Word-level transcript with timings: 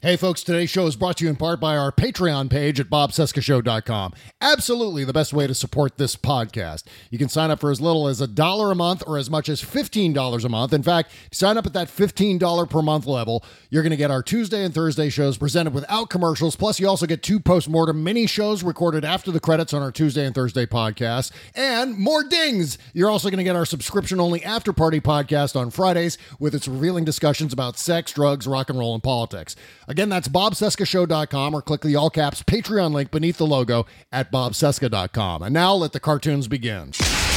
Hey, 0.00 0.14
folks, 0.14 0.44
today's 0.44 0.70
show 0.70 0.86
is 0.86 0.94
brought 0.94 1.16
to 1.16 1.24
you 1.24 1.30
in 1.30 1.34
part 1.34 1.58
by 1.58 1.76
our 1.76 1.90
Patreon 1.90 2.48
page 2.50 2.78
at 2.78 2.86
bobcescashow.com. 2.88 4.12
Absolutely 4.40 5.02
the 5.02 5.12
best 5.12 5.32
way 5.32 5.48
to 5.48 5.54
support 5.56 5.98
this 5.98 6.14
podcast. 6.14 6.84
You 7.10 7.18
can 7.18 7.28
sign 7.28 7.50
up 7.50 7.58
for 7.58 7.72
as 7.72 7.80
little 7.80 8.06
as 8.06 8.20
a 8.20 8.28
dollar 8.28 8.70
a 8.70 8.76
month 8.76 9.02
or 9.08 9.18
as 9.18 9.28
much 9.28 9.48
as 9.48 9.60
$15 9.60 10.44
a 10.44 10.48
month. 10.48 10.72
In 10.72 10.84
fact, 10.84 11.10
sign 11.32 11.58
up 11.58 11.66
at 11.66 11.72
that 11.72 11.88
$15 11.88 12.70
per 12.70 12.80
month 12.80 13.06
level. 13.06 13.44
You're 13.70 13.82
going 13.82 13.90
to 13.90 13.96
get 13.96 14.12
our 14.12 14.22
Tuesday 14.22 14.64
and 14.64 14.72
Thursday 14.72 15.08
shows 15.08 15.36
presented 15.36 15.74
without 15.74 16.10
commercials. 16.10 16.54
Plus, 16.54 16.78
you 16.78 16.86
also 16.86 17.06
get 17.06 17.24
two 17.24 17.40
post-mortem 17.40 18.04
mini 18.04 18.28
shows 18.28 18.62
recorded 18.62 19.04
after 19.04 19.32
the 19.32 19.40
credits 19.40 19.74
on 19.74 19.82
our 19.82 19.90
Tuesday 19.90 20.24
and 20.24 20.32
Thursday 20.32 20.64
podcasts. 20.64 21.32
And 21.56 21.98
more 21.98 22.22
dings! 22.22 22.78
You're 22.92 23.10
also 23.10 23.30
going 23.30 23.38
to 23.38 23.42
get 23.44 23.56
our 23.56 23.66
subscription-only 23.66 24.44
after-party 24.44 25.00
podcast 25.00 25.56
on 25.56 25.72
Fridays 25.72 26.18
with 26.38 26.54
its 26.54 26.68
revealing 26.68 27.04
discussions 27.04 27.52
about 27.52 27.76
sex, 27.76 28.12
drugs, 28.12 28.46
rock 28.46 28.70
and 28.70 28.78
roll, 28.78 28.94
and 28.94 29.02
politics. 29.02 29.56
Again, 29.88 30.10
that's 30.10 30.28
bobcescashow.com 30.28 31.54
or 31.54 31.62
click 31.62 31.80
the 31.80 31.96
all 31.96 32.10
caps 32.10 32.42
Patreon 32.42 32.92
link 32.92 33.10
beneath 33.10 33.38
the 33.38 33.46
logo 33.46 33.86
at 34.12 34.30
bobcesca.com. 34.30 35.42
And 35.42 35.54
now 35.54 35.74
let 35.74 35.92
the 35.92 36.00
cartoons 36.00 36.46
begin. 36.46 36.92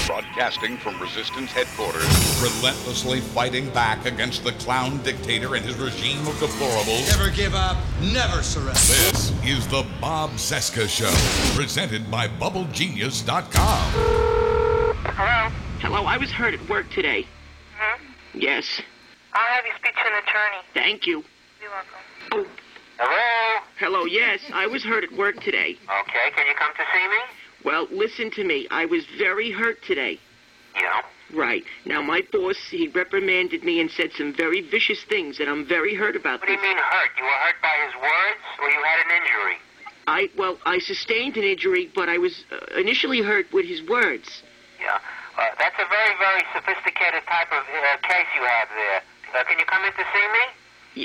Broadcasting 0.05 0.75
from 0.75 0.99
Resistance 0.99 1.53
headquarters, 1.53 2.03
relentlessly 2.41 3.21
fighting 3.21 3.69
back 3.69 4.05
against 4.05 4.43
the 4.43 4.51
clown 4.53 5.01
dictator 5.03 5.55
and 5.55 5.63
his 5.63 5.77
regime 5.77 6.19
of 6.27 6.33
deplorables. 6.33 7.07
Never 7.17 7.29
give 7.29 7.55
up, 7.55 7.77
never 8.11 8.43
surrender. 8.43 8.73
This 8.73 9.31
is 9.45 9.65
the 9.69 9.87
Bob 10.01 10.31
Cesca 10.31 10.89
Show, 10.89 11.55
presented 11.57 12.11
by 12.11 12.27
BubbleGenius.com. 12.27 13.91
Hello? 15.15 15.49
Hello, 15.79 16.03
I 16.03 16.17
was 16.17 16.29
hurt 16.29 16.53
at 16.53 16.69
work 16.69 16.89
today. 16.91 17.25
Hmm? 17.77 18.03
Yes. 18.33 18.81
I'll 19.33 19.47
have 19.55 19.65
you 19.65 19.71
speak 19.77 19.93
to 19.93 20.01
an 20.01 20.23
attorney. 20.23 20.63
Thank 20.73 21.07
you. 21.07 21.23
You're 21.61 21.69
welcome. 21.69 22.10
Hello? 22.31 22.45
hello, 23.77 24.05
yes, 24.05 24.39
I 24.53 24.65
was 24.67 24.83
hurt 24.83 25.03
at 25.03 25.11
work 25.13 25.41
today. 25.41 25.75
Okay, 25.83 26.31
can 26.35 26.47
you 26.47 26.53
come 26.55 26.71
to 26.77 26.83
see 26.93 27.07
me? 27.07 27.17
Well, 27.65 27.87
listen 27.91 28.31
to 28.31 28.43
me. 28.45 28.67
I 28.71 28.85
was 28.85 29.05
very 29.17 29.51
hurt 29.51 29.83
today. 29.83 30.17
Yeah. 30.75 31.01
Right. 31.33 31.63
Now, 31.85 32.01
my 32.01 32.21
boss, 32.31 32.57
he 32.69 32.87
reprimanded 32.87 33.63
me 33.63 33.81
and 33.81 33.89
said 33.91 34.11
some 34.13 34.33
very 34.33 34.61
vicious 34.61 35.03
things, 35.03 35.39
and 35.39 35.49
I'm 35.49 35.65
very 35.65 35.93
hurt 35.95 36.15
about 36.15 36.39
What 36.39 36.47
do 36.47 36.53
this. 36.55 36.61
you 36.61 36.67
mean 36.69 36.77
hurt? 36.77 37.09
You 37.17 37.23
were 37.23 37.29
hurt 37.29 37.55
by 37.61 37.75
his 37.85 37.95
words, 37.95 38.43
or 38.61 38.69
you 38.69 38.81
had 38.83 39.05
an 39.05 39.11
injury? 39.21 39.57
I, 40.07 40.29
well, 40.37 40.57
I 40.65 40.79
sustained 40.79 41.35
an 41.37 41.43
injury, 41.43 41.89
but 41.93 42.07
I 42.07 42.17
was 42.17 42.43
uh, 42.51 42.79
initially 42.79 43.21
hurt 43.21 43.51
with 43.51 43.65
his 43.65 43.81
words. 43.87 44.41
Yeah. 44.79 44.99
Uh, 45.37 45.47
that's 45.59 45.75
a 45.79 45.87
very, 45.89 46.15
very 46.19 46.43
sophisticated 46.53 47.23
type 47.27 47.51
of 47.51 47.63
uh, 47.63 47.97
case 48.07 48.27
you 48.35 48.43
have 48.45 48.69
there. 48.75 49.01
Uh, 49.35 49.43
can 49.45 49.59
you 49.59 49.65
come 49.65 49.83
in 49.85 49.91
to 49.93 50.05
see 50.13 50.27
me? 50.31 50.43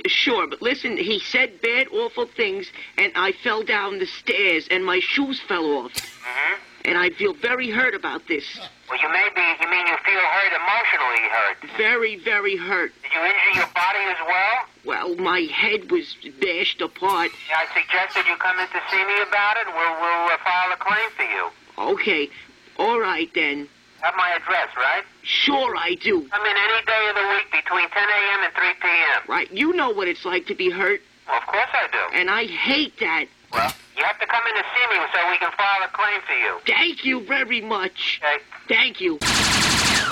Sure, 0.06 0.46
but 0.48 0.60
listen, 0.60 0.96
he 0.96 1.20
said 1.20 1.60
bad, 1.62 1.86
awful 1.92 2.26
things, 2.26 2.70
and 2.98 3.12
I 3.14 3.32
fell 3.32 3.62
down 3.62 3.98
the 3.98 4.06
stairs, 4.06 4.66
and 4.70 4.84
my 4.84 4.98
shoes 5.00 5.40
fell 5.40 5.64
off. 5.64 5.92
Mm-hmm. 5.92 6.54
And 6.86 6.98
I 6.98 7.10
feel 7.10 7.34
very 7.34 7.70
hurt 7.70 7.94
about 7.94 8.28
this. 8.28 8.44
Well, 8.88 9.00
you 9.00 9.08
may 9.08 9.28
be, 9.34 9.42
you 9.60 9.70
mean 9.70 9.86
you 9.86 9.96
feel 10.04 10.20
hurt, 10.20 10.52
emotionally 10.52 11.28
hurt. 11.30 11.56
Very, 11.76 12.16
very 12.16 12.56
hurt. 12.56 12.92
Did 13.02 13.12
you 13.12 13.20
injure 13.20 13.58
your 13.58 13.66
body 13.74 13.98
as 14.08 14.16
well? 14.26 14.58
Well, 14.84 15.16
my 15.16 15.40
head 15.40 15.90
was 15.90 16.16
bashed 16.40 16.80
apart. 16.80 17.30
Yeah, 17.48 17.56
I 17.58 17.80
suggested 17.80 18.28
you 18.28 18.36
come 18.36 18.58
in 18.60 18.68
to 18.68 18.80
see 18.90 19.04
me 19.04 19.22
about 19.22 19.56
it, 19.56 19.66
we'll, 19.66 20.00
we'll 20.00 20.26
uh, 20.30 20.36
file 20.44 20.72
a 20.72 20.76
claim 20.76 21.10
for 21.16 21.24
you. 21.24 21.50
Okay, 21.92 22.30
all 22.78 23.00
right 23.00 23.30
then. 23.34 23.68
Have 24.06 24.14
my 24.16 24.30
address, 24.36 24.68
right? 24.76 25.02
Sure, 25.24 25.74
I 25.76 25.96
do. 25.96 26.28
Come 26.28 26.46
in 26.46 26.56
any 26.56 26.84
day 26.86 27.08
of 27.10 27.16
the 27.16 27.26
week 27.34 27.50
between 27.50 27.90
10 27.90 28.02
a.m. 28.04 28.44
and 28.44 28.54
3 28.54 28.64
p.m. 28.80 29.22
Right, 29.26 29.50
you 29.50 29.72
know 29.72 29.90
what 29.90 30.06
it's 30.06 30.24
like 30.24 30.46
to 30.46 30.54
be 30.54 30.70
hurt, 30.70 31.00
Well, 31.26 31.36
of 31.38 31.46
course 31.48 31.66
I 31.72 31.88
do. 31.90 32.16
and 32.16 32.30
I 32.30 32.44
hate 32.46 32.96
that. 33.00 33.24
Well, 33.52 33.74
you 33.98 34.04
have 34.04 34.20
to 34.20 34.26
come 34.28 34.42
in 34.46 34.54
to 34.54 34.62
see 34.62 34.96
me 34.96 35.04
so 35.12 35.28
we 35.28 35.38
can 35.38 35.50
file 35.56 35.82
a 35.82 35.88
claim 35.88 36.20
for 36.24 36.34
you. 36.34 36.60
Thank 36.68 37.04
you 37.04 37.26
very 37.26 37.60
much. 37.60 38.20
Okay? 38.22 38.44
Thank 38.68 39.00
you. 39.00 39.18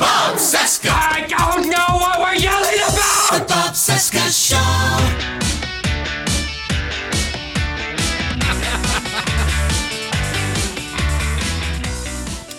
Bob 0.00 0.38
Cesca. 0.38 0.90
I 0.90 1.26
don't 1.28 1.68
know 1.70 1.86
what 1.96 2.18
we're 2.18 2.34
yelling 2.34 2.74
about! 2.74 3.30
The 3.30 3.44
Bob 3.46 3.74
Cesca 3.74 4.26
Show. 4.32 5.40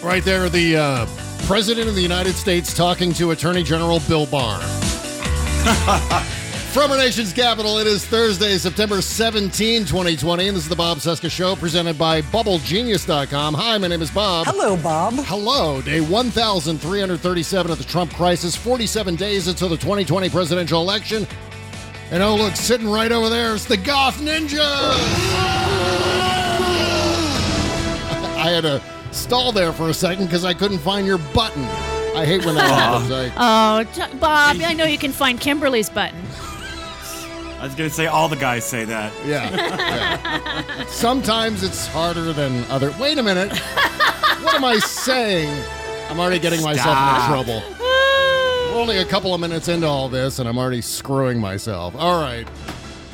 Right 0.01 0.23
there, 0.23 0.47
the 0.49 0.77
uh, 0.77 1.05
President 1.45 1.87
of 1.87 1.93
the 1.93 2.01
United 2.01 2.33
States 2.33 2.73
talking 2.73 3.13
to 3.13 3.29
Attorney 3.29 3.61
General 3.61 3.99
Bill 4.07 4.25
Barr. 4.25 4.59
From 6.73 6.89
our 6.89 6.97
nation's 6.97 7.33
capital, 7.33 7.77
it 7.77 7.85
is 7.85 8.03
Thursday, 8.03 8.57
September 8.57 8.99
17, 8.99 9.85
2020, 9.85 10.47
and 10.47 10.57
this 10.57 10.63
is 10.63 10.69
the 10.69 10.75
Bob 10.75 10.97
Cesca 10.97 11.29
Show 11.29 11.55
presented 11.55 11.99
by 11.99 12.23
BubbleGenius.com. 12.23 13.53
Hi, 13.53 13.77
my 13.77 13.87
name 13.87 14.01
is 14.01 14.09
Bob. 14.09 14.47
Hello, 14.47 14.75
Bob. 14.75 15.13
Hello, 15.25 15.83
day 15.83 16.01
1337 16.01 17.71
of 17.71 17.77
the 17.77 17.83
Trump 17.83 18.11
crisis, 18.11 18.55
47 18.55 19.15
days 19.15 19.47
until 19.47 19.69
the 19.69 19.77
2020 19.77 20.31
presidential 20.31 20.81
election. 20.81 21.27
And 22.09 22.23
oh, 22.23 22.35
look, 22.35 22.55
sitting 22.55 22.89
right 22.89 23.11
over 23.11 23.29
there 23.29 23.53
is 23.53 23.67
the 23.67 23.77
Goth 23.77 24.17
Ninja! 24.17 24.57
I 28.35 28.49
had 28.49 28.63
to 28.63 28.94
stall 29.15 29.51
there 29.51 29.71
for 29.73 29.89
a 29.89 29.93
second 29.93 30.25
because 30.25 30.45
I 30.45 30.53
couldn't 30.53 30.79
find 30.79 31.07
your 31.07 31.17
button. 31.17 31.63
I 32.15 32.25
hate 32.25 32.45
when 32.45 32.55
that 32.55 32.69
happens. 32.69 33.11
I, 33.11 33.31
Oh, 33.37 33.83
J- 33.93 34.17
Bob, 34.17 34.57
I 34.61 34.73
know 34.73 34.85
you 34.85 34.97
can 34.97 35.11
find 35.11 35.39
Kimberly's 35.39 35.89
button. 35.89 36.19
I 37.59 37.59
was 37.63 37.73
gonna 37.75 37.89
say 37.89 38.05
all 38.07 38.29
the 38.29 38.35
guys 38.35 38.63
say 38.65 38.85
that. 38.85 39.11
yeah, 39.25 39.49
yeah. 39.55 40.85
Sometimes 40.87 41.63
it's 41.63 41.87
harder 41.87 42.31
than 42.33 42.63
other. 42.65 42.93
Wait 42.99 43.17
a 43.17 43.23
minute. 43.23 43.51
What 44.43 44.53
am 44.55 44.63
I 44.65 44.77
saying? 44.79 45.49
I'm 46.09 46.19
already 46.19 46.37
getting 46.39 46.61
myself 46.61 46.95
Stop. 46.95 47.31
into 47.31 47.55
trouble. 47.55 47.77
We're 48.73 48.81
only 48.81 48.97
a 48.97 49.05
couple 49.05 49.33
of 49.33 49.41
minutes 49.41 49.67
into 49.69 49.87
all 49.87 50.09
this, 50.09 50.37
and 50.39 50.47
I'm 50.47 50.57
already 50.59 50.81
screwing 50.81 51.39
myself. 51.39 51.95
All 51.95 52.21
right. 52.21 52.47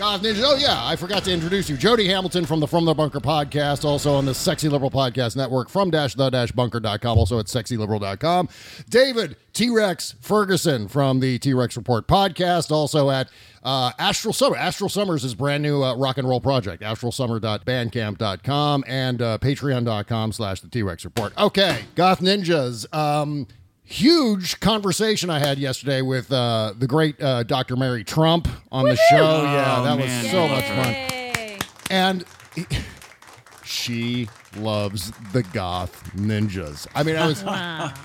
Goth 0.01 0.23
Ninja. 0.23 0.41
Oh, 0.44 0.56
yeah, 0.56 0.84
I 0.84 0.95
forgot 0.95 1.23
to 1.25 1.31
introduce 1.31 1.69
you. 1.69 1.78
Jody 1.78 2.07
Hamilton 2.07 2.47
from 2.47 2.59
the 2.59 2.65
From 2.65 2.86
the 2.86 2.94
Bunker 2.95 3.19
podcast, 3.19 3.86
also 3.86 4.15
on 4.15 4.25
the 4.25 4.33
Sexy 4.33 4.68
Liberal 4.68 4.89
Podcast 4.89 5.36
Network 5.36 5.69
from 5.69 5.92
dash 5.92 6.15
the 6.15 6.27
dash 6.31 6.51
bunker.com, 6.51 7.19
also 7.19 7.38
at 7.38 7.45
sexyliberal.com. 7.45 8.50
David 8.89 9.36
T 9.53 9.69
Rex 9.69 10.15
Ferguson 10.19 10.88
from 10.88 11.19
the 11.19 11.38
T 11.38 11.53
Rex 11.53 11.77
Report 11.77 12.07
podcast, 12.07 12.71
also 12.71 13.12
at 13.12 13.30
uh, 13.62 13.92
Astral 14.00 14.33
Summer. 14.33 14.57
Astral 14.57 14.89
Summer 14.89 15.18
is 15.18 15.36
brand 15.36 15.62
new 15.62 15.83
uh, 15.83 15.95
rock 15.95 16.18
and 16.18 16.27
roll 16.27 16.42
project, 16.42 16.81
astralsummer.bandcamp.com 16.81 18.83
and 18.88 19.21
uh, 19.21 19.38
patreon.com 19.38 20.31
slash 20.31 20.62
the 20.62 20.68
T 20.68 20.81
Rex 20.81 21.06
Report. 21.06 21.31
Okay, 21.38 21.83
Goth 21.94 22.21
Ninjas. 22.21 22.92
Um, 22.92 23.45
huge 23.91 24.59
conversation 24.59 25.29
I 25.29 25.39
had 25.39 25.57
yesterday 25.59 26.01
with 26.01 26.31
uh, 26.31 26.73
the 26.77 26.88
great 26.88 27.21
uh, 27.21 27.43
Dr. 27.43 27.75
Mary 27.75 28.03
Trump 28.03 28.47
on 28.71 28.85
the 28.85 28.95
show. 29.09 29.43
yeah, 29.43 29.75
Oh, 29.79 29.83
that 29.83 29.97
was 29.99 30.31
so 30.31 30.47
much 30.47 30.65
fun. 30.65 31.59
And 31.89 32.23
she 33.65 34.27
loves 34.57 35.11
the 35.33 35.43
goth 35.43 36.11
ninjas. 36.15 36.88
I 36.95 37.03
mean, 37.03 37.15
I 37.15 37.27
was 37.27 37.43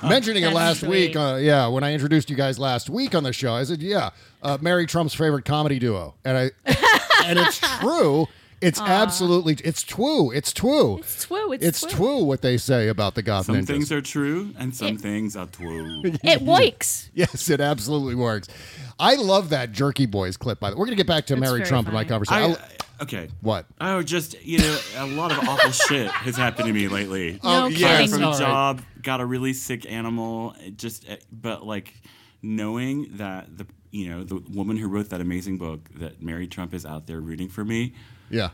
mentioning 0.09 0.45
it 0.45 0.53
last 0.53 0.81
sweet. 0.81 1.09
week. 1.09 1.17
Uh, 1.17 1.39
yeah, 1.41 1.67
when 1.69 1.85
I 1.85 1.93
introduced 1.93 2.31
you 2.31 2.37
guys 2.37 2.59
last 2.59 2.91
week 2.91 3.15
on 3.15 3.23
the 3.25 3.33
show, 3.33 3.55
I 3.55 3.65
said, 3.65 3.81
"Yeah, 3.83 4.11
uh, 4.43 4.59
Mary 4.61 4.87
Trump's 4.87 5.15
favorite 5.15 5.45
comedy 5.45 5.79
duo," 5.79 6.15
and 6.25 6.37
I 6.37 6.51
and 7.25 7.39
it's 7.39 7.59
true. 7.81 8.27
It's 8.61 8.81
absolutely 8.81 9.57
it's 9.65 9.85
twoo. 9.85 10.35
It's 10.35 10.53
true. 10.53 10.99
It's 10.99 11.27
true. 11.27 11.53
It's, 11.53 11.65
It's 11.65 11.85
twoo. 11.85 11.91
twoo 12.21 12.27
what 12.27 12.41
they 12.43 12.57
say 12.57 12.89
about 12.89 13.15
the 13.15 13.23
goth 13.23 13.47
Some 13.47 13.57
ninjas. 13.57 13.67
things 13.67 13.93
are 13.93 14.01
true 14.01 14.55
and 14.59 14.75
some 14.75 14.97
things 14.97 15.37
are 15.37 15.47
true. 15.47 16.03
It 16.25 16.43
works. 16.43 17.11
Yes, 17.15 17.51
it 17.51 17.61
absolutely 17.61 18.15
works. 18.15 18.49
I 18.99 19.17
love 19.17 19.51
that 19.51 19.73
Jerky 19.73 20.07
Boys 20.07 20.37
clip. 20.39 20.59
By 20.59 20.71
the 20.71 20.77
way, 20.77 20.81
we're 20.81 20.87
gonna 20.87 20.97
get 20.97 21.07
back 21.07 21.27
to 21.27 21.35
It's 21.35 21.41
Mary 21.41 21.59
very 21.59 21.69
Trump 21.69 21.87
in 21.89 21.93
my 21.95 22.05
conversation. 22.05 22.57
I, 22.99 23.03
okay. 23.03 23.29
what? 23.43 23.67
Oh, 23.81 24.03
just 24.03 24.43
you 24.43 24.59
know, 24.59 24.79
a 24.97 25.07
lot 25.07 25.33
of 25.33 25.39
awful 25.47 25.71
shit 25.89 26.11
has 26.11 26.37
happened 26.37 26.67
to 26.69 26.73
me 26.73 26.89
lately. 26.89 27.39
No 27.45 27.67
Oh, 27.67 27.69
kidding. 27.69 27.81
yes, 27.83 28.11
from 28.11 28.23
a 28.25 28.39
job, 28.39 28.81
got 29.03 29.21
a 29.21 29.27
really 29.27 29.53
sick 29.53 29.85
animal. 29.91 30.55
Just, 30.77 31.07
eh, 31.09 31.17
but 31.31 31.67
like 31.67 31.93
knowing 32.43 33.09
that 33.17 33.55
the 33.57 33.67
you 33.91 34.09
know 34.09 34.25
the 34.25 34.37
woman 34.51 34.77
who 34.79 34.89
wrote 34.89 35.11
that 35.11 35.21
amazing 35.21 35.59
book 35.59 35.89
that 35.97 36.23
Mary 36.23 36.47
Trump 36.47 36.73
is 36.75 36.87
out 36.87 37.07
there 37.07 37.21
rooting 37.21 37.49
for 37.49 37.65
me. 37.65 37.93
Yeah, 38.31 38.51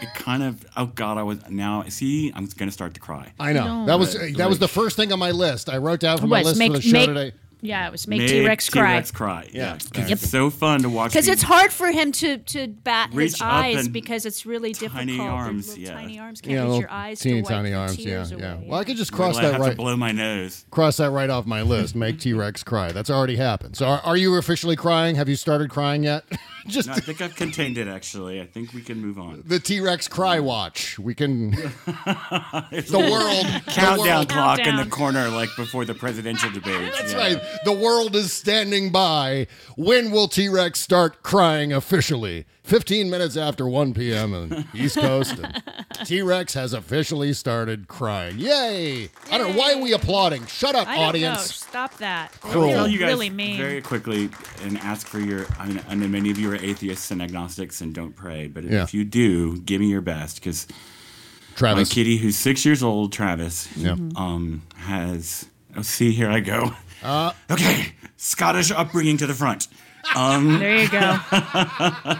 It 0.00 0.08
kind 0.14 0.42
of 0.42 0.64
oh 0.76 0.86
god, 0.86 1.18
I 1.18 1.22
was 1.22 1.38
now 1.50 1.84
see 1.88 2.32
I'm 2.34 2.46
gonna 2.56 2.70
start 2.70 2.94
to 2.94 3.00
cry. 3.00 3.32
I 3.38 3.52
know. 3.52 3.64
don't. 3.64 3.86
That 3.86 3.98
was 3.98 4.14
But, 4.14 4.36
that 4.38 4.48
was 4.48 4.58
the 4.58 4.68
first 4.68 4.96
thing 4.96 5.12
on 5.12 5.18
my 5.18 5.30
list. 5.32 5.68
I 5.68 5.76
wrote 5.78 6.00
down 6.00 6.18
from 6.18 6.30
my 6.30 6.38
Was 6.38 6.46
list 6.48 6.58
make 6.58 6.72
for 6.72 6.78
the 6.78 6.82
show 6.82 6.92
make 6.92 7.06
today. 7.08 7.32
yeah, 7.60 7.86
it 7.86 7.92
was 7.92 8.06
make 8.08 8.20
Make 8.20 8.28
T 8.30 8.46
Rex 8.46 8.70
cry. 8.70 8.92
T-Rex 8.92 9.10
cry. 9.10 9.48
Yeah. 9.52 9.76
Yeah, 9.94 10.00
Yep. 10.02 10.10
it's 10.12 10.30
so 10.30 10.48
fun 10.48 10.80
to 10.82 10.88
watch. 10.88 11.10
Because 11.12 11.26
these- 11.26 11.34
it's 11.34 11.42
hard 11.42 11.70
for 11.72 11.90
him 11.90 12.12
to 12.12 12.38
to 12.38 12.68
bat 12.68 13.10
Reach 13.12 13.32
his 13.32 13.40
up 13.42 13.48
eyes 13.52 13.84
and 13.84 13.92
because 13.92 14.24
it's 14.24 14.46
really 14.46 14.72
tiny 14.72 14.88
difficult. 14.88 15.18
The 15.18 15.22
arms, 15.34 15.68
little 15.68 15.82
yeah. 15.84 15.92
Tiny 15.92 16.18
arms 16.18 16.40
can't 16.40 16.54
Yeah, 16.54 16.70
reach 16.72 16.80
your 16.80 16.90
eyes 16.90 17.20
teeny 17.20 17.34
to 17.36 17.42
wipe 17.42 17.50
tiny 17.50 17.70
the 17.70 17.76
arms. 17.76 17.98
Yeah, 17.98 18.04
tears 18.04 18.30
yeah. 18.32 18.36
away. 18.54 18.64
Well, 18.68 18.80
I 18.80 18.84
could 18.84 18.96
just 18.96 19.12
cross 19.12 19.36
till 19.36 19.40
I 19.40 19.48
that 19.48 19.52
have 19.54 19.60
right. 19.60 19.70
to 19.72 19.76
blow 19.76 19.96
my 19.96 20.12
nose. 20.12 20.64
Cross 20.70 20.96
that 20.98 21.10
right 21.10 21.28
off 21.28 21.44
my 21.44 21.60
list. 21.62 21.94
Make 21.94 22.18
T 22.20 22.32
Rex 22.32 22.62
cry. 22.62 22.92
That's 22.92 23.10
already 23.10 23.36
happened. 23.36 23.76
So, 23.76 23.84
are, 23.86 24.00
are 24.04 24.16
you 24.16 24.36
officially 24.36 24.76
crying? 24.76 25.16
Have 25.16 25.28
you 25.28 25.36
started 25.36 25.68
crying 25.68 26.04
yet? 26.04 26.24
just 26.66 26.88
No, 26.88 26.94
I 26.94 27.00
think 27.00 27.20
I've 27.20 27.34
contained 27.36 27.78
it. 27.78 27.88
Actually, 27.88 28.40
I 28.40 28.46
think 28.46 28.72
we 28.72 28.82
can 28.82 29.00
move 29.00 29.18
on. 29.18 29.42
the 29.46 29.58
T 29.58 29.80
Rex 29.80 30.08
cry 30.08 30.40
watch. 30.40 30.98
We 30.98 31.14
can. 31.14 31.50
the 31.50 33.08
world. 33.10 33.46
Countdown 33.66 33.96
The 33.96 34.02
world, 34.02 34.28
clock 34.28 34.58
in 34.60 34.76
the 34.76 34.86
corner, 34.86 35.28
like 35.28 35.48
before 35.56 35.84
the 35.84 35.94
presidential 35.94 36.50
debate. 36.50 36.92
that's 36.98 37.12
Yeah. 37.12 37.18
right. 37.18 37.42
The 37.64 37.72
world 37.72 38.14
is 38.16 38.32
standing 38.32 38.90
by. 38.90 39.46
When 39.76 40.10
will 40.10 40.28
T 40.28 40.48
Rex 40.48 40.80
start 40.80 41.22
crying 41.22 41.72
officially? 41.72 42.46
15 42.64 43.10
minutes 43.10 43.36
after 43.36 43.66
1 43.66 43.94
p.m. 43.94 44.32
on 44.34 44.48
the 44.50 44.64
East 44.74 44.96
Coast. 44.98 45.36
T 46.04 46.22
Rex 46.22 46.54
has 46.54 46.72
officially 46.72 47.32
started 47.32 47.88
crying. 47.88 48.38
Yay! 48.38 49.08
I 49.30 49.38
don't 49.38 49.52
know. 49.52 49.58
Why 49.58 49.72
are 49.74 49.78
we 49.82 49.92
applauding? 49.92 50.46
Shut 50.46 50.74
up, 50.74 50.86
I 50.86 50.92
don't 50.94 51.00
know. 51.02 51.08
audience. 51.08 51.54
Stop 51.54 51.96
that. 51.98 52.32
Cruel. 52.40 52.62
Really, 52.66 52.74
tell 52.74 52.88
you 52.88 52.98
guys 52.98 53.08
really 53.08 53.30
mean. 53.30 53.56
very 53.58 53.82
quickly 53.82 54.30
and 54.62 54.78
ask 54.78 55.06
for 55.06 55.18
your. 55.20 55.46
I 55.58 55.66
mean, 55.66 55.80
I 55.88 55.94
know 55.94 56.06
many 56.08 56.30
of 56.30 56.38
you 56.38 56.50
are 56.52 56.56
atheists 56.56 57.10
and 57.10 57.20
agnostics 57.22 57.80
and 57.80 57.94
don't 57.94 58.14
pray, 58.14 58.46
but 58.46 58.64
Yeah. 58.64 58.82
if 58.82 58.94
you 58.94 59.04
do, 59.04 59.60
give 59.60 59.80
me 59.80 59.88
your 59.88 60.00
best 60.02 60.36
because 60.36 60.66
my 60.68 61.56
Travis. 61.56 61.92
kitty, 61.92 62.18
who's 62.18 62.36
six 62.36 62.64
years 62.64 62.82
old, 62.82 63.12
Travis, 63.12 63.68
Yeah. 63.76 63.96
um, 64.16 64.62
has. 64.76 65.46
Oh, 65.76 65.82
see, 65.82 66.12
here 66.12 66.30
I 66.30 66.40
go. 66.40 66.72
Uh, 67.02 67.32
Okay, 67.50 67.92
Scottish 68.16 68.70
upbringing 68.70 69.16
to 69.18 69.26
the 69.26 69.34
front. 69.34 69.68
Um, 70.16 70.58
There 70.58 70.76
you 70.82 70.88
go. 70.88 71.18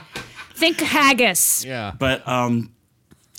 Think 0.60 0.80
haggis. 0.80 1.64
yeah. 1.64 1.94
But 1.98 2.26
um, 2.28 2.72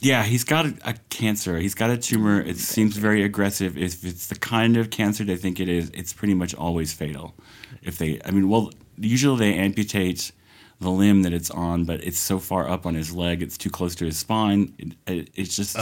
yeah, 0.01 0.23
he's 0.23 0.43
got 0.43 0.65
a, 0.65 0.73
a 0.83 0.95
cancer. 1.09 1.59
He's 1.59 1.75
got 1.75 1.91
a 1.91 1.97
tumor. 1.97 2.41
It 2.41 2.57
seems 2.57 2.97
very 2.97 3.23
aggressive. 3.23 3.77
If 3.77 4.03
it's 4.03 4.27
the 4.27 4.35
kind 4.35 4.75
of 4.75 4.89
cancer 4.89 5.23
they 5.23 5.35
think 5.35 5.59
it 5.59 5.69
is, 5.69 5.91
it's 5.93 6.11
pretty 6.11 6.33
much 6.33 6.55
always 6.55 6.91
fatal. 6.91 7.35
If 7.83 7.99
they, 7.99 8.19
I 8.25 8.31
mean, 8.31 8.49
well, 8.49 8.71
usually 8.97 9.37
they 9.37 9.53
amputate 9.53 10.31
the 10.79 10.89
limb 10.89 11.21
that 11.21 11.33
it's 11.33 11.51
on, 11.51 11.85
but 11.85 12.03
it's 12.03 12.17
so 12.17 12.39
far 12.39 12.67
up 12.67 12.87
on 12.87 12.95
his 12.95 13.13
leg, 13.13 13.43
it's 13.43 13.57
too 13.57 13.69
close 13.69 13.93
to 13.95 14.05
his 14.05 14.17
spine. 14.17 14.73
It, 14.79 14.93
it, 15.05 15.29
it's 15.35 15.55
just. 15.55 15.75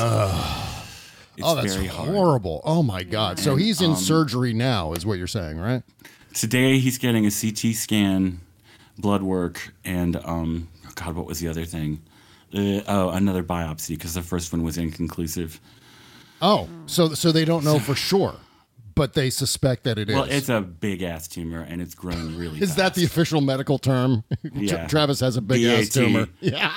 it's 1.38 1.48
Oh, 1.48 1.56
that's 1.56 1.74
very 1.74 1.88
hard. 1.88 2.10
Um, 2.10 2.16
horrible. 2.16 2.62
Oh, 2.66 2.84
my 2.84 3.04
God. 3.04 3.40
So 3.40 3.56
he's 3.56 3.82
in 3.82 3.96
surgery 3.96 4.52
now, 4.52 4.92
is 4.92 5.06
what 5.06 5.18
you're 5.18 5.28
saying, 5.28 5.58
right? 5.58 5.84
Today 6.34 6.80
he's 6.80 6.98
getting 6.98 7.26
a 7.26 7.32
CT 7.32 7.74
scan, 7.74 8.42
blood 8.98 9.24
work, 9.24 9.74
and 9.86 10.18
um, 10.26 10.68
God, 11.00 11.16
what 11.16 11.26
was 11.26 11.40
the 11.40 11.48
other 11.48 11.66
thing? 11.66 12.02
Uh, 12.54 12.82
oh, 12.88 13.10
another 13.12 13.44
biopsy 13.44 13.90
because 13.90 14.14
the 14.16 14.22
first 14.22 14.52
one 14.52 14.64
was 14.64 14.78
inconclusive. 14.78 15.60
Oh, 16.42 16.68
so 16.88 17.14
so 17.14 17.32
they 17.32 17.46
don't 17.46 17.64
know 17.64 17.80
for 17.80 17.96
sure, 17.96 18.34
but 18.96 19.14
they 19.14 19.30
suspect 19.30 19.84
that 19.84 19.98
it 20.00 20.10
is. 20.10 20.16
Well, 20.16 20.26
it's 20.26 20.50
a 20.50 20.62
big 20.62 21.02
ass 21.04 21.28
tumor 21.28 21.62
and 21.62 21.82
it's 21.82 21.94
growing 21.96 22.36
really. 22.38 22.60
is 22.62 22.76
that 22.76 22.96
the 22.96 23.04
official 23.06 23.40
medical 23.42 23.78
term? 23.78 24.24
Yeah. 24.54 24.88
Travis 24.88 25.20
has 25.20 25.38
a 25.38 25.42
big 25.42 25.64
ass 25.64 25.86
BAT. 25.86 25.92
tumor. 25.94 26.28
Yeah. 26.42 26.72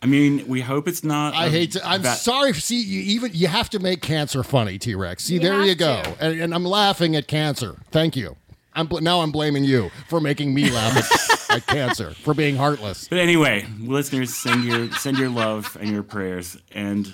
I 0.00 0.06
mean, 0.06 0.46
we 0.46 0.60
hope 0.60 0.86
it's 0.86 1.02
not. 1.02 1.34
I 1.34 1.46
a 1.46 1.50
hate 1.50 1.72
to. 1.72 1.84
I'm 1.86 2.02
va- 2.02 2.14
sorry. 2.14 2.52
See, 2.54 2.80
you 2.80 3.00
even 3.00 3.32
you 3.34 3.48
have 3.48 3.68
to 3.70 3.80
make 3.80 4.00
cancer 4.00 4.42
funny, 4.44 4.78
T 4.78 4.94
Rex. 4.94 5.24
See, 5.24 5.34
You 5.34 5.40
there 5.40 5.54
have 5.54 5.66
you 5.66 5.74
go. 5.74 6.02
to. 6.02 6.16
And, 6.24 6.40
and 6.40 6.54
I'm 6.54 6.64
laughing 6.64 7.16
at 7.16 7.26
cancer. 7.26 7.76
Thank 7.90 8.14
you. 8.16 8.36
I'm 8.74 8.86
bl- 8.86 9.00
now 9.00 9.20
I'm 9.22 9.32
blaming 9.32 9.64
you 9.64 9.90
for 10.08 10.20
making 10.20 10.54
me 10.54 10.70
laugh 10.70 11.37
cancer 11.66 12.12
for 12.12 12.34
being 12.34 12.56
heartless. 12.56 13.08
But 13.08 13.18
anyway, 13.18 13.66
listeners, 13.80 14.34
send 14.34 14.64
your 14.64 14.90
send 14.92 15.18
your 15.18 15.28
love 15.28 15.76
and 15.80 15.90
your 15.90 16.02
prayers, 16.02 16.56
and 16.72 17.10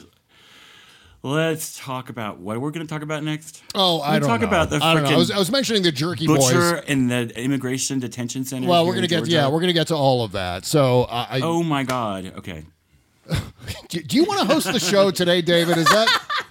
let's 1.23 1.79
talk 1.79 2.11
about 2.11 2.39
what 2.39 2.61
we're 2.61 2.71
going 2.71 2.87
to 2.87 2.93
talk 2.93 3.03
about 3.03 3.25
next. 3.25 3.63
Oh, 3.75 4.01
I 4.01 4.19
don't 4.19 4.29
talk 4.29 4.43
know. 4.43 4.47
about 4.49 4.71
the 4.71 4.77
I 4.77 4.95
don't 4.95 5.05
know. 5.05 5.11
I 5.11 5.17
was, 5.17 5.31
I 5.31 5.39
was 5.39 5.51
mentioning 5.51 5.83
the 5.83 5.93
Jerky 5.93 6.27
Butcher 6.27 6.77
Boys. 6.77 6.85
in 6.87 7.09
the 7.09 7.33
immigration 7.39 7.99
detention 7.99 8.45
center. 8.45 8.69
Well, 8.69 8.87
we're 8.87 8.95
gonna 8.95 9.07
get 9.07 9.19
Georgia. 9.19 9.33
yeah, 9.33 9.49
we're 9.49 9.61
gonna 9.61 9.73
get 9.73 9.89
to 9.89 9.97
all 9.97 10.23
of 10.25 10.33
that. 10.33 10.65
So, 10.65 11.05
uh, 11.05 11.27
I, 11.31 11.41
Oh 11.41 11.63
my 11.63 11.83
God. 11.83 12.33
Okay. 12.39 12.65
do, 13.89 14.03
do 14.03 14.17
you 14.17 14.25
want 14.25 14.41
to 14.41 14.47
host 14.47 14.71
the 14.71 14.79
show 14.79 15.11
today, 15.11 15.41
David? 15.41 15.79
Is 15.79 15.87
that 15.87 16.45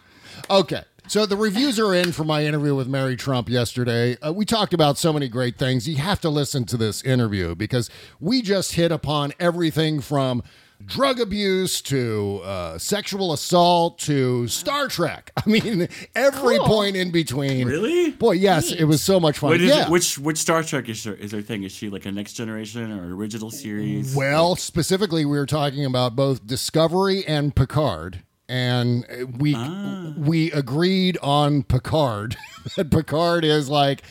okay? 0.49 0.83
So 1.07 1.25
the 1.25 1.35
reviews 1.37 1.79
are 1.79 1.93
in 1.93 2.11
for 2.11 2.23
my 2.23 2.45
interview 2.45 2.73
with 2.75 2.87
Mary 2.87 3.15
Trump 3.15 3.49
yesterday. 3.49 4.17
Uh, 4.17 4.33
we 4.33 4.45
talked 4.45 4.73
about 4.73 4.97
so 4.97 5.11
many 5.13 5.27
great 5.27 5.57
things. 5.57 5.87
You 5.87 5.97
have 5.97 6.21
to 6.21 6.29
listen 6.29 6.65
to 6.65 6.77
this 6.77 7.03
interview 7.03 7.55
because 7.55 7.89
we 8.19 8.41
just 8.41 8.73
hit 8.73 8.91
upon 8.91 9.33
everything 9.39 9.99
from 9.99 10.41
drug 10.85 11.19
abuse 11.19 11.81
to 11.81 12.41
uh, 12.43 12.77
sexual 12.77 13.31
assault 13.33 13.99
to 13.99 14.47
Star 14.47 14.87
Trek. 14.87 15.31
I 15.45 15.47
mean, 15.47 15.87
every 16.15 16.57
Cool. 16.57 16.65
point 16.65 16.95
in 16.95 17.11
between. 17.11 17.67
Really? 17.67 18.11
Boy, 18.11 18.31
yes, 18.33 18.71
it 18.71 18.85
was 18.85 19.03
so 19.03 19.19
much 19.19 19.37
fun. 19.37 19.51
What 19.51 19.61
is 19.61 19.69
yeah. 19.69 19.85
it, 19.85 19.89
which 19.91 20.17
which 20.17 20.37
Star 20.37 20.63
Trek 20.63 20.87
is 20.89 21.03
her, 21.03 21.13
is 21.13 21.31
her 21.33 21.41
thing? 21.41 21.63
Is 21.63 21.73
she 21.73 21.89
like 21.89 22.05
a 22.05 22.11
next 22.11 22.33
generation 22.33 22.91
or 22.91 23.15
original 23.15 23.51
series? 23.51 24.15
Well, 24.15 24.55
specifically, 24.55 25.25
we 25.25 25.37
were 25.37 25.45
talking 25.45 25.85
about 25.85 26.15
both 26.15 26.47
Discovery 26.47 27.25
and 27.27 27.55
Picard, 27.55 28.23
and 28.49 29.05
we 29.39 29.53
Ah. 29.55 30.13
we 30.17 30.51
agreed 30.51 31.17
on 31.21 31.63
Picard. 31.63 32.35
that 32.75 32.91
Picard 32.91 33.45
is 33.45 33.69
like, 33.69 34.03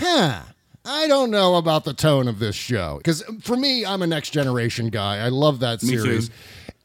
huh. 0.00 0.40
I 0.84 1.06
don't 1.06 1.30
know 1.30 1.56
about 1.56 1.84
the 1.84 1.92
tone 1.92 2.28
of 2.28 2.38
this 2.38 2.56
show 2.56 2.96
because 2.96 3.22
for 3.42 3.56
me, 3.56 3.84
I'm 3.84 4.00
a 4.00 4.06
next 4.06 4.30
generation 4.30 4.88
guy. 4.88 5.18
I 5.18 5.28
love 5.28 5.60
that 5.60 5.82
series. 5.82 6.30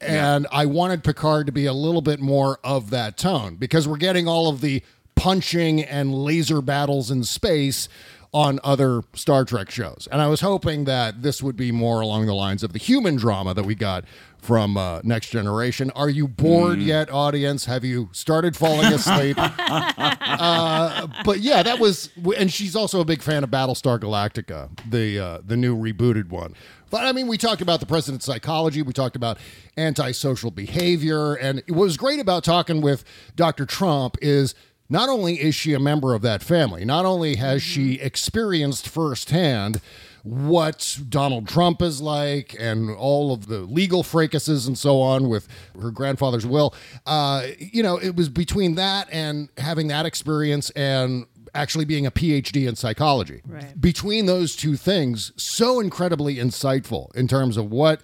And 0.01 0.45
I 0.51 0.65
wanted 0.65 1.05
Picard 1.05 1.45
to 1.45 1.53
be 1.53 1.65
a 1.67 1.73
little 1.73 2.01
bit 2.01 2.19
more 2.19 2.59
of 2.65 2.89
that 2.89 3.15
tone 3.15 3.55
because 3.55 3.87
we're 3.87 3.95
getting 3.95 4.27
all 4.27 4.49
of 4.49 4.59
the 4.59 4.83
punching 5.15 5.81
and 5.81 6.13
laser 6.13 6.61
battles 6.61 7.09
in 7.11 7.23
space 7.23 7.87
on 8.33 8.59
other 8.63 9.03
Star 9.13 9.45
Trek 9.45 9.69
shows. 9.69 10.09
And 10.11 10.21
I 10.21 10.27
was 10.27 10.41
hoping 10.41 10.83
that 10.85 11.21
this 11.21 11.41
would 11.41 11.55
be 11.55 11.71
more 11.71 12.01
along 12.01 12.25
the 12.25 12.33
lines 12.33 12.63
of 12.63 12.73
the 12.73 12.79
human 12.79 13.15
drama 13.15 13.53
that 13.53 13.63
we 13.63 13.75
got 13.75 14.03
from 14.43 14.75
uh, 14.75 14.99
Next 15.03 15.29
Generation. 15.29 15.89
Are 15.95 16.09
you 16.09 16.27
bored 16.27 16.79
yet, 16.79 17.09
audience? 17.09 17.65
Have 17.65 17.85
you 17.85 18.09
started 18.11 18.57
falling 18.57 18.91
asleep? 18.93 19.37
uh, 19.39 21.07
but 21.23 21.39
yeah, 21.39 21.63
that 21.63 21.79
was, 21.79 22.09
and 22.37 22.51
she's 22.51 22.75
also 22.75 22.99
a 22.99 23.05
big 23.05 23.21
fan 23.21 23.43
of 23.43 23.49
Battlestar 23.49 23.97
Galactica, 23.99 24.69
the 24.89 25.19
uh, 25.19 25.39
the 25.45 25.55
new 25.55 25.77
rebooted 25.77 26.29
one. 26.29 26.53
But 26.89 27.05
I 27.05 27.13
mean, 27.13 27.27
we 27.27 27.37
talked 27.37 27.61
about 27.61 27.79
the 27.79 27.85
president's 27.85 28.25
psychology. 28.25 28.81
We 28.81 28.93
talked 28.93 29.15
about 29.15 29.37
antisocial 29.77 30.51
behavior, 30.51 31.35
and 31.35 31.63
what 31.69 31.79
was 31.79 31.97
great 31.97 32.19
about 32.19 32.43
talking 32.43 32.81
with 32.81 33.05
Dr. 33.35 33.65
Trump 33.65 34.17
is 34.21 34.53
not 34.89 35.07
only 35.07 35.41
is 35.41 35.55
she 35.55 35.73
a 35.73 35.79
member 35.79 36.13
of 36.13 36.21
that 36.21 36.43
family, 36.43 36.83
not 36.83 37.05
only 37.05 37.35
has 37.37 37.63
she 37.63 37.93
experienced 37.93 38.89
firsthand 38.89 39.79
what 40.23 40.97
Donald 41.09 41.47
Trump 41.49 41.81
is 41.81 42.01
like 42.01 42.55
and 42.57 42.89
all 42.89 43.33
of 43.33 43.47
the 43.47 43.59
legal 43.59 44.03
fracases 44.03 44.67
and 44.67 44.77
so 44.77 45.01
on 45.01 45.27
with 45.27 45.47
her 45.79 45.91
grandfather's 45.91 46.45
will. 46.45 46.73
Uh, 47.05 47.47
you 47.59 47.83
know, 47.83 47.97
it 47.97 48.15
was 48.15 48.29
between 48.29 48.75
that 48.75 49.07
and 49.11 49.49
having 49.57 49.89
that 49.89 50.05
experience 50.05 50.69
and 50.71 51.25
actually 51.53 51.85
being 51.85 52.05
a 52.05 52.11
PhD 52.11 52.67
in 52.67 52.75
psychology. 52.75 53.41
Right. 53.45 53.79
Between 53.79 54.25
those 54.25 54.55
two 54.55 54.77
things, 54.77 55.33
so 55.35 55.79
incredibly 55.79 56.37
insightful 56.37 57.13
in 57.15 57.27
terms 57.27 57.57
of 57.57 57.69
what 57.69 58.01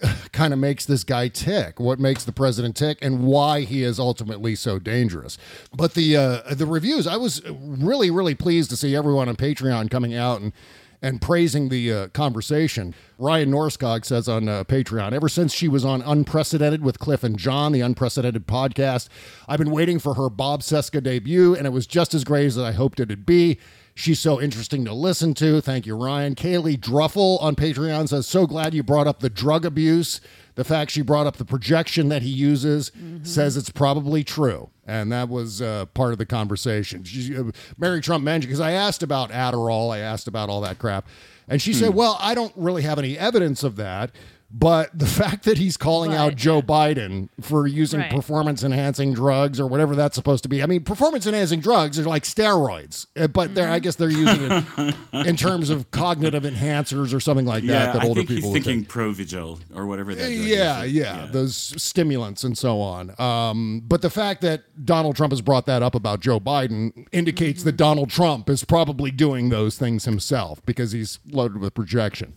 kind 0.32 0.52
of 0.52 0.58
makes 0.58 0.86
this 0.86 1.04
guy 1.04 1.26
tick, 1.26 1.80
what 1.80 1.98
makes 1.98 2.24
the 2.24 2.32
president 2.32 2.76
tick, 2.76 2.98
and 3.02 3.24
why 3.24 3.62
he 3.62 3.82
is 3.82 3.98
ultimately 3.98 4.54
so 4.54 4.78
dangerous. 4.78 5.36
But 5.76 5.94
the 5.94 6.16
uh, 6.16 6.54
the 6.54 6.66
reviews, 6.66 7.06
I 7.06 7.16
was 7.16 7.42
really 7.50 8.10
really 8.10 8.34
pleased 8.34 8.70
to 8.70 8.76
see 8.76 8.94
everyone 8.94 9.28
on 9.28 9.36
Patreon 9.36 9.90
coming 9.90 10.14
out 10.14 10.40
and 10.40 10.52
and 11.00 11.20
praising 11.20 11.68
the 11.68 11.92
uh, 11.92 12.08
conversation. 12.08 12.94
Ryan 13.18 13.50
Norskog 13.50 14.04
says 14.04 14.28
on 14.28 14.48
uh, 14.48 14.64
Patreon, 14.64 15.12
ever 15.12 15.28
since 15.28 15.52
she 15.52 15.68
was 15.68 15.84
on 15.84 16.02
Unprecedented 16.02 16.82
with 16.82 16.98
Cliff 16.98 17.22
and 17.22 17.38
John, 17.38 17.72
the 17.72 17.80
Unprecedented 17.80 18.46
podcast, 18.46 19.08
I've 19.46 19.58
been 19.58 19.70
waiting 19.70 19.98
for 19.98 20.14
her 20.14 20.28
Bob 20.28 20.62
Cesca 20.62 21.02
debut, 21.02 21.54
and 21.54 21.66
it 21.66 21.70
was 21.70 21.86
just 21.86 22.14
as 22.14 22.24
great 22.24 22.46
as 22.46 22.58
I 22.58 22.72
hoped 22.72 23.00
it'd 23.00 23.26
be. 23.26 23.58
She's 23.98 24.20
so 24.20 24.40
interesting 24.40 24.84
to 24.84 24.94
listen 24.94 25.34
to. 25.34 25.60
Thank 25.60 25.84
you, 25.84 25.96
Ryan. 25.96 26.36
Kaylee 26.36 26.78
Druffel 26.78 27.42
on 27.42 27.56
Patreon 27.56 28.08
says, 28.08 28.28
So 28.28 28.46
glad 28.46 28.72
you 28.72 28.84
brought 28.84 29.08
up 29.08 29.18
the 29.18 29.28
drug 29.28 29.64
abuse. 29.64 30.20
The 30.54 30.62
fact 30.62 30.92
she 30.92 31.02
brought 31.02 31.26
up 31.26 31.36
the 31.36 31.44
projection 31.44 32.08
that 32.08 32.22
he 32.22 32.28
uses 32.28 32.92
says 33.24 33.56
it's 33.56 33.70
probably 33.70 34.22
true. 34.22 34.70
And 34.86 35.10
that 35.10 35.28
was 35.28 35.60
uh, 35.60 35.86
part 35.94 36.12
of 36.12 36.18
the 36.18 36.26
conversation. 36.26 37.02
She, 37.02 37.36
uh, 37.36 37.44
Mary 37.76 38.00
Trump 38.00 38.22
mentioned, 38.22 38.50
because 38.50 38.60
I 38.60 38.70
asked 38.70 39.02
about 39.02 39.30
Adderall, 39.30 39.92
I 39.92 39.98
asked 39.98 40.28
about 40.28 40.48
all 40.48 40.60
that 40.60 40.78
crap. 40.78 41.08
And 41.48 41.60
she 41.60 41.72
said, 41.72 41.92
Well, 41.92 42.18
I 42.20 42.36
don't 42.36 42.52
really 42.54 42.82
have 42.82 43.00
any 43.00 43.18
evidence 43.18 43.64
of 43.64 43.74
that. 43.76 44.12
But 44.50 44.98
the 44.98 45.06
fact 45.20 45.44
that 45.44 45.58
he's 45.58 45.76
calling 45.76 46.14
out 46.14 46.34
Joe 46.34 46.62
Biden 46.62 47.28
for 47.40 47.66
using 47.66 48.00
Right. 48.00 48.10
performance 48.10 48.62
enhancing 48.64 49.12
drugs 49.12 49.60
or 49.60 49.66
whatever 49.66 49.94
that's 49.94 50.14
supposed 50.14 50.42
to 50.44 50.48
be. 50.48 50.62
I 50.62 50.66
mean, 50.66 50.84
performance 50.84 51.26
enhancing 51.26 51.60
drugs 51.60 51.98
are 51.98 52.04
like 52.04 52.22
steroids, 52.22 53.06
uh, 53.18 53.26
but 53.28 53.54
they're, 53.54 53.68
I 53.68 53.78
guess 53.78 53.96
they're 53.96 54.08
using 54.10 54.50
it 54.50 54.94
in 55.26 55.36
terms 55.36 55.68
of 55.68 55.90
cognitive 55.90 56.44
enhancers 56.44 57.12
or 57.12 57.20
something 57.20 57.44
like 57.44 57.64
that 57.64 57.72
yeah, 57.88 57.92
that 57.92 58.02
I 58.02 58.06
older 58.06 58.20
think 58.20 58.30
he's 58.30 58.38
people 58.38 58.52
would 58.52 58.64
thinking 58.64 58.84
take. 58.84 58.90
Provigil 58.92 59.60
or 59.74 59.86
whatever 59.86 60.14
that. 60.14 60.20
drug 60.22 60.32
is. 60.32 60.46
Yeah, 60.46 60.82
yeah, 60.82 61.26
those 61.30 61.54
stimulants 61.54 62.42
and 62.42 62.56
so 62.56 62.80
on. 62.80 63.14
Um, 63.20 63.82
but 63.86 64.00
the 64.00 64.10
fact 64.10 64.40
that 64.40 64.86
Donald 64.86 65.14
Trump 65.16 65.32
has 65.32 65.42
brought 65.42 65.66
that 65.66 65.82
up 65.82 65.94
about 65.94 66.20
Joe 66.20 66.40
Biden 66.40 67.06
indicates 67.12 67.64
that 67.64 67.72
Donald 67.76 68.08
Trump 68.08 68.48
is 68.48 68.64
probably 68.64 69.10
doing 69.10 69.50
those 69.50 69.76
things 69.76 70.06
himself 70.06 70.64
because 70.64 70.92
he's 70.92 71.18
loaded 71.30 71.58
with 71.58 71.74
projection. 71.74 72.32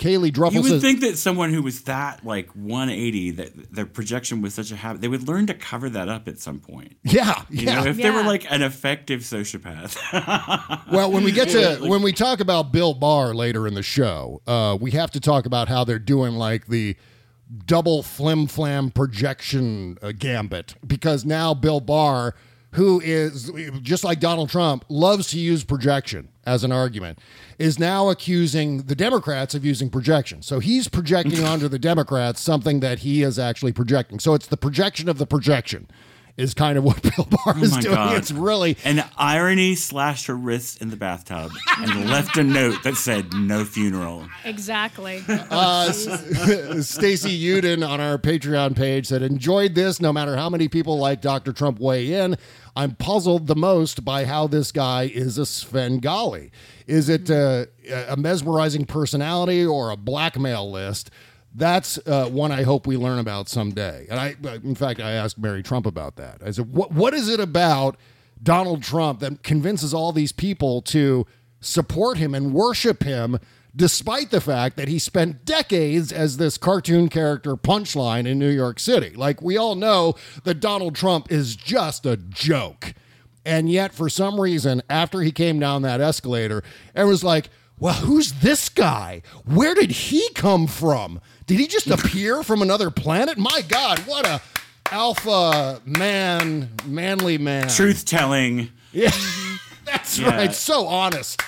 Kaylee 0.00 0.32
Druffel 0.32 0.54
You 0.54 0.62
would 0.62 0.70
says, 0.70 0.82
think 0.82 1.00
that 1.02 1.18
someone 1.18 1.52
who 1.52 1.62
was 1.62 1.82
that 1.82 2.24
like 2.24 2.48
180, 2.56 3.32
that 3.32 3.72
their 3.72 3.84
projection 3.84 4.40
was 4.40 4.54
such 4.54 4.72
a 4.72 4.76
habit, 4.76 5.02
they 5.02 5.08
would 5.08 5.28
learn 5.28 5.46
to 5.48 5.54
cover 5.54 5.90
that 5.90 6.08
up 6.08 6.26
at 6.26 6.38
some 6.40 6.58
point. 6.58 6.96
Yeah, 7.04 7.42
You 7.50 7.66
yeah. 7.66 7.82
know, 7.82 7.90
if 7.90 7.98
they 7.98 8.10
were 8.10 8.22
like 8.22 8.50
an 8.50 8.62
effective 8.62 9.20
sociopath. 9.20 9.96
Well, 10.90 11.12
when 11.12 11.22
we 11.22 11.32
get 11.32 11.50
to 11.50 11.78
like- 11.78 11.80
when 11.90 12.00
we 12.02 12.12
talk 12.12 12.40
about 12.40 12.72
Bill 12.72 12.94
Barr 12.94 13.34
later 13.34 13.66
in 13.68 13.74
the 13.74 13.82
show, 13.82 14.40
uh, 14.46 14.76
we 14.80 14.92
have 14.92 15.10
to 15.12 15.20
talk 15.20 15.44
about 15.46 15.68
how 15.68 15.84
they're 15.84 15.98
doing 15.98 16.32
like 16.34 16.66
the 16.68 16.96
double 17.66 18.02
flim 18.02 18.46
flam 18.46 18.90
projection 18.90 19.98
uh, 20.02 20.12
gambit 20.12 20.76
because 20.86 21.26
now 21.26 21.52
Bill 21.52 21.80
Barr, 21.80 22.34
who 22.72 23.00
is 23.00 23.52
just 23.82 24.02
like 24.02 24.18
Donald 24.18 24.48
Trump, 24.48 24.84
loves 24.88 25.28
to 25.32 25.38
use 25.38 25.62
projection 25.62 26.29
as 26.44 26.64
an 26.64 26.72
argument, 26.72 27.18
is 27.58 27.78
now 27.78 28.08
accusing 28.08 28.82
the 28.82 28.94
Democrats 28.94 29.54
of 29.54 29.64
using 29.64 29.90
projection. 29.90 30.42
So 30.42 30.58
he's 30.58 30.88
projecting 30.88 31.44
onto 31.44 31.68
the 31.68 31.78
Democrats 31.78 32.40
something 32.40 32.80
that 32.80 33.00
he 33.00 33.22
is 33.22 33.38
actually 33.38 33.72
projecting. 33.72 34.18
So 34.18 34.34
it's 34.34 34.46
the 34.46 34.56
projection 34.56 35.08
of 35.08 35.18
the 35.18 35.26
projection. 35.26 35.88
Is 36.36 36.54
kind 36.54 36.78
of 36.78 36.84
what 36.84 37.02
Bill 37.16 37.26
Barr 37.30 37.54
Oh 37.58 37.62
is 37.62 37.72
my 37.72 37.80
doing. 37.80 37.94
God. 37.94 38.16
It's 38.16 38.30
really 38.32 38.76
And 38.84 39.04
irony 39.16 39.74
slashed 39.74 40.26
her 40.26 40.34
wrist 40.36 40.80
in 40.80 40.90
the 40.90 40.96
bathtub 40.96 41.52
and 41.78 42.08
left 42.08 42.36
a 42.38 42.44
note 42.44 42.82
that 42.84 42.96
said 42.96 43.34
no 43.34 43.64
funeral. 43.64 44.26
Exactly. 44.44 45.22
Uh, 45.50 45.90
Stacy 46.80 47.42
Uden 47.42 47.86
on 47.86 48.00
our 48.00 48.18
Patreon 48.18 48.76
page 48.76 49.06
said, 49.06 49.22
enjoyed 49.22 49.74
this 49.74 50.00
no 50.00 50.12
matter 50.12 50.36
how 50.36 50.48
many 50.48 50.68
people 50.68 50.98
like 50.98 51.20
Dr. 51.20 51.52
Trump 51.52 51.78
weigh 51.80 52.12
in. 52.12 52.36
I'm 52.76 52.94
puzzled 52.94 53.46
the 53.46 53.56
most 53.56 54.04
by 54.04 54.24
how 54.24 54.46
this 54.46 54.70
guy 54.72 55.04
is 55.04 55.38
a 55.38 55.46
Svengali. 55.46 56.50
Is 56.86 57.08
it 57.08 57.30
uh, 57.30 57.66
a 58.08 58.16
mesmerizing 58.16 58.84
personality 58.86 59.64
or 59.64 59.90
a 59.90 59.96
blackmail 59.96 60.70
list? 60.70 61.10
That's 61.54 61.98
uh, 62.06 62.28
one 62.28 62.52
I 62.52 62.62
hope 62.62 62.86
we 62.86 62.96
learn 62.96 63.18
about 63.18 63.48
someday. 63.48 64.06
And 64.08 64.20
I, 64.20 64.36
in 64.62 64.74
fact, 64.74 65.00
I 65.00 65.12
asked 65.12 65.38
Mary 65.38 65.62
Trump 65.62 65.84
about 65.84 66.16
that. 66.16 66.40
I 66.44 66.50
said, 66.52 66.72
"What 66.72 66.92
what 66.92 67.12
is 67.12 67.28
it 67.28 67.40
about 67.40 67.96
Donald 68.42 68.82
Trump 68.82 69.20
that 69.20 69.42
convinces 69.42 69.92
all 69.92 70.12
these 70.12 70.32
people 70.32 70.80
to 70.82 71.26
support 71.60 72.18
him 72.18 72.34
and 72.34 72.54
worship 72.54 73.02
him, 73.02 73.38
despite 73.74 74.30
the 74.30 74.40
fact 74.40 74.76
that 74.76 74.88
he 74.88 74.98
spent 74.98 75.44
decades 75.44 76.12
as 76.12 76.36
this 76.36 76.56
cartoon 76.56 77.08
character 77.08 77.56
punchline 77.56 78.26
in 78.26 78.38
New 78.38 78.50
York 78.50 78.78
City? 78.78 79.10
Like 79.16 79.42
we 79.42 79.56
all 79.56 79.74
know 79.74 80.14
that 80.44 80.60
Donald 80.60 80.94
Trump 80.94 81.32
is 81.32 81.56
just 81.56 82.06
a 82.06 82.16
joke." 82.16 82.94
And 83.44 83.70
yet, 83.70 83.92
for 83.94 84.08
some 84.08 84.38
reason, 84.38 84.82
after 84.88 85.22
he 85.22 85.32
came 85.32 85.58
down 85.58 85.82
that 85.82 86.00
escalator, 86.00 86.62
it 86.94 87.04
was 87.04 87.24
like, 87.24 87.48
well, 87.80 87.94
who's 87.94 88.32
this 88.34 88.68
guy? 88.68 89.22
Where 89.46 89.74
did 89.74 89.90
he 89.90 90.28
come 90.34 90.66
from? 90.66 91.18
Did 91.50 91.58
he 91.58 91.66
just 91.66 91.88
appear 91.88 92.44
from 92.44 92.62
another 92.62 92.92
planet? 92.92 93.36
My 93.36 93.62
God, 93.66 93.98
what 94.06 94.24
a 94.24 94.40
alpha 94.92 95.80
man, 95.84 96.70
manly 96.86 97.38
man. 97.38 97.66
Truth 97.68 98.04
telling. 98.04 98.68
Yeah, 98.92 99.10
that's 99.84 100.16
Yeah. 100.16 100.30
right. 100.30 100.54
So 100.54 100.86
honest. 100.86 101.42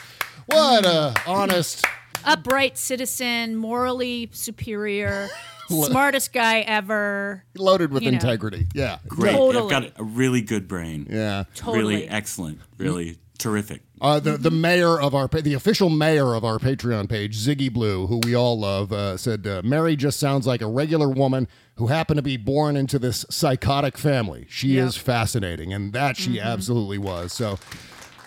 What 0.47 0.85
a 0.85 1.14
honest. 1.25 1.85
Upright 2.25 2.76
citizen, 2.78 3.54
morally 3.54 4.28
superior, 4.32 5.28
smartest 5.68 6.32
guy 6.32 6.62
ever. 6.62 7.44
Loaded 7.56 7.92
with 7.92 8.02
You 8.02 8.11
know. 8.11 8.16
integrity. 8.16 8.66
Yeah. 8.75 8.99
Great. 9.06 9.37
Totally. 9.37 9.73
I've 9.73 9.82
got 9.85 10.00
a 10.00 10.02
really 10.02 10.40
good 10.42 10.66
brain. 10.66 11.06
Yeah. 11.09 11.44
Totally. 11.54 11.78
Really 11.78 12.09
excellent. 12.09 12.59
Really 12.76 13.18
terrific. 13.38 13.82
Uh, 14.02 14.18
the 14.18 14.37
the 14.37 14.50
mayor 14.50 15.00
of 15.00 15.14
our 15.14 15.28
the 15.28 15.54
official 15.54 15.88
mayor 15.88 16.35
of 16.35 16.44
our 16.44 16.59
Patreon 16.59 17.09
page, 17.09 17.37
Ziggy 17.38 17.73
Blue, 17.73 18.09
who 18.09 18.18
we 18.25 18.35
all 18.35 18.59
love, 18.59 18.92
uh, 18.92 19.16
said 19.16 19.47
uh, 19.47 19.62
Mary 19.64 19.94
just 19.94 20.18
sounds 20.18 20.44
like 20.44 20.61
a 20.61 20.66
regular 20.66 21.09
woman 21.09 21.47
who 21.76 21.87
happened 21.87 22.18
to 22.18 22.23
be 22.23 22.37
born 22.37 22.76
into 22.76 22.99
this 22.99 23.25
psychotic 23.30 23.97
family. 23.97 24.47
She 24.50 24.76
is 24.76 24.97
fascinating, 24.97 25.73
and 25.73 25.92
that 25.92 26.16
she 26.16 26.40
absolutely 26.40 26.99
was. 26.99 27.32
So 27.32 27.61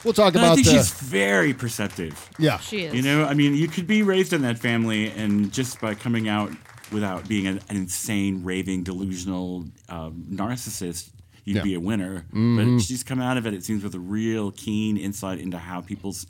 we'll 0.05 0.13
talk 0.13 0.34
And 0.36 0.44
I 0.44 0.46
about 0.46 0.55
think 0.55 0.67
the 0.67 0.74
she's 0.75 0.91
very 0.91 1.53
perceptive. 1.53 2.29
yeah. 2.39 2.58
She 2.60 2.86
is. 2.86 2.94
You 2.94 3.01
know, 3.01 3.25
I 3.25 3.34
mean, 3.34 3.53
you 3.53 3.67
could 3.67 3.86
be 3.86 4.01
raised 4.01 4.32
in 4.32 4.44
that 4.44 4.58
family, 4.58 5.10
and 5.12 5.51
just 5.51 5.82
by 5.82 5.94
coming 5.94 6.29
out 6.29 6.51
without 6.94 7.27
being 7.27 7.48
an, 7.48 7.60
an 7.67 7.75
insane, 7.75 8.44
raving, 8.46 8.84
delusional 8.84 9.65
um, 9.89 10.24
narcissist, 10.32 11.10
you'd 11.46 11.58
Yeah. 11.58 11.64
be 11.64 11.74
a 11.75 11.80
winner. 11.80 12.25
Mhm. 12.34 12.75
But 12.78 12.84
she's 12.84 13.04
come 13.04 13.22
out 13.22 13.38
of 13.38 13.46
it, 13.46 13.54
it 13.54 13.64
seems, 13.64 13.84
with 13.84 13.96
a 13.96 14.00
real 14.00 14.52
keen 14.52 14.98
insight 14.98 15.40
into 15.40 15.58
how 15.58 15.80
people's 15.82 16.25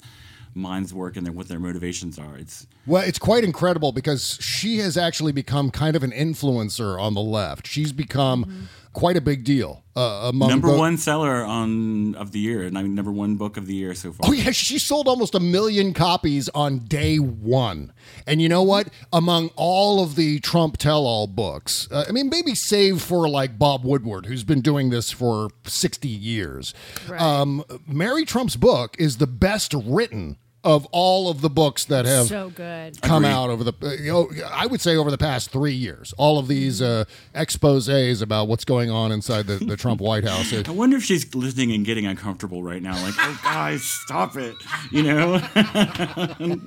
minds 0.54 0.94
work 0.94 1.18
and 1.18 1.26
their, 1.26 1.34
what 1.34 1.48
their 1.50 1.60
motivations 1.60 2.18
are. 2.18 2.38
It's 2.38 2.66
Well, 2.86 3.04
it's 3.04 3.20
quite 3.20 3.44
incredible 3.44 3.92
because 3.92 4.38
she 4.42 4.78
has 4.78 4.96
actually 4.96 5.32
become 5.34 5.70
kind 5.70 5.96
of 5.98 6.04
an 6.04 6.12
influencer 6.12 6.98
on 7.02 7.14
the 7.14 7.22
left. 7.22 7.68
She's 7.68 7.92
become 7.92 8.70
quite 8.96 9.18
a 9.18 9.22
big 9.22 9.44
deal 9.44 9.84
uh, 9.96 10.30
among 10.30 10.50
number 10.50 10.70
both- 10.70 10.80
one 10.80 10.98
seller 10.98 11.44
on 11.44 12.16
of 12.16 12.32
the 12.32 12.40
year, 12.40 12.64
and 12.64 12.78
I 12.78 12.82
mean 12.82 12.96
number 12.96 13.12
one 13.12 13.36
book 13.36 13.58
of 13.58 13.68
the 13.68 13.76
year 13.76 13.94
so 13.94 14.12
far. 14.14 14.30
Oh 14.30 14.34
yeah, 14.34 14.52
she 14.52 14.80
sold 14.80 15.08
almost 15.08 15.36
a 15.36 15.40
million 15.40 15.94
copies 15.94 16.50
on 16.50 16.80
day 16.80 17.18
one. 17.18 17.94
And 18.26 18.42
you 18.42 18.50
know 18.50 18.64
what? 18.64 18.90
Among 19.14 19.52
all 19.56 20.02
of 20.02 20.16
the 20.16 20.40
Trump 20.40 20.78
tell-all 20.78 21.28
books, 21.28 21.88
uh, 21.92 22.06
I 22.08 22.12
mean, 22.12 22.30
maybe 22.30 22.56
save 22.56 23.02
for 23.02 23.30
like 23.30 23.60
Bob 23.60 23.84
Woodward, 23.84 24.26
who's 24.26 24.44
been 24.44 24.62
doing 24.62 24.90
this 24.90 25.12
for 25.12 25.50
sixty 25.66 26.08
years. 26.10 26.74
Um, 27.18 27.64
Mary 27.86 28.26
Trump's 28.26 28.56
book 28.56 28.96
is 28.98 29.18
the 29.18 29.28
best 29.28 29.74
written 29.74 30.38
of 30.66 30.86
all 30.92 31.30
of 31.30 31.40
the 31.42 31.50
books 31.50 31.86
that 31.86 32.06
have 32.06 32.26
So 32.28 32.50
good. 32.50 33.02
come 33.02 33.24
Agreed. 33.24 33.34
out 33.36 33.50
over 33.52 33.64
the 33.64 33.98
you 34.02 34.12
know, 34.12 34.30
I 34.52 34.66
would 34.66 34.82
say 34.82 34.96
over 34.98 35.12
the 35.12 35.18
past 35.18 35.52
three 35.52 35.74
years. 35.74 36.14
All 36.18 36.40
of 36.40 36.48
these 36.48 36.82
uh, 36.82 37.06
exposés 37.34 38.22
about 38.22 38.48
what's 38.48 38.66
going 38.66 38.90
on 38.90 39.12
inside 39.12 39.46
the, 39.46 39.58
the 39.64 39.78
Trump 39.78 40.02
White 40.02 40.24
House. 40.26 40.52
It- 40.52 40.68
I 40.70 40.72
wonder 40.72 40.98
if 40.98 41.04
she's 41.04 41.34
listening 41.36 41.72
and 41.72 41.86
getting 41.86 42.06
uncomfortable 42.08 42.64
right 42.64 42.82
now. 42.82 42.94
Like, 43.04 43.14
oh, 43.20 43.40
guys, 43.44 43.84
stop 43.84 44.36
it. 44.38 44.56
You 44.92 45.04
know? 45.04 45.38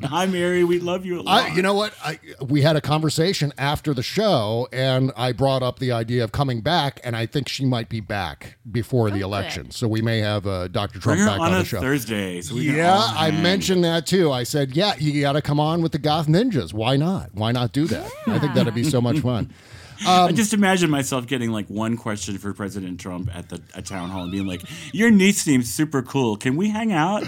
Hi, 0.09 0.26
Mary. 0.26 0.62
We 0.64 0.78
love 0.78 1.05
you 1.05 1.21
a 1.21 1.23
lot. 1.23 1.50
I, 1.50 1.55
you 1.55 1.62
know 1.62 1.75
what? 1.75 1.93
I, 2.05 2.21
we 2.47 2.62
had 2.62 2.76
a 2.76 2.81
conversation 2.81 3.52
after 3.59 3.93
the 3.95 4.02
show, 4.02 4.69
and 4.73 5.11
I 5.17 5.33
brought 5.33 5.62
up 5.64 5.81
the 5.81 5.90
idea 5.93 6.23
of 6.23 6.31
coming 6.33 6.61
back, 6.61 7.00
and 7.02 7.17
I 7.17 7.26
think 7.26 7.49
she 7.49 7.64
might 7.64 7.88
be 7.88 8.00
back 8.00 8.59
before 8.71 9.11
the 9.11 9.21
election. 9.21 9.71
So 9.73 9.88
we 9.88 10.02
may 10.02 10.19
have 10.21 10.47
uh, 10.47 10.69
Dr. 10.69 11.00
Trump 11.00 11.19
Bring 11.19 11.21
her 11.21 11.26
back 11.26 11.40
on 11.40 11.49
on, 11.49 11.55
a 11.55 11.59
the 11.59 11.64
show. 11.64 11.81
Thursday. 11.81 12.40
So 12.43 12.55
we 12.55 12.76
yeah, 12.76 12.97
I 12.97 13.31
mentioned 13.31 13.83
that 13.85 13.88
too. 14.07 14.30
I 14.33 14.42
said, 14.42 14.76
yeah, 14.76 14.95
you 14.99 15.21
got 15.21 15.33
to 15.33 15.42
come 15.42 15.61
on 15.61 15.83
with 15.83 15.92
the 15.92 15.99
Goth 15.99 16.26
Ninjas. 16.26 16.73
Why 16.73 16.97
not? 16.97 17.30
Why 17.35 17.52
not 17.52 17.73
do 17.73 17.87
that? 17.87 18.11
I 18.26 18.38
think 18.38 18.54
that'd 18.54 18.75
be 18.75 18.85
so 18.85 19.00
much 19.00 19.21
fun. 19.21 19.52
I 20.07 20.30
just 20.33 20.54
imagine 20.54 20.90
myself 20.90 21.26
getting 21.26 21.50
like 21.50 21.66
one 21.66 21.97
question 21.97 22.38
for 22.38 22.52
President 22.54 23.00
Trump 23.00 23.35
at 23.35 23.49
the 23.49 23.61
at 23.75 23.87
town 23.87 24.11
hall 24.11 24.23
and 24.23 24.30
being 24.30 24.47
like, 24.47 24.62
"Your 24.92 25.11
niece 25.11 25.42
seems 25.42 25.73
super 25.75 26.02
cool. 26.02 26.37
Can 26.37 26.57
we 26.57 26.71
hang 26.71 26.92
out?" 26.92 27.25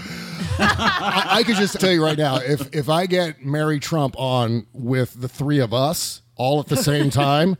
I, 0.57 1.27
I 1.29 1.43
could 1.43 1.57
just 1.57 1.79
tell 1.81 1.91
you 1.91 2.01
right 2.01 2.17
now, 2.17 2.37
if 2.37 2.73
if 2.73 2.87
I 2.87 3.07
get 3.07 3.43
Mary 3.43 3.79
Trump 3.79 4.15
on 4.17 4.67
with 4.71 5.19
the 5.19 5.27
three 5.27 5.59
of 5.59 5.73
us 5.73 6.21
all 6.35 6.61
at 6.61 6.67
the 6.67 6.77
same 6.77 7.09
time, 7.09 7.57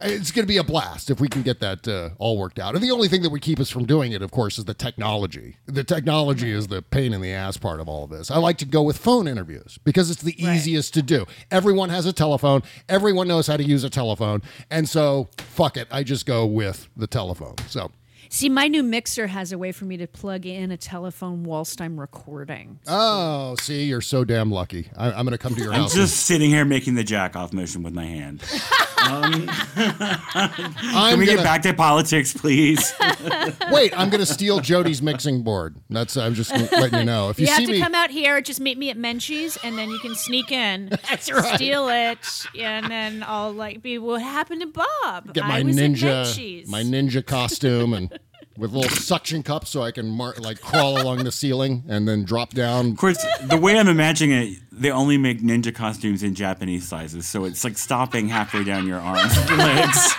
It's 0.00 0.30
going 0.30 0.44
to 0.44 0.48
be 0.48 0.58
a 0.58 0.64
blast 0.64 1.10
if 1.10 1.20
we 1.20 1.28
can 1.28 1.42
get 1.42 1.60
that 1.60 1.88
uh, 1.88 2.10
all 2.18 2.38
worked 2.38 2.58
out. 2.58 2.74
And 2.74 2.82
the 2.84 2.90
only 2.90 3.08
thing 3.08 3.22
that 3.22 3.30
would 3.30 3.42
keep 3.42 3.58
us 3.60 3.70
from 3.70 3.84
doing 3.86 4.12
it, 4.12 4.22
of 4.22 4.30
course, 4.30 4.58
is 4.58 4.64
the 4.66 4.74
technology. 4.74 5.56
The 5.66 5.84
technology 5.84 6.50
is 6.50 6.66
the 6.68 6.82
pain 6.82 7.12
in 7.12 7.20
the 7.20 7.32
ass 7.32 7.56
part 7.56 7.80
of 7.80 7.88
all 7.88 8.04
of 8.04 8.10
this. 8.10 8.30
I 8.30 8.38
like 8.38 8.58
to 8.58 8.64
go 8.66 8.82
with 8.82 8.98
phone 8.98 9.26
interviews 9.26 9.78
because 9.84 10.10
it's 10.10 10.22
the 10.22 10.40
easiest 10.42 10.92
to 10.94 11.02
do. 11.02 11.26
Everyone 11.50 11.88
has 11.88 12.06
a 12.06 12.12
telephone, 12.12 12.62
everyone 12.88 13.28
knows 13.28 13.46
how 13.46 13.56
to 13.56 13.64
use 13.64 13.84
a 13.84 13.90
telephone. 13.90 14.42
And 14.70 14.88
so, 14.88 15.28
fuck 15.38 15.76
it, 15.76 15.88
I 15.90 16.02
just 16.02 16.26
go 16.26 16.44
with 16.46 16.88
the 16.96 17.06
telephone. 17.06 17.56
So, 17.68 17.90
See, 18.28 18.48
my 18.48 18.66
new 18.66 18.82
mixer 18.82 19.28
has 19.28 19.52
a 19.52 19.58
way 19.58 19.70
for 19.70 19.84
me 19.84 19.96
to 19.98 20.06
plug 20.08 20.46
in 20.46 20.72
a 20.72 20.76
telephone 20.76 21.44
whilst 21.44 21.80
I'm 21.80 21.98
recording. 21.98 22.80
oh, 22.88 23.54
see, 23.60 23.84
you're 23.84 24.00
so 24.00 24.24
damn 24.24 24.50
lucky. 24.50 24.88
I, 24.96 25.12
I'm 25.12 25.24
going 25.24 25.30
to 25.30 25.38
come 25.38 25.54
to 25.54 25.62
your 25.62 25.72
house. 25.72 25.94
I'm 25.94 26.00
house. 26.00 26.10
just 26.12 26.26
sitting 26.26 26.50
here 26.50 26.64
making 26.64 26.94
the 26.96 27.04
jack 27.04 27.36
off 27.36 27.52
motion 27.52 27.82
with 27.84 27.94
my 27.94 28.04
hand. 28.04 28.42
Um, 29.06 29.48
I'm 29.76 31.10
can 31.10 31.18
we 31.18 31.26
gonna- 31.26 31.36
get 31.38 31.44
back 31.44 31.62
to 31.62 31.74
politics, 31.74 32.32
please? 32.32 32.92
Wait, 33.70 33.98
I'm 33.98 34.10
going 34.10 34.20
to 34.20 34.26
steal 34.26 34.60
Jody's 34.60 35.02
mixing 35.02 35.42
board. 35.42 35.76
That's 35.90 36.16
I'm 36.16 36.34
just 36.34 36.50
letting 36.52 36.98
you 37.00 37.04
know. 37.04 37.28
If 37.30 37.38
you, 37.38 37.46
You, 37.46 37.52
have 37.52 37.58
see 37.60 37.66
to 37.66 37.72
me, 37.72 37.80
come 37.80 37.94
out 37.94 38.10
here, 38.10 38.40
just 38.40 38.60
meet 38.60 38.78
me 38.78 38.90
at 38.90 38.96
Menchie's, 38.98 39.56
and 39.62 39.76
then 39.78 39.90
you 39.90 39.98
can 39.98 40.14
sneak 40.14 40.50
in, 40.52 40.88
That's 41.10 41.30
right. 41.30 41.54
steal 41.56 41.88
it, 41.88 42.18
and 42.58 42.90
then 42.90 43.24
I'll 43.26 43.52
like 43.52 43.82
be, 43.82 43.98
what 43.98 44.22
happened 44.22 44.60
to 44.62 44.66
Bob? 44.66 45.32
get 45.34 45.44
my 45.46 45.58
I 45.58 45.62
was 45.62 45.76
ninja 45.76 46.68
my 46.68 46.82
ninja 46.82 47.24
costume 47.24 47.92
and 47.94 48.18
with 48.56 48.72
little 48.72 48.88
suction 48.90 49.42
cups 49.42 49.68
so 49.70 49.82
I 49.82 49.90
can 49.90 50.08
mar- 50.08 50.34
like 50.38 50.60
crawl 50.62 51.00
along 51.00 51.24
the 51.24 51.32
ceiling 51.32 51.84
and 51.88 52.08
then 52.08 52.24
drop 52.24 52.54
down. 52.54 52.92
Of 52.92 52.96
course, 52.96 53.24
the 53.42 53.58
way 53.58 53.78
I'm 53.78 53.88
imagining 53.88 54.36
it, 54.54 54.58
they 54.76 54.90
only 54.90 55.16
make 55.16 55.40
ninja 55.40 55.74
costumes 55.74 56.22
in 56.22 56.34
Japanese 56.34 56.86
sizes, 56.86 57.26
so 57.26 57.44
it's 57.44 57.64
like 57.64 57.78
stopping 57.78 58.28
halfway 58.28 58.62
down 58.62 58.86
your 58.86 59.00
arms 59.00 59.36
and 59.36 59.58
legs. 59.58 60.14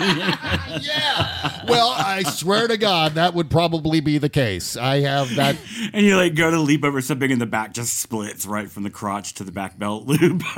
Yeah. 0.81 1.65
Well, 1.67 1.93
I 1.95 2.23
swear 2.23 2.67
to 2.67 2.77
God, 2.77 3.13
that 3.13 3.33
would 3.33 3.49
probably 3.49 3.99
be 3.99 4.17
the 4.17 4.29
case. 4.29 4.75
I 4.75 5.01
have 5.01 5.35
that. 5.35 5.57
and 5.93 6.05
you 6.05 6.17
like 6.17 6.35
go 6.35 6.49
to 6.49 6.59
leap 6.59 6.83
over 6.83 7.01
something, 7.01 7.31
and 7.31 7.39
the 7.39 7.45
back 7.45 7.73
just 7.73 7.99
splits 7.99 8.45
right 8.45 8.69
from 8.69 8.83
the 8.83 8.89
crotch 8.89 9.33
to 9.35 9.43
the 9.43 9.51
back 9.51 9.77
belt 9.77 10.05
loop. 10.07 10.41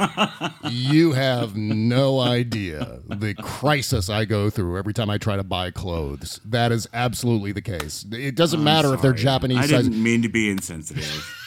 You 0.70 1.14
have 1.14 1.56
no 1.56 2.20
idea 2.20 3.00
the 3.08 3.34
crisis 3.34 4.10
I 4.10 4.26
go 4.26 4.50
through 4.50 4.78
every 4.78 4.94
time 4.94 5.10
I 5.10 5.18
try 5.18 5.36
to 5.36 5.44
buy 5.44 5.72
clothes. 5.72 6.40
That 6.46 6.72
is 6.72 6.88
absolutely 6.94 7.52
the 7.52 7.62
case. 7.62 8.06
It 8.12 8.36
doesn't 8.36 8.60
I'm 8.60 8.66
matter 8.66 8.94
if 8.94 9.02
they're. 9.02 9.14
Japanese 9.14 9.58
I 9.58 9.68
didn't 9.68 10.02
mean 10.02 10.22
to 10.22 10.30
be 10.30 10.50
insensitive. 10.50 11.39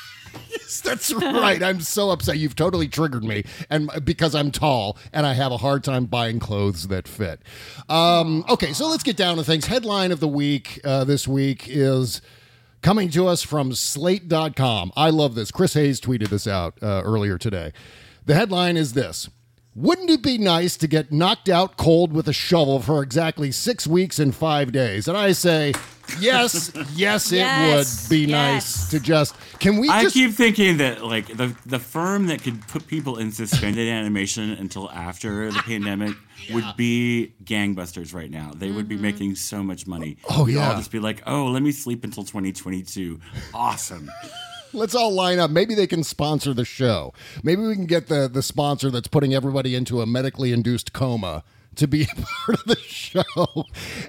That's 0.85 1.13
right. 1.13 1.63
I'm 1.63 1.81
so 1.81 2.11
upset. 2.11 2.39
You've 2.39 2.57
totally 2.57 2.89
triggered 2.89 3.25
me, 3.25 3.45
and 3.71 3.91
because 4.05 4.35
I'm 4.35 4.51
tall 4.51 4.97
and 5.13 5.27
I 5.27 5.35
have 5.35 5.53
a 5.53 5.59
hard 5.59 5.85
time 5.85 6.07
buying 6.07 6.39
clothes 6.39 6.89
that 6.89 7.07
fit. 7.07 7.41
Um, 7.89 8.45
okay, 8.49 8.73
so 8.73 8.89
let's 8.89 9.03
get 9.03 9.17
down 9.17 9.37
to 9.37 9.45
things. 9.45 9.67
Headline 9.67 10.13
of 10.13 10.21
the 10.21 10.29
week 10.29 10.81
uh, 10.85 11.05
this 11.05 11.29
week 11.29 11.67
is 11.69 12.23
coming 12.83 13.09
to 13.11 13.27
us 13.27 13.43
from 13.43 13.73
Slate.com. 13.73 14.93
I 14.97 15.11
love 15.11 15.35
this. 15.35 15.51
Chris 15.51 15.75
Hayes 15.75 16.01
tweeted 16.01 16.29
this 16.29 16.47
out 16.47 16.75
uh, 16.83 17.03
earlier 17.05 17.39
today. 17.39 17.73
The 18.27 18.35
headline 18.35 18.77
is 18.77 18.93
this. 18.93 19.29
Wouldn't 19.75 20.11
it 20.11 20.23
be 20.23 20.37
nice 20.37 20.77
to 20.79 20.87
get 20.87 21.11
knocked 21.11 21.49
out 21.49 21.79
cold 21.79 22.13
with 22.13 22.29
a 22.29 22.33
shovel 22.33 22.81
for 22.81 23.03
exactly 23.03 23.51
six 23.51 23.87
weeks 23.87 24.19
and 24.19 24.35
five 24.35 24.71
days? 24.71 25.09
And 25.09 25.17
I 25.17 25.33
say, 25.33 25.73
yes, 26.21 26.71
yes, 26.95 27.33
it 27.33 27.39
Yes, 27.39 28.03
would 28.03 28.11
be 28.11 28.21
yes. 28.27 28.29
nice 28.31 28.91
to 28.91 29.01
just. 29.01 29.35
Can 29.61 29.79
we 29.79 29.89
I 29.89 30.03
just 30.03 30.15
keep 30.15 30.33
thinking 30.33 30.77
that 30.77 31.03
like 31.03 31.27
the 31.27 31.57
the 31.65 31.79
firm 31.79 32.27
that 32.27 32.43
could 32.43 32.61
put 32.69 32.87
people 32.87 33.17
in 33.17 33.33
suspended 33.33 33.89
animation 34.01 34.51
until 34.51 34.91
after 34.91 35.51
the 35.51 35.61
pandemic 35.61 36.15
would 36.53 36.77
be 36.77 37.33
gangbusters 37.43 38.13
right 38.13 38.31
now. 38.31 38.53
They 38.55 38.71
would 38.71 38.89
be 38.89 38.97
mm-hmm. 38.97 39.05
making 39.05 39.35
so 39.37 39.63
much 39.63 39.87
money. 39.87 40.19
Oh, 40.29 40.45
We'd 40.45 40.59
all 40.59 40.73
yeah. 40.73 40.77
just 40.77 40.91
be 40.91 40.99
like, 40.99 41.23
oh, 41.27 41.47
let 41.47 41.63
me 41.63 41.73
sleep 41.73 42.05
until 42.05 42.25
2022. 42.25 43.19
Awesome. 43.55 44.11
Let's 44.73 44.95
all 44.95 45.13
line 45.13 45.39
up. 45.39 45.51
Maybe 45.51 45.75
they 45.75 45.87
can 45.87 46.03
sponsor 46.05 46.55
the 46.55 46.65
show. 46.65 47.13
Maybe 47.43 47.63
we 47.63 47.75
can 47.75 47.87
get 47.87 48.09
the 48.09 48.29
the 48.29 48.43
sponsor 48.43 48.91
that's 48.91 49.09
putting 49.09 49.35
everybody 49.35 49.75
into 49.75 50.01
a 50.01 50.07
medically 50.07 50.53
induced 50.53 50.93
coma 50.93 51.45
to 51.77 51.87
be 51.87 52.03
a 52.05 52.07
part 52.07 52.61
of 52.61 52.65
the 52.67 52.77
show. 52.77 53.25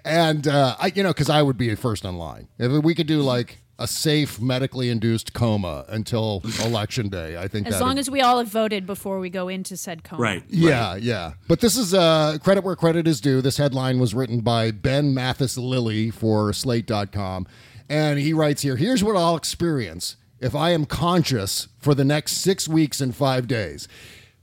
And 0.03 0.47
uh, 0.47 0.75
I, 0.79 0.91
you 0.93 1.03
know, 1.03 1.09
because 1.09 1.29
I 1.29 1.41
would 1.41 1.57
be 1.57 1.73
first 1.75 2.05
in 2.05 2.17
line 2.17 2.47
if 2.57 2.71
we 2.83 2.95
could 2.95 3.07
do 3.07 3.21
like 3.21 3.59
a 3.79 3.87
safe 3.87 4.39
medically 4.39 4.89
induced 4.89 5.33
coma 5.33 5.83
until 5.89 6.41
election 6.63 7.09
day. 7.09 7.37
I 7.37 7.47
think 7.47 7.67
As 7.67 7.81
long 7.81 7.97
as 7.97 8.09
we 8.09 8.21
all 8.21 8.37
have 8.37 8.47
voted 8.47 8.85
before 8.85 9.19
we 9.19 9.29
go 9.29 9.47
into 9.49 9.75
said 9.75 10.03
coma. 10.03 10.21
Right. 10.21 10.43
Yeah, 10.47 10.95
yeah. 10.95 11.33
But 11.47 11.59
this 11.59 11.75
is 11.75 11.93
uh, 11.93 12.37
credit 12.43 12.63
where 12.63 12.75
credit 12.75 13.07
is 13.07 13.19
due. 13.19 13.41
This 13.41 13.57
headline 13.57 13.99
was 13.99 14.13
written 14.13 14.41
by 14.41 14.71
Ben 14.71 15.13
Mathis 15.13 15.57
Lilley 15.57 16.11
for 16.11 16.53
Slate.com. 16.53 17.47
And 17.89 18.19
he 18.19 18.31
writes 18.31 18.61
here 18.61 18.75
Here's 18.75 19.03
what 19.03 19.17
I'll 19.17 19.35
experience 19.35 20.17
if 20.43 20.53
I 20.53 20.71
am 20.71 20.85
conscious 20.85 21.67
for 21.79 21.95
the 21.95 22.03
next 22.03 22.33
six 22.33 22.67
weeks 22.67 23.01
and 23.01 23.15
five 23.15 23.47
days. 23.47 23.87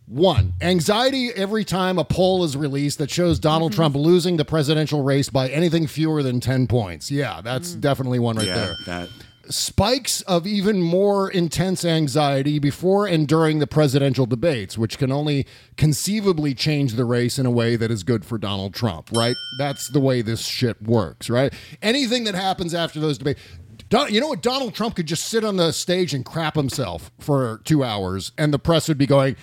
One, 0.07 0.55
anxiety 0.61 1.31
every 1.37 1.65
time 1.65 1.97
a 1.97 2.05
poll 2.05 2.43
is 2.43 2.57
released 2.57 2.99
that 2.99 3.11
shows 3.11 3.39
Donald 3.39 3.73
Trump 3.73 3.95
mm-hmm. 3.95 4.05
losing 4.05 4.37
the 4.39 4.45
presidential 4.45 5.05
race 5.05 5.29
by 5.29 5.49
anything 5.49 5.87
fewer 5.87 6.23
than 6.25 6.41
10 6.41 6.67
points. 6.67 7.13
Yeah, 7.13 7.41
that's 7.43 7.71
mm-hmm. 7.71 7.81
definitely 7.81 8.19
one 8.19 8.37
right 8.37 8.47
yeah, 8.47 8.55
there 8.55 8.75
that 8.87 9.09
spikes 9.51 10.21
of 10.23 10.47
even 10.47 10.81
more 10.81 11.29
intense 11.31 11.85
anxiety 11.85 12.59
before 12.59 13.07
and 13.07 13.27
during 13.27 13.59
the 13.59 13.67
presidential 13.67 14.25
debates, 14.25 14.79
which 14.79 14.97
can 14.97 15.11
only 15.11 15.47
conceivably 15.77 16.55
change 16.55 16.95
the 16.95 17.05
race 17.05 17.39
in 17.39 17.47
a 17.47 17.51
way 17.51 17.77
that 17.77 17.91
is 17.91 18.03
good 18.03 18.25
for 18.25 18.39
Donald 18.39 18.73
Trump, 18.73 19.11
right? 19.13 19.37
That's 19.59 19.89
the 19.89 20.01
way 20.01 20.23
this 20.23 20.47
shit 20.47 20.81
works, 20.81 21.29
right? 21.29 21.53
Anything 21.83 22.25
that 22.25 22.35
happens 22.35 22.75
after 22.75 23.01
those 23.01 23.19
debates. 23.19 23.41
Don, 23.91 24.15
you 24.15 24.21
know 24.21 24.29
what? 24.29 24.41
Donald 24.41 24.73
Trump 24.73 24.95
could 24.95 25.07
just 25.07 25.25
sit 25.25 25.45
on 25.45 25.57
the 25.57 25.73
stage 25.73 26.15
and 26.15 26.25
crap 26.25 26.55
himself 26.55 27.11
for 27.19 27.61
two 27.65 27.83
hours, 27.83 28.31
and 28.39 28.55
the 28.55 28.59
press 28.59 28.87
would 28.87 28.99
be 28.99 29.07
going, 29.07 29.35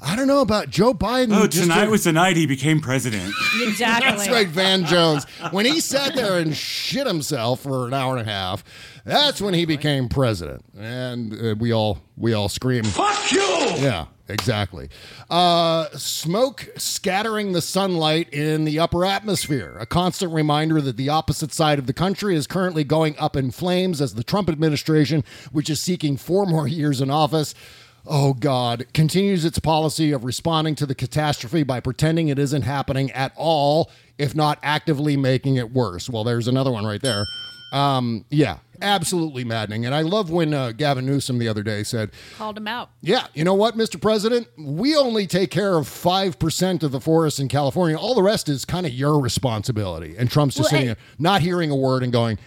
I 0.00 0.14
don't 0.14 0.28
know 0.28 0.42
about 0.42 0.70
Joe 0.70 0.94
Biden. 0.94 1.36
Oh, 1.36 1.48
tonight 1.48 1.90
was 1.90 2.04
the 2.04 2.12
night 2.12 2.36
he 2.36 2.46
became 2.46 2.80
president. 2.80 3.34
Exactly. 3.60 4.10
that's 4.10 4.28
right, 4.28 4.46
Van 4.48 4.84
Jones. 4.84 5.24
When 5.50 5.66
he 5.66 5.80
sat 5.80 6.14
there 6.14 6.38
and 6.38 6.56
shit 6.56 7.06
himself 7.06 7.60
for 7.60 7.86
an 7.86 7.94
hour 7.94 8.16
and 8.16 8.26
a 8.28 8.30
half, 8.30 8.62
that's 9.04 9.40
when 9.40 9.52
he 9.52 9.64
became 9.64 10.08
president, 10.08 10.64
and 10.78 11.32
uh, 11.34 11.54
we 11.58 11.72
all 11.72 11.98
we 12.16 12.32
all 12.34 12.48
scream, 12.48 12.84
Fuck 12.84 13.32
you! 13.32 13.40
Yeah, 13.40 14.06
exactly. 14.28 14.90
Uh, 15.28 15.86
smoke 15.96 16.68
scattering 16.76 17.52
the 17.52 17.60
sunlight 17.62 18.32
in 18.32 18.64
the 18.64 18.78
upper 18.78 19.04
atmosphere, 19.04 19.76
a 19.78 19.86
constant 19.86 20.32
reminder 20.32 20.80
that 20.80 20.96
the 20.96 21.08
opposite 21.08 21.52
side 21.52 21.78
of 21.78 21.86
the 21.86 21.92
country 21.94 22.36
is 22.36 22.46
currently 22.46 22.84
going 22.84 23.18
up 23.18 23.34
in 23.36 23.50
flames 23.50 24.00
as 24.00 24.14
the 24.14 24.24
Trump 24.24 24.48
administration, 24.48 25.24
which 25.52 25.68
is 25.68 25.80
seeking 25.80 26.16
four 26.16 26.46
more 26.46 26.68
years 26.80 27.00
in 27.00 27.10
office. 27.10 27.54
Oh 28.10 28.32
God, 28.32 28.86
continues 28.94 29.44
its 29.44 29.58
policy 29.58 30.12
of 30.12 30.24
responding 30.24 30.74
to 30.76 30.86
the 30.86 30.94
catastrophe 30.94 31.62
by 31.62 31.80
pretending 31.80 32.28
it 32.28 32.38
isn't 32.38 32.62
happening 32.62 33.10
at 33.12 33.32
all, 33.36 33.90
if 34.16 34.34
not 34.34 34.58
actively 34.62 35.16
making 35.16 35.56
it 35.56 35.70
worse. 35.72 36.08
Well, 36.08 36.24
there's 36.24 36.48
another 36.48 36.70
one 36.70 36.86
right 36.86 37.02
there. 37.02 37.26
Um, 37.70 38.24
yeah, 38.30 38.60
absolutely 38.80 39.44
maddening. 39.44 39.84
And 39.84 39.94
I 39.94 40.00
love 40.00 40.30
when 40.30 40.54
uh, 40.54 40.72
Gavin 40.72 41.04
Newsom 41.04 41.38
the 41.38 41.48
other 41.48 41.62
day 41.62 41.82
said, 41.82 42.10
Called 42.38 42.56
him 42.56 42.66
out. 42.66 42.88
yeah, 43.02 43.26
you 43.34 43.44
know 43.44 43.52
what, 43.52 43.76
Mr. 43.76 44.00
President? 44.00 44.48
We 44.56 44.96
only 44.96 45.26
take 45.26 45.50
care 45.50 45.76
of 45.76 45.86
5% 45.86 46.82
of 46.82 46.92
the 46.92 47.00
forests 47.00 47.38
in 47.38 47.48
California. 47.48 47.98
All 47.98 48.14
the 48.14 48.22
rest 48.22 48.48
is 48.48 48.64
kind 48.64 48.86
of 48.86 48.92
your 48.94 49.20
responsibility. 49.20 50.16
And 50.16 50.30
Trump's 50.30 50.54
just 50.56 50.72
Well, 50.72 50.80
sitting 50.80 50.86
there, 50.86 50.96
not 51.18 51.42
hearing 51.42 51.70
a 51.70 51.76
word 51.76 52.02
and 52.02 52.10
going, 52.10 52.38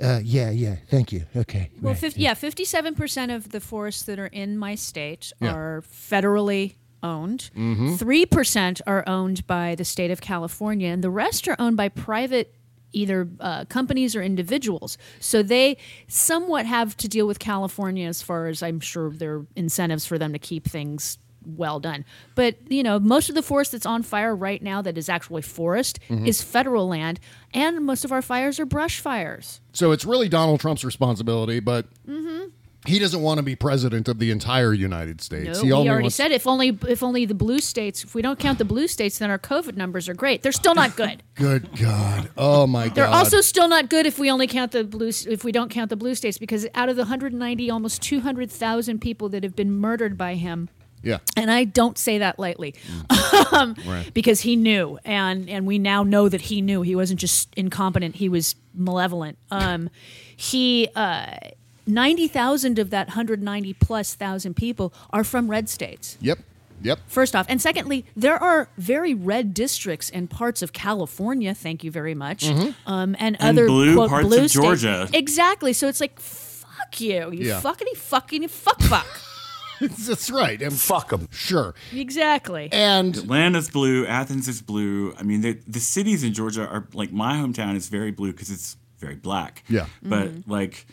uh, 0.00 0.20
yeah, 0.22 0.50
yeah, 0.50 0.76
thank 0.88 1.12
you. 1.12 1.24
Okay. 1.36 1.70
Well, 1.80 1.92
right. 1.92 2.00
50, 2.00 2.20
yeah, 2.20 2.34
fifty-seven 2.34 2.94
percent 2.94 3.32
of 3.32 3.50
the 3.50 3.60
forests 3.60 4.02
that 4.02 4.18
are 4.18 4.26
in 4.26 4.56
my 4.58 4.74
state 4.74 5.32
Yeah. 5.40 5.52
are 5.54 5.82
federally 5.82 6.74
owned. 7.02 7.50
Mhm. 7.56 7.98
3 7.98 8.26
percent 8.26 8.80
are 8.86 9.04
owned 9.08 9.46
by 9.46 9.74
the 9.76 9.84
state 9.84 10.10
of 10.10 10.20
California, 10.20 10.88
and 10.88 11.02
the 11.04 11.10
rest 11.10 11.46
are 11.48 11.56
owned 11.58 11.76
by 11.76 11.88
private. 11.88 12.54
Either 12.94 13.28
uh, 13.40 13.66
companies 13.66 14.16
or 14.16 14.22
individuals. 14.22 14.96
So 15.20 15.42
they 15.42 15.76
somewhat 16.08 16.64
have 16.64 16.96
to 16.96 17.06
deal 17.06 17.26
with 17.26 17.38
California 17.38 18.08
as 18.08 18.22
far 18.22 18.46
as 18.46 18.62
I'm 18.62 18.80
sure 18.80 19.10
there 19.10 19.34
are 19.36 19.46
incentives 19.54 20.06
for 20.06 20.16
them 20.16 20.32
to 20.32 20.38
keep 20.38 20.66
things 20.66 21.18
well 21.56 21.80
done. 21.80 22.04
But, 22.34 22.56
you 22.68 22.82
know, 22.82 22.98
most 23.00 23.28
of 23.28 23.34
the 23.34 23.42
forest 23.42 23.72
that's 23.72 23.86
on 23.86 24.02
fire 24.02 24.34
right 24.36 24.62
now 24.62 24.82
that 24.82 24.98
is 24.98 25.08
actually 25.08 25.42
forest 25.42 25.98
Mhm. 26.08 26.26
is 26.26 26.42
federal 26.42 26.86
land, 26.88 27.18
and 27.54 27.84
most 27.84 28.04
of 28.04 28.12
our 28.12 28.22
fires 28.22 28.60
are 28.60 28.66
brush 28.66 29.00
fires. 29.00 29.60
So 29.72 29.92
it's 29.92 30.04
really 30.04 30.28
Donald 30.28 30.60
Trump's 30.60 30.84
responsibility, 30.84 31.60
but 31.60 31.86
Mm-hmm. 32.08 32.46
he 32.86 32.98
doesn't 32.98 33.20
want 33.22 33.38
to 33.38 33.42
be 33.42 33.54
president 33.56 34.08
of 34.08 34.18
the 34.18 34.30
entire 34.30 34.72
United 34.72 35.20
States. 35.20 35.58
No, 35.58 35.64
he 35.64 35.72
already 35.72 36.02
wants- 36.04 36.14
said 36.16 36.30
if 36.32 36.46
only 36.46 36.78
if 36.88 37.02
only 37.02 37.24
the 37.26 37.34
blue 37.34 37.58
states. 37.58 38.04
If 38.04 38.14
we 38.14 38.22
don't 38.22 38.38
count 38.38 38.58
the 38.58 38.64
blue 38.64 38.86
states, 38.88 39.18
then 39.18 39.30
our 39.30 39.38
COVID 39.38 39.76
numbers 39.76 40.08
are 40.08 40.14
great. 40.14 40.42
They're 40.42 40.52
still 40.52 40.74
not 40.74 40.96
good. 40.96 41.22
Good 41.34 41.68
God. 41.78 42.30
Oh, 42.36 42.66
my 42.66 42.86
God. 42.88 42.94
They're 42.96 43.06
also 43.06 43.40
still 43.40 43.68
not 43.68 43.88
good 43.90 44.06
if 44.06 44.18
we 44.18 44.28
only 44.30 44.46
count 44.48 44.72
the 44.72 44.82
blue. 44.84 45.10
If 45.28 45.44
we 45.44 45.52
don't 45.52 45.70
count 45.70 45.88
the 45.90 45.96
blue 45.96 46.14
states, 46.16 46.36
because 46.38 46.66
out 46.74 46.88
of 46.88 46.96
the 46.96 47.02
190, 47.04 47.70
almost 47.70 48.02
200,000 48.02 49.00
people 49.00 49.28
that 49.28 49.42
have 49.44 49.54
been 49.54 49.70
murdered 49.72 50.16
by 50.18 50.34
him, 50.34 50.68
Yeah. 51.02 51.18
And 51.36 51.50
I 51.50 51.64
don't 51.64 51.96
say 51.98 52.18
that 52.18 52.38
lightly, 52.38 52.74
um, 53.52 53.74
Right. 53.86 54.10
because 54.12 54.40
he 54.40 54.56
knew, 54.56 54.98
and 55.04 55.48
and 55.48 55.66
we 55.66 55.78
now 55.78 56.02
know 56.02 56.28
that 56.28 56.40
he 56.42 56.60
knew. 56.60 56.82
He 56.82 56.94
wasn't 56.96 57.20
just 57.20 57.48
incompetent; 57.56 58.16
he 58.16 58.28
was 58.28 58.54
malevolent. 58.74 59.38
Um, 59.50 59.90
he 60.36 60.88
uh, 60.96 61.36
ninety 61.86 62.28
thousand 62.28 62.78
of 62.78 62.90
that 62.90 63.10
hundred 63.10 63.42
ninety 63.42 63.72
plus 63.74 64.14
thousand 64.14 64.54
people 64.54 64.92
are 65.10 65.24
from 65.24 65.48
red 65.50 65.68
states. 65.68 66.16
Yep. 66.20 66.38
Yep. 66.80 67.00
First 67.08 67.34
off, 67.34 67.46
and 67.48 67.60
secondly, 67.60 68.04
there 68.16 68.40
are 68.40 68.68
very 68.78 69.12
red 69.12 69.52
districts 69.52 70.08
in 70.10 70.28
parts 70.28 70.62
of 70.62 70.72
California. 70.72 71.52
Thank 71.52 71.82
you 71.82 71.90
very 71.90 72.14
much, 72.14 72.44
Mhm. 72.44 72.74
um, 72.86 73.16
and, 73.18 73.36
And 73.40 73.58
other 73.58 73.66
blue 73.66 73.94
quote, 73.96 74.10
parts 74.10 74.26
blue 74.28 74.36
of 74.44 74.50
states. 74.50 74.54
Georgia. 74.64 75.08
Exactly. 75.12 75.72
So 75.72 75.88
it's 75.88 76.00
like, 76.00 76.20
fuck 76.20 77.00
you, 77.00 77.32
you 77.32 77.46
Yeah. 77.48 77.60
fuckity 77.60 77.96
fucking 77.96 78.46
fuck 78.46 78.80
fuck. 78.82 79.06
That's 80.06 80.30
right. 80.30 80.60
And 80.62 80.72
fuck 80.72 81.10
them. 81.10 81.28
Sure. 81.30 81.74
exactly. 81.92 82.68
And 82.72 83.16
Atlanta's 83.16 83.70
blue. 83.70 84.06
Athens 84.06 84.48
is 84.48 84.60
blue. 84.62 85.14
I 85.18 85.22
mean, 85.22 85.40
the 85.40 85.58
the 85.66 85.80
cities 85.80 86.24
in 86.24 86.32
Georgia 86.34 86.66
are 86.66 86.86
like 86.94 87.12
my 87.12 87.34
hometown 87.36 87.76
is 87.76 87.88
very 87.88 88.10
blue 88.10 88.32
because 88.32 88.50
it's 88.50 88.76
very 88.98 89.14
black. 89.16 89.62
Yeah. 89.68 89.86
But 90.02 90.28
Mm-hmm. 90.28 90.50
like, 90.50 90.86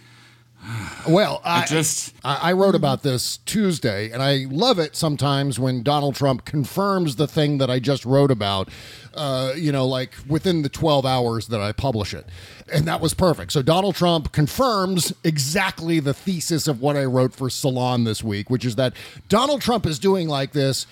Well, 1.08 1.42
I, 1.44 1.62
I 1.62 1.66
just- 1.66 2.14
I, 2.24 2.50
I 2.50 2.54
wrote 2.54 2.76
about 2.76 3.04
this 3.04 3.38
Tuesday, 3.46 4.10
and 4.12 4.22
I 4.22 4.46
love 4.50 4.80
it 4.80 4.96
sometimes 4.96 5.60
when 5.60 5.84
Donald 5.84 6.16
Trump 6.16 6.46
confirms 6.46 7.16
the 7.18 7.28
thing 7.28 7.58
that 7.60 7.70
I 7.70 7.80
just 7.80 8.06
wrote 8.06 8.32
about. 8.32 8.70
Uh, 9.16 9.54
you 9.56 9.72
know, 9.72 9.86
like 9.88 10.12
within 10.28 10.62
the 10.62 10.70
twelve 10.70 11.06
hours 11.06 11.48
that 11.48 11.62
I 11.62 11.72
publish 11.72 12.14
it, 12.14 12.26
and 12.72 12.86
that 12.86 13.00
was 13.00 13.14
perfect. 13.14 13.52
So 13.54 13.62
Donald 13.62 13.96
Trump 13.96 14.32
confirms 14.34 15.14
exactly 15.24 16.00
the 16.02 16.14
thesis 16.14 16.68
of 16.68 16.82
what 16.82 16.98
I 16.98 17.06
wrote 17.06 17.34
for 17.34 17.50
Salon 17.50 18.04
this 18.04 18.24
week, 18.24 18.50
which 18.50 18.66
is 18.66 18.76
that 18.76 18.94
Donald 19.30 19.62
Trump 19.62 19.86
is 19.86 20.00
doing 20.00 20.28
like 20.28 20.52
this 20.52 20.86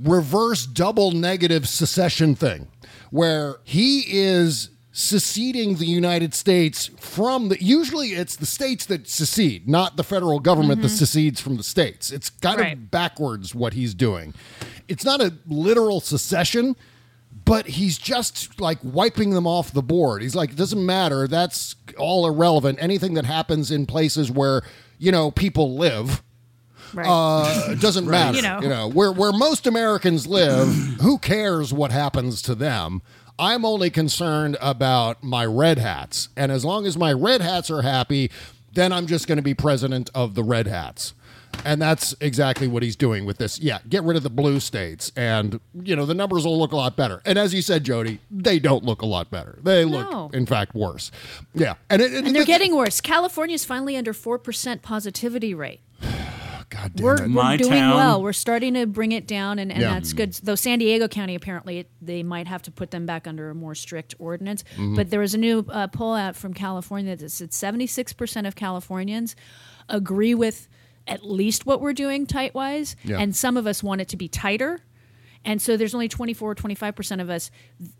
reverse 0.00 0.66
double 0.66 1.10
negative 1.12 1.68
secession 1.68 2.34
thing, 2.34 2.68
where 3.10 3.56
he 3.64 4.04
is 4.08 4.70
seceding 4.96 5.74
the 5.74 5.86
United 5.86 6.32
States 6.34 6.88
from 7.00 7.48
the 7.48 7.60
usually 7.62 8.10
it's 8.10 8.36
the 8.36 8.46
states 8.46 8.86
that 8.86 9.08
secede, 9.08 9.68
not 9.68 9.96
the 9.96 10.04
federal 10.04 10.38
government 10.38 10.80
that 10.82 10.88
secedes 10.90 11.40
from 11.40 11.56
the 11.56 11.64
states. 11.64 12.12
It's 12.12 12.30
kind 12.30 12.60
Right. 12.60 12.72
of 12.74 12.90
backwards 12.92 13.52
what 13.56 13.72
he's 13.72 13.92
doing. 13.94 14.34
It's 14.86 15.04
not 15.04 15.20
a 15.20 15.34
literal 15.48 16.00
secession, 16.00 16.76
but 17.44 17.66
he's 17.66 17.98
just 17.98 18.60
like 18.60 18.78
wiping 18.82 19.30
them 19.30 19.46
off 19.46 19.72
the 19.72 19.82
board. 19.82 20.22
He's 20.22 20.34
like, 20.34 20.50
it 20.50 20.56
doesn't 20.56 20.84
matter. 20.84 21.26
That's 21.28 21.76
all 21.98 22.26
irrelevant. 22.26 22.78
Anything 22.80 23.14
that 23.14 23.24
happens 23.26 23.70
in 23.70 23.86
places 23.86 24.30
where, 24.30 24.62
you 24.98 25.12
know, 25.12 25.30
people 25.30 25.76
live 25.76 26.22
Right. 26.92 27.06
uh, 27.08 27.70
it 27.72 27.80
doesn't 27.80 28.06
matter. 28.10 28.36
You 28.36 28.42
know. 28.42 28.60
You 28.62 28.68
know. 28.68 28.88
where 28.88 29.10
where 29.10 29.32
most 29.32 29.66
Americans 29.66 30.26
live, 30.28 30.68
who 31.00 31.18
cares 31.18 31.72
what 31.72 31.90
happens 31.90 32.40
to 32.42 32.54
them? 32.54 33.02
I'm 33.36 33.64
only 33.64 33.90
concerned 33.90 34.56
about 34.60 35.24
my 35.24 35.44
red 35.44 35.78
hats, 35.78 36.28
and 36.36 36.52
as 36.52 36.64
long 36.64 36.86
as 36.86 36.96
my 36.96 37.12
red 37.12 37.40
hats 37.40 37.68
are 37.68 37.82
happy, 37.82 38.30
then 38.72 38.92
I'm 38.92 39.08
just 39.08 39.26
going 39.26 39.38
to 39.38 39.42
be 39.42 39.54
president 39.54 40.08
of 40.14 40.36
the 40.36 40.44
red 40.44 40.68
hats. 40.68 41.14
And 41.64 41.80
that's 41.80 42.14
exactly 42.20 42.68
what 42.68 42.82
he's 42.82 42.96
doing 42.96 43.24
with 43.24 43.38
this. 43.38 43.58
Yeah, 43.58 43.78
get 43.88 44.02
rid 44.04 44.16
of 44.16 44.22
the 44.22 44.30
blue 44.30 44.60
states, 44.60 45.10
and 45.16 45.60
you 45.82 45.96
know 45.96 46.04
the 46.06 46.14
numbers 46.14 46.44
will 46.44 46.58
look 46.58 46.72
a 46.72 46.76
lot 46.76 46.96
better. 46.96 47.22
And 47.24 47.38
as 47.38 47.54
you 47.54 47.62
said, 47.62 47.84
Jody, 47.84 48.20
they 48.30 48.58
don't 48.58 48.84
look 48.84 49.00
a 49.02 49.06
lot 49.06 49.30
better. 49.30 49.58
They 49.62 49.84
look, 49.84 50.10
No. 50.10 50.30
in 50.34 50.44
fact, 50.46 50.74
worse. 50.74 51.10
Yeah, 51.54 51.74
and 51.88 52.02
it, 52.02 52.12
and 52.12 52.34
they're 52.36 52.44
getting 52.44 52.74
worse. 52.76 53.00
California's 53.00 53.64
finally 53.64 53.96
under 53.96 54.12
four 54.12 54.38
percent 54.38 54.82
positivity 54.82 55.54
rate. 55.54 55.80
God 56.70 56.92
damn 56.96 57.04
We're, 57.04 57.14
it. 57.14 57.20
we're 57.22 57.28
My 57.28 57.56
doing 57.56 57.70
town- 57.72 57.94
well. 57.96 58.22
We're 58.22 58.32
starting 58.32 58.74
to 58.74 58.86
bring 58.86 59.12
it 59.12 59.26
down, 59.26 59.58
and, 59.58 59.70
and 59.72 59.80
Yeah. 59.80 59.94
that's 59.94 60.12
good. 60.12 60.32
Though 60.42 60.54
San 60.56 60.78
Diego 60.80 61.08
County 61.08 61.34
apparently 61.34 61.78
it, 61.78 61.90
they 62.02 62.22
might 62.22 62.46
have 62.48 62.62
to 62.62 62.70
put 62.70 62.90
them 62.90 63.06
back 63.06 63.26
under 63.26 63.48
a 63.50 63.54
more 63.54 63.74
strict 63.74 64.14
ordinance. 64.18 64.64
Mm-hmm. 64.72 64.96
But 64.96 65.10
there 65.10 65.20
was 65.20 65.34
a 65.34 65.38
new 65.38 65.64
uh, 65.70 65.86
poll 65.88 66.14
out 66.14 66.36
from 66.36 66.52
California 66.52 67.16
that 67.16 67.30
said 67.30 67.52
seventy 67.54 67.86
six 67.86 68.12
percent 68.12 68.46
of 68.46 68.54
Californians 68.54 69.34
agree 69.88 70.34
with 70.34 70.68
at 71.06 71.24
least 71.24 71.66
what 71.66 71.80
we're 71.80 71.92
doing 71.92 72.26
tight 72.26 72.54
wise, 72.54 72.96
Yeah. 73.04 73.18
and 73.18 73.34
some 73.36 73.56
of 73.56 73.66
us 73.66 73.82
want 73.82 74.00
it 74.00 74.08
to 74.08 74.16
be 74.16 74.28
tighter. 74.28 74.80
And 75.46 75.60
so 75.60 75.76
there's 75.76 75.94
only 75.94 76.08
24 76.08 76.54
25% 76.54 77.20
of 77.20 77.28
us 77.28 77.50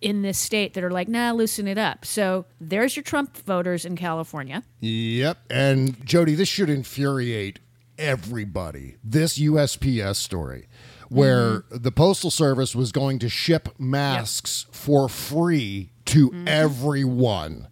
in 0.00 0.22
this 0.22 0.38
state 0.38 0.72
that 0.72 0.82
are 0.82 0.90
like, 0.90 1.08
nah, 1.08 1.32
loosen 1.32 1.68
it 1.68 1.76
up. 1.76 2.06
So 2.06 2.46
there's 2.58 2.96
your 2.96 3.02
Trump 3.02 3.36
voters 3.36 3.84
in 3.84 3.96
California. 3.96 4.62
Yep. 4.80 5.38
And 5.50 6.06
Jody, 6.06 6.34
this 6.34 6.48
should 6.48 6.70
infuriate 6.70 7.58
everybody. 7.98 8.96
This 9.04 9.38
USPS 9.38 10.16
story 10.16 10.68
where 11.10 11.60
Mm-hmm. 11.60 11.82
the 11.82 11.92
Postal 11.92 12.30
Service 12.30 12.74
was 12.74 12.92
going 12.92 13.18
to 13.18 13.28
ship 13.28 13.68
masks 13.78 14.64
for 14.72 15.08
free 15.08 15.90
to 16.06 16.30
Mm-hmm. 16.30 16.48
everyone, 16.48 17.68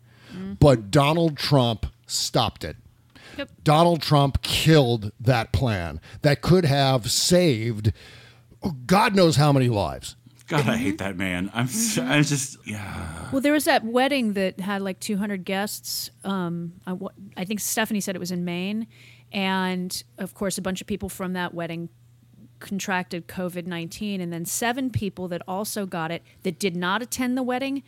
but 0.61 0.91
Donald 0.91 1.37
Trump 1.39 1.87
stopped 2.07 2.63
it. 2.65 2.77
Yep. 3.37 3.51
Donald 3.65 4.03
Trump 4.03 4.43
killed 4.43 5.13
that 5.21 5.53
plan 5.53 6.01
that 6.23 6.43
could 6.43 6.65
have 6.65 7.11
saved 7.11 7.93
God 8.87 9.15
knows 9.15 9.37
how 9.37 9.53
many 9.53 9.69
lives. 9.69 10.17
God, 10.49 10.69
I 10.69 10.77
hate 10.77 10.99
that 10.99 11.17
man. 11.17 11.51
I'm 11.55 11.67
so, 11.67 12.03
I'm 12.03 12.23
just 12.23 12.59
yeah. 12.67 13.29
Well, 13.33 13.41
there 13.41 13.53
was 13.53 13.65
that 13.65 13.85
wedding 13.85 14.35
that 14.35 14.61
had 14.61 14.83
like 14.83 15.01
200 15.01 15.45
guests. 15.45 16.11
Um, 16.25 16.75
I, 16.87 16.95
I 17.37 17.45
think 17.45 17.61
Stephanie 17.61 18.01
said 18.01 18.15
it 18.15 18.19
was 18.19 18.33
in 18.33 18.45
Maine. 18.45 18.87
And 19.33 20.03
of 20.19 20.35
course, 20.35 20.59
a 20.59 20.63
bunch 20.63 20.81
of 20.81 20.87
people 20.87 21.09
from 21.09 21.33
that 21.33 21.55
wedding 21.55 21.89
contracted 22.59 23.29
COVID 23.29 23.67
19. 23.67 24.21
And 24.21 24.33
then 24.33 24.45
seven 24.45 24.91
people 24.91 25.27
that 25.29 25.43
also 25.49 25.87
got 25.87 26.11
it 26.11 26.23
that 26.43 26.59
did 26.59 26.77
not 26.77 27.03
attend 27.03 27.37
the 27.37 27.43
wedding 27.43 27.83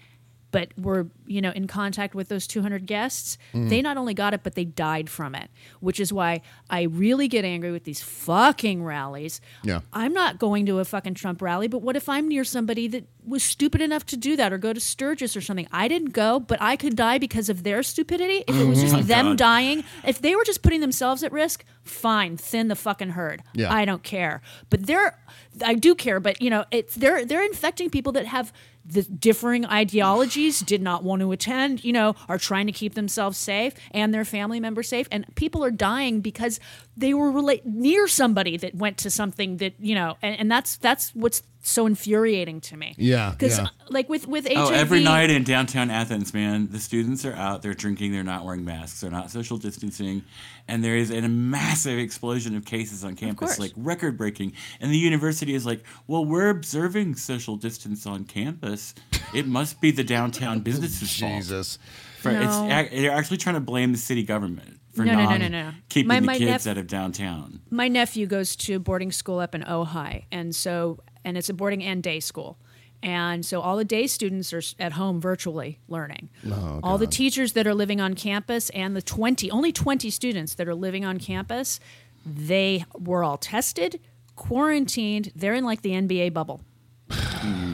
but 0.55 0.69
were 0.79 1.09
you 1.27 1.41
know 1.41 1.51
in 1.51 1.67
contact 1.67 2.15
with 2.15 2.29
those 2.29 2.47
200 2.47 2.87
guests 2.87 3.37
mm-hmm. 3.53 3.69
they 3.69 3.83
not 3.83 3.97
only 3.97 4.15
got 4.15 4.33
it 4.33 4.45
but 4.45 4.55
they 4.55 4.65
died 4.65 5.11
from 5.11 5.35
it 5.35 5.51
which 5.81 5.99
is 5.99 6.13
why 6.13 6.41
i 6.71 6.83
really 6.83 7.27
get 7.27 7.45
angry 7.45 7.73
with 7.73 7.83
these 7.83 8.01
fucking 8.01 8.85
rallies 8.85 9.41
Yeah. 9.65 9.81
i'm 9.93 10.13
not 10.13 10.39
going 10.39 10.65
to 10.67 10.79
a 10.79 10.85
fucking 10.85 11.15
trump 11.15 11.43
rally 11.43 11.67
but 11.67 11.83
what 11.83 11.97
if 11.97 12.09
i'm 12.09 12.29
near 12.29 12.45
somebody 12.45 12.87
that 12.89 13.05
was 13.27 13.43
stupid 13.43 13.81
enough 13.81 14.07
to 14.07 14.17
do 14.17 14.37
that 14.37 14.53
or 14.53 14.59
go 14.59 14.73
to 14.73 14.79
sturgis 14.81 15.37
or 15.37 15.41
something 15.41 15.67
i 15.73 15.89
didn't 15.89 16.13
go 16.13 16.39
but 16.39 16.63
i 16.63 16.77
could 16.77 16.95
die 16.95 17.19
because 17.19 17.49
of 17.49 17.65
their 17.65 17.83
stupidity 17.83 18.45
if 18.47 18.55
it 18.55 18.65
was 18.69 18.81
just 18.81 18.95
oh 19.01 19.01
them 19.01 19.31
God. 19.31 19.39
dying 19.39 19.85
if 20.07 20.21
they 20.21 20.37
were 20.37 20.45
just 20.45 20.63
putting 20.63 20.81
themselves 20.81 21.25
at 21.25 21.33
risk 21.33 21.65
fine 21.83 22.37
thin 22.37 22.69
the 22.69 22.77
fucking 22.77 23.11
herd 23.11 23.43
Yeah. 23.55 23.75
i 23.75 23.85
don't 23.85 24.05
care 24.05 24.41
but 24.71 24.87
they're 24.87 25.19
i 25.65 25.75
do 25.75 25.97
care 25.97 26.21
but 26.21 26.41
you 26.41 26.51
know 26.51 26.65
it's 26.71 26.95
they're 26.95 27.25
they're 27.25 27.45
infecting 27.45 27.91
people 27.91 28.13
that 28.13 28.27
have 28.27 28.53
the 28.85 29.03
differing 29.03 29.65
ideologies 29.67 30.61
did 30.61 30.83
not 30.83 31.03
want 31.03 31.21
to 31.21 31.33
attend 31.33 31.85
you 31.85 31.93
know 31.93 32.15
are 32.29 32.39
trying 32.39 32.67
to 32.67 32.73
keep 32.73 32.95
themselves 32.95 33.39
safe 33.39 33.75
and 33.91 34.13
their 34.13 34.25
family 34.25 34.61
members 34.61 34.89
safe. 34.89 35.09
And 35.11 35.27
people 35.35 35.65
are 35.65 35.71
dying 35.71 36.21
because 36.21 36.61
they 36.97 37.13
were 37.15 37.31
relate 37.31 37.67
near 37.67 38.07
somebody 38.09 38.57
that 38.57 38.75
went 38.75 38.99
to 38.99 39.11
something 39.11 39.57
that 39.59 39.75
you 39.79 39.95
know 39.95 40.17
and, 40.23 40.39
and 40.41 40.51
that's 40.51 40.77
that's 40.77 41.11
what's 41.15 41.43
so 41.67 41.87
infuriating 41.87 42.61
to 42.61 42.77
me 42.77 42.95
Yeah, 42.99 43.31
because 43.31 43.57
yeah. 43.57 43.65
Uh, 43.65 43.69
like 43.89 44.07
with 44.11 44.27
with 44.29 44.47
Oh, 44.55 44.69
every 44.71 45.03
night 45.03 45.31
in 45.31 45.45
downtown 45.45 45.91
Athens, 45.91 46.35
man, 46.35 46.69
the 46.71 46.79
students 46.79 47.25
are 47.25 47.33
out, 47.33 47.63
they're 47.63 47.73
drinking, 47.73 48.13
they're 48.13 48.23
not 48.23 48.45
wearing 48.45 48.67
masks, 48.67 49.01
they're 49.01 49.11
not 49.11 49.31
social 49.31 49.57
distancing, 49.57 50.25
and 50.69 50.85
there 50.85 50.95
is 50.95 51.11
a 51.11 51.23
massive 51.23 51.99
explosion 51.99 52.55
of 52.55 52.67
cases 52.67 53.03
on 53.03 53.17
campus, 53.17 53.59
like 53.59 53.73
record 53.77 54.19
breaking. 54.19 54.53
And 54.79 54.93
the 54.93 54.99
university 54.99 55.55
is 55.55 55.65
like, 55.65 55.83
well, 56.07 56.25
we're 56.27 56.51
observing 56.51 57.15
social 57.15 57.57
distance 57.57 58.07
on 58.07 58.25
campus. 58.25 58.95
It 59.33 59.47
must 59.47 59.81
be 59.81 59.91
the 59.91 60.05
downtown 60.05 60.57
oh, 60.59 60.61
businesses' 60.61 61.19
fault. 61.19 61.33
Jesus. 61.33 61.79
For, 62.21 62.31
it's, 62.31 62.45
No. 62.45 62.71
ac- 62.71 63.01
they're 63.01 63.11
actually 63.11 63.39
trying 63.39 63.55
to 63.55 63.61
blame 63.63 63.93
the 63.93 63.99
city 63.99 64.23
government 64.23 64.81
for 64.95 65.05
No, 65.05 65.15
no, 65.15 65.31
no, 65.31 65.37
no, 65.37 65.49
no. 65.49 65.71
keeping 65.89 66.09
My- 66.09 66.21
the 66.21 66.27
my 66.27 66.39
kids 66.39 66.67
nep- 66.67 66.73
out 66.73 66.79
of 66.79 66.87
downtown. 66.87 67.61
my 67.71 67.89
nephew 67.89 68.27
goes 68.27 68.57
to 68.57 68.79
boarding 68.79 69.11
school 69.13 69.39
up 69.41 69.55
in 69.55 69.63
Ojai, 69.63 70.25
and 70.33 70.55
so 70.55 71.01
and 71.25 71.37
it's 71.39 71.49
a 71.49 71.55
boarding 71.55 71.83
and 71.83 72.03
day 72.03 72.21
school. 72.21 72.59
And 73.03 73.45
so 73.45 73.61
all 73.61 73.77
the 73.77 73.85
day 73.85 74.07
students 74.07 74.53
are 74.55 74.63
at 74.79 74.93
home 74.93 75.21
virtually 75.21 75.79
learning. 75.89 76.31
Oh, 76.51 76.81
all 76.83 76.97
the 76.97 77.07
teachers 77.07 77.53
that 77.53 77.67
are 77.67 77.75
living 77.75 78.01
on 78.01 78.15
campus 78.15 78.71
and 78.71 78.97
the 78.97 79.03
20, 79.03 79.51
only 79.51 79.73
20 79.73 80.09
students 80.09 80.55
that 80.55 80.67
are 80.67 80.75
living 80.75 81.05
on 81.05 81.19
campus, 81.19 81.81
they 82.25 82.87
were 82.99 83.23
all 83.23 83.37
tested, 83.37 84.01
quarantined. 84.37 85.33
They're 85.37 85.53
in 85.53 85.65
like 85.65 85.83
the 85.83 85.91
NBA 85.91 86.33
bubble. 86.33 86.63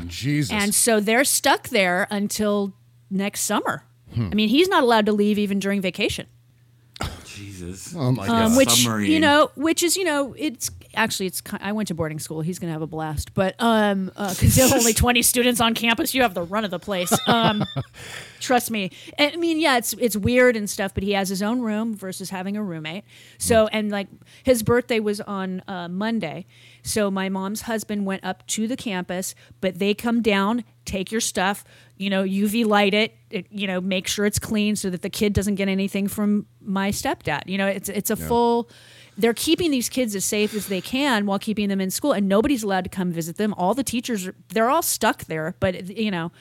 Jesus. 0.08 0.50
And 0.52 0.74
so 0.74 0.98
they're 1.00 1.24
stuck 1.24 1.68
there 1.68 2.06
until 2.10 2.74
next 3.10 3.42
summer. 3.42 3.84
Hmm. 4.14 4.28
I 4.32 4.34
mean, 4.34 4.48
he's 4.48 4.68
not 4.68 4.82
allowed 4.82 5.06
to 5.06 5.12
leave 5.12 5.38
even 5.38 5.58
during 5.60 5.80
vacation. 5.80 6.26
Jesus. 7.40 7.94
oh 7.96 8.12
my 8.12 8.26
Um, 8.26 8.50
God. 8.50 8.56
which 8.56 8.70
Submarine. 8.70 9.10
you 9.10 9.20
know, 9.20 9.50
which 9.54 9.82
is 9.82 9.96
you 9.96 10.04
know, 10.04 10.34
it's 10.38 10.70
actually, 10.94 11.26
it's 11.26 11.42
I 11.60 11.72
went 11.72 11.88
to 11.88 11.94
boarding 11.94 12.18
school. 12.18 12.40
He's 12.40 12.58
gonna 12.58 12.72
have 12.72 12.82
a 12.82 12.86
blast, 12.86 13.32
but 13.34 13.54
um, 13.58 14.06
because 14.06 14.56
there 14.56 14.68
are 14.68 14.74
only 14.76 14.92
twenty 15.04 15.22
students 15.22 15.60
on 15.60 15.74
campus, 15.74 16.14
you 16.14 16.22
have 16.22 16.34
the 16.34 16.42
run 16.42 16.64
of 16.64 16.70
the 16.70 16.78
place. 16.78 17.12
Um, 17.26 17.64
trust 18.40 18.70
me. 18.70 18.90
I 19.18 19.36
mean, 19.36 19.58
yeah, 19.60 19.78
it's 19.78 19.92
it's 19.94 20.16
weird 20.16 20.56
and 20.56 20.68
stuff, 20.68 20.92
but 20.94 21.02
he 21.02 21.12
has 21.12 21.28
his 21.28 21.42
own 21.42 21.60
room 21.60 21.94
versus 21.94 22.30
having 22.30 22.56
a 22.56 22.62
roommate. 22.62 23.04
So, 23.38 23.66
and 23.68 23.90
like 23.90 24.08
his 24.42 24.62
birthday 24.62 25.00
was 25.00 25.20
on 25.20 25.62
uh, 25.68 25.88
Monday, 25.88 26.46
so 26.82 27.10
my 27.10 27.28
mom's 27.28 27.62
husband 27.62 28.06
went 28.06 28.24
up 28.24 28.46
to 28.48 28.66
the 28.66 28.76
campus, 28.76 29.34
but 29.60 29.78
they 29.78 29.94
come 29.94 30.22
down, 30.22 30.64
take 30.84 31.10
your 31.12 31.20
stuff, 31.20 31.64
you 32.00 32.08
know, 32.08 32.22
UV 32.24 32.64
light 32.64 32.94
it, 32.94 33.14
it 33.30 33.46
you 33.50 33.66
know, 33.66 33.78
make 33.80 34.08
sure 34.08 34.24
it's 34.24 34.38
clean 34.38 34.74
so 34.74 34.88
that 34.88 35.02
the 35.02 35.10
kid 35.10 35.34
doesn't 35.34 35.56
get 35.56 35.68
anything 35.68 36.08
from 36.08 36.46
my 36.62 36.90
stepdad. 36.90 37.42
You 37.46 37.58
know, 37.58 37.66
it's 37.66 37.88
it's 37.90 38.10
a 38.10 38.16
Yeah. 38.16 38.26
full 38.28 38.70
they're 39.18 39.34
keeping 39.34 39.70
these 39.70 39.90
kids 39.90 40.14
as 40.14 40.24
safe 40.24 40.54
as 40.54 40.68
they 40.68 40.80
can 40.80 41.26
while 41.26 41.38
keeping 41.38 41.68
them 41.68 41.78
in 41.78 41.90
school 41.90 42.12
and 42.12 42.26
nobody's 42.26 42.62
allowed 42.62 42.84
to 42.84 42.88
come 42.90 43.12
visit 43.12 43.36
them. 43.36 43.52
All 43.58 43.74
the 43.74 43.84
teachers 43.84 44.26
are 44.26 44.34
they're 44.48 44.70
all 44.70 44.82
stuck 44.82 45.24
there, 45.26 45.54
but 45.60 45.88
you 45.88 46.10
know, 46.10 46.32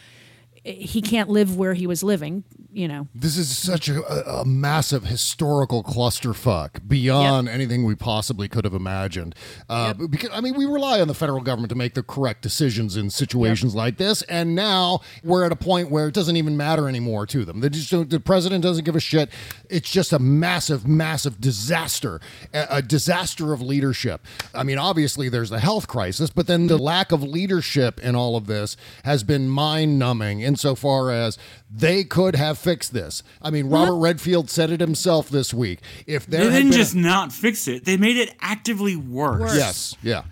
he 0.63 1.02
can't 1.02 1.30
live 1.30 1.56
where 1.56 1.74
he 1.74 1.88
was 1.88 2.04
living, 2.04 2.43
you 2.72 2.88
know. 2.88 3.08
This 3.15 3.38
is 3.38 3.56
such 3.56 3.89
a, 3.89 4.02
a, 4.30 4.45
massive 4.45 5.06
historical 5.06 5.84
clusterfuck 5.84 6.88
beyond 6.88 7.48
anything 7.48 7.86
we 7.86 7.95
possibly 7.95 8.48
could 8.48 8.65
have 8.65 8.74
imagined. 8.74 9.36
Uh, 9.69 9.93
Because 9.93 10.30
I 10.34 10.41
mean, 10.41 10.56
we 10.56 10.65
rely 10.65 11.00
on 11.02 11.08
the 11.08 11.13
federal 11.13 11.41
government 11.41 11.69
to 11.69 11.76
make 11.76 11.93
the 11.93 12.04
correct 12.04 12.41
decisions 12.41 12.98
in 12.98 13.10
situations 13.10 13.76
like 13.76 13.98
this, 13.98 14.22
and 14.24 14.56
now 14.56 15.00
we're 15.24 15.45
at 15.45 15.52
a 15.52 15.56
point 15.56 15.89
where 15.89 16.08
it 16.08 16.13
doesn't 16.13 16.36
even 16.36 16.58
matter 16.58 16.88
anymore 16.88 17.26
to 17.28 17.45
them. 17.45 17.62
They 17.62 17.69
just 17.69 17.91
don't, 17.91 18.10
the 18.10 18.19
president 18.19 18.63
doesn't 18.63 18.84
give 18.84 18.95
a 18.95 19.00
shit. 19.00 19.30
It's 19.69 19.89
just 19.89 20.12
a 20.12 20.19
massive, 20.19 20.88
massive 20.88 21.39
disaster, 21.39 22.19
a, 22.54 22.67
a 22.69 22.82
disaster 22.82 23.54
of 23.54 23.62
leadership. 23.62 24.26
I 24.54 24.63
mean, 24.63 24.78
obviously 24.78 25.30
there's 25.30 25.50
the 25.50 25.60
health 25.60 25.88
crisis, 25.88 26.30
but 26.30 26.48
then 26.48 26.67
the 26.67 26.78
lack 26.78 27.12
of 27.12 27.24
leadership 27.24 28.00
in 28.00 28.15
all 28.15 28.36
of 28.36 28.48
this 28.48 28.76
has 29.04 29.24
been 29.24 29.48
mind 29.48 29.98
numbing 30.00 30.48
insofar 30.49 31.12
as 31.12 31.38
they 31.73 32.03
could 32.03 32.35
have 32.35 32.57
fixed 32.57 32.91
this. 32.93 33.23
I 33.41 33.49
mean, 33.51 33.67
Robert 33.69 33.95
Redfield 33.95 34.49
said 34.49 34.71
it 34.71 34.79
himself 34.81 35.29
this 35.29 35.53
week. 35.53 35.79
If 36.07 36.25
there 36.25 36.45
They 36.45 36.49
didn't 36.49 36.71
been 36.71 36.73
a- 36.79 36.83
just 36.83 36.95
not 36.95 37.31
fix 37.31 37.67
it; 37.67 37.85
they 37.85 37.95
made 37.97 38.17
it 38.17 38.35
actively 38.41 38.95
worse. 38.95 39.55
Yes, 39.55 39.95
yeah. 40.01 40.23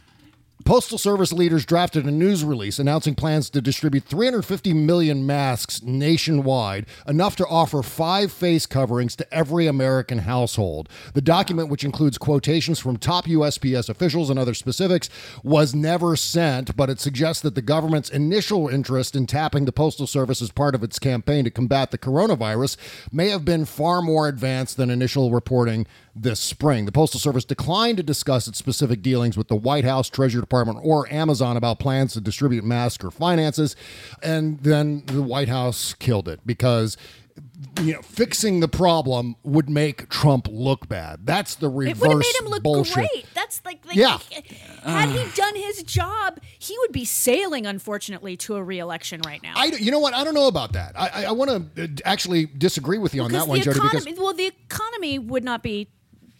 Postal 0.68 0.98
Service 0.98 1.32
leaders 1.32 1.66
drafted 1.66 2.06
a 2.06 2.12
news 2.12 2.44
release 2.44 2.78
announcing 2.78 3.16
plans 3.16 3.50
to 3.52 3.62
distribute 3.62 4.04
350 4.04 4.74
million 4.74 5.26
masks 5.26 5.82
nationwide, 5.82 6.86
enough 7.08 7.38
to 7.38 7.48
offer 7.48 7.82
five 7.82 8.34
face 8.34 8.66
coverings 8.66 9.16
to 9.16 9.34
every 9.34 9.66
American 9.66 10.18
household. 10.18 10.90
The 11.14 11.22
document, 11.22 11.70
which 11.70 11.86
includes 11.86 12.18
quotations 12.18 12.80
from 12.80 12.98
top 12.98 13.28
USPS 13.28 13.88
officials 13.88 14.30
and 14.30 14.38
other 14.38 14.54
specifics, 14.54 15.10
was 15.42 15.74
never 15.74 16.18
sent, 16.18 16.76
but 16.76 16.90
it 16.90 17.00
suggests 17.00 17.42
that 17.44 17.56
the 17.56 17.62
government's 17.62 18.10
initial 18.10 18.68
interest 18.68 19.16
in 19.16 19.26
tapping 19.26 19.64
the 19.64 19.72
Postal 19.72 20.06
Service 20.06 20.42
as 20.42 20.52
part 20.52 20.76
of 20.76 20.84
its 20.84 21.00
campaign 21.00 21.46
to 21.46 21.50
combat 21.50 21.92
the 21.92 21.98
coronavirus 21.98 22.76
may 23.10 23.30
have 23.30 23.46
been 23.46 23.64
far 23.64 24.02
more 24.02 24.28
advanced 24.28 24.76
than 24.76 24.90
initial 24.90 25.32
reporting 25.32 25.88
this 26.22 26.40
spring. 26.40 26.86
The 26.86 26.92
Postal 26.92 27.20
Service 27.20 27.46
declined 27.46 27.98
to 27.98 28.04
discuss 28.04 28.48
its 28.48 28.58
specific 28.58 29.02
dealings 29.02 29.38
with 29.38 29.48
the 29.48 29.56
White 29.56 29.86
House, 29.86 30.10
Treasury 30.10 30.42
Department, 30.42 30.80
or 30.84 31.12
Amazon 31.12 31.58
about 31.58 31.80
plans 31.80 32.14
to 32.14 32.22
distribute 32.22 32.64
masks 32.64 33.04
or 33.04 33.12
finances. 33.12 33.76
And 34.24 34.60
then 34.60 35.04
the 35.06 35.22
White 35.22 35.50
House 35.50 35.94
killed 35.94 36.28
it 36.28 36.42
because. 36.46 36.98
You 37.82 37.94
know, 37.94 38.02
fixing 38.02 38.62
the 38.62 38.68
problem 38.68 39.36
would 39.44 39.70
make 39.70 40.10
Trump 40.10 40.48
look 40.50 40.88
bad. 40.90 41.20
That's 41.24 41.54
the 41.54 41.70
reverse 41.70 41.98
It 41.98 42.02
would 42.02 42.10
have 42.10 42.20
made 42.20 42.36
him 42.40 42.48
look 42.48 42.64
bullshit. 42.64 42.96
great. 42.96 43.26
That's 43.36 43.62
like, 43.64 43.86
like 43.86 43.96
Yeah. 43.96 44.18
had 44.84 45.10
he 45.10 45.24
done 45.36 45.56
his 45.56 45.84
job, 45.84 46.40
he 46.58 46.76
would 46.80 46.92
be 46.92 47.06
sailing, 47.06 47.68
unfortunately, 47.68 48.38
to 48.38 48.56
a 48.56 48.64
re-election 48.64 49.22
right 49.24 49.42
now. 49.44 49.54
I, 49.56 49.66
you 49.66 49.92
know 49.92 50.00
what? 50.00 50.16
I 50.16 50.24
don't 50.24 50.34
know 50.34 50.48
about 50.48 50.74
that. 50.74 50.94
I, 51.00 51.10
I, 51.10 51.24
I 51.26 51.32
want 51.32 51.76
to 51.76 51.84
uh, 51.84 51.88
actually 52.06 52.46
disagree 52.46 52.98
with 52.98 53.14
you 53.14 53.22
on 53.22 53.32
that 53.32 53.48
one, 53.48 53.60
the 53.60 53.66
Jody. 53.66 53.80
Because 53.82 54.08
well, 54.18 54.34
the 54.34 54.48
economy 54.48 55.20
would 55.20 55.44
not 55.44 55.62
be 55.62 55.90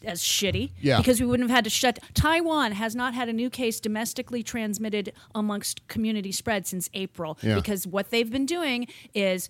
as 0.04 0.22
shitty 0.22 0.72
Yeah. 0.82 0.98
because 0.98 1.20
we 1.20 1.26
wouldn't 1.26 1.50
have 1.50 1.56
had 1.56 1.64
to 1.64 1.70
shut. 1.70 2.00
Taiwan 2.14 2.74
has 2.74 2.96
not 2.96 3.14
had 3.14 3.30
a 3.30 3.34
new 3.34 3.50
case 3.50 3.80
domestically 3.80 4.44
transmitted 4.44 5.12
amongst 5.34 5.88
community 5.88 6.32
spread 6.32 6.68
since 6.68 6.90
April 6.94 7.38
Yeah. 7.42 7.56
because 7.56 7.88
what 7.88 8.10
they've 8.12 8.30
been 8.32 8.46
doing 8.46 8.88
is 9.14 9.50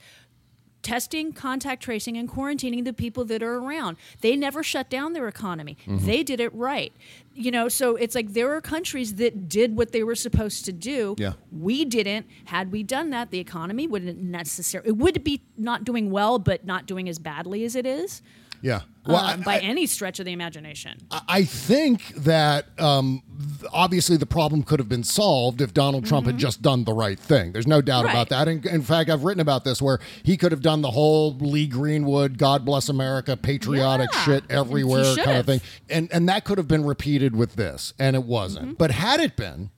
testing, 0.84 1.34
contact 1.34 1.84
tracing, 1.84 2.16
and 2.16 2.30
quarantining 2.30 2.86
the 2.86 2.94
people 2.94 3.26
that 3.26 3.44
are 3.44 3.56
around. 3.58 3.98
They 4.22 4.38
never 4.38 4.64
shut 4.64 4.90
down 4.90 5.12
their 5.14 5.28
economy. 5.28 5.76
Mhm. 5.86 6.06
They 6.06 6.24
did 6.24 6.40
it 6.40 6.54
right. 6.54 6.94
You 7.34 7.52
know, 7.52 7.68
so 7.68 7.98
it's 7.98 8.16
like 8.16 8.32
there 8.34 8.54
are 8.56 8.62
countries 8.62 9.16
that 9.16 9.50
did 9.50 9.76
what 9.76 9.92
they 9.92 10.04
were 10.04 10.16
supposed 10.16 10.64
to 10.66 10.72
do. 10.72 11.16
Yeah. 11.18 11.34
We 11.52 11.84
didn't. 11.84 12.28
Had 12.46 12.72
we 12.72 12.84
done 12.84 13.10
that, 13.10 13.32
the 13.32 13.40
economy 13.40 13.86
wouldn't 13.86 14.22
necessarily. 14.22 14.90
It 14.90 14.98
would 14.98 15.24
be 15.26 15.42
not 15.58 15.84
doing 15.84 16.10
well, 16.10 16.40
but 16.40 16.66
not 16.66 16.86
doing 16.86 17.10
as 17.10 17.20
badly 17.20 17.66
as 17.66 17.76
it 17.76 17.86
is. 17.86 18.22
Yeah, 18.62 18.82
well, 19.06 19.18
um, 19.18 19.42
I- 19.42 19.44
by 19.44 19.60
any 19.60 19.86
stretch 19.86 20.20
of 20.20 20.26
the 20.26 20.34
imagination. 20.34 20.98
I 21.12 21.44
think 21.44 22.10
that 22.16 22.68
um, 22.80 23.24
obviously 23.72 24.18
the 24.18 24.26
problem 24.26 24.64
could 24.64 24.80
have 24.80 24.90
been 24.90 25.04
solved 25.04 25.62
if 25.62 25.74
Donald 25.74 26.06
Trump 26.06 26.26
had 26.26 26.38
just 26.38 26.62
done 26.62 26.84
the 26.84 26.94
right 26.94 27.20
thing. 27.20 27.52
There's 27.54 27.68
no 27.68 27.82
doubt 27.82 28.06
about 28.06 28.30
Mm-hmm. 28.30 28.30
That. 28.30 28.48
And 28.48 28.66
in 28.66 28.82
fact, 28.82 29.10
I've 29.10 29.24
written 29.24 29.40
about 29.42 29.64
this 29.64 29.82
where 29.82 30.00
he 30.24 30.38
could 30.38 30.52
have 30.52 30.62
done 30.62 30.82
the 30.82 30.92
whole 30.92 31.36
Lee 31.38 31.68
Greenwood, 31.68 32.38
God 32.38 32.66
bless 32.66 32.90
America, 32.90 33.38
patriotic 33.38 34.10
Yeah. 34.14 34.24
shit 34.26 34.44
everywhere 34.50 35.16
kind 35.16 35.38
of 35.38 35.46
thing. 35.46 35.62
And 35.90 36.10
and 36.12 36.28
that 36.30 36.44
could 36.44 36.58
have 36.58 36.68
been 36.68 36.84
repeated 36.86 37.36
with 37.36 37.56
this, 37.56 37.94
and 38.00 38.16
it 38.16 38.24
wasn't. 38.24 38.66
Mm-hmm. 38.66 38.74
But 38.74 38.92
had 38.92 39.20
it 39.20 39.36
been, 39.38 39.70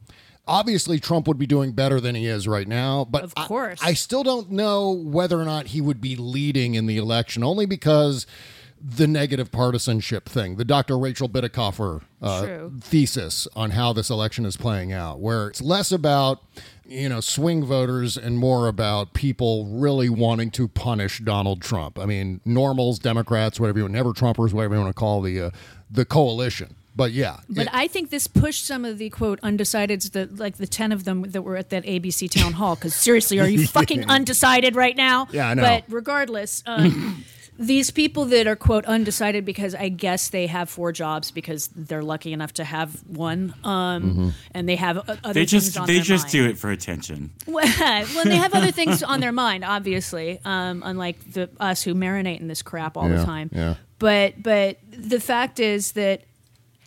obviously 0.48 1.00
Trump 1.00 1.28
would 1.28 1.38
be 1.38 1.46
doing 1.46 1.74
better 1.74 2.00
than 2.02 2.16
he 2.16 2.26
is 2.26 2.48
right 2.48 2.68
now. 2.68 3.06
But 3.06 3.24
Of 3.24 3.36
course. 3.36 3.80
I, 3.84 3.90
I 3.90 3.94
still 3.94 4.24
don't 4.24 4.50
know 4.52 4.90
whether 4.92 5.40
or 5.40 5.46
not 5.46 5.68
he 5.68 5.82
would 5.82 6.02
be 6.02 6.16
leading 6.16 6.74
in 6.76 6.88
the 6.88 6.98
election, 6.98 7.44
only 7.44 7.66
because 7.68 8.26
the 8.82 9.08
negative 9.08 9.52
partisanship 9.52 10.28
thing, 10.28 10.56
the 10.56 10.66
Dr. 10.66 10.98
Rachel 10.98 11.28
Bitecofer 11.28 12.02
uh, 12.22 12.70
thesis 12.80 13.48
on 13.56 13.72
how 13.72 13.94
this 13.94 14.10
election 14.10 14.46
is 14.46 14.58
playing 14.58 14.92
out, 14.94 15.20
where 15.20 15.48
it's 15.48 15.62
less 15.62 15.92
about 15.92 16.44
you 16.86 17.10
know 17.10 17.20
swing 17.20 17.64
voters 17.64 18.18
and 18.18 18.38
more 18.38 18.68
about 18.68 19.14
people 19.14 19.66
really 19.66 20.10
wanting 20.10 20.50
to 20.52 20.68
punish 20.68 21.20
Donald 21.20 21.62
Trump. 21.62 22.00
I 22.00 22.06
mean, 22.06 22.42
normals, 22.46 23.00
Democrats, 23.00 23.60
whatever 23.60 23.80
you 23.80 23.84
want, 23.84 23.94
never 23.94 24.12
Trumpers, 24.12 24.54
whatever 24.54 24.76
you 24.76 24.82
want 24.82 24.96
to 24.96 25.00
call 25.00 25.22
the 25.22 25.42
uh, 25.42 25.50
the 25.92 26.06
coalition. 26.06 26.76
But 26.96 27.14
yeah, 27.14 27.38
But 27.48 27.70
I 27.72 27.88
think 27.88 28.10
this 28.10 28.28
pushed 28.28 28.66
some 28.66 28.84
of 28.84 28.98
the 28.98 29.10
quote 29.10 29.40
undecideds, 29.42 30.12
the 30.12 30.28
like 30.36 30.58
the 30.58 30.68
ten 30.68 30.92
of 30.92 31.06
them 31.06 31.22
that 31.32 31.44
were 31.44 31.56
at 31.56 31.70
that 31.70 31.86
ABC 31.86 32.30
town 32.30 32.54
hall. 32.54 32.76
Because 32.76 32.94
seriously, 32.94 33.40
are 33.40 33.48
you 33.48 33.66
fucking 33.68 34.10
undecided 34.10 34.76
right 34.76 34.98
now? 34.98 35.28
Yeah, 35.32 35.50
I 35.50 35.54
know. 35.54 35.62
But 35.62 35.86
regardless, 35.88 36.62
um, 36.66 37.24
these 37.62 37.92
people 37.92 38.24
that 38.26 38.48
are 38.48 38.56
quote 38.56 38.86
undecided 38.86 39.44
because 39.44 39.76
I 39.76 39.90
guess 39.90 40.30
they 40.30 40.48
have 40.48 40.70
four 40.70 40.94
jobs 40.94 41.30
because 41.30 41.68
they're 41.76 42.02
lucky 42.02 42.32
enough 42.32 42.54
to 42.54 42.64
have 42.64 42.94
one, 43.06 43.54
um, 43.66 44.04
Mhm. 44.04 44.34
and 44.54 44.70
they 44.70 44.78
have 44.78 44.98
other 44.98 45.20
They 45.34 45.46
things 45.46 45.52
just 45.52 45.78
on 45.78 45.86
they 45.86 45.96
their 45.96 46.04
just 46.04 46.24
mind. 46.26 46.32
do 46.32 46.46
it 46.48 46.58
for 46.58 46.72
attention. 46.72 47.32
Well, 47.48 47.66
well, 48.16 48.24
they 48.24 48.38
have 48.38 48.54
other 48.54 48.72
things 48.72 49.04
on 49.04 49.20
their 49.20 49.34
mind, 49.34 49.66
obviously. 49.66 50.40
Um, 50.46 50.82
unlike 50.86 51.34
the 51.34 51.50
us 51.60 51.84
who 51.84 51.94
marinate 51.94 52.40
in 52.40 52.48
this 52.48 52.62
crap 52.62 52.96
all 52.96 53.10
Yeah, 53.10 53.18
the 53.18 53.26
time. 53.26 53.50
yeah. 53.54 53.76
But 54.00 54.42
but 54.42 54.78
the 54.92 55.20
fact 55.20 55.60
is 55.60 55.92
that 55.94 56.22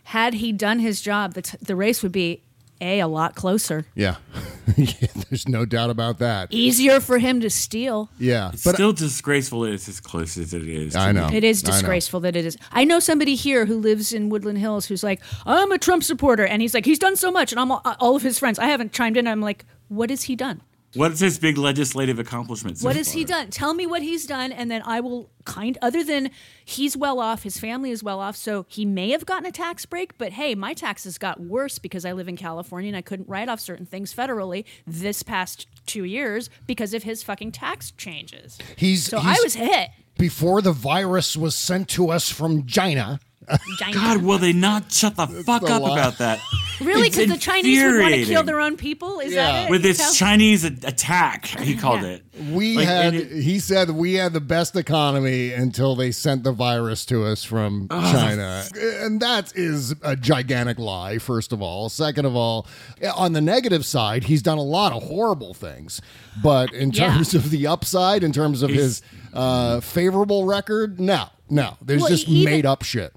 had 0.04 0.34
he 0.34 0.52
done 0.52 0.78
his 0.78 1.00
job, 1.02 1.34
the, 1.34 1.42
t- 1.42 1.58
the 1.60 1.76
race 1.76 2.02
would 2.02 2.12
be 2.12 2.40
a 2.82 3.00
a 3.00 3.06
lot 3.08 3.34
closer. 3.34 3.86
yeah, 3.94 4.16
Yeah, 4.76 4.92
there's 5.30 5.46
no 5.48 5.64
doubt 5.64 5.90
about 5.90 6.18
that. 6.18 6.48
Easier 6.50 7.00
for 7.00 7.18
him 7.18 7.40
to 7.40 7.48
steal. 7.50 8.10
Yeah, 8.18 8.50
It's 8.52 8.64
but 8.64 8.74
still 8.74 8.92
disgraceful. 8.92 9.64
It's 9.64 9.88
as 9.88 10.00
close 10.00 10.36
as 10.36 10.52
it 10.54 10.66
is. 10.68 10.94
I 10.96 11.12
know. 11.12 11.28
It 11.32 11.44
is 11.44 11.62
I 11.64 11.68
know. 11.68 11.72
disgraceful 11.72 12.20
that 12.20 12.36
it 12.36 12.44
is. 12.44 12.56
I 12.72 12.84
know 12.84 12.98
somebody 13.00 13.34
here 13.34 13.66
who 13.66 13.78
lives 13.78 14.12
in 14.12 14.28
Woodland 14.28 14.58
Hills 14.58 14.86
who's 14.86 15.02
like, 15.02 15.20
I'm 15.46 15.72
a 15.72 15.78
Trump 15.78 16.04
supporter, 16.04 16.44
and 16.46 16.60
he's 16.62 16.74
like, 16.74 16.84
he's 16.84 16.98
done 16.98 17.16
so 17.16 17.30
much, 17.30 17.52
and 17.52 17.60
I'm 17.60 17.70
all, 17.72 17.82
all 18.00 18.16
of 18.16 18.22
his 18.22 18.38
friends. 18.38 18.58
I 18.58 18.66
haven't 18.66 18.92
chimed 18.92 19.16
in. 19.16 19.26
I'm 19.26 19.40
like, 19.40 19.64
what 19.88 20.10
has 20.10 20.24
he 20.24 20.36
done? 20.36 20.60
What's 20.94 21.20
his 21.20 21.38
big 21.38 21.56
legislative 21.56 22.18
accomplishments? 22.18 22.82
What 22.82 22.96
has 22.96 23.12
he 23.12 23.24
done? 23.24 23.48
Tell 23.50 23.72
me 23.72 23.86
what 23.86 24.02
he's 24.02 24.26
done, 24.26 24.52
and 24.52 24.70
then 24.70 24.82
I 24.84 25.00
will 25.00 25.30
kind. 25.44 25.78
Other 25.80 26.04
than 26.04 26.30
he's 26.64 26.96
well 26.96 27.18
off, 27.18 27.42
his 27.42 27.58
family 27.58 27.90
is 27.90 28.02
well 28.02 28.20
off, 28.20 28.36
so 28.36 28.66
he 28.68 28.84
may 28.84 29.10
have 29.10 29.24
gotten 29.24 29.46
a 29.46 29.52
tax 29.52 29.86
break. 29.86 30.18
But 30.18 30.32
hey, 30.32 30.54
my 30.54 30.74
taxes 30.74 31.16
got 31.18 31.40
worse 31.40 31.78
because 31.78 32.04
I 32.04 32.12
live 32.12 32.28
in 32.28 32.36
California 32.36 32.88
and 32.88 32.96
I 32.96 33.02
couldn't 33.02 33.28
write 33.28 33.48
off 33.48 33.60
certain 33.60 33.86
things 33.86 34.14
federally 34.14 34.64
this 34.86 35.22
past 35.22 35.66
two 35.86 36.04
years 36.04 36.50
because 36.66 36.92
of 36.94 37.02
his 37.04 37.22
fucking 37.22 37.52
tax 37.52 37.90
changes. 37.92 38.58
He's 38.76 39.04
so 39.04 39.18
he's- 39.20 39.38
I 39.38 39.42
was 39.42 39.54
hit. 39.54 39.88
before 40.18 40.60
the 40.60 40.72
virus 40.72 41.36
was 41.36 41.56
sent 41.56 41.88
to 41.90 42.10
us 42.10 42.30
from 42.30 42.66
China. 42.66 43.18
Giant- 43.78 43.94
God, 43.94 44.22
will 44.22 44.38
they 44.38 44.52
not 44.52 44.90
shut 44.92 45.16
the 45.16 45.26
fuck 45.26 45.62
the 45.62 45.72
up 45.72 45.82
lie. 45.82 45.92
about 45.98 46.18
that? 46.18 46.40
really? 46.80 47.10
Because 47.10 47.28
the 47.28 47.36
Chinese 47.38 47.82
would 47.82 48.00
want 48.00 48.14
to 48.14 48.24
kill 48.24 48.42
their 48.42 48.60
own 48.60 48.76
people? 48.76 49.20
Is 49.20 49.32
Yeah. 49.32 49.44
that 49.52 49.64
it? 49.66 49.70
With 49.70 49.82
You 49.84 49.88
this 49.88 49.98
tell- 49.98 50.12
Chinese 50.14 50.64
a- 50.64 50.68
attack, 50.84 51.46
he 51.46 51.74
called 51.76 52.02
Yeah. 52.02 52.08
it. 52.08 52.22
We 52.50 52.76
Like, 52.76 52.86
had, 52.86 53.14
and 53.14 53.16
it- 53.16 53.42
he 53.42 53.58
said 53.58 53.90
we 53.90 54.14
had 54.14 54.32
the 54.32 54.40
best 54.40 54.74
economy 54.76 55.52
until 55.52 55.94
they 55.94 56.10
sent 56.12 56.44
the 56.44 56.52
virus 56.52 57.04
to 57.06 57.24
us 57.24 57.44
from 57.44 57.88
China. 57.88 58.64
And 59.00 59.20
that 59.20 59.52
is 59.54 59.94
a 60.02 60.16
gigantic 60.16 60.78
lie, 60.78 61.18
first 61.18 61.52
of 61.52 61.60
all. 61.60 61.88
Second 61.88 62.24
of 62.24 62.34
all, 62.34 62.66
on 63.16 63.32
the 63.32 63.40
negative 63.40 63.84
side, 63.84 64.24
he's 64.24 64.42
done 64.42 64.58
a 64.58 64.62
lot 64.62 64.92
of 64.92 65.02
horrible 65.04 65.52
things. 65.54 66.00
But 66.42 66.72
in 66.72 66.90
Yeah. 66.92 67.12
terms 67.14 67.34
of 67.34 67.50
the 67.50 67.66
upside, 67.66 68.22
in 68.24 68.32
terms 68.32 68.62
of 68.62 68.70
his 68.70 69.02
uh, 69.34 69.80
favorable 69.80 70.44
record, 70.44 71.00
no, 71.00 71.24
no. 71.48 71.76
There's 71.80 72.02
Well, 72.02 72.10
just 72.10 72.28
even- 72.28 72.52
made 72.52 72.66
up 72.66 72.82
shit. 72.82 73.14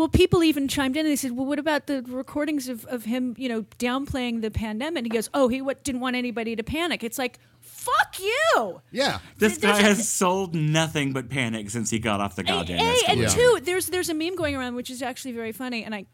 Well, 0.00 0.08
people 0.08 0.42
even 0.42 0.66
chimed 0.66 0.96
in 0.96 1.04
and 1.04 1.12
they 1.12 1.16
said, 1.16 1.32
"Well, 1.32 1.44
what 1.44 1.58
about 1.58 1.86
the 1.86 2.00
recordings 2.08 2.70
of, 2.70 2.86
of 2.86 3.04
him, 3.04 3.34
you 3.36 3.50
know, 3.50 3.66
downplaying 3.78 4.40
the 4.40 4.50
pandemic?" 4.50 4.96
And 4.96 5.04
he 5.04 5.10
goes, 5.10 5.28
"Oh, 5.34 5.48
he 5.48 5.60
what, 5.60 5.84
didn't 5.84 6.00
want 6.00 6.16
anybody 6.16 6.56
to 6.56 6.62
panic." 6.62 7.04
It's 7.04 7.18
like, 7.18 7.38
"Fuck 7.60 8.18
you!" 8.18 8.80
Yeah. 8.92 9.18
This 9.36 9.58
There's 9.58 9.76
guy 9.76 9.78
a- 9.80 9.82
has 9.82 10.08
sold 10.08 10.54
nothing 10.54 11.12
but 11.12 11.28
panic 11.28 11.68
since 11.68 11.90
he 11.90 11.98
got 11.98 12.18
off 12.18 12.34
the 12.34 12.44
goddamn 12.44 12.78
A, 12.78 12.82
and 13.08 13.20
escalator. 13.20 13.58
two, 13.58 13.60
there's 13.62 13.88
there's 13.88 14.08
a 14.08 14.14
meme 14.14 14.36
going 14.36 14.56
around 14.56 14.74
which 14.74 14.88
is 14.88 15.02
actually 15.02 15.32
very 15.32 15.52
funny, 15.52 15.84
and 15.84 15.94
I 15.94 16.06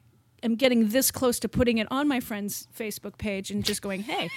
am 0.42 0.56
getting 0.56 0.88
this 0.88 1.12
close 1.12 1.38
to 1.38 1.48
putting 1.48 1.78
it 1.78 1.86
on 1.88 2.08
my 2.08 2.18
friend's 2.18 2.66
Facebook 2.76 3.18
page 3.18 3.52
and 3.52 3.64
just 3.64 3.82
going, 3.82 4.02
"Hey, 4.02 4.30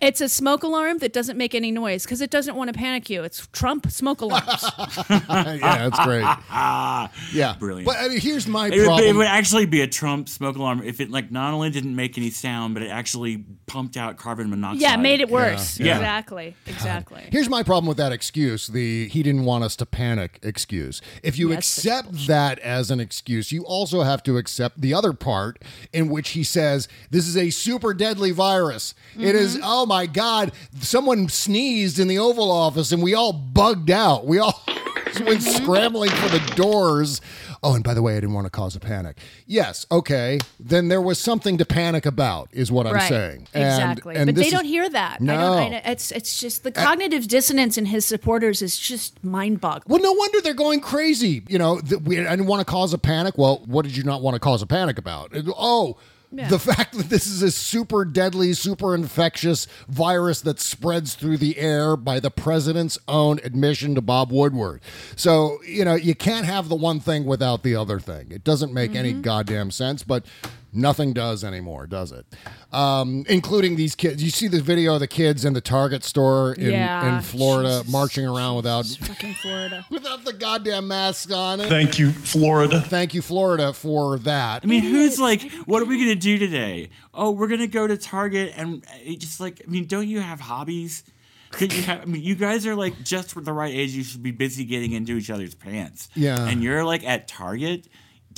it's 0.00 0.20
a 0.20 0.28
smoke 0.28 0.62
alarm 0.62 0.98
that 0.98 1.12
doesn't 1.12 1.36
make 1.36 1.54
any 1.54 1.70
noise 1.70 2.04
because 2.04 2.20
it 2.20 2.30
doesn't 2.30 2.54
want 2.56 2.68
to 2.72 2.74
panic 2.78 3.10
you. 3.10 3.22
It's 3.24 3.46
Trump 3.52 3.90
smoke 3.90 4.20
alarms." 4.20 4.64
yeah, 5.10 5.88
that's 5.88 5.98
great. 6.04 6.24
Yeah. 7.32 7.54
Brilliant. 7.58 7.86
But 7.86 7.96
I 7.98 8.08
mean, 8.08 8.20
here's 8.20 8.46
my 8.46 8.66
It 8.68 8.76
would, 8.78 8.84
problem. 8.84 9.08
it 9.08 9.14
would 9.16 9.26
actually 9.26 9.66
be 9.66 9.80
a 9.80 9.86
Trump 9.86 10.28
smoke 10.28 10.56
alarm 10.56 10.82
if 10.84 11.00
it 11.00 11.10
like 11.10 11.30
not 11.30 11.52
only 11.52 11.70
didn't 11.70 11.94
make 11.96 12.16
any 12.18 12.30
sound, 12.30 12.74
but 12.74 12.82
it 12.82 12.88
actually 12.90 13.44
pumped 13.66 13.96
out 13.96 14.16
carbon 14.16 14.50
monoxide. 14.50 14.80
yeah, 14.80 14.96
made 14.96 15.20
it 15.20 15.28
worse. 15.30 15.78
Yeah. 15.78 15.96
Exactly. 15.96 16.54
Exactly. 16.66 17.28
Here's 17.30 17.48
my 17.48 17.62
problem 17.62 17.86
with 17.86 17.96
that 17.98 18.12
excuse 18.12 18.68
the 18.68 19.08
he 19.08 19.22
didn't 19.22 19.44
want 19.44 19.64
us 19.64 19.76
to 19.76 19.86
panic 19.86 20.38
excuse. 20.42 21.00
If 21.22 21.38
you 21.38 21.50
Yes, 21.50 21.58
accept 21.78 22.26
that 22.26 22.58
as 22.60 22.90
an 22.90 23.00
excuse, 23.00 23.52
you 23.52 23.64
also 23.64 24.02
have 24.02 24.22
to 24.24 24.36
accept 24.36 24.80
the 24.80 24.94
other 24.94 25.12
part 25.12 25.62
in 25.92 26.08
which 26.08 26.30
he 26.30 26.42
says, 26.44 26.88
This 27.10 27.26
is 27.28 27.36
a 27.36 27.50
super 27.50 27.94
deadly 27.94 28.30
virus. 28.30 28.94
It 29.18 29.34
is, 29.34 29.54
Mm-hmm. 29.56 29.64
oh 29.66 29.86
my 29.88 30.06
God, 30.06 30.52
someone 30.80 31.28
sneezed 31.28 31.98
in 31.98 32.06
the 32.08 32.18
Oval 32.18 32.50
Office 32.50 32.92
and 32.92 33.02
we 33.02 33.14
all 33.14 33.32
bugged 33.32 33.90
out. 33.90 34.26
We 34.26 34.38
all 34.38 34.62
went 35.20 35.42
scrambling 35.42 36.10
for 36.10 36.28
the 36.28 36.52
doors. 36.54 37.20
Oh, 37.60 37.74
and 37.74 37.82
by 37.82 37.92
the 37.92 38.02
way, 38.02 38.12
I 38.12 38.20
didn't 38.20 38.34
want 38.34 38.44
to 38.46 38.50
cause 38.52 38.76
a 38.76 38.80
panic. 38.80 39.16
Yes, 39.44 39.84
okay. 39.90 40.38
Then 40.60 40.86
there 40.86 41.00
was 41.02 41.18
something 41.18 41.58
to 41.58 41.64
panic 41.64 42.06
about, 42.06 42.48
is 42.52 42.70
what 42.70 42.86
I'm 42.86 42.94
right. 42.94 43.08
saying. 43.08 43.48
And- 43.52 43.64
exactly. 43.64 44.14
and 44.14 44.26
but 44.26 44.36
they 44.36 44.46
is- 44.46 44.52
don't 44.52 44.64
hear 44.64 44.88
that. 44.88 45.20
No. 45.20 45.34
I 45.34 45.36
don't, 45.70 45.74
I, 45.74 45.90
it's 45.90 46.12
it's 46.12 46.38
just 46.38 46.62
the 46.62 46.70
cognitive 46.70 47.26
dissonance 47.26 47.76
in 47.76 47.86
his 47.86 48.04
supporters 48.04 48.62
is 48.62 48.78
just 48.78 49.24
mind-boggling. 49.24 49.82
Well, 49.88 50.00
no 50.00 50.12
wonder 50.12 50.40
they're 50.40 50.54
going 50.54 50.78
crazy. 50.80 51.42
You 51.48 51.58
know, 51.58 51.80
th- 51.80 52.02
we, 52.02 52.20
I 52.20 52.30
didn't 52.30 52.46
want 52.46 52.60
to 52.64 52.70
cause 52.70 52.92
a 52.94 52.98
panic. 52.98 53.36
Well, 53.36 53.62
what 53.66 53.84
did 53.84 53.96
you 53.96 54.04
not 54.04 54.22
want 54.22 54.34
to 54.36 54.40
cause 54.40 54.62
a 54.62 54.66
panic 54.66 54.96
about? 54.96 55.32
Oh, 55.58 55.96
Yeah. 56.30 56.48
the 56.48 56.58
fact 56.58 56.96
that 56.98 57.08
this 57.08 57.26
is 57.26 57.40
a 57.42 57.50
super 57.50 58.04
deadly, 58.04 58.52
super 58.52 58.94
infectious 58.94 59.66
virus 59.88 60.42
that 60.42 60.60
spreads 60.60 61.14
through 61.14 61.38
the 61.38 61.56
air 61.58 61.96
by 61.96 62.20
the 62.20 62.30
president's 62.30 62.98
own 63.08 63.40
admission 63.44 63.94
to 63.94 64.02
Bob 64.02 64.30
Woodward. 64.30 64.82
So, 65.16 65.58
you 65.66 65.86
know, 65.86 65.94
you 65.94 66.14
can't 66.14 66.44
have 66.44 66.68
the 66.68 66.76
one 66.76 67.00
thing 67.00 67.24
without 67.24 67.62
the 67.62 67.76
other 67.76 67.98
thing. 67.98 68.26
It 68.30 68.44
doesn't 68.44 68.74
make 68.74 68.94
any 68.94 69.12
Mm-hmm. 69.12 69.22
goddamn 69.22 69.70
sense, 69.70 70.02
but 70.02 70.26
nothing 70.72 71.12
does 71.12 71.42
anymore, 71.44 71.86
does 71.86 72.12
it? 72.12 72.26
Um, 72.72 73.24
including 73.28 73.76
these 73.76 73.94
kids. 73.94 74.22
You 74.22 74.30
see 74.30 74.48
the 74.48 74.60
video 74.60 74.94
of 74.94 75.00
the 75.00 75.06
kids 75.06 75.44
in 75.44 75.52
the 75.54 75.60
Target 75.60 76.04
store 76.04 76.52
in, 76.54 76.70
Yeah. 76.72 77.16
in 77.16 77.22
Florida 77.22 77.78
Jesus. 77.78 77.92
marching 77.92 78.26
around 78.26 78.56
without 78.56 78.86
Fucking 78.86 79.34
Florida. 79.34 79.86
without 79.90 80.24
the 80.24 80.32
goddamn 80.32 80.88
mask 80.88 81.32
on 81.32 81.60
it. 81.60 81.68
Thank 81.68 81.98
you, 81.98 82.10
Florida. 82.12 82.80
Thank 82.80 83.14
you, 83.14 83.22
Florida, 83.22 83.72
for 83.72 84.18
that. 84.20 84.62
I 84.64 84.66
mean, 84.66 84.82
who's 84.82 85.18
like, 85.18 85.50
what 85.66 85.82
are 85.82 85.86
we 85.86 85.98
gonna 85.98 86.14
do 86.14 86.38
today? 86.38 86.90
Oh, 87.14 87.30
we're 87.30 87.48
gonna 87.48 87.66
go 87.66 87.86
to 87.86 87.96
Target 87.96 88.52
and 88.56 88.84
just 89.18 89.40
like, 89.40 89.62
I 89.66 89.70
mean, 89.70 89.86
don't 89.86 90.08
you 90.08 90.20
have 90.20 90.40
hobbies? 90.40 91.04
Could 91.50 91.72
you 91.72 91.80
have? 91.84 92.02
I 92.02 92.04
mean, 92.04 92.22
you 92.22 92.34
guys 92.34 92.66
are 92.66 92.74
like 92.74 93.02
just 93.02 93.34
the 93.42 93.52
right 93.54 93.74
age. 93.74 93.92
You 93.92 94.04
should 94.04 94.22
be 94.22 94.32
busy 94.32 94.66
getting 94.66 94.92
into 94.92 95.16
each 95.16 95.30
other's 95.30 95.54
pants. 95.54 96.10
Yeah. 96.14 96.46
And 96.46 96.62
you're 96.62 96.84
like 96.84 97.04
at 97.04 97.26
Target, 97.26 97.88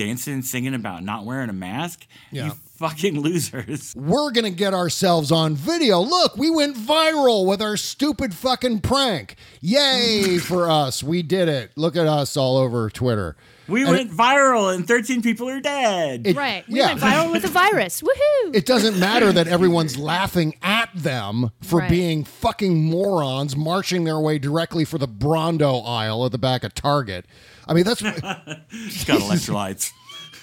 dancing 0.04 0.32
and 0.34 0.44
singing 0.44 0.74
about 0.74 1.02
not 1.04 1.24
wearing 1.26 1.50
a 1.50 1.52
mask. 1.52 2.06
Yeah. 2.32 2.46
You 2.46 2.52
fucking 2.78 3.20
losers. 3.20 3.94
We're 3.94 4.30
gonna 4.30 4.50
get 4.50 4.72
ourselves 4.72 5.30
on 5.30 5.54
video. 5.54 6.00
Look, 6.00 6.36
we 6.38 6.48
went 6.48 6.74
viral 6.76 7.46
with 7.46 7.60
our 7.60 7.76
stupid 7.76 8.32
fucking 8.34 8.80
prank. 8.80 9.36
Yay 9.60 10.38
for 10.42 10.70
us. 10.70 11.02
We 11.02 11.22
did 11.22 11.48
it. 11.48 11.72
Look 11.76 11.96
at 11.96 12.06
us 12.06 12.36
all 12.36 12.56
over 12.56 12.88
Twitter. 12.88 13.36
We 13.68 13.82
And 13.82 13.90
went 13.92 14.10
viral 14.10 14.74
and 14.74 14.88
13 14.88 15.22
people 15.22 15.48
are 15.48 15.60
dead. 15.60 16.26
It- 16.26 16.34
Right. 16.36 16.66
We 16.68 16.78
yeah. 16.78 16.86
went 16.88 17.00
viral 17.00 17.30
with 17.30 17.44
a 17.44 17.48
virus. 17.48 18.00
Woohoo! 18.02 18.54
It 18.56 18.66
doesn't 18.66 18.98
matter 18.98 19.30
that 19.32 19.46
everyone's 19.56 19.96
laughing 19.98 20.56
at 20.62 20.88
them 20.94 21.50
for 21.60 21.80
Right. 21.80 21.90
being 21.90 22.24
fucking 22.24 22.82
morons 22.82 23.54
marching 23.56 24.04
their 24.04 24.18
way 24.18 24.38
directly 24.40 24.84
for 24.84 24.98
the 24.98 25.06
Brawndo 25.06 25.86
aisle 25.86 26.24
at 26.26 26.32
the 26.32 26.38
back 26.38 26.64
of 26.64 26.74
Target. 26.74 27.26
I 27.70 27.74
mean, 27.74 27.84
that's 27.84 28.02
It's 28.02 29.04
got 29.04 29.20
electrolytes. 29.20 29.92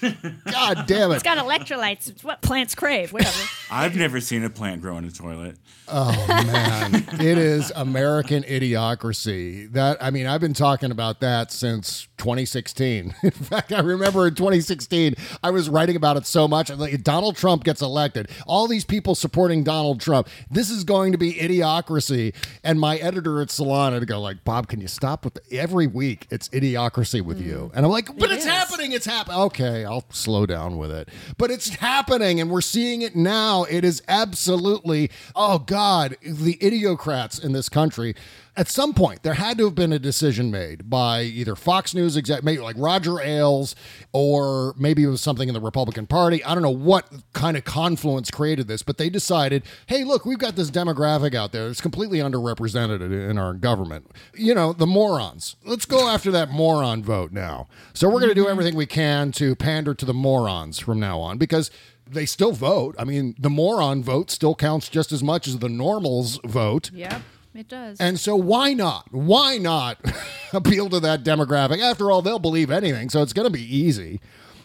God 0.00 0.86
damn 0.86 1.10
it. 1.10 1.16
it's 1.16 1.22
got 1.22 1.38
electrolytes. 1.38 2.08
It's 2.08 2.24
what 2.24 2.40
plants 2.40 2.74
crave. 2.74 3.12
Whatever. 3.12 3.42
I've 3.70 3.96
never 3.96 4.18
seen 4.20 4.44
a 4.44 4.50
plant 4.50 4.80
grow 4.80 4.96
in 4.96 5.04
a 5.04 5.10
toilet. 5.10 5.56
Oh 5.88 6.12
man, 6.28 6.94
it 7.20 7.36
is 7.36 7.70
American 7.76 8.44
idiocracy. 8.44 9.70
That 9.72 9.98
I 10.02 10.10
mean, 10.10 10.26
I've 10.26 10.40
been 10.40 10.54
talking 10.54 10.90
about 10.90 11.20
that 11.20 11.52
since 11.52 12.07
2016. 12.18 13.14
In 13.22 13.30
fact, 13.30 13.72
I 13.72 13.80
remember 13.80 14.26
in 14.26 14.34
2016, 14.34 15.14
I 15.42 15.50
was 15.50 15.68
writing 15.68 15.96
about 15.96 16.16
it 16.16 16.26
so 16.26 16.46
much. 16.48 16.70
Like, 16.70 17.02
Donald 17.02 17.36
Trump 17.36 17.64
gets 17.64 17.80
elected. 17.80 18.28
All 18.46 18.66
these 18.66 18.84
people 18.84 19.14
supporting 19.14 19.64
Donald 19.64 20.00
Trump. 20.00 20.28
This 20.50 20.70
is 20.70 20.84
going 20.84 21.12
to 21.12 21.18
be 21.18 21.34
idiocracy. 21.34 22.34
And 22.62 22.78
my 22.80 22.96
editor 22.96 23.40
at 23.40 23.50
Salon 23.50 23.92
had 23.92 24.00
to 24.00 24.06
go 24.06 24.20
like, 24.20 24.44
Bob, 24.44 24.68
can 24.68 24.80
you 24.80 24.88
stop 24.88 25.24
with 25.24 25.34
the, 25.34 25.58
every 25.58 25.86
week? 25.86 26.26
It's 26.30 26.48
idiocracy 26.50 27.22
with 27.22 27.40
you. 27.40 27.70
Mm. 27.72 27.76
And 27.76 27.86
I'm 27.86 27.92
like, 27.92 28.06
but 28.18 28.30
It 28.30 28.34
it's 28.36 28.44
is. 28.44 28.50
happening. 28.50 28.92
It's 28.92 29.06
happening. 29.06 29.38
Okay, 29.40 29.84
I'll 29.84 30.04
slow 30.10 30.46
down 30.46 30.76
with 30.78 30.90
it. 30.90 31.08
But 31.36 31.50
it's 31.50 31.68
happening, 31.76 32.40
and 32.40 32.50
we're 32.50 32.60
seeing 32.60 33.02
it 33.02 33.14
now. 33.16 33.64
It 33.64 33.84
is 33.84 34.02
absolutely, 34.08 35.10
oh 35.34 35.58
God, 35.58 36.16
the 36.22 36.54
idiocrats 36.56 37.42
in 37.42 37.52
this 37.52 37.68
country. 37.68 38.14
At 38.58 38.66
some 38.66 38.92
point, 38.92 39.22
there 39.22 39.34
had 39.34 39.56
to 39.58 39.66
have 39.66 39.76
been 39.76 39.92
a 39.92 40.00
decision 40.00 40.50
made 40.50 40.90
by 40.90 41.22
either 41.22 41.54
Fox 41.54 41.94
News 41.94 42.16
exec, 42.16 42.42
maybe 42.42 42.60
like 42.60 42.74
Roger 42.76 43.20
Ailes, 43.20 43.76
or 44.12 44.74
maybe 44.76 45.04
it 45.04 45.06
was 45.06 45.20
something 45.20 45.46
in 45.46 45.54
the 45.54 45.60
Republican 45.60 46.08
Party. 46.08 46.42
I 46.42 46.54
don't 46.54 46.64
know 46.64 46.70
what 46.70 47.08
kind 47.34 47.56
of 47.56 47.64
confluence 47.64 48.32
created 48.32 48.66
this, 48.66 48.82
but 48.82 48.98
they 48.98 49.10
decided, 49.10 49.62
hey, 49.86 50.02
look, 50.02 50.26
we've 50.26 50.40
got 50.40 50.56
this 50.56 50.72
demographic 50.72 51.36
out 51.36 51.52
there 51.52 51.68
that's 51.68 51.80
completely 51.80 52.18
underrepresented 52.18 53.00
in 53.30 53.38
our 53.38 53.54
government. 53.54 54.10
You 54.34 54.56
know, 54.56 54.72
the 54.72 54.88
morons. 54.88 55.54
Let's 55.64 55.84
go 55.84 56.08
after 56.08 56.32
that 56.32 56.50
moron 56.50 57.04
vote 57.04 57.30
now. 57.30 57.68
So 57.94 58.08
we're 58.08 58.18
going 58.18 58.30
to 58.30 58.34
do 58.34 58.42
mm-hmm. 58.42 58.50
everything 58.50 58.74
we 58.74 58.86
can 58.86 59.30
to 59.32 59.54
pander 59.54 59.94
to 59.94 60.04
the 60.04 60.12
morons 60.12 60.80
from 60.80 60.98
now 60.98 61.20
on 61.20 61.38
because 61.38 61.70
they 62.10 62.26
still 62.26 62.50
vote. 62.50 62.96
I 62.98 63.04
mean, 63.04 63.36
the 63.38 63.50
moron 63.50 64.02
vote 64.02 64.32
still 64.32 64.56
counts 64.56 64.88
just 64.88 65.12
as 65.12 65.22
much 65.22 65.46
as 65.46 65.58
the 65.58 65.68
normals 65.68 66.40
vote. 66.44 66.90
yep. 66.92 67.22
It 67.58 67.66
does. 67.66 67.98
And 67.98 68.20
so 68.20 68.36
why 68.36 68.72
not? 68.72 69.12
Why 69.12 69.58
not 69.58 69.98
appeal 70.52 70.88
to 70.90 71.00
that 71.00 71.24
demographic? 71.24 71.80
After 71.80 72.08
all, 72.08 72.22
they'll 72.22 72.38
believe 72.38 72.70
anything, 72.70 73.10
so 73.10 73.20
it's 73.20 73.32
going 73.32 73.46
to 73.46 73.52
be 73.52 73.76
easy. 73.76 74.20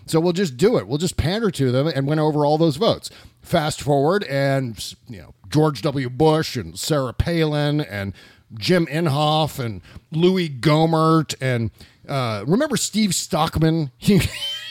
So 0.05 0.19
we'll 0.19 0.33
just 0.33 0.57
do 0.57 0.77
it. 0.77 0.87
We'll 0.87 0.99
just 0.99 1.17
pander 1.17 1.49
to 1.49 1.71
them 1.71 1.87
and 1.87 2.05
win 2.05 2.19
over 2.19 2.45
all 2.45 2.59
those 2.59 2.75
votes. 2.75 3.09
Fast 3.41 3.81
forward, 3.81 4.23
and 4.25 4.93
you 5.09 5.17
know 5.17 5.33
George 5.49 5.81
W. 5.81 6.07
Bush 6.07 6.55
and 6.55 6.77
Sarah 6.77 7.13
Palin 7.13 7.81
and 7.81 8.13
Jim 8.53 8.85
Inhofe 8.85 9.57
and 9.57 9.81
Louis 10.11 10.47
Gohmert 10.47 11.33
and 11.41 11.71
uh, 12.07 12.43
remember 12.45 12.77
Steve 12.77 13.15
Stockman? 13.15 13.91
He 13.97 14.21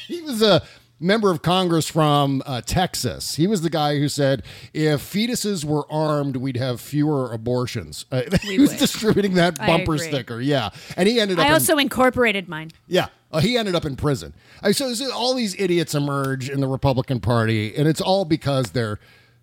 he 0.06 0.20
was 0.22 0.42
a 0.42 0.62
member 1.03 1.31
of 1.31 1.43
Congress 1.43 1.88
from 1.88 2.43
uh, 2.47 2.61
Texas. 2.62 3.35
He 3.35 3.47
was 3.47 3.62
the 3.62 3.71
guy 3.71 3.99
who 3.99 4.09
said 4.09 4.43
if 4.73 5.01
fetuses 5.03 5.65
were 5.65 5.91
armed, 5.91 6.37
we'd 6.37 6.57
have 6.57 6.81
fewer 6.81 7.33
abortions. 7.33 8.07
Uh, 8.11 8.23
he 8.43 8.59
was 8.59 8.71
would. 8.71 8.79
distributing 8.79 9.35
that 9.35 9.59
bumper 9.59 9.99
sticker. 9.99 10.41
Yeah, 10.41 10.71
and 10.97 11.09
he 11.09 11.21
ended 11.21 11.38
up. 11.38 11.45
I 11.45 11.49
in- 11.49 11.55
also 11.55 11.79
incorporated 11.79 12.49
mine. 12.49 12.71
yeah. 12.87 13.09
Uh, 13.31 13.41
he 13.41 13.57
ended 13.57 13.75
up 13.75 13.87
in 13.87 13.97
prison. 13.97 14.35
Uh, 14.62 14.73
so, 14.73 14.93
so 14.93 15.11
all 15.11 15.33
these 15.33 15.59
idiots 15.59 15.95
emerge 15.95 16.51
in 16.51 16.61
the 16.61 16.67
Republican 16.69 17.19
Party, 17.19 17.75
and 17.75 17.88
it's 17.88 18.01
all 18.03 18.27
because 18.27 18.73
they're 18.73 18.99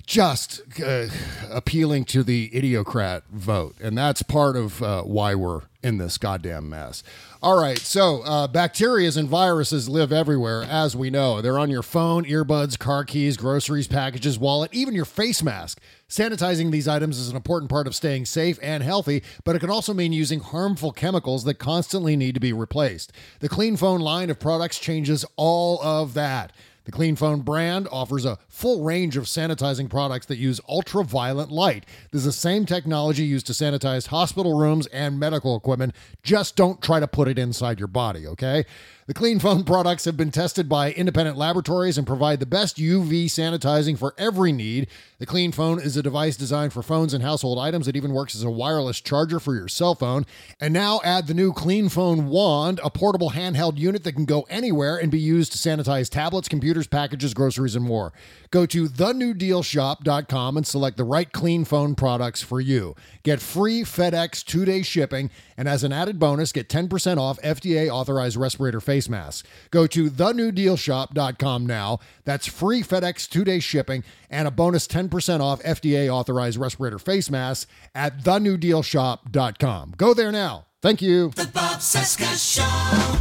just 0.05 0.61
uh, 0.83 1.07
appealing 1.51 2.03
to 2.03 2.23
the 2.23 2.49
idiocrat 2.55 3.23
vote. 3.31 3.75
And 3.81 3.97
that's 3.97 4.21
part 4.21 4.55
of 4.55 4.81
uh, 4.83 5.01
why 5.03 5.33
we're 5.35 5.61
in 5.83 5.97
this 5.97 6.17
goddamn 6.17 6.69
mess. 6.69 7.03
All 7.41 7.57
right, 7.57 7.77
so 7.77 8.21
uh, 8.23 8.47
bacteria 8.47 9.09
and 9.15 9.29
viruses 9.29 9.87
live 9.87 10.11
everywhere, 10.11 10.61
as 10.63 10.93
we 10.93 11.09
know. 11.09 11.39
They're 11.39 11.57
on 11.57 11.69
your 11.69 11.81
phone, 11.81 12.25
earbuds, 12.25 12.77
car 12.77 13.05
keys, 13.05 13.37
groceries, 13.37 13.87
packages, 13.87 14.37
wallet, 14.37 14.73
even 14.73 14.93
your 14.93 15.05
face 15.05 15.41
mask. 15.41 15.79
Sanitizing 16.09 16.69
these 16.69 16.85
items 16.85 17.17
is 17.17 17.29
an 17.29 17.37
important 17.37 17.69
part 17.69 17.87
of 17.87 17.95
staying 17.95 18.25
safe 18.25 18.59
and 18.61 18.83
healthy, 18.83 19.23
but 19.45 19.55
it 19.55 19.59
can 19.59 19.69
also 19.69 19.93
mean 19.93 20.11
using 20.11 20.41
harmful 20.41 20.91
chemicals 20.91 21.45
that 21.45 21.59
constantly 21.59 22.17
need 22.17 22.33
to 22.33 22.41
be 22.41 22.51
replaced. 22.51 23.13
The 23.39 23.47
Clean 23.47 23.77
Phone 23.77 24.01
line 24.01 24.29
of 24.29 24.37
products 24.37 24.77
changes 24.77 25.23
all 25.37 25.81
of 25.81 26.15
that. 26.15 26.51
The 26.89 26.95
Clean 26.95 27.15
Phone 27.15 27.41
brand 27.41 27.87
offers 27.91 28.25
a 28.25 28.39
full 28.47 28.83
range 28.83 29.15
of 29.15 29.25
sanitizing 29.25 29.91
products 29.91 30.25
that 30.25 30.39
use 30.39 30.59
ultraviolet 30.67 31.51
light. 31.51 31.85
This 32.09 32.21
is 32.21 32.25
the 32.25 32.31
same 32.31 32.65
technology 32.65 33.23
used 33.23 33.45
to 33.45 33.53
sanitize 33.53 34.07
hospital 34.07 34.57
rooms 34.57 34.87
and 34.87 35.19
medical 35.19 35.55
equipment. 35.55 35.93
Just 36.23 36.55
don't 36.55 36.81
try 36.81 36.99
to 36.99 37.07
put 37.07 37.27
it 37.27 37.37
inside 37.37 37.77
your 37.77 37.89
body, 37.89 38.25
okay? 38.25 38.65
The 39.09 39.15
Clean 39.15 39.39
Phone 39.39 39.63
products 39.63 40.05
have 40.05 40.17
been 40.17 40.29
tested 40.29 40.69
by 40.69 40.91
independent 40.91 41.35
laboratories 41.35 41.97
and 41.97 42.05
provide 42.05 42.39
the 42.39 42.45
best 42.45 42.77
UV 42.77 43.25
sanitizing 43.25 43.97
for 43.97 44.13
every 44.19 44.51
need. 44.51 44.87
The 45.17 45.25
Clean 45.25 45.51
Phone 45.51 45.81
is 45.81 45.97
a 45.97 46.03
device 46.03 46.37
designed 46.37 46.73
for 46.73 46.83
phones 46.83 47.11
and 47.15 47.23
household 47.23 47.57
items. 47.57 47.87
It 47.87 47.95
even 47.95 48.13
works 48.13 48.35
as 48.35 48.43
a 48.43 48.51
wireless 48.51 49.01
charger 49.01 49.39
for 49.39 49.55
your 49.55 49.67
cell 49.67 49.95
phone. 49.95 50.27
And 50.59 50.75
now 50.75 51.01
add 51.03 51.25
the 51.25 51.33
new 51.33 51.53
Clean 51.53 51.89
Phone 51.89 52.27
Wand, 52.27 52.79
a 52.83 52.91
portable 52.91 53.31
handheld 53.31 53.79
unit 53.79 54.03
that 54.03 54.13
can 54.13 54.25
go 54.25 54.43
anywhere 54.47 54.97
and 54.97 55.09
be 55.09 55.19
used 55.19 55.53
to 55.53 55.57
sanitize 55.57 56.11
tablets, 56.11 56.47
computers, 56.47 56.85
packages, 56.85 57.33
groceries, 57.33 57.75
and 57.75 57.85
more. 57.85 58.13
Go 58.51 58.67
to 58.67 58.87
thenewdealshop.com 58.87 60.55
and 60.55 60.67
select 60.67 60.97
the 60.97 61.03
right 61.03 61.31
Clean 61.31 61.65
Phone 61.65 61.95
products 61.95 62.43
for 62.43 62.61
you. 62.61 62.95
Get 63.23 63.41
free 63.41 63.81
FedEx 63.81 64.45
two 64.45 64.65
day 64.65 64.83
shipping, 64.83 65.31
and 65.57 65.67
as 65.67 65.83
an 65.83 65.91
added 65.91 66.19
bonus, 66.19 66.51
get 66.51 66.69
10% 66.69 67.17
off 67.17 67.41
FDA 67.41 67.89
authorized 67.89 68.37
respirator 68.37 68.79
face 68.79 68.98
masks. 69.07 69.47
Go 69.71 69.85
to 69.87 70.09
thenewdealshop.com 70.09 71.65
now. 71.65 71.99
That's 72.25 72.47
free 72.47 72.81
FedEx 72.81 73.29
two 73.29 73.43
day 73.45 73.59
shipping 73.59 74.03
and 74.29 74.47
a 74.47 74.51
bonus 74.51 74.87
10% 74.87 75.39
off 75.41 75.61
FDA 75.61 76.09
authorized 76.09 76.57
respirator 76.57 76.99
face 76.99 77.29
masks 77.29 77.71
at 77.93 78.23
thenewdealshop.com. 78.23 79.93
Go 79.95 80.13
there 80.13 80.31
now. 80.31 80.65
Thank 80.81 81.01
you. 81.01 81.29
The 81.29 81.49
Bob 81.53 81.79
Cesca 81.79 82.35
Show. 82.35 83.19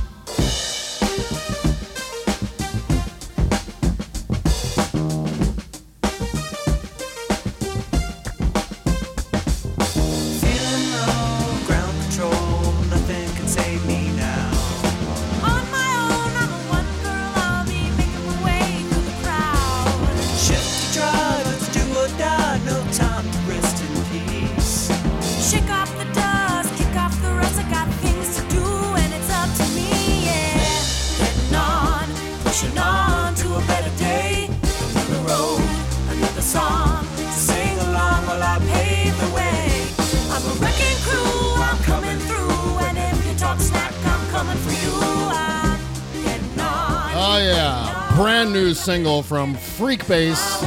Brand 48.48 48.64
new 48.64 48.72
single 48.72 49.22
from 49.22 49.54
Freekbass 49.54 50.62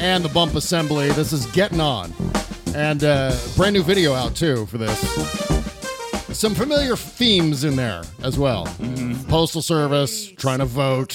and 0.00 0.24
the 0.24 0.28
Bump 0.28 0.56
Assembly. 0.56 1.08
This 1.12 1.32
is 1.32 1.46
Getting 1.52 1.80
On. 1.80 2.12
And 2.74 3.04
uh, 3.04 3.32
brand 3.54 3.74
new 3.74 3.84
video 3.84 4.12
out, 4.12 4.34
too, 4.34 4.66
for 4.66 4.76
this. 4.76 4.98
Some 6.36 6.56
familiar 6.56 6.96
themes 6.96 7.62
in 7.62 7.76
there 7.76 8.02
as 8.24 8.40
well. 8.40 8.66
Postal 9.28 9.62
Service, 9.62 10.32
trying 10.32 10.58
to 10.58 10.64
vote, 10.64 11.12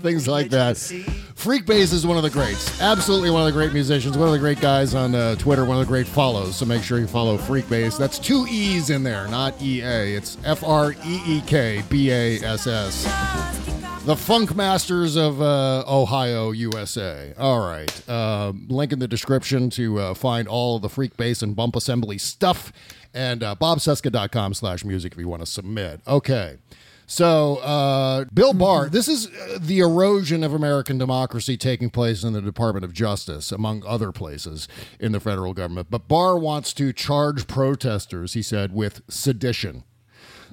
things 0.00 0.26
like 0.26 0.48
that. 0.50 0.76
Freekbass 0.76 1.92
is 1.92 2.06
one 2.06 2.16
of 2.16 2.22
the 2.22 2.30
greats. 2.30 2.80
Absolutely 2.80 3.30
one 3.30 3.46
of 3.46 3.46
the 3.46 3.52
great 3.52 3.74
musicians, 3.74 4.16
one 4.16 4.28
of 4.28 4.32
the 4.32 4.40
great 4.40 4.58
guys 4.58 4.94
on 4.94 5.14
uh, 5.14 5.34
Twitter, 5.34 5.66
one 5.66 5.78
of 5.78 5.86
the 5.86 5.90
great 5.90 6.06
follows. 6.06 6.56
So 6.56 6.64
make 6.64 6.82
sure 6.82 6.98
you 6.98 7.06
follow 7.06 7.36
Freekbass. 7.36 7.98
That's 7.98 8.18
two 8.18 8.46
E's 8.48 8.88
in 8.88 9.02
there, 9.02 9.28
not 9.28 9.60
EA. 9.60 10.14
It's 10.14 10.38
F 10.46 10.64
R 10.64 10.92
E 11.04 11.22
E 11.26 11.42
K 11.42 11.84
B 11.90 12.10
A 12.10 12.40
S 12.40 12.66
S. 12.66 13.67
The 14.08 14.16
Funk 14.16 14.56
Masters 14.56 15.16
of 15.16 15.42
uh, 15.42 15.84
Ohio, 15.86 16.50
USA. 16.52 17.34
All 17.36 17.60
right. 17.60 18.08
Uh, 18.08 18.54
link 18.68 18.90
in 18.90 19.00
the 19.00 19.06
description 19.06 19.68
to 19.68 19.98
uh, 19.98 20.14
find 20.14 20.48
all 20.48 20.78
the 20.78 20.88
Freekbass 20.88 21.42
and 21.42 21.54
Bump 21.54 21.76
Assembly 21.76 22.16
stuff. 22.16 22.72
And 23.12 23.42
uh, 23.42 23.54
bobcesca.com 23.60 24.54
slash 24.54 24.82
music 24.82 25.12
if 25.12 25.18
you 25.18 25.28
want 25.28 25.42
to 25.42 25.46
submit. 25.46 26.00
Okay. 26.08 26.56
So, 27.06 27.56
uh, 27.56 28.24
Bill 28.32 28.54
Barr, 28.54 28.88
this 28.88 29.08
is 29.08 29.26
uh, 29.26 29.58
the 29.60 29.80
erosion 29.80 30.42
of 30.42 30.54
American 30.54 30.96
democracy 30.96 31.58
taking 31.58 31.90
place 31.90 32.24
in 32.24 32.32
the 32.32 32.40
Department 32.40 32.86
of 32.86 32.94
Justice, 32.94 33.52
among 33.52 33.84
other 33.84 34.10
places 34.10 34.68
in 34.98 35.12
the 35.12 35.20
federal 35.20 35.52
government. 35.52 35.88
But 35.90 36.08
Barr 36.08 36.38
wants 36.38 36.72
to 36.72 36.94
charge 36.94 37.46
protesters, 37.46 38.32
he 38.32 38.40
said, 38.40 38.72
with 38.72 39.02
sedition. 39.10 39.84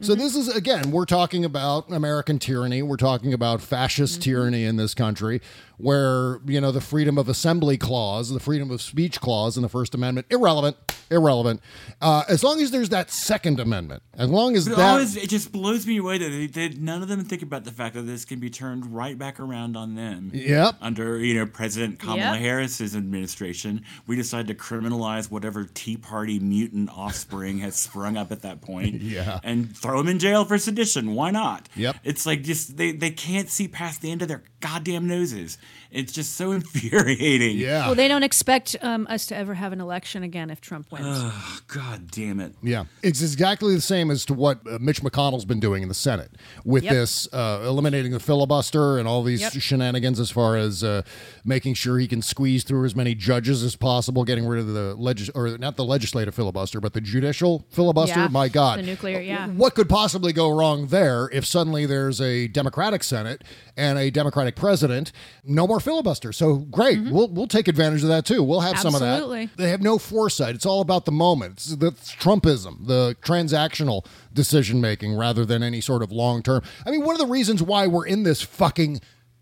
So 0.01 0.13
this 0.15 0.35
is 0.35 0.47
again, 0.55 0.91
we're 0.91 1.05
talking 1.05 1.45
about 1.45 1.91
American 1.91 2.39
tyranny. 2.39 2.81
We're 2.81 2.97
talking 2.97 3.33
about 3.33 3.61
fascist 3.61 4.21
tyranny 4.21 4.63
in 4.65 4.75
this 4.75 4.93
country, 4.93 5.41
where 5.77 6.39
you 6.45 6.59
know 6.61 6.71
the 6.71 6.81
freedom 6.81 7.17
of 7.17 7.29
assembly 7.29 7.77
clause, 7.77 8.29
the 8.29 8.39
freedom 8.39 8.71
of 8.71 8.81
speech 8.81 9.21
clause 9.21 9.55
in 9.57 9.63
the 9.63 9.69
First 9.69 9.95
Amendment, 9.95 10.27
irrelevant, 10.29 10.77
irrelevant. 11.09 11.61
Uh, 12.01 12.23
as 12.27 12.43
long 12.43 12.61
as 12.61 12.71
there's 12.71 12.89
that 12.89 13.09
Second 13.09 13.59
Amendment, 13.59 14.03
as 14.15 14.29
long 14.29 14.55
as 14.55 14.67
But 14.67 14.77
that. 14.77 14.89
always 14.91 15.15
it 15.15 15.29
just 15.29 15.51
blows 15.51 15.87
me 15.87 15.97
away 15.97 16.17
that 16.17 16.29
they, 16.29 16.47
they, 16.47 16.69
none 16.75 17.01
of 17.01 17.07
them 17.07 17.23
think 17.23 17.41
about 17.41 17.63
the 17.63 17.71
fact 17.71 17.95
that 17.95 18.03
this 18.03 18.25
can 18.25 18.39
be 18.39 18.49
turned 18.49 18.93
right 18.93 19.17
back 19.17 19.39
around 19.39 19.77
on 19.77 19.95
them. 19.95 20.31
Yep. 20.33 20.75
Under 20.81 21.17
you 21.19 21.35
know 21.35 21.45
President 21.45 21.99
Kamala 21.99 22.15
Yep. 22.33 22.39
Harris's 22.41 22.95
administration, 22.95 23.83
we 24.07 24.15
decided 24.15 24.47
to 24.47 24.55
criminalize 24.55 25.31
whatever 25.31 25.63
Tea 25.73 25.97
Party 25.97 26.39
mutant 26.39 26.89
offspring 26.89 27.59
has 27.59 27.75
sprung 27.75 28.17
up 28.17 28.31
at 28.31 28.41
that 28.41 28.61
point. 28.61 29.01
Yeah. 29.05 29.39
And 29.43 29.75
throw 29.85 29.99
them 29.99 30.07
in 30.07 30.19
jail 30.19 30.45
for 30.45 30.57
sedition. 30.57 31.13
Why 31.13 31.31
not? 31.31 31.69
Yep. 31.75 31.97
It's 32.03 32.25
like 32.25 32.43
just 32.43 32.77
they 32.77 32.91
they 32.91 33.11
can't 33.11 33.49
see 33.49 33.67
past 33.67 34.01
the 34.01 34.11
end 34.11 34.21
of 34.21 34.27
their 34.27 34.43
goddamn 34.59 35.07
noses. 35.07 35.57
It's 35.95 36.11
just 36.11 36.35
so 36.35 36.51
infuriating. 36.85 37.57
Yeah. 37.57 37.85
Well, 37.87 37.95
they 37.95 38.07
don't 38.07 38.23
expect 38.23 38.75
um, 38.81 39.07
us 39.09 39.25
to 39.27 39.35
ever 39.35 39.53
have 39.53 39.71
an 39.73 39.79
election 39.81 40.23
again 40.23 40.49
if 40.49 40.61
Trump 40.61 40.91
wins. 40.91 41.05
Oh, 41.07 41.59
God 41.67 42.11
damn 42.11 42.39
it. 42.39 42.53
Yeah, 42.61 42.85
it's 43.01 43.21
exactly 43.21 43.73
the 43.73 43.81
same 43.81 44.11
as 44.11 44.25
to 44.25 44.33
what 44.33 44.59
uh, 44.69 44.77
Mitch 44.81 45.01
McConnell's 45.01 45.45
been 45.45 45.59
doing 45.59 45.81
in 45.83 45.87
the 45.89 45.95
Senate 45.95 46.31
with 46.65 46.83
Yep. 46.83 46.93
this 46.93 47.33
uh, 47.33 47.63
eliminating 47.65 48.11
the 48.11 48.19
filibuster 48.19 48.97
and 48.97 49.07
all 49.07 49.23
these 49.23 49.41
Yep. 49.41 49.53
shenanigans 49.53 50.19
as 50.19 50.29
far 50.31 50.57
as 50.57 50.83
uh, 50.83 51.01
making 51.43 51.73
sure 51.75 51.97
he 51.97 52.07
can 52.07 52.21
squeeze 52.21 52.63
through 52.63 52.85
as 52.85 52.95
many 52.95 53.15
judges 53.15 53.63
as 53.63 53.75
possible, 53.75 54.23
getting 54.25 54.45
rid 54.45 54.59
of 54.59 54.67
the 54.67 54.95
legis 54.95 55.29
or 55.29 55.57
not 55.57 55.77
the 55.77 55.85
legislative 55.85 56.35
filibuster, 56.35 56.81
but 56.81 56.93
the 56.93 57.01
judicial 57.01 57.65
filibuster. 57.69 58.19
Yeah, 58.19 58.27
My 58.27 58.49
God, 58.49 58.79
the 58.79 58.83
nuclear, 58.83 59.19
yeah. 59.21 59.47
What 59.47 59.75
could 59.75 59.87
possibly 59.89 60.33
go 60.33 60.49
wrong 60.55 60.87
there 60.87 61.29
if 61.31 61.45
suddenly 61.45 61.85
there's 61.85 62.19
a 62.19 62.47
Democratic 62.47 63.03
Senate 63.03 63.43
and 63.77 63.97
a 63.97 64.09
Democratic 64.11 64.55
president? 64.55 65.11
No 65.43 65.67
more 65.67 65.79
filibuster. 65.85 66.33
So 66.33 66.57
great, 66.57 66.99
we'll 67.01 67.29
we'll 67.29 67.47
take 67.47 67.69
advantage 67.69 68.01
of 68.03 68.09
that 68.09 68.25
too. 68.25 68.43
We'll 68.43 68.59
have 68.59 68.77
some 68.79 68.93
of 68.95 69.01
Mm-hmm. 69.01 69.31
That. 69.31 69.49
They 69.55 69.69
have 69.69 69.81
no 69.81 69.97
foresight. 69.97 70.55
It's 70.55 70.65
all 70.65 70.81
about 70.81 71.05
the 71.05 71.11
moment. 71.13 71.53
It's 71.53 71.75
the 71.77 71.91
Trumpism, 71.91 72.87
the 72.87 73.15
transactional 73.21 74.05
decision 74.33 74.81
making 74.81 75.15
rather 75.15 75.45
than 75.45 75.63
any 75.63 75.79
sort 75.79 76.01
of 76.03 76.11
long 76.11 76.41
term. 76.43 76.61
I 76.85 76.91
mean, 76.91 77.05
one 77.05 77.15
of 77.15 77.19
the 77.19 77.27
reasons 77.31 77.63
why 77.63 77.87
we're 77.87 78.05
in 78.07 78.23
this 78.23 78.41
fucking 78.41 78.99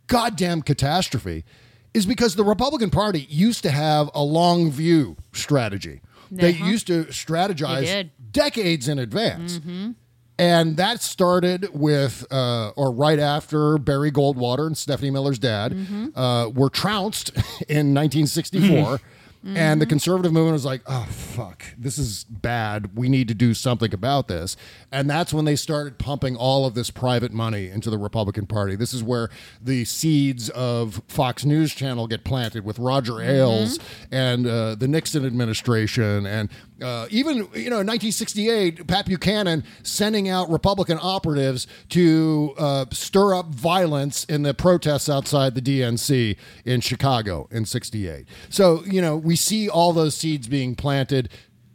goddamn 0.08 0.62
catastrophe 0.62 1.46
is 1.94 2.06
because 2.06 2.36
the 2.36 2.44
Republican 2.44 2.90
Party 2.90 3.26
used 3.30 3.64
to 3.64 3.72
have 3.72 4.10
a 4.14 4.24
long 4.24 4.70
view 4.72 5.16
strategy. 5.32 6.02
They 6.32 6.52
Uh-huh. 6.54 6.66
used 6.66 6.88
to 6.88 7.06
strategize 7.06 8.10
decades 8.32 8.88
in 8.88 8.98
advance. 9.00 9.60
Mm-hmm. 9.60 9.92
And 10.40 10.78
that 10.78 11.02
started 11.02 11.70
with, 11.74 12.26
uh, 12.32 12.70
or 12.76 12.92
right 12.92 13.20
after 13.20 13.78
Barry 13.78 14.12
Goldwater 14.12 14.66
and 14.68 14.78
Stephanie 14.78 15.12
Miller's 15.12 15.40
dad 15.40 15.74
Mm-hmm. 15.74 16.18
uh, 16.18 16.50
were 16.50 16.70
trounced 16.70 17.30
in 17.70 17.94
1964. 17.94 19.00
And 19.46 19.82
the 19.82 19.86
conservative 19.86 20.32
movement 20.32 20.54
was 20.54 20.64
like, 20.64 20.84
oh, 20.88 21.06
fuck, 21.10 21.66
this 21.78 21.98
is 21.98 22.24
bad. 22.24 22.92
We 22.96 23.10
need 23.10 23.28
to 23.28 23.34
do 23.34 23.54
something 23.54 23.94
about 23.94 24.30
this. 24.30 24.56
And 24.90 25.10
that's 25.10 25.34
when 25.34 25.44
they 25.44 25.58
started 25.58 26.00
pumping 26.00 26.38
all 26.38 26.66
of 26.66 26.76
this 26.76 26.90
private 26.90 27.34
money 27.34 27.68
into 27.68 27.90
the 27.90 27.98
Republican 27.98 28.46
Party. 28.46 28.78
This 28.78 28.94
is 28.94 29.04
where 29.04 29.30
the 29.62 29.84
seeds 29.84 30.50
of 30.52 31.02
Fox 31.10 31.44
News 31.44 31.74
Channel 31.76 32.08
get 32.08 32.24
planted 32.24 32.64
with 32.64 32.80
Roger 32.80 33.22
Ailes 33.22 33.80
and 34.14 34.48
uh, 34.48 34.76
the 34.76 34.88
Nixon 34.88 35.26
administration. 35.26 36.26
And 36.26 36.48
uh, 36.84 37.08
even, 37.10 37.38
you 37.54 37.70
know, 37.70 37.80
in 37.80 37.88
1968, 37.88 38.86
Pat 38.88 39.06
Buchanan 39.06 39.64
sending 39.84 40.30
out 40.30 40.50
Republican 40.50 41.00
operatives 41.02 41.68
to 41.90 42.54
uh, 42.58 42.86
stir 42.92 43.34
up 43.36 43.48
violence 43.48 44.26
in 44.26 44.44
the 44.44 44.54
protests 44.54 45.10
outside 45.10 45.56
the 45.56 45.62
DNC 45.62 46.36
in 46.66 46.82
Chicago 46.82 47.48
in 47.52 47.66
68. 47.66 48.26
So, 48.50 48.84
you 48.86 49.02
know, 49.02 49.16
we 49.18 49.36
see 49.36 49.70
all 49.70 49.94
those 49.94 50.16
seeds 50.16 50.48
being 50.48 50.76
planted 50.76 51.30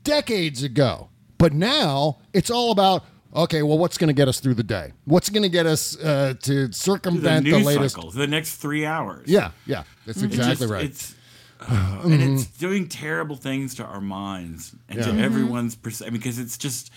decades 0.05 0.63
ago. 0.63 1.09
But 1.39 1.53
now 1.53 2.19
it's 2.33 2.51
all 2.51 2.71
about 2.73 3.05
okay, 3.35 3.63
well, 3.63 3.79
what's 3.79 3.99
going 3.99 4.09
to 4.09 4.15
get 4.15 4.27
us 4.27 4.41
through 4.41 4.55
the 4.55 4.63
day? 4.63 4.93
What's 5.05 5.29
going 5.29 5.43
to 5.43 5.49
get 5.49 5.67
us 5.67 5.97
uh, 5.99 6.35
to 6.43 6.73
circumvent 6.73 7.45
the, 7.45 7.51
news 7.53 7.67
latest? 7.67 7.97
the 8.15 8.27
next 8.27 8.57
three 8.57 8.85
hours. 8.87 9.29
Yeah, 9.29 9.51
yeah, 9.67 9.85
that's 10.07 10.23
It 10.23 10.27
exactly 10.27 10.55
just- 10.67 10.73
right. 10.73 10.85
It's 10.85 11.15
and 11.69 12.23
it's 12.23 12.47
doing 12.47 12.89
terrible 12.89 13.37
things 13.37 13.75
to 13.77 13.85
our 13.85 14.01
minds 14.01 14.73
and 14.89 15.03
to 15.03 15.09
Yeah. 15.11 15.17
Mhm. 15.17 15.23
everyone's 15.23 15.75
perce- 15.75 16.03
I 16.03 16.07
mean, 16.07 16.15
because 16.15 16.39
it's 16.39 16.57
just. 16.59 16.91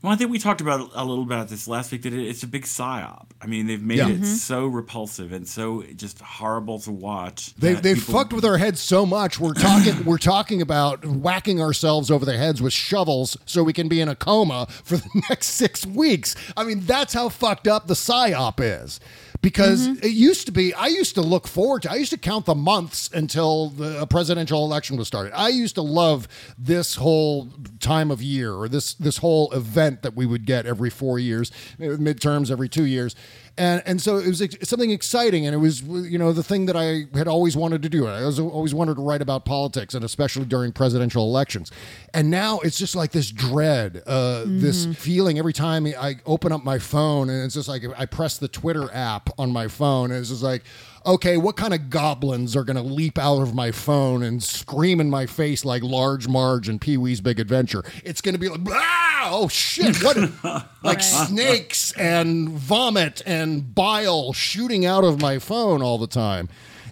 Well, 0.00 0.12
I 0.12 0.16
think 0.16 0.30
we 0.30 0.38
talked 0.38 0.60
about 0.60 0.92
a 0.94 1.04
little 1.04 1.24
bit 1.24 1.34
about 1.34 1.48
this 1.48 1.66
last 1.66 1.90
week 1.90 2.02
that 2.02 2.12
it, 2.12 2.24
it's 2.28 2.44
a 2.44 2.46
big 2.46 2.62
psyop. 2.66 3.26
I 3.42 3.46
mean, 3.46 3.66
they've 3.66 3.82
made 3.82 3.98
Yeah. 3.98 4.06
it 4.10 4.20
Mhm. 4.20 4.26
so 4.26 4.64
repulsive 4.68 5.32
and 5.32 5.48
so 5.48 5.82
just 5.96 6.20
horrible 6.20 6.78
to 6.82 6.92
watch. 6.92 7.52
They 7.56 7.74
they 7.74 7.94
people- 7.96 8.14
fucked 8.14 8.32
with 8.32 8.44
our 8.44 8.58
heads 8.58 8.78
so 8.80 9.04
much. 9.04 9.40
We're 9.40 9.54
talking 9.54 10.04
we're 10.04 10.18
talking 10.18 10.62
about 10.62 11.04
whacking 11.04 11.60
ourselves 11.60 12.12
over 12.12 12.24
the 12.24 12.36
heads 12.36 12.62
with 12.62 12.72
shovels 12.72 13.36
so 13.44 13.64
we 13.64 13.72
can 13.72 13.88
be 13.88 14.00
in 14.00 14.08
a 14.08 14.14
coma 14.14 14.68
for 14.84 14.98
the 14.98 15.08
next 15.30 15.46
six 15.48 15.84
weeks. 15.84 16.36
I 16.56 16.62
mean, 16.62 16.84
that's 16.86 17.12
how 17.14 17.28
fucked 17.28 17.66
up 17.66 17.88
the 17.88 17.94
psyop 17.94 18.60
is. 18.60 19.00
Because 19.40 19.86
mm-hmm. 19.86 20.04
it 20.04 20.12
used 20.12 20.46
to 20.46 20.52
be, 20.52 20.74
I 20.74 20.88
used 20.88 21.14
to 21.14 21.20
look 21.20 21.46
forward 21.46 21.82
to, 21.82 21.92
I 21.92 21.94
used 21.94 22.10
to 22.10 22.18
count 22.18 22.46
the 22.46 22.56
months 22.56 23.08
until 23.12 23.70
the 23.70 24.06
presidential 24.06 24.64
election 24.64 24.96
was 24.96 25.06
started. 25.06 25.32
I 25.32 25.48
used 25.48 25.76
to 25.76 25.82
love 25.82 26.26
this 26.58 26.96
whole 26.96 27.48
time 27.78 28.10
of 28.10 28.20
year 28.20 28.52
or 28.52 28.68
this 28.68 28.94
this 28.94 29.18
whole 29.18 29.52
event 29.52 30.02
that 30.02 30.14
we 30.14 30.26
would 30.26 30.44
get 30.44 30.66
every 30.66 30.90
four 30.90 31.18
years, 31.18 31.52
midterms 31.78 32.50
every 32.50 32.68
two 32.68 32.84
years 32.84 33.14
and 33.58 33.82
and 33.84 34.00
so 34.00 34.16
it 34.16 34.26
was 34.26 34.40
ex- 34.40 34.68
something 34.68 34.90
exciting 34.90 35.44
and 35.46 35.54
it 35.54 35.58
was 35.58 35.82
you 35.82 36.18
know 36.18 36.32
the 36.32 36.42
thing 36.42 36.66
that 36.66 36.76
i 36.76 37.06
had 37.16 37.28
always 37.28 37.56
wanted 37.56 37.82
to 37.82 37.88
do. 37.88 38.06
I 38.06 38.24
was 38.24 38.38
always 38.38 38.74
wanted 38.74 38.96
to 38.96 39.02
write 39.02 39.20
about 39.20 39.44
politics 39.44 39.94
and 39.94 40.04
especially 40.04 40.44
during 40.44 40.72
presidential 40.72 41.24
elections. 41.24 41.70
And 42.14 42.30
now 42.30 42.60
it's 42.60 42.78
just 42.78 42.94
like 42.96 43.10
this 43.12 43.30
dread 43.30 44.02
uh, 44.06 44.44
this 44.46 44.86
feeling 44.86 45.38
every 45.38 45.52
time 45.52 45.86
i 45.86 46.16
open 46.26 46.52
up 46.52 46.64
my 46.64 46.78
phone 46.78 47.28
and 47.30 47.44
it's 47.44 47.54
just 47.54 47.68
like 47.68 47.82
i 47.98 48.06
press 48.06 48.38
the 48.38 48.48
twitter 48.48 48.88
app 48.92 49.30
on 49.38 49.50
my 49.52 49.68
phone 49.68 50.10
and 50.10 50.20
it's 50.20 50.30
just 50.30 50.42
like 50.42 50.62
okay 51.06 51.36
what 51.36 51.56
kind 51.56 51.72
of 51.74 51.90
goblins 51.90 52.54
are 52.56 52.64
going 52.64 52.76
to 52.76 52.82
leap 52.82 53.18
out 53.18 53.40
of 53.40 53.54
my 53.54 53.70
phone 53.70 54.22
and 54.22 54.42
scream 54.42 55.00
in 55.00 55.08
my 55.10 55.26
face 55.26 55.64
like 55.64 55.82
large 55.82 56.28
marge 56.28 56.68
and 56.68 56.80
pee-wee's 56.80 57.20
big 57.20 57.38
adventure 57.40 57.84
it's 58.04 58.20
going 58.20 58.34
to 58.34 58.38
be 58.38 58.48
like 58.48 58.60
ah, 58.70 59.28
oh 59.32 59.48
shit 59.48 60.02
what 60.02 60.16
like 60.82 61.02
snakes 61.02 61.92
and 61.92 62.48
vomit 62.48 63.22
and 63.26 63.74
bile 63.74 64.32
shooting 64.32 64.86
out 64.86 65.04
of 65.04 65.20
my 65.20 65.38
phone 65.38 65.82
all 65.82 65.98
the 65.98 66.06
time. 66.06 66.48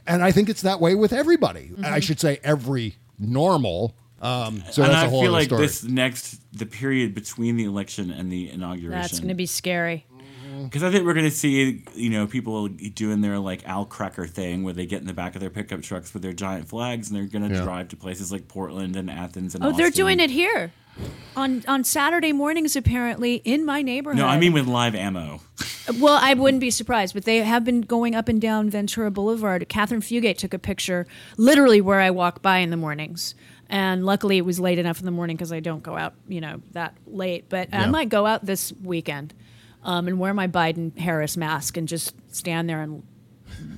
And 0.06 0.22
I 0.22 0.30
think 0.32 0.48
it's 0.48 0.62
that 0.62 0.80
way 0.80 0.94
with 0.94 1.12
everybody. 1.12 1.72
I 1.82 2.00
should 2.00 2.20
say 2.20 2.38
every 2.44 2.96
normal. 3.18 3.94
Um, 4.22 4.62
so 4.70 4.82
and 4.82 4.92
that's 4.92 5.04
I 5.04 5.06
a 5.06 5.10
whole 5.10 5.22
feel 5.22 5.30
other 5.30 5.40
like 5.40 5.46
story. 5.46 5.62
this 5.62 5.84
next 5.84 6.40
the 6.56 6.66
period 6.66 7.14
between 7.14 7.56
the 7.56 7.64
election 7.64 8.10
and 8.10 8.30
the 8.30 8.50
inauguration. 8.50 8.90
That's 8.90 9.18
going 9.18 9.28
to 9.28 9.34
be 9.34 9.46
scary. 9.46 10.06
Mm. 10.56 10.64
Because 10.64 10.82
I 10.82 10.90
think 10.90 11.04
we're 11.04 11.14
going 11.14 11.24
to 11.26 11.30
see, 11.30 11.82
you 11.94 12.10
know, 12.10 12.26
people 12.26 12.68
doing 12.68 13.20
their 13.20 13.38
like 13.38 13.66
Al 13.66 13.84
Cracker 13.84 14.26
thing 14.26 14.62
where 14.62 14.74
they 14.74 14.86
get 14.86 15.00
in 15.00 15.06
the 15.06 15.12
back 15.14 15.34
of 15.34 15.40
their 15.40 15.50
pickup 15.50 15.82
trucks 15.82 16.12
with 16.14 16.22
their 16.22 16.32
giant 16.32 16.68
flags 16.68 17.08
and 17.10 17.16
they're 17.16 17.26
going 17.26 17.48
to 17.48 17.54
Yeah. 17.54 17.62
drive 17.62 17.88
to 17.88 17.96
places 17.96 18.32
like 18.32 18.48
Portland 18.48 18.96
and 18.96 19.10
Athens 19.10 19.54
and 19.54 19.64
Oh, 19.64 19.72
they're 19.72 19.90
doing 19.90 20.20
it 20.20 20.30
here 20.30 20.72
on 21.36 21.62
on 21.68 21.84
Saturday 21.84 22.32
mornings 22.32 22.74
apparently 22.74 23.36
in 23.44 23.64
my 23.64 23.82
neighborhood. 23.82 24.18
No, 24.18 24.26
I 24.26 24.38
mean 24.38 24.52
with 24.54 24.66
live 24.66 24.94
ammo. 24.94 25.40
Well, 26.00 26.18
I 26.20 26.34
wouldn't 26.34 26.60
be 26.60 26.70
surprised, 26.70 27.12
but 27.14 27.24
they 27.24 27.38
have 27.38 27.64
been 27.64 27.82
going 27.82 28.14
up 28.14 28.28
and 28.28 28.40
down 28.40 28.70
Ventura 28.70 29.10
Boulevard. 29.10 29.68
Catherine 29.68 30.00
Fugate 30.00 30.38
took 30.38 30.54
a 30.54 30.58
picture 30.58 31.06
literally 31.36 31.80
where 31.80 32.00
I 32.00 32.10
walk 32.10 32.42
by 32.42 32.58
in 32.58 32.70
the 32.70 32.76
mornings. 32.76 33.34
And 33.68 34.06
luckily, 34.06 34.38
it 34.38 34.44
was 34.44 34.60
late 34.60 34.78
enough 34.78 35.00
in 35.00 35.06
the 35.06 35.10
morning 35.12 35.36
because 35.36 35.52
I 35.52 35.60
don't 35.60 35.82
go 35.82 35.96
out, 35.96 36.14
you 36.28 36.40
know, 36.40 36.62
that 36.72 36.94
late. 37.06 37.48
But 37.48 37.68
I 37.74 37.86
might 37.86 38.08
go 38.08 38.24
out 38.24 38.46
this 38.46 38.72
weekend 38.82 39.34
um, 39.86 40.06
and 40.08 40.18
wear 40.18 40.34
my 40.34 40.48
Biden 40.48 40.96
Harris 40.98 41.36
mask 41.38 41.76
and 41.78 41.88
just 41.88 42.14
stand 42.34 42.68
there 42.68 42.82
and 42.82 43.02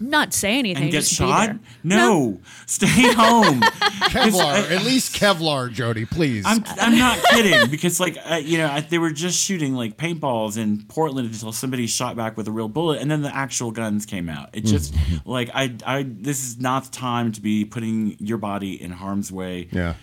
not 0.01 0.33
say 0.35 0.59
anything. 0.59 0.85
And 0.85 0.93
get 0.93 1.05
shot? 1.05 1.47
there. 1.47 1.59
No. 1.85 2.41
Stay 2.67 2.87
home. 3.13 3.61
Kevlar, 4.09 4.71
at 4.71 4.85
least 4.85 5.15
Kevlar, 5.15 5.71
Jody, 5.71 6.05
please. 6.07 6.45
I'm, 6.47 6.65
I'm 6.81 6.97
not 6.99 7.19
kidding 7.31 7.71
because 7.71 8.01
like 8.01 8.17
uh, 8.29 8.37
you 8.37 8.59
know 8.59 8.69
I, 8.69 8.81
they 8.81 8.99
were 8.99 9.11
just 9.11 9.39
shooting 9.39 9.75
like 9.75 9.97
paintballs 9.97 10.57
in 10.57 10.83
Portland 10.89 11.29
until 11.31 11.53
somebody 11.53 11.87
shot 11.87 12.17
back 12.17 12.37
with 12.37 12.49
a 12.49 12.51
real 12.51 12.69
bullet 12.69 13.01
and 13.03 13.11
then 13.11 13.23
the 13.23 13.35
actual 13.35 13.71
guns 13.71 14.07
came 14.07 14.29
out. 14.29 14.49
It 14.55 14.63
just 14.65 14.95
Mm-hmm. 14.95 15.29
like 15.31 15.51
I 15.55 15.75
I 15.87 16.07
this 16.09 16.43
is 16.45 16.59
not 16.59 16.85
the 16.85 16.91
time 16.91 17.33
to 17.33 17.41
be 17.41 17.65
putting 17.65 18.17
your 18.19 18.39
body 18.39 18.81
in 18.83 18.91
harm's 18.91 19.31
way. 19.31 19.69
Yeah. 19.71 19.95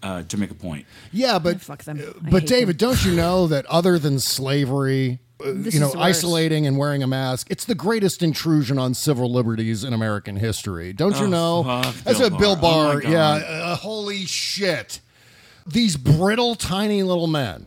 Uh, 0.00 0.22
to 0.24 0.36
make 0.36 0.50
a 0.52 0.54
point. 0.54 0.86
yeah, 1.10 1.40
but 1.40 1.60
Fuck 1.60 1.82
them. 1.82 1.98
I 2.24 2.30
but 2.30 2.42
hate 2.42 2.48
David, 2.48 2.76
don't 2.78 3.04
you 3.04 3.14
know 3.16 3.48
that 3.48 3.66
other 3.66 3.98
than 3.98 4.20
slavery, 4.20 5.18
uh, 5.44 5.52
you 5.52 5.78
know, 5.80 5.92
isolating 5.96 6.66
and 6.66 6.76
wearing 6.78 7.02
a 7.02 7.06
mask, 7.06 7.46
it's 7.50 7.64
the 7.64 7.74
greatest 7.74 8.22
intrusion 8.22 8.78
on 8.78 8.94
civil 8.94 9.32
liberties 9.32 9.84
in 9.84 9.92
American 9.92 10.36
history. 10.36 10.92
Don't 10.92 11.16
you 11.18 11.26
Oh, 11.26 11.28
know? 11.28 11.62
fuck 11.64 11.94
That's 12.04 12.18
Bill 12.18 12.30
what 12.30 12.40
Bill 12.40 12.56
Barr. 12.56 12.86
Oh, 12.88 12.92
Barr. 12.92 12.94
my 12.96 13.02
God. 13.02 13.10
yeah, 13.42 13.46
uh, 13.48 13.76
holy 13.76 14.24
shit. 14.26 15.00
These 15.66 15.96
brittle, 15.96 16.54
tiny 16.54 17.02
little 17.02 17.26
men. 17.26 17.66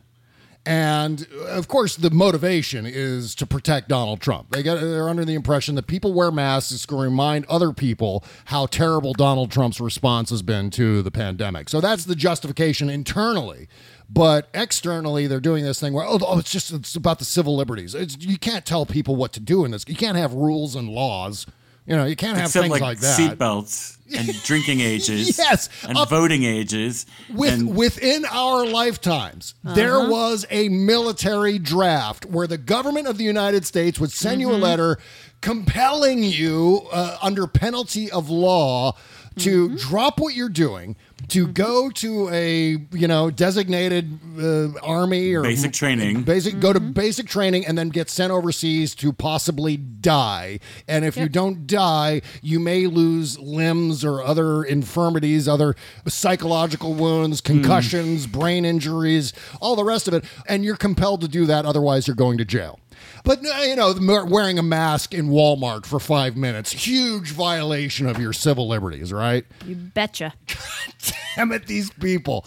And 0.64 1.28
uh, 1.36 1.46
of 1.46 1.68
course, 1.68 1.96
the 1.96 2.12
motivation 2.12 2.86
is 2.86 3.34
to 3.36 3.48
protect 3.48 3.88
Donald 3.90 4.22
Trump. 4.22 4.52
They 4.52 4.62
get 4.62 4.76
they're 4.80 5.10
under 5.10 5.26
the 5.26 5.34
impression 5.34 5.74
that 5.76 5.88
people 5.88 6.14
wear 6.14 6.30
masks 6.32 6.86
to 6.86 6.96
remind 6.96 7.46
other 7.46 7.74
people 7.74 8.24
how 8.46 8.68
terrible 8.68 9.14
Donald 9.14 9.52
Trump's 9.52 9.82
response 9.82 10.30
has 10.30 10.44
been 10.44 10.70
to 10.72 11.02
the 11.02 11.10
pandemic. 11.10 11.68
So 11.70 11.82
that's 11.82 12.06
the 12.06 12.16
justification 12.16 12.90
internally. 12.92 13.68
But 14.14 14.50
externally, 14.54 15.28
they're 15.28 15.40
doing 15.40 15.64
this 15.64 15.80
thing 15.80 15.94
where 15.94 16.06
oh, 16.06 16.20
oh 16.22 16.40
it's 16.40 16.52
just 16.52 16.72
it's 16.74 16.96
about 16.96 17.20
the 17.20 17.26
civil 17.26 17.56
liberties. 17.56 17.96
It's, 17.96 18.18
you 18.20 18.38
can't 18.38 18.66
tell 18.66 18.86
people 18.86 19.16
what 19.16 19.32
to 19.34 19.40
do 19.40 19.64
in 19.64 19.72
this. 19.72 19.86
You 19.88 19.96
can't 19.96 20.18
have 20.18 20.34
rules 20.34 20.76
and 20.76 20.90
laws. 20.90 21.46
You 21.86 21.96
know, 21.96 22.06
you 22.06 22.16
can't 22.16 22.38
have 22.38 22.48
Except 22.48 22.64
things 22.64 22.72
like, 22.72 22.82
like, 22.82 23.00
that. 23.00 23.18
seatbelts 23.20 23.98
and 24.16 24.28
drinking 24.44 24.82
ages. 24.82 25.38
Yes, 25.38 25.68
And 25.88 25.98
up- 25.98 26.10
voting 26.10 26.44
ages. 26.44 27.06
with 27.34 27.54
and 27.54 27.76
within 27.76 28.24
our 28.26 28.66
lifetimes 28.68 29.56
there 29.64 29.98
Uh-huh. 29.98 30.10
was 30.12 30.46
a 30.52 30.70
military 30.70 31.58
draft 31.58 32.26
where 32.26 32.46
the 32.48 32.58
government 32.60 33.08
of 33.08 33.18
the 33.18 33.24
united 33.24 33.66
states 33.66 34.00
would 34.00 34.12
send 34.12 34.42
you 34.42 34.50
a 34.50 34.54
Mm-hmm. 34.54 34.64
letter 34.64 35.00
compelling 35.42 36.24
you 36.24 36.88
uh, 36.94 37.18
under 37.22 37.48
penalty 37.48 38.12
of 38.12 38.30
law 38.30 38.96
to 39.38 39.70
Mm-hmm. 39.70 39.76
drop 39.78 40.20
what 40.20 40.34
you're 40.36 40.50
doing 40.50 40.96
to 41.30 41.48
go 41.48 41.90
to 41.90 42.28
a 42.30 42.72
you 42.92 43.08
know 43.08 43.32
designated 43.32 44.20
uh, 44.38 44.78
army 44.84 45.34
or 45.34 45.42
Basic 45.44 45.72
training. 45.72 46.24
basic 46.24 46.60
go 46.60 46.74
to 46.74 46.80
Mm-hmm. 46.82 46.92
basic 46.92 47.28
training 47.28 47.66
and 47.66 47.78
then 47.78 47.90
get 47.90 48.10
sent 48.10 48.32
overseas 48.34 48.94
to 48.96 49.14
possibly 49.14 49.78
die 49.78 50.60
and 50.88 51.06
if 51.06 51.16
you 51.16 51.30
don't 51.30 51.66
die 51.66 52.22
you 52.42 52.60
may 52.60 52.88
lose 52.88 53.40
limbs 53.40 54.04
or 54.04 54.22
other 54.22 54.64
infirmities 54.64 55.48
other 55.48 55.76
psychological 56.08 56.94
wounds 56.94 57.40
concussions 57.42 58.28
brain 58.28 58.66
injuries 58.66 59.32
all 59.62 59.76
the 59.76 59.84
rest 59.86 60.08
of 60.08 60.14
it 60.14 60.26
and 60.48 60.64
you're 60.66 60.76
compelled 60.76 61.22
to 61.22 61.28
do 61.28 61.46
that 61.46 61.66
otherwise 61.66 62.08
you're 62.08 62.16
going 62.16 62.38
to 62.38 62.46
jail 62.46 62.80
but 63.24 63.40
uh, 63.46 63.58
you 63.64 63.76
know 63.76 63.94
wearing 64.26 64.58
a 64.60 64.64
mask 64.64 65.14
in 65.14 65.30
walmart 65.30 65.86
for 65.86 66.00
five 66.00 66.36
minutes 66.36 66.72
huge 66.72 67.32
violation 67.32 68.08
of 68.08 68.20
your 68.20 68.34
civil 68.34 68.68
liberties 68.68 69.12
right 69.14 69.46
You 69.66 69.76
betcha. 69.76 70.34
damn 71.36 71.52
it, 71.52 71.68
these 71.68 71.90
people. 71.92 72.46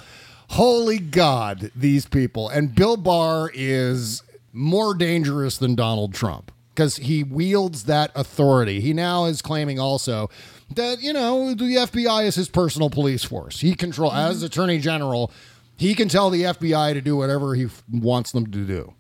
Holy 0.51 0.99
God, 0.99 1.71
these 1.75 2.07
people. 2.07 2.49
And 2.49 2.75
Bill 2.75 2.97
Barr 2.97 3.51
is 3.55 4.23
more 4.53 4.95
dangerous 4.95 5.57
than 5.57 5.75
Donald 5.75 6.15
Trump 6.15 6.53
because 6.75 6.97
he 6.97 7.25
wields 7.25 7.85
that 7.85 8.13
authority. 8.15 8.81
He 8.81 8.93
now 8.93 9.25
is 9.25 9.43
claiming 9.43 9.81
also 9.81 10.29
that, 10.75 11.01
you 11.01 11.13
know, 11.13 11.55
the 11.55 11.65
FBI 11.77 12.25
is 12.27 12.35
his 12.35 12.49
personal 12.49 12.91
police 12.91 13.25
force. 13.25 13.61
He 13.61 13.75
control, 13.75 14.13
as 14.13 14.43
Attorney 14.43 14.79
General, 14.79 15.33
he 15.77 15.95
can 15.95 16.09
tell 16.09 16.31
the 16.31 16.43
FBI 16.43 16.93
to 16.93 17.01
do 17.01 17.17
whatever 17.17 17.55
he 17.55 17.65
f- 17.65 17.83
wants 17.91 18.31
them 18.33 18.47
to 18.47 18.65
do. 18.65 18.95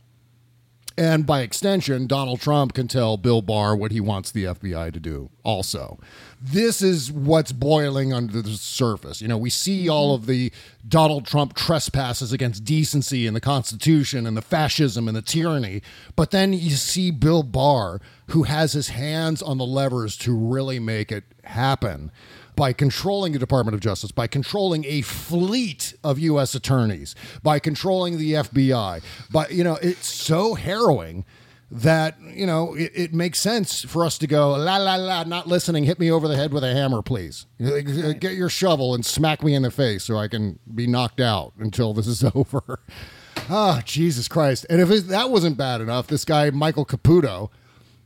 And 0.97 1.27
by 1.27 1.41
extension, 1.41 2.07
Donald 2.07 2.41
Trump 2.41 2.73
can 2.73 2.87
tell 2.87 3.17
Bill 3.17 3.43
Barr 3.43 3.75
what 3.75 3.91
he 3.91 4.01
wants 4.01 4.31
the 4.31 4.45
FBI 4.45 4.93
to 4.93 5.01
do 5.01 5.29
also. 5.43 5.99
This 6.41 6.83
is 6.83 7.11
what's 7.11 7.51
boiling 7.51 8.13
under 8.13 8.41
the 8.41 8.51
surface. 8.51 9.21
You 9.21 9.27
know, 9.27 9.39
we 9.39 9.51
see 9.51 9.83
mm-hmm. 9.83 9.93
all 9.93 10.15
of 10.15 10.27
the 10.27 10.53
Donald 10.87 11.27
Trump 11.27 11.55
trespasses 11.55 12.33
against 12.33 12.65
decency 12.65 13.27
and 13.27 13.35
the 13.35 13.41
Constitution 13.41 14.25
and 14.25 14.37
the 14.37 14.43
fascism 14.43 15.09
and 15.09 15.17
the 15.17 15.23
tyranny. 15.23 15.83
But 16.15 16.31
then 16.31 16.53
you 16.53 16.71
see 16.71 17.11
Bill 17.11 17.43
Barr, 17.43 18.01
who 18.29 18.45
has 18.45 18.75
his 18.75 18.89
hands 18.89 19.43
on 19.43 19.59
the 19.59 19.67
levers 19.67 20.17
to 20.19 20.33
really 20.33 20.79
make 20.79 21.11
it 21.11 21.25
happen 21.43 22.13
by 22.57 22.73
controlling 22.73 23.33
the 23.33 23.39
Department 23.39 23.75
of 23.75 23.81
Justice, 23.81 24.13
by 24.13 24.27
controlling 24.27 24.85
a 24.85 25.03
fleet 25.03 25.95
of 26.05 26.19
U.S. 26.19 26.55
attorneys, 26.55 27.15
by 27.43 27.59
controlling 27.59 28.19
the 28.19 28.33
FBI. 28.35 29.03
But, 29.31 29.53
you 29.53 29.65
know, 29.65 29.79
it's 29.83 30.13
so 30.13 30.55
harrowing 30.55 31.25
that, 31.71 32.17
you 32.21 32.47
know, 32.47 32.75
it, 32.75 32.93
it 32.95 33.15
makes 33.15 33.41
sense 33.41 33.83
for 33.83 34.05
us 34.05 34.17
to 34.19 34.27
go, 34.27 34.51
la, 34.51 34.77
la, 34.77 34.95
la, 34.95 35.25
not 35.25 35.49
listening, 35.49 35.85
hit 35.85 35.99
me 35.99 36.11
over 36.11 36.29
the 36.29 36.37
head 36.37 36.53
with 36.53 36.63
a 36.63 36.73
hammer, 36.73 37.03
please. 37.03 37.47
Get 37.59 38.35
your 38.35 38.49
shovel 38.49 38.95
and 38.95 39.05
smack 39.05 39.43
me 39.43 39.55
in 39.55 39.63
the 39.63 39.71
face 39.71 40.05
so 40.05 40.17
I 40.17 40.29
can 40.29 40.59
be 40.73 40.87
knocked 40.87 41.21
out 41.21 41.53
until 41.59 41.93
this 41.93 42.07
is 42.07 42.23
over. 42.35 42.81
Ah, 43.51 43.83
Jesus 43.85 44.29
Christ. 44.29 44.67
And 44.71 44.81
if 44.81 44.91
it, 44.91 45.09
that 45.09 45.31
wasn't 45.31 45.57
bad 45.57 45.81
enough, 45.81 46.07
this 46.07 46.25
guy, 46.25 46.51
Michael 46.51 46.87
Caputo, 46.87 47.51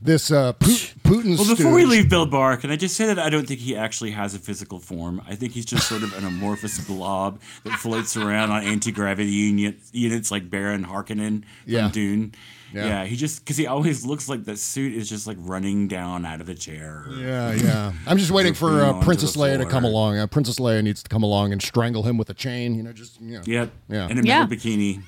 this 0.01 0.31
uh, 0.31 0.53
Pu- 0.55 0.67
Putin 1.03 1.37
Well, 1.39 1.57
before 1.57 1.73
we 1.75 1.85
leave 1.85 2.09
Bill 2.09 2.27
Barr, 2.27 2.57
can 2.57 2.71
I 2.71 2.77
just 2.77 2.97
say 2.97 3.07
that 3.07 3.19
I 3.19 3.29
don't 3.31 3.47
think 3.47 3.61
he 3.61 3.75
actually 3.77 4.13
has 4.13 4.35
a 4.35 4.39
physical 4.39 4.79
form. 4.79 5.21
I 5.27 5.35
think 5.35 5.53
he's 5.53 5.65
just 5.65 5.89
sort 5.89 6.03
of 6.03 6.17
an 6.17 6.25
amorphous 6.25 6.79
blob 6.87 7.41
that 7.65 7.79
floats 7.79 8.17
around 8.17 8.51
on 8.51 8.63
anti 8.65 8.93
gravity 8.93 9.31
unit, 9.31 9.77
units 9.93 10.31
like 10.31 10.49
Baron 10.51 10.85
Harkonnen 10.85 11.43
from 11.43 11.45
Yeah. 11.67 11.91
Dune. 11.91 12.35
Yeah. 12.75 12.85
Yeah. 12.87 13.05
he 13.07 13.17
just 13.17 13.41
because 13.41 13.57
he 13.57 13.67
always 13.67 14.05
looks 14.05 14.29
like 14.29 14.45
that 14.45 14.59
suit 14.59 14.93
is 14.93 15.09
just 15.09 15.27
like 15.27 15.39
running 15.41 15.89
down 15.89 16.27
out 16.27 16.41
of 16.43 16.47
the 16.47 16.55
chair. 16.55 17.07
Yeah, 17.17 17.53
yeah. 17.55 17.93
I'm 18.07 18.19
just 18.19 18.31
waiting 18.31 18.53
for 18.53 18.83
uh, 18.85 19.01
Princess 19.01 19.33
the 19.33 19.41
Leia 19.41 19.57
to 19.59 19.65
come 19.65 19.85
along. 19.85 20.19
Uh, 20.19 20.27
Princess 20.27 20.59
Leia 20.59 20.85
needs 20.85 21.03
to 21.03 21.09
come 21.09 21.23
along 21.23 21.53
and 21.53 21.63
strangle 21.63 22.03
him 22.03 22.19
with 22.19 22.29
a 22.29 22.35
chain. 22.35 22.75
You 22.75 22.83
know, 22.83 22.93
just 22.93 23.21
you 23.23 23.39
know. 23.39 23.43
Yep. 23.47 23.71
Yeah. 23.89 24.09
In 24.11 24.19
a 24.19 24.23
Yeah. 24.23 24.47
bikini. 24.47 25.03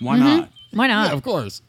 Why 0.00 0.18
Mhm. 0.18 0.20
not? 0.20 0.50
Why 0.72 0.86
not? 0.86 1.08
Yeah, 1.08 1.14
of 1.16 1.22
course. 1.24 1.62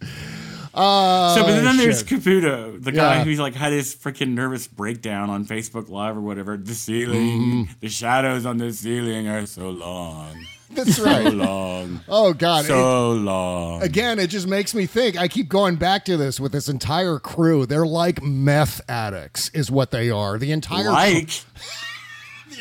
Uh, 0.73 1.35
so, 1.35 1.41
but 1.43 1.61
then 1.61 1.77
there's. 1.77 2.03
Caputo, 2.03 2.81
the 2.81 2.91
guy 2.91 3.17
Yeah. 3.17 3.23
who's 3.23 3.39
like 3.39 3.55
had 3.55 3.73
his 3.73 3.93
freaking 3.95 4.29
nervous 4.29 4.67
breakdown 4.67 5.29
on 5.29 5.45
Facebook 5.45 5.89
Live 5.89 6.15
or 6.17 6.21
whatever. 6.21 6.57
The 6.57 6.73
ceiling, 6.73 7.19
Mm-hmm. 7.41 7.71
the 7.81 7.89
shadows 7.89 8.45
on 8.45 8.57
the 8.57 8.71
ceiling 8.71 9.27
are 9.27 9.45
so 9.45 9.69
long. 9.69 10.45
That's 10.73 10.97
right. 10.99 11.23
So 11.27 11.29
long. 11.33 11.99
Oh 12.07 12.31
God. 12.33 12.63
So 12.63 13.11
long. 13.11 13.83
Again, 13.83 14.19
it 14.19 14.27
just 14.27 14.47
makes 14.47 14.73
me 14.73 14.85
think. 14.85 15.17
I 15.17 15.27
keep 15.27 15.49
going 15.49 15.75
back 15.75 16.05
to 16.05 16.15
this 16.15 16.39
with 16.39 16.53
this 16.53 16.69
entire 16.69 17.19
crew. 17.19 17.65
They're 17.65 17.85
like 17.85 18.23
meth 18.23 18.79
addicts, 18.89 19.49
is 19.49 19.69
what 19.69 19.91
they 19.91 20.09
are. 20.09 20.37
The 20.37 20.53
entire 20.53 20.89
Like 20.89 21.43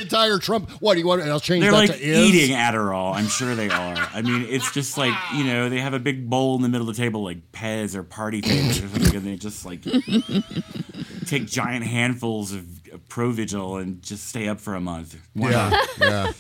entire 0.00 0.38
Trump. 0.38 0.70
What 0.80 0.94
do 0.94 1.00
you 1.00 1.06
want? 1.06 1.22
I'll 1.22 1.40
change 1.40 1.62
they're 1.62 1.72
that 1.72 1.76
like 1.76 1.90
to 1.90 2.00
is. 2.00 2.18
eating 2.34 2.56
Adderall. 2.56 3.14
I'm 3.14 3.28
sure 3.28 3.54
they 3.54 3.68
are. 3.68 3.96
I 4.12 4.22
mean, 4.22 4.46
it's 4.48 4.70
just 4.72 4.96
like 4.98 5.14
you 5.34 5.44
know 5.44 5.68
they 5.68 5.80
have 5.80 5.94
a 5.94 5.98
big 5.98 6.28
bowl 6.28 6.56
in 6.56 6.62
the 6.62 6.68
middle 6.68 6.88
of 6.88 6.96
the 6.96 7.02
table 7.02 7.22
like 7.22 7.52
Pez 7.52 7.94
or 7.94 8.02
Party 8.02 8.40
Favors 8.42 8.78
or 8.82 8.88
something, 8.88 9.16
and 9.16 9.26
they 9.26 9.36
just 9.36 9.64
like 9.64 9.82
take 11.26 11.46
giant 11.46 11.84
handfuls 11.84 12.52
of 12.52 12.64
of 12.92 13.06
Provigil 13.08 13.80
and 13.80 14.02
just 14.02 14.28
stay 14.28 14.48
up 14.48 14.60
for 14.60 14.74
a 14.74 14.80
month. 14.80 15.16
Why 15.34 15.50
Yeah, 15.50 15.68
not? 15.70 15.88
yeah. 16.00 16.32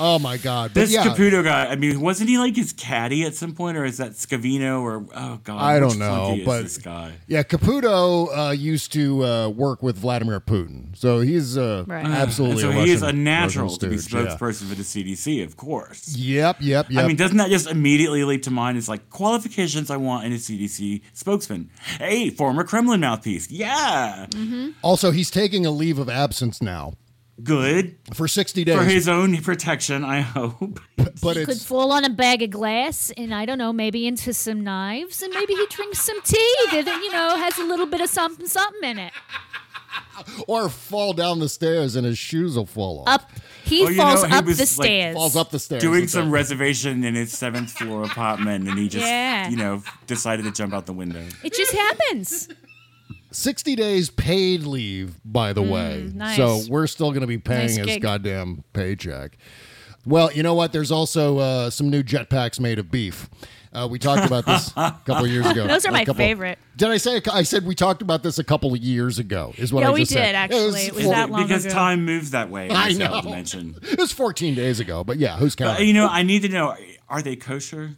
Oh 0.00 0.18
my 0.18 0.38
God. 0.38 0.70
But 0.72 0.80
This 0.80 0.92
yeah, 0.92 1.04
Caputo 1.04 1.44
guy, 1.44 1.66
I 1.66 1.76
mean, 1.76 2.00
wasn't 2.00 2.30
he 2.30 2.38
like 2.38 2.56
his 2.56 2.72
caddy 2.72 3.24
at 3.24 3.34
some 3.34 3.54
point, 3.54 3.76
or 3.76 3.84
is 3.84 3.98
that 3.98 4.12
Scavino, 4.12 4.80
or 4.80 5.04
oh 5.14 5.40
god, 5.44 5.60
I 5.60 5.78
don't 5.78 5.98
know, 5.98 6.38
but 6.44 6.62
this 6.62 6.78
guy. 6.78 7.12
Yeah, 7.26 7.42
Caputo 7.42 8.48
uh, 8.48 8.50
used 8.52 8.92
to 8.94 9.24
uh, 9.24 9.48
work 9.50 9.82
with 9.82 9.98
Vladimir 9.98 10.40
Putin, 10.40 10.96
so 10.96 11.20
he's 11.20 11.58
uh, 11.58 11.84
Right. 11.86 12.04
absolutely. 12.06 12.64
And 12.64 12.74
so 12.74 12.80
a 12.80 12.84
he 12.84 12.90
is 12.92 13.02
a 13.02 13.12
natural 13.12 13.76
to 13.76 13.88
be 13.88 13.98
stooge, 13.98 14.14
yeah. 14.14 14.36
spokesperson 14.36 14.68
for 14.68 14.74
the 14.74 14.82
CDC, 14.82 15.44
of 15.44 15.56
course. 15.56 16.16
Yep, 16.16 16.56
yep, 16.60 16.90
yep. 16.90 17.04
I 17.04 17.06
mean, 17.06 17.16
doesn't 17.16 17.36
that 17.36 17.50
just 17.50 17.68
immediately 17.70 18.24
leap 18.24 18.42
to 18.44 18.50
mind 18.50 18.78
as 18.78 18.88
like 18.88 19.10
qualifications 19.10 19.90
I 19.90 19.98
want 19.98 20.24
in 20.24 20.32
a 20.32 20.36
CDC 20.36 21.02
spokesman? 21.12 21.70
Hey, 21.98 22.30
former 22.30 22.64
Kremlin 22.64 23.00
mouthpiece. 23.00 23.50
Yeah. 23.50 24.26
also, 24.82 25.10
he's 25.10 25.30
taking 25.30 25.66
a 25.66 25.70
leave 25.70 25.98
of 25.98 26.08
absence 26.08 26.62
now 26.62 26.94
Good. 27.42 27.96
for 28.14 28.26
sixty 28.28 28.64
days. 28.64 28.76
For 28.76 28.84
his 28.84 29.08
own 29.08 29.36
protection, 29.42 30.04
I 30.04 30.20
hope. 30.20 30.80
but 31.22 31.36
He 31.36 31.44
could 31.44 31.58
fall 31.60 31.92
on 31.92 32.04
a 32.04 32.10
bag 32.10 32.42
of 32.42 32.50
glass 32.50 33.10
and 33.16 33.34
I 33.34 33.46
don't 33.46 33.58
know, 33.58 33.72
maybe 33.72 34.06
into 34.06 34.32
some 34.32 34.62
knives 34.62 35.22
and 35.22 35.32
maybe 35.32 35.54
he 35.54 35.66
drinks 35.70 36.00
some 36.00 36.20
tea 36.22 36.54
that, 36.72 36.86
you 36.86 37.12
know, 37.12 37.36
has 37.36 37.58
a 37.58 37.64
little 37.64 37.86
bit 37.86 38.00
of 38.00 38.08
something, 38.10 38.46
something 38.46 38.88
in 38.90 38.98
it. 38.98 39.12
or 40.46 40.68
fall 40.68 41.12
down 41.12 41.38
the 41.38 41.48
stairs 41.48 41.96
and 41.96 42.06
his 42.06 42.18
shoes 42.18 42.56
will 42.56 42.66
fall 42.66 43.00
off. 43.00 43.08
Up, 43.22 43.30
he 43.64 43.82
Oh, 43.84 43.94
falls 43.94 44.22
know, 44.22 44.28
he 44.28 44.34
up 44.34 44.44
was, 44.44 44.56
the 44.58 44.62
like, 44.62 44.86
stairs. 44.88 45.14
Falls 45.16 45.36
up 45.36 45.50
the 45.50 45.58
stairs. 45.58 45.82
Doing 45.82 46.08
some 46.08 46.28
it. 46.28 46.32
reservation 46.32 47.04
in 47.04 47.14
his 47.14 47.32
seventh 47.36 47.70
floor 47.72 48.02
apartment, 48.04 48.68
and 48.68 48.78
he 48.78 48.88
just, 48.88 49.06
Yeah. 49.06 49.48
you 49.48 49.56
know, 49.56 49.82
decided 50.06 50.44
to 50.44 50.50
jump 50.52 50.72
out 50.74 50.86
the 50.86 50.92
window. 50.92 51.24
It 51.44 51.54
just 51.54 51.72
happens. 51.72 52.48
60 53.32 53.76
days 53.76 54.10
paid 54.10 54.64
leave, 54.64 55.20
by 55.24 55.52
the 55.52 55.62
way. 55.62 56.04
Mm, 56.06 56.14
nice. 56.14 56.36
So 56.36 56.60
we're 56.68 56.86
still 56.86 57.10
going 57.10 57.20
to 57.22 57.26
be 57.26 57.38
paying 57.38 57.66
Nice 57.68 57.76
his 57.76 57.86
gig. 57.86 58.02
goddamn 58.02 58.64
paycheck. 58.72 59.36
Well, 60.06 60.32
you 60.32 60.42
know 60.42 60.54
what? 60.54 60.72
There's 60.72 60.90
also 60.90 61.38
uh, 61.38 61.70
some 61.70 61.90
new 61.90 62.02
jetpacks 62.02 62.58
made 62.58 62.78
of 62.78 62.90
beef. 62.90 63.28
Uh, 63.72 63.86
we 63.88 64.00
talked 64.00 64.26
about 64.26 64.46
this 64.46 64.72
a 64.76 64.98
couple 65.04 65.24
of 65.26 65.30
years 65.30 65.46
ago. 65.46 65.66
Those 65.68 65.84
are 65.86 65.90
A 65.90 65.92
my 65.92 66.00
couple- 66.04 66.14
favorite. 66.14 66.58
Did 66.76 66.88
I 66.88 66.96
say? 66.96 67.20
I 67.30 67.42
said 67.44 67.64
we 67.64 67.74
talked 67.76 68.02
about 68.02 68.22
this 68.24 68.38
a 68.40 68.44
couple 68.44 68.72
of 68.74 68.78
years 68.80 69.18
ago. 69.20 69.52
Is 69.58 69.72
what 69.72 69.82
Yeah, 69.82 69.90
I 69.90 69.92
we 69.92 70.00
just 70.00 70.12
said. 70.12 70.26
did, 70.26 70.34
actually. 70.34 70.86
It 70.86 70.94
was 70.94 71.04
four- 71.04 71.14
that 71.14 71.30
long 71.30 71.40
ago. 71.42 71.48
because 71.48 71.66
ago. 71.66 71.74
time 71.74 72.04
moves 72.04 72.30
that 72.32 72.50
way. 72.50 72.68
I 72.70 72.88
as 72.88 72.98
know. 72.98 73.06
I'll 73.12 73.22
mention. 73.22 73.76
It 73.82 73.98
was 74.00 74.10
14 74.10 74.54
days 74.56 74.80
ago, 74.80 75.04
but 75.04 75.18
yeah, 75.18 75.36
who's 75.36 75.54
But, 75.54 75.64
counting? 75.66 75.86
you 75.86 75.92
know, 75.94 76.08
I 76.08 76.22
need 76.24 76.42
to 76.42 76.48
know: 76.48 76.74
Are 77.08 77.22
they 77.22 77.36
kosher? 77.36 77.92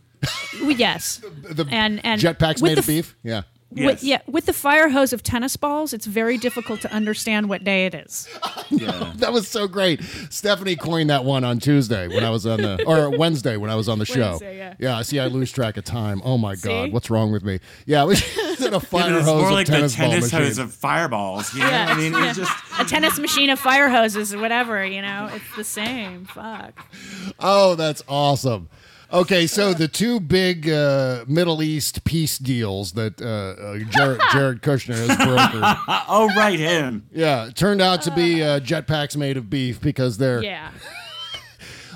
Yes. 0.63 1.23
the 1.43 1.67
and 1.71 2.05
and 2.05 2.21
jetpacks 2.21 2.61
made 2.63 2.75
the 2.77 2.81
of 2.81 2.87
beef. 2.87 3.17
Yeah. 3.23 3.43
F- 3.73 3.79
Yes. 3.79 3.87
With, 3.87 4.05
yeah, 4.05 4.21
with 4.27 4.47
the 4.47 4.53
fire 4.53 4.89
hose 4.91 5.13
of 5.13 5.23
tennis 5.23 5.57
balls, 5.57 5.93
it's 5.93 6.07
very 6.07 6.37
difficult 6.39 6.81
to 6.83 6.93
understand 6.93 7.49
what 7.49 7.65
day 7.65 7.87
it 7.87 7.95
is. 7.95 8.29
Yeah. 8.71 9.13
That 9.23 9.33
was 9.33 9.47
so 9.47 9.69
great. 9.69 10.03
Stephanie 10.31 10.75
coined 10.75 11.11
that 11.11 11.25
one 11.25 11.45
on 11.45 11.59
Tuesday 11.61 12.09
when 12.09 12.25
I 12.25 12.31
was 12.31 12.45
on 12.45 12.61
the 12.61 12.83
or 12.87 13.17
Wednesday 13.17 13.57
when 13.57 13.71
I 13.71 13.77
was 13.77 13.89
on 13.89 13.99
the 14.01 14.05
show. 14.05 14.31
Wednesday, 14.31 14.75
yeah. 14.81 14.97
I 14.99 15.03
see. 15.03 15.21
I 15.21 15.27
lose 15.27 15.53
track 15.53 15.77
of 15.77 15.85
time. 15.85 16.21
Oh 16.25 16.39
my 16.39 16.55
See? 16.57 16.69
god, 16.69 16.93
what's 16.93 17.09
wrong 17.09 17.31
with 17.31 17.45
me? 17.45 17.61
Yeah, 17.87 18.05
we 18.05 18.17
did 18.17 18.73
a 18.75 18.81
fire 18.81 19.13
but 19.13 19.23
hose 19.23 19.27
more 19.27 19.47
of 19.47 19.53
like 19.53 19.67
the 19.67 19.73
tennis 19.75 19.97
ball 19.97 20.11
tennis 20.11 20.31
hose 20.33 20.59
of 20.59 20.73
fireballs. 20.75 21.55
You 21.55 21.61
know? 21.61 21.69
Yeah, 21.69 21.87
I 21.91 21.97
mean, 21.97 22.15
it's 22.17 22.39
just 22.39 22.53
A 22.81 22.85
tennis 22.85 23.19
machine 23.19 23.51
of 23.51 23.61
fire 23.61 23.89
hoses 23.89 24.35
or 24.35 24.41
whatever, 24.41 24.85
you 24.85 25.03
know, 25.03 25.31
it's 25.33 25.57
the 25.57 25.65
same. 25.65 26.25
Fuck. 26.25 26.85
Oh, 27.39 27.75
that's 27.77 28.03
awesome. 28.09 28.69
Okay, 29.13 29.47
so 29.47 29.75
the 29.75 29.89
two 29.89 30.21
big 30.21 30.71
uh, 30.71 31.27
Middle 31.29 31.63
East 31.63 32.03
peace 32.05 32.39
deals 32.39 32.93
that 32.93 33.21
uh, 33.21 33.27
uh, 33.63 33.79
Jared, 33.91 34.21
Jared 34.33 34.63
Kushner 34.63 34.97
has 34.97 35.11
brokered. 35.19 35.79
oh 36.09 36.29
right, 36.35 36.59
him. 36.59 37.07
Yeah, 37.13 37.51
turned 37.55 37.83
out 37.83 38.01
to 38.03 38.11
be 38.13 38.43
uh, 38.43 38.61
jetpacks 38.61 39.15
made 39.15 39.37
of 39.37 39.51
beef 39.51 39.81
because 39.83 40.17
they're 40.17 40.43
Yeah. 40.43 40.71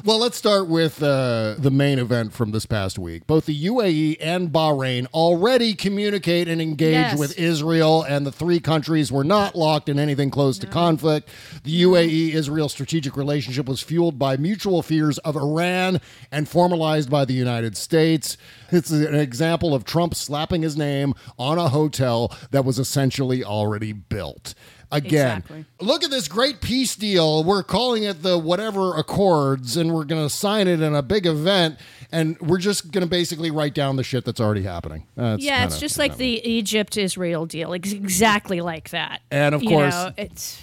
Well, 0.06 0.20
let's 0.20 0.36
start 0.38 0.68
with 0.68 1.02
uh, 1.02 1.56
the 1.58 1.72
main 1.72 1.98
event 1.98 2.32
from 2.32 2.52
this 2.52 2.64
past 2.64 2.96
week. 2.96 3.26
Both 3.26 3.46
the 3.46 3.64
UAE 3.66 4.18
and 4.20 4.52
Bahrain 4.52 5.06
already 5.12 5.74
communicate 5.74 6.46
and 6.46 6.62
engage 6.62 6.92
Yes. 6.92 7.18
with 7.18 7.36
Israel, 7.36 8.04
and 8.04 8.24
the 8.24 8.30
three 8.30 8.60
countries 8.60 9.10
were 9.10 9.24
not 9.24 9.56
locked 9.56 9.88
in 9.88 9.98
anything 9.98 10.30
close 10.30 10.58
to 10.58 10.68
conflict. 10.68 11.28
The 11.64 11.82
UAE 11.82 12.34
Israel 12.34 12.68
strategic 12.68 13.16
relationship 13.16 13.66
was 13.66 13.82
fueled 13.82 14.16
by 14.16 14.36
mutual 14.36 14.80
fears 14.80 15.18
of 15.18 15.34
Iran 15.34 16.00
and 16.30 16.48
formalized 16.48 17.10
by 17.10 17.24
the 17.24 17.34
United 17.34 17.76
States. 17.76 18.36
It's 18.70 18.92
an 18.92 19.16
example 19.16 19.74
of 19.74 19.84
Trump 19.84 20.14
slapping 20.14 20.62
his 20.62 20.76
name 20.76 21.14
on 21.36 21.58
a 21.58 21.70
hotel 21.70 22.32
that 22.52 22.64
was 22.64 22.78
essentially 22.78 23.42
already 23.42 23.92
built. 23.92 24.54
Again, 24.92 25.38
Exactly. 25.38 25.64
look 25.80 26.04
at 26.04 26.10
this 26.10 26.28
great 26.28 26.60
peace 26.60 26.94
deal. 26.94 27.42
We're 27.42 27.62
calling 27.64 28.04
it 28.04 28.22
the 28.22 28.38
whatever 28.38 28.96
accords, 28.96 29.76
and 29.76 29.92
we're 29.92 30.04
going 30.04 30.22
to 30.24 30.30
sign 30.30 30.68
it 30.68 30.80
in 30.80 30.94
a 30.94 31.02
big 31.02 31.26
event, 31.26 31.76
and 32.12 32.38
we're 32.40 32.58
just 32.58 32.92
going 32.92 33.02
to 33.02 33.10
basically 33.10 33.50
write 33.50 33.74
down 33.74 33.96
the 33.96 34.04
shit 34.04 34.24
that's 34.24 34.40
already 34.40 34.62
happening. 34.62 35.04
That's 35.16 35.42
yeah, 35.42 35.64
it's 35.64 35.74
kinda- 35.74 35.80
just 35.80 35.98
like 35.98 36.16
the 36.18 36.40
Egypt 36.48 36.96
Israel 36.96 37.46
deal. 37.46 37.74
Ex- 37.74 37.92
exactly 37.92 38.60
like 38.60 38.90
that. 38.90 39.22
And 39.30 39.56
of 39.56 39.62
You 39.64 39.70
course- 39.70 39.92
know, 39.94 40.12
it's 40.16 40.60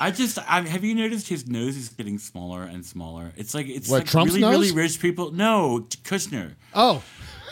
I 0.00 0.10
just 0.10 0.38
I, 0.38 0.62
have 0.62 0.82
you 0.82 0.94
noticed 0.96 1.28
his 1.28 1.46
nose 1.46 1.76
is 1.76 1.88
getting 1.90 2.18
smaller 2.18 2.64
and 2.64 2.84
smaller. 2.84 3.32
It's 3.36 3.54
like 3.54 3.68
it's 3.68 3.88
What, 3.88 3.98
like 3.98 4.06
Trump's 4.08 4.34
really 4.34 4.50
really 4.50 4.72
rich 4.72 5.00
people. 5.00 5.30
No, 5.30 5.86
Kushner. 6.02 6.54
oh, 6.74 7.02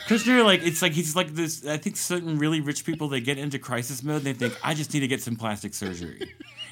Kushner, 0.06 0.44
like 0.44 0.62
it's 0.62 0.82
like 0.82 0.92
he's 0.92 1.16
like 1.16 1.34
this. 1.34 1.66
I 1.66 1.76
think 1.78 1.96
certain 1.96 2.38
really 2.38 2.60
rich 2.60 2.84
people 2.84 3.08
they 3.08 3.20
get 3.20 3.38
into 3.38 3.58
crisis 3.58 4.02
mode. 4.02 4.16
and 4.16 4.24
They 4.26 4.32
think 4.34 4.58
I 4.62 4.74
just 4.74 4.92
need 4.92 5.00
to 5.00 5.08
get 5.08 5.22
some 5.22 5.36
plastic 5.36 5.72
surgery, 5.74 6.20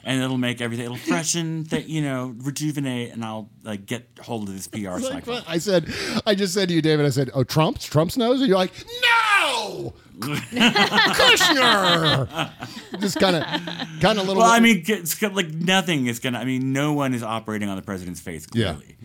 and 0.05 0.23
it'll 0.23 0.37
make 0.39 0.61
everything. 0.61 0.85
It'll 0.85 0.97
freshen, 0.99 1.65
th- 1.65 1.87
you 1.87 2.03
know, 2.03 2.35
rejuvenate, 2.39 3.13
and 3.13 3.25
I'll 3.25 3.49
like 3.63 3.87
get 3.87 4.07
hold 4.21 4.49
of 4.49 4.55
this 4.55 4.69
PR 4.69 4.99
cycle. 5.01 5.41
I 5.49 5.59
said. 5.59 5.93
I 6.27 6.35
just 6.35 6.53
said 6.53 6.69
to 6.69 6.75
you, 6.75 6.83
David. 6.83 7.07
I 7.07 7.11
said, 7.11 7.31
"Oh, 7.35 7.43
Trump's 7.45 7.87
Trump's 7.87 8.17
nose," 8.17 8.41
and 8.41 8.49
you're 8.49 8.59
like, 8.59 8.73
"No." 8.79 9.32
Kushner. 11.13 12.51
Just 13.01 13.19
kind 13.19 13.37
of, 13.37 13.43
kind 14.01 14.19
of 14.19 14.27
little. 14.27 14.43
Well, 14.43 14.51
I 14.51 14.61
mean, 14.61 14.85
it's 14.87 15.21
like 15.23 15.49
nothing 15.51 16.07
is 16.07 16.19
gonna. 16.19 16.39
I 16.39 16.45
mean, 16.45 16.73
no 16.73 16.93
one 16.93 17.15
is 17.15 17.23
operating 17.23 17.69
on 17.69 17.77
the 17.77 17.83
president's 17.83 18.21
face. 18.21 18.47
Yeah. 18.53 18.75
Clearly, 18.75 18.97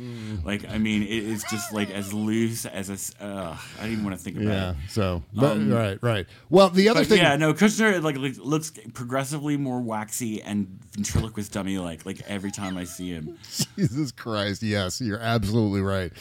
like 0.43 0.70
I 0.70 0.78
mean, 0.78 1.03
it 1.03 1.10
is 1.10 1.43
just 1.49 1.74
like 1.74 1.89
as 1.89 2.14
loose 2.14 2.66
as 2.66 2.89
a. 2.89 3.24
Uh, 3.24 3.58
I 3.78 3.84
don't 3.84 3.91
even 3.93 4.03
want 4.03 4.18
to 4.18 4.24
think 4.24 4.38
about 4.38 4.47
yeah. 4.47 4.72
it. 4.72 4.76
So, 4.89 5.24
but, 5.34 5.53
Um, 5.53 5.72
right, 5.72 5.97
right. 6.01 6.26
Well, 6.49 6.70
the 6.70 6.89
other 6.89 7.03
thing. 7.03 7.20
yeah, 7.20 7.36
no, 7.36 7.53
Kushner 7.53 8.01
like, 8.01 8.18
looks 8.18 8.72
progressively 8.93 9.58
more 9.58 9.82
waxy 9.82 10.41
and 10.41 10.68
ventriloquist 10.91 11.51
dummy 11.53 11.78
like. 11.78 12.05
Like 12.05 12.22
every 12.28 12.51
time 12.51 12.78
I 12.78 12.84
see 12.84 13.10
him, 13.10 13.38
Jesus 13.78 14.12
Christ! 14.12 14.62
Yes, 14.64 15.01
you're 15.01 15.20
absolutely 15.20 15.82
right. 15.82 16.12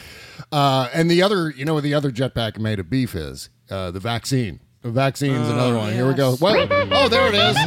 Uh, 0.51 0.89
and 0.93 1.11
the 1.11 1.21
other, 1.21 1.49
you 1.51 1.65
know, 1.65 1.73
what 1.73 1.83
the 1.83 1.93
other 1.93 2.11
jetpack 2.11 2.57
made 2.57 2.79
of 2.79 2.89
beef 2.89 3.15
is 3.15 3.49
uh, 3.69 3.91
the 3.91 3.99
vaccine. 3.99 4.59
The 4.81 4.91
vaccine's 4.91 5.49
another 5.49 5.77
one. 5.77 5.93
Here 5.93 6.07
we 6.07 6.13
go. 6.13 6.31
yes. 6.31 6.41
Well, 6.41 6.67
oh, 6.91 7.09
there 7.09 7.27
it 7.27 7.35
is. 7.35 7.57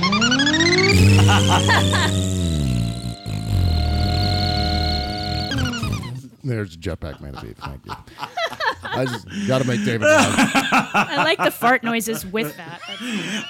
There's 6.43 6.75
a 6.75 6.79
jetpack 6.79 7.21
made 7.21 7.35
of 7.35 7.43
beef. 7.43 7.57
Thank 7.59 7.85
you. 7.85 7.93
I 8.83 9.05
just 9.05 9.27
got 9.47 9.61
to 9.61 9.69
make 9.69 9.85
David 9.85 10.07
laugh. 10.07 10.51
I 10.95 11.23
like 11.23 11.37
the 11.39 11.51
fart 11.51 11.85
noises 11.85 12.25
with 12.25 12.57
that. 12.57 12.81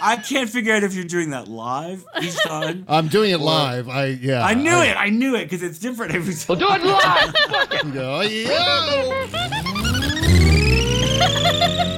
I 0.00 0.16
can't 0.16 0.50
figure 0.50 0.74
out 0.74 0.82
if 0.82 0.92
you're 0.94 1.04
doing 1.04 1.30
that 1.30 1.46
live 1.48 2.04
each 2.20 2.36
time. 2.42 2.84
I'm 2.88 3.06
doing 3.08 3.30
it 3.30 3.38
live. 3.38 3.88
I 3.88 4.06
yeah. 4.06 4.44
I 4.44 4.54
knew 4.54 4.80
it. 4.80 4.96
I 4.96 5.08
knew 5.08 5.36
it 5.36 5.44
because 5.44 5.62
it's 5.62 5.78
different 5.78 6.12
every 6.14 6.34
time. 6.34 6.58
do 6.58 6.66
it 6.68 6.82
live. 6.82 7.32
Fuck 7.48 7.74
it. 7.74 7.94
Go, 7.94 8.20
yo! 11.80 11.90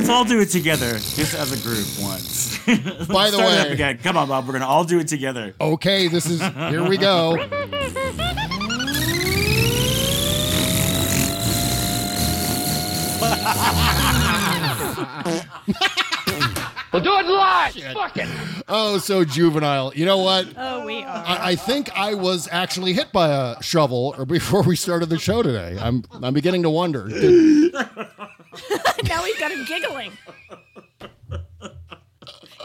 Let's 0.00 0.08
all 0.08 0.24
do 0.24 0.40
it 0.40 0.46
together, 0.48 0.92
just 0.94 1.34
as 1.34 1.52
a 1.52 1.62
group 1.62 1.86
once. 2.00 2.56
By 2.66 3.30
the 3.30 3.36
Start 3.36 3.52
it 3.52 3.58
up 3.60 3.66
way- 3.66 3.72
again. 3.74 3.98
come 3.98 4.16
on, 4.16 4.28
Bob. 4.28 4.46
We're 4.46 4.54
gonna 4.54 4.66
all 4.66 4.82
do 4.84 4.98
it 4.98 5.08
together. 5.08 5.54
Okay, 5.60 6.08
this 6.08 6.24
is 6.24 6.40
here 6.40 6.88
we 6.88 6.96
go. 6.96 7.36
We'll 16.92 17.02
do 17.04 17.14
it 17.18 17.26
live. 17.26 17.74
Fuck 17.94 18.16
it. 18.16 18.28
Oh, 18.68 18.98
so 18.98 19.24
juvenile. 19.24 19.92
You 19.94 20.04
know 20.06 20.18
what? 20.18 20.48
Oh, 20.56 20.84
we 20.84 21.04
are. 21.04 21.24
I, 21.24 21.50
I 21.50 21.54
think 21.56 21.88
I 21.96 22.14
was 22.14 22.48
actually 22.50 22.94
hit 22.94 23.12
by 23.12 23.28
a 23.28 23.62
shovel 23.62 24.16
or 24.18 24.26
before 24.26 24.62
we 24.64 24.74
started 24.74 25.08
the 25.08 25.18
show 25.18 25.40
today. 25.44 25.78
I'm 25.80 26.02
I'm 26.20 26.34
beginning 26.34 26.64
to 26.64 26.70
wonder. 26.70 27.06
Did- 27.06 27.74
now 29.04 29.22
we've 29.22 29.38
got 29.38 29.52
him 29.52 29.64
giggling. 29.64 30.12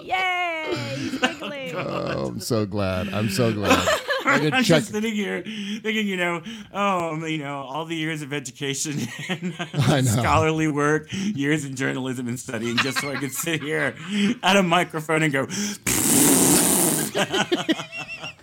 Yay! 0.03 0.73
He's 0.95 1.19
giggling. 1.19 1.75
oh, 1.75 2.27
I'm 2.27 2.39
so 2.39 2.65
glad. 2.65 3.09
I'm 3.09 3.29
so 3.29 3.53
glad. 3.53 3.71
I 4.25 4.37
I'm 4.37 4.51
check. 4.51 4.63
just 4.63 4.91
sitting 4.91 5.13
here 5.13 5.43
thinking, 5.43 6.07
you 6.07 6.17
know, 6.17 6.41
oh, 6.73 7.13
um, 7.13 7.23
you 7.27 7.37
know, 7.37 7.57
all 7.59 7.85
the 7.85 7.95
years 7.95 8.23
of 8.23 8.33
education 8.33 8.99
and 9.29 10.07
scholarly 10.07 10.67
work, 10.67 11.07
years 11.11 11.63
in 11.63 11.75
journalism 11.75 12.27
and 12.27 12.39
studying, 12.39 12.77
just 12.77 12.99
so 12.99 13.11
I 13.11 13.17
could 13.17 13.31
sit 13.31 13.61
here 13.61 13.95
at 14.41 14.55
a 14.55 14.63
microphone 14.63 15.21
and 15.21 15.31
go, 15.31 15.47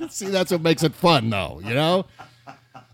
See, 0.08 0.26
that's 0.26 0.50
what 0.50 0.62
makes 0.62 0.82
it 0.82 0.94
fun, 0.94 1.30
though. 1.30 1.60
You 1.64 1.74
know. 1.74 2.06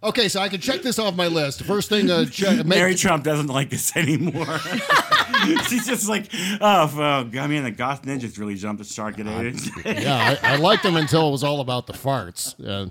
Okay, 0.03 0.29
so 0.29 0.41
I 0.41 0.49
can 0.49 0.61
check 0.61 0.83
this 0.83 0.99
off 0.99 1.17
my 1.17 1.27
list. 1.27 1.63
First 1.63 1.89
thing, 1.89 2.11
uh, 2.11 2.25
check, 2.27 2.65
Mary 2.67 2.91
make, 2.91 2.99
Trump 2.99 3.25
doesn't 3.25 3.49
like 3.49 3.71
this 3.71 3.97
anymore. 3.97 4.59
She's 5.69 5.87
just 5.87 6.09
like, 6.09 6.29
oh, 6.61 6.87
fuck. 6.87 7.37
I 7.37 7.47
mean, 7.47 7.65
the 7.65 7.71
goth 7.71 8.03
ninjas 8.03 8.39
really 8.39 8.55
jumped 8.55 8.79
the 8.83 8.85
shark 8.89 9.17
today. 9.17 9.55
yeah, 9.85 10.37
I, 10.43 10.55
I 10.55 10.57
liked 10.57 10.83
them 10.83 10.97
until 10.97 11.29
it 11.29 11.31
was 11.33 11.43
all 11.45 11.61
about 11.61 11.87
the 11.87 11.93
farts. 11.93 12.55
Uh, 12.65 12.89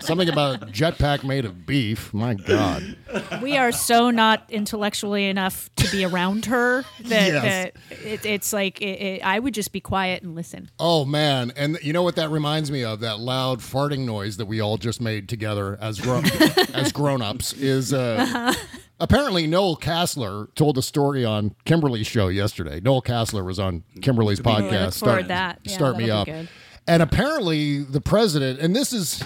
something 0.00 0.28
about 0.28 0.60
jetpack 0.72 1.24
made 1.24 1.44
of 1.44 1.66
beef. 1.66 2.12
My 2.14 2.34
God. 2.34 2.96
we 3.42 3.56
are 3.56 3.72
so 3.72 4.10
not 4.10 4.44
intellectually 4.48 5.26
enough 5.26 5.70
to 5.76 5.90
be 5.90 6.04
around 6.04 6.46
her 6.46 6.82
that, 7.04 7.32
Yes. 7.32 7.42
that 7.42 7.72
it, 8.04 8.26
it's 8.26 8.52
like 8.52 8.80
it, 8.80 8.84
it, 9.00 9.22
I 9.24 9.38
would 9.38 9.54
just 9.54 9.72
be 9.72 9.80
quiet 9.80 10.22
and 10.22 10.34
listen. 10.34 10.70
Oh 10.78 11.04
man, 11.04 11.52
and 11.56 11.78
you 11.82 11.92
know 11.92 12.02
what 12.02 12.16
that 12.16 12.30
reminds 12.30 12.70
me 12.70 12.84
of? 12.84 13.00
That 13.00 13.18
loud 13.20 13.60
farting 13.60 14.00
noise 14.06 14.36
that 14.38 14.46
we 14.46 14.60
all 14.60 14.76
just 14.78 15.00
made 15.00 15.28
together 15.28 15.78
as 15.80 16.00
gro- 16.00 16.22
as 16.74 16.92
grown-ups 16.92 17.52
is 17.54 17.92
uh, 17.92 18.52
apparently 18.98 19.46
Noel 19.46 19.76
Casler 19.76 20.48
told 20.54 20.78
a 20.78 20.82
story 20.82 21.24
on 21.24 21.54
Kimberly's 21.64 22.06
show 22.06 22.28
yesterday. 22.28 22.80
Noel 22.80 23.02
Casler 23.02 23.44
was 23.44 23.58
on 23.58 23.84
Kimberly's 24.02 24.40
podcast. 24.40 25.00
forward 25.00 25.22
to 25.22 25.28
that. 25.28 25.60
Yeah, 25.64 25.72
start 25.72 25.96
me 25.96 26.10
up. 26.10 26.26
good. 26.26 26.48
And 26.86 27.02
apparently 27.02 27.82
the 27.84 28.00
president, 28.00 28.58
and 28.58 28.74
this 28.74 28.92
is 28.92 29.22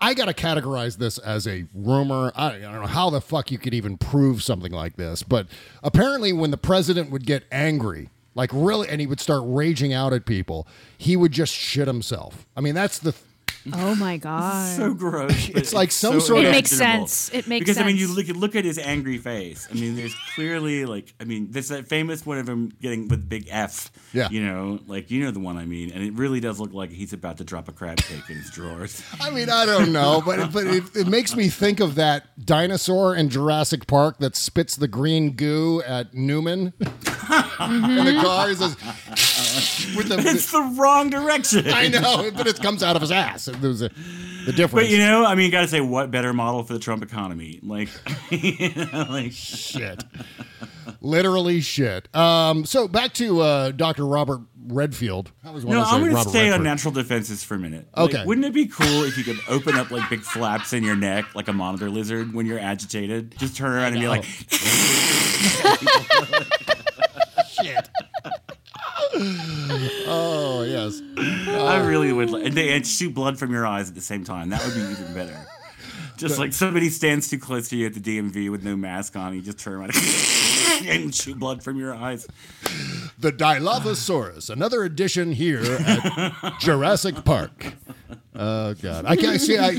I 0.00 0.14
got 0.14 0.26
to 0.26 0.34
categorize 0.34 0.98
this 0.98 1.18
as 1.18 1.46
a 1.46 1.66
rumor. 1.74 2.32
I, 2.34 2.56
I 2.56 2.58
don't 2.60 2.80
know 2.80 2.86
how 2.86 3.10
the 3.10 3.20
fuck 3.20 3.50
you 3.50 3.58
could 3.58 3.74
even 3.74 3.98
prove 3.98 4.42
something 4.42 4.72
like 4.72 4.96
this, 4.96 5.22
but 5.22 5.46
apparently, 5.82 6.32
when 6.32 6.50
the 6.50 6.58
president 6.58 7.10
would 7.10 7.26
get 7.26 7.44
angry, 7.50 8.10
like 8.34 8.50
really, 8.52 8.88
and 8.88 9.00
he 9.00 9.06
would 9.06 9.20
start 9.20 9.42
raging 9.44 9.92
out 9.92 10.12
at 10.12 10.24
people, 10.26 10.66
he 10.96 11.16
would 11.16 11.32
just 11.32 11.52
shit 11.52 11.86
himself. 11.86 12.46
I 12.56 12.60
mean, 12.60 12.74
that's 12.74 12.98
the. 12.98 13.14
Oh 13.88 13.94
my 13.94 14.16
god! 14.16 14.76
so 14.76 14.94
gross. 14.94 15.48
It's 15.50 15.72
like 15.72 15.90
some 15.92 16.14
so 16.14 16.18
sort 16.20 16.40
of- 16.40 16.46
It 16.46 16.52
makes 16.52 16.70
sense. 16.70 17.30
It 17.32 17.46
makes 17.46 17.64
because 17.64 17.78
I 17.78 17.84
mean, 17.84 17.96
you 17.96 18.12
look 18.12 18.28
at 18.28 18.36
look 18.36 18.56
at 18.56 18.64
his 18.64 18.78
angry 18.78 19.18
face. 19.18 19.66
I 19.70 19.74
mean, 19.74 19.96
there's 19.96 20.14
clearly 20.34 20.84
like 20.84 21.14
I 21.20 21.24
mean, 21.24 21.48
there's 21.50 21.68
that 21.68 21.88
famous 21.88 22.24
one 22.26 22.38
of 22.38 22.48
him 22.48 22.72
getting 22.80 23.08
with 23.08 23.28
big 23.28 23.48
F. 23.50 23.90
Yeah. 24.12 24.28
You 24.30 24.44
know, 24.44 24.78
like 24.86 25.10
you 25.10 25.24
know 25.24 25.30
the 25.30 25.40
one 25.40 25.56
I 25.56 25.64
mean, 25.64 25.90
and 25.92 26.02
it 26.02 26.12
really 26.14 26.40
does 26.40 26.58
look 26.60 26.72
like 26.72 26.90
he's 26.90 27.12
about 27.12 27.38
to 27.38 27.44
drop 27.44 27.68
a 27.68 27.72
crab 27.72 27.98
cake 27.98 28.28
in 28.28 28.36
his 28.36 28.50
drawers. 28.50 29.02
I 29.20 29.30
mean, 29.30 29.48
I 29.50 29.66
don't 29.66 29.92
know, 29.92 30.22
but 30.24 30.38
it, 30.38 30.52
but 30.52 30.66
it, 30.66 30.84
it 30.96 31.06
makes 31.06 31.34
me 31.36 31.48
think 31.48 31.80
of 31.80 31.94
that 31.96 32.44
dinosaur 32.44 33.14
in 33.14 33.28
Jurassic 33.28 33.86
Park 33.86 34.18
that 34.18 34.36
spits 34.36 34.76
the 34.76 34.88
green 34.88 35.32
goo 35.32 35.82
at 35.86 36.14
Newman 36.14 36.72
in 36.80 38.04
the 38.04 38.20
car. 38.22 38.48
He 38.48 38.54
says, 38.54 38.76
with 39.96 40.08
the, 40.08 40.16
it's 40.26 40.50
the 40.50 40.62
wrong 40.78 41.10
direction. 41.10 41.64
I 41.68 41.88
know, 41.88 42.30
but 42.34 42.46
it 42.46 42.60
comes 42.60 42.82
out 42.82 42.96
of 42.96 43.02
his 43.02 43.10
ass. 43.10 43.48
There's 43.60 43.82
a 43.82 43.90
the 44.46 44.52
difference. 44.52 44.86
But 44.86 44.90
you 44.90 44.98
know, 44.98 45.24
I 45.24 45.34
mean, 45.34 45.46
you 45.46 45.52
got 45.52 45.62
to 45.62 45.68
say, 45.68 45.80
what 45.80 46.10
better 46.10 46.32
model 46.32 46.62
for 46.64 46.72
the 46.72 46.78
Trump 46.78 47.02
economy? 47.02 47.60
Like, 47.62 47.88
you 48.30 48.72
know, 48.92 49.06
like 49.08 49.32
shit. 49.32 50.02
Literally 51.00 51.60
shit. 51.60 52.14
Um, 52.16 52.64
so 52.64 52.88
back 52.88 53.12
to 53.14 53.40
uh, 53.40 53.70
Dr. 53.72 54.06
Robert 54.06 54.40
Redfield. 54.66 55.30
I 55.44 55.50
was 55.50 55.64
No, 55.64 55.82
I'm 55.82 56.00
going 56.02 56.14
to 56.14 56.28
stay 56.30 56.50
on 56.50 56.62
natural 56.62 56.92
defenses 56.92 57.44
for 57.44 57.54
a 57.54 57.58
minute. 57.58 57.88
Like, 57.96 58.14
Okay. 58.14 58.24
wouldn't 58.24 58.46
it 58.46 58.52
be 58.54 58.66
cool 58.66 59.04
if 59.04 59.16
you 59.18 59.24
could 59.24 59.38
open 59.48 59.76
up 59.76 59.90
like 59.90 60.08
big 60.10 60.20
flaps 60.20 60.72
in 60.72 60.82
your 60.82 60.96
neck, 60.96 61.34
like 61.34 61.48
a 61.48 61.52
monitor 61.52 61.88
lizard, 61.90 62.32
when 62.34 62.46
you're 62.46 62.58
agitated? 62.58 63.36
Just 63.38 63.56
turn 63.56 63.72
around 63.72 63.92
and 63.92 64.00
be 64.00 64.08
like, 64.08 64.24
really 72.00 72.12
would. 72.12 72.30
And, 72.30 72.54
they, 72.54 72.74
and 72.74 72.86
shoot 72.86 73.14
blood 73.14 73.38
from 73.38 73.52
your 73.52 73.66
eyes 73.66 73.88
at 73.88 73.94
the 73.94 74.00
same 74.00 74.24
time. 74.24 74.50
That 74.50 74.64
would 74.64 74.74
be 74.74 74.80
even 74.80 75.14
better. 75.14 75.46
Just 76.16 76.38
like 76.38 76.52
somebody 76.52 76.88
stands 76.90 77.30
too 77.30 77.38
close 77.38 77.68
to 77.68 77.76
you 77.76 77.86
at 77.86 77.94
the 77.94 78.00
DMV 78.00 78.50
with 78.50 78.64
no 78.64 78.76
mask 78.76 79.14
on, 79.14 79.34
you 79.34 79.40
just 79.40 79.58
turn 79.60 79.74
around 79.74 79.92
and 80.84 81.14
shoot 81.14 81.38
blood 81.38 81.62
from 81.62 81.78
your 81.78 81.94
eyes. 81.94 82.26
The 83.20 83.32
Dilophosaurus, 83.32 84.50
another 84.50 84.82
edition 84.82 85.30
here 85.30 85.62
at 85.62 86.54
Jurassic 86.60 87.24
Park. 87.24 87.74
Oh 88.34 88.74
God, 88.74 89.04
I 89.06 89.14
can't 89.14 89.40
see. 89.40 89.58
I 89.58 89.74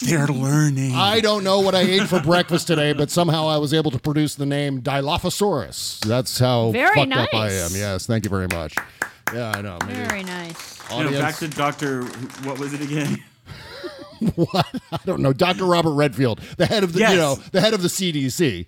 They're 0.00 0.28
learning. 0.28 0.94
I 0.94 1.20
don't 1.20 1.42
know 1.42 1.60
what 1.60 1.74
I 1.74 1.80
ate 1.80 2.08
for 2.08 2.20
breakfast 2.20 2.68
today, 2.68 2.92
but 2.92 3.10
somehow 3.10 3.48
I 3.48 3.58
was 3.58 3.74
able 3.74 3.90
to 3.90 3.98
produce 3.98 4.36
the 4.36 4.46
name 4.46 4.82
Dilophosaurus. 4.82 6.00
That's 6.06 6.38
how 6.38 6.70
Very 6.70 6.94
fucked 6.94 7.12
up 7.12 7.34
I 7.34 7.48
nice. 7.48 7.74
am. 7.74 7.80
Yes, 7.80 8.06
thank 8.06 8.24
you 8.24 8.30
very 8.30 8.48
much. 8.48 8.76
Yeah, 9.34 9.52
I 9.54 9.60
know. 9.62 9.78
Maybe 9.86 9.94
Very 9.94 10.22
nice. 10.24 10.78
You 10.90 11.04
know, 11.04 11.10
back 11.12 11.36
to 11.36 11.48
Doctor. 11.48 12.02
What 12.44 12.58
was 12.58 12.72
it 12.74 12.80
again? 12.80 13.22
what? 14.34 14.66
I 14.92 14.98
don't 15.06 15.20
know. 15.20 15.32
Dr. 15.32 15.64
Robert 15.64 15.92
Redfield, 15.92 16.40
the 16.58 16.66
head 16.66 16.84
of 16.84 16.92
the 16.92 17.00
Yes. 17.00 17.12
you 17.12 17.16
know 17.16 17.36
the 17.52 17.60
head 17.60 17.72
of 17.72 17.80
the 17.82 17.88
CDC, 17.88 18.66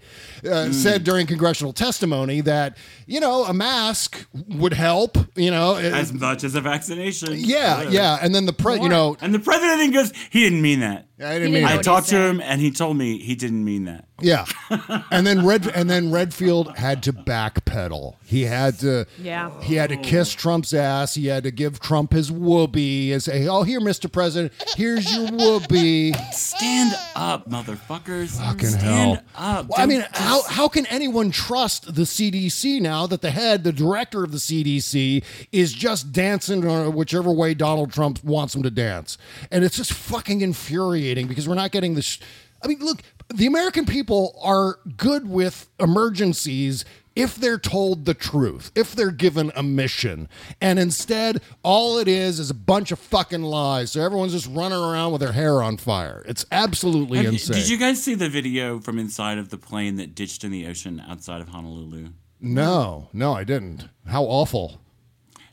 uh, 0.50 0.72
said 0.72 1.04
during 1.04 1.26
congressional 1.26 1.72
testimony 1.74 2.40
that 2.42 2.76
you 3.06 3.20
know 3.20 3.44
a 3.44 3.52
mask 3.52 4.26
would 4.48 4.72
help. 4.72 5.18
You 5.36 5.50
know, 5.50 5.76
it- 5.76 5.92
As 5.92 6.12
much 6.12 6.42
as 6.44 6.54
a 6.54 6.60
vaccination. 6.62 7.34
yeah, 7.36 7.82
yeah. 7.90 8.18
And 8.22 8.34
then 8.34 8.46
the 8.46 8.52
pre, 8.54 8.80
you 8.80 8.88
know, 8.88 9.16
And 9.20 9.34
the 9.34 9.38
president 9.40 9.78
then 9.78 9.90
goes, 9.90 10.12
he 10.30 10.42
didn't 10.44 10.62
mean 10.62 10.80
that. 10.80 11.06
I 11.22 11.38
didn't 11.38 11.52
mean 11.52 11.64
I 11.64 11.78
talked 11.78 12.08
to 12.08 12.16
him, 12.18 12.40
and 12.40 12.60
he 12.60 12.70
told 12.70 12.96
me 12.96 13.18
he 13.18 13.34
didn't 13.34 13.64
mean 13.64 13.84
that. 13.84 14.06
Yeah, 14.20 14.46
and 15.10 15.26
then 15.26 15.44
Red 15.44 15.66
and 15.66 15.90
then 15.90 16.10
Redfield 16.12 16.76
had 16.76 17.02
to 17.04 17.12
backpedal. 17.12 18.16
He 18.24 18.42
had 18.42 18.78
to. 18.80 19.06
Yeah. 19.18 19.50
He 19.62 19.74
had 19.74 19.90
to 19.90 19.96
kiss 19.96 20.34
oh. 20.34 20.38
Trump's 20.38 20.72
ass. 20.72 21.14
He 21.14 21.26
had 21.26 21.42
to 21.44 21.50
give 21.50 21.80
Trump 21.80 22.12
his 22.12 22.30
whoopee 22.30 23.12
and 23.12 23.22
say, 23.22 23.48
"Oh, 23.48 23.62
here, 23.62 23.80
Mr. 23.80 24.10
President, 24.10 24.52
here's 24.76 25.14
your 25.14 25.28
whoopee." 25.30 26.12
Stand 26.32 26.96
up, 27.16 27.48
motherfuckers! 27.48 28.38
Fucking 28.38 28.68
Stand 28.68 29.16
hell. 29.16 29.58
up! 29.58 29.68
Well, 29.68 29.80
I 29.80 29.86
mean, 29.86 30.00
Don't 30.00 30.16
how 30.16 30.42
how 30.44 30.68
can 30.68 30.86
anyone 30.86 31.30
trust 31.30 31.94
the 31.94 32.02
CDC 32.02 32.80
now 32.80 33.06
that 33.08 33.22
the 33.22 33.30
head, 33.30 33.64
the 33.64 33.72
director 33.72 34.22
of 34.22 34.30
the 34.30 34.38
CDC, 34.38 35.24
is 35.50 35.72
just 35.72 36.12
dancing 36.12 36.62
whichever 36.94 37.32
way 37.32 37.54
Donald 37.54 37.92
Trump 37.92 38.22
wants 38.22 38.54
him 38.54 38.62
to 38.62 38.70
dance, 38.70 39.18
and 39.50 39.64
it's 39.64 39.76
just 39.76 39.92
fucking 39.92 40.42
infuriating 40.42 41.11
because 41.14 41.48
we're 41.48 41.54
not 41.54 41.70
getting 41.72 41.94
this. 41.94 42.18
I 42.62 42.68
mean, 42.68 42.78
look, 42.80 43.02
the 43.34 43.46
American 43.46 43.86
people 43.86 44.38
are 44.42 44.78
good 44.96 45.28
with 45.28 45.68
emergencies 45.80 46.84
if 47.14 47.36
they're 47.36 47.58
told 47.58 48.04
the 48.04 48.14
truth, 48.14 48.70
if 48.74 48.94
they're 48.94 49.10
given 49.10 49.52
a 49.54 49.62
mission. 49.62 50.28
And 50.60 50.78
instead, 50.78 51.42
all 51.62 51.98
it 51.98 52.08
is 52.08 52.38
is 52.38 52.50
a 52.50 52.54
bunch 52.54 52.90
of 52.90 52.98
fucking 52.98 53.42
lies. 53.42 53.92
So 53.92 54.00
everyone's 54.02 54.32
just 54.32 54.48
running 54.48 54.78
around 54.78 55.12
with 55.12 55.20
their 55.20 55.32
hair 55.32 55.62
on 55.62 55.76
fire. 55.76 56.22
It's 56.26 56.46
absolutely 56.50 57.18
Have 57.18 57.26
insane. 57.26 57.56
Did 57.56 57.68
you 57.68 57.76
guys 57.76 58.02
see 58.02 58.14
the 58.14 58.28
video 58.28 58.78
from 58.80 58.98
inside 58.98 59.38
of 59.38 59.50
the 59.50 59.58
plane 59.58 59.96
that 59.96 60.14
ditched 60.14 60.44
in 60.44 60.50
the 60.50 60.66
ocean 60.66 61.02
outside 61.06 61.40
of 61.40 61.48
Honolulu? 61.48 62.08
No, 62.40 63.08
no, 63.12 63.34
I 63.34 63.44
didn't. 63.44 63.88
How 64.06 64.24
awful. 64.24 64.80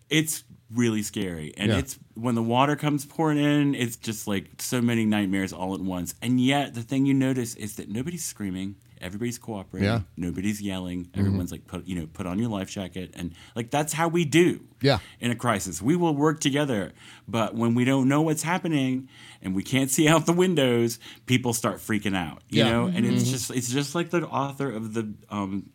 It's 0.10 0.44
really 0.74 1.02
scary. 1.02 1.54
And 1.58 1.72
Yeah. 1.72 1.78
it's 1.80 1.98
when 2.16 2.36
the 2.36 2.44
water 2.44 2.76
comes 2.76 3.06
pouring 3.06 3.38
in, 3.38 3.76
it's 3.76 3.96
just 3.96 4.28
like 4.28 4.50
so 4.62 4.82
many 4.82 5.06
nightmares 5.06 5.52
all 5.54 5.74
at 5.74 5.82
once. 5.82 6.14
And 6.22 6.40
yet, 6.40 6.74
the 6.76 6.82
thing 6.84 7.06
you 7.06 7.14
notice 7.14 7.56
is 7.56 7.76
that 7.78 7.90
nobody's 7.90 8.24
screaming. 8.24 8.76
Everybody's 9.02 9.38
cooperating. 9.38 9.88
Yeah. 9.90 10.02
Nobody's 10.18 10.62
yelling. 10.62 11.06
Mhm. 11.06 11.20
Everyone's 11.20 11.52
like, 11.54 11.66
put 11.68 11.88
you 11.88 11.96
know, 11.96 12.06
put 12.06 12.26
on 12.28 12.38
your 12.38 12.50
life 12.50 12.70
jacket, 12.70 13.12
and 13.16 13.34
like 13.56 13.72
that's 13.72 13.94
how 13.94 14.10
we 14.10 14.26
do. 14.26 14.60
Yeah. 14.82 15.00
In 15.22 15.32
a 15.32 15.36
crisis, 15.36 15.82
we 15.82 15.96
will 15.96 16.14
work 16.14 16.42
together. 16.42 16.92
But 17.26 17.56
when 17.56 17.76
we 17.76 17.86
don't 17.86 18.10
know 18.10 18.22
what's 18.22 18.44
happening 18.44 19.08
and 19.42 19.56
we 19.56 19.64
can't 19.64 19.90
see 19.90 20.10
out 20.10 20.26
the 20.26 20.34
windows, 20.34 21.00
people 21.28 21.54
start 21.54 21.78
freaking 21.78 22.16
out. 22.16 22.44
You 22.50 22.64
Yeah. 22.66 22.72
know, 22.72 22.86
and 22.88 23.06
it's 23.06 23.24
Mhm. 23.24 23.32
just 23.32 23.52
it's 23.52 23.72
just 23.72 23.96
like 23.96 24.10
the 24.10 24.28
author 24.28 24.70
of 24.70 24.94
the 24.94 25.14
um, 25.30 25.70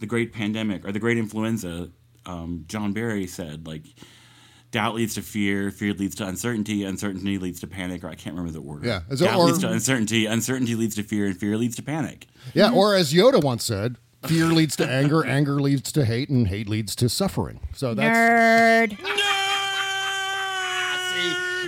the 0.00 0.06
Great 0.06 0.32
Pandemic 0.32 0.84
or 0.86 0.92
the 0.92 0.98
Great 0.98 1.18
Influenza, 1.18 1.90
um, 2.26 2.64
John 2.68 2.92
Barry 2.94 3.26
said 3.28 3.66
like. 3.66 3.84
Doubt 4.72 4.94
leads 4.96 5.14
to 5.14 5.22
fear. 5.22 5.70
Fear 5.70 5.94
leads 5.94 6.14
to 6.16 6.26
uncertainty. 6.26 6.82
Uncertainty 6.84 7.38
leads 7.38 7.60
to 7.60 7.66
panic. 7.66 8.02
Or 8.02 8.08
I 8.08 8.14
can't 8.14 8.34
remember 8.34 8.58
the 8.58 8.64
order. 8.66 8.86
Yeah. 8.86 9.00
Is 9.10 9.20
it- 9.20 9.26
Doubt 9.26 9.38
or- 9.38 9.46
leads 9.46 9.58
to 9.60 9.70
uncertainty. 9.70 10.26
Uncertainty 10.26 10.74
leads 10.74 10.94
to 10.96 11.02
fear, 11.02 11.26
and 11.26 11.36
fear 11.38 11.56
leads 11.56 11.76
to 11.76 11.82
panic. 11.82 12.26
Yeah, 12.54 12.70
or 12.72 12.96
as 12.96 13.12
Yoda 13.12 13.42
once 13.44 13.64
said, 13.64 13.96
fear 14.26 14.46
leads 14.46 14.74
to 14.76 14.88
anger, 14.88 15.24
anger 15.26 15.60
leads 15.60 15.92
to 15.92 16.04
hate, 16.04 16.28
and 16.30 16.48
hate 16.48 16.68
leads 16.68 16.96
to 16.96 17.08
suffering. 17.08 17.60
So 17.74 17.94
that's 17.94 18.92
Nerd. 18.98 18.98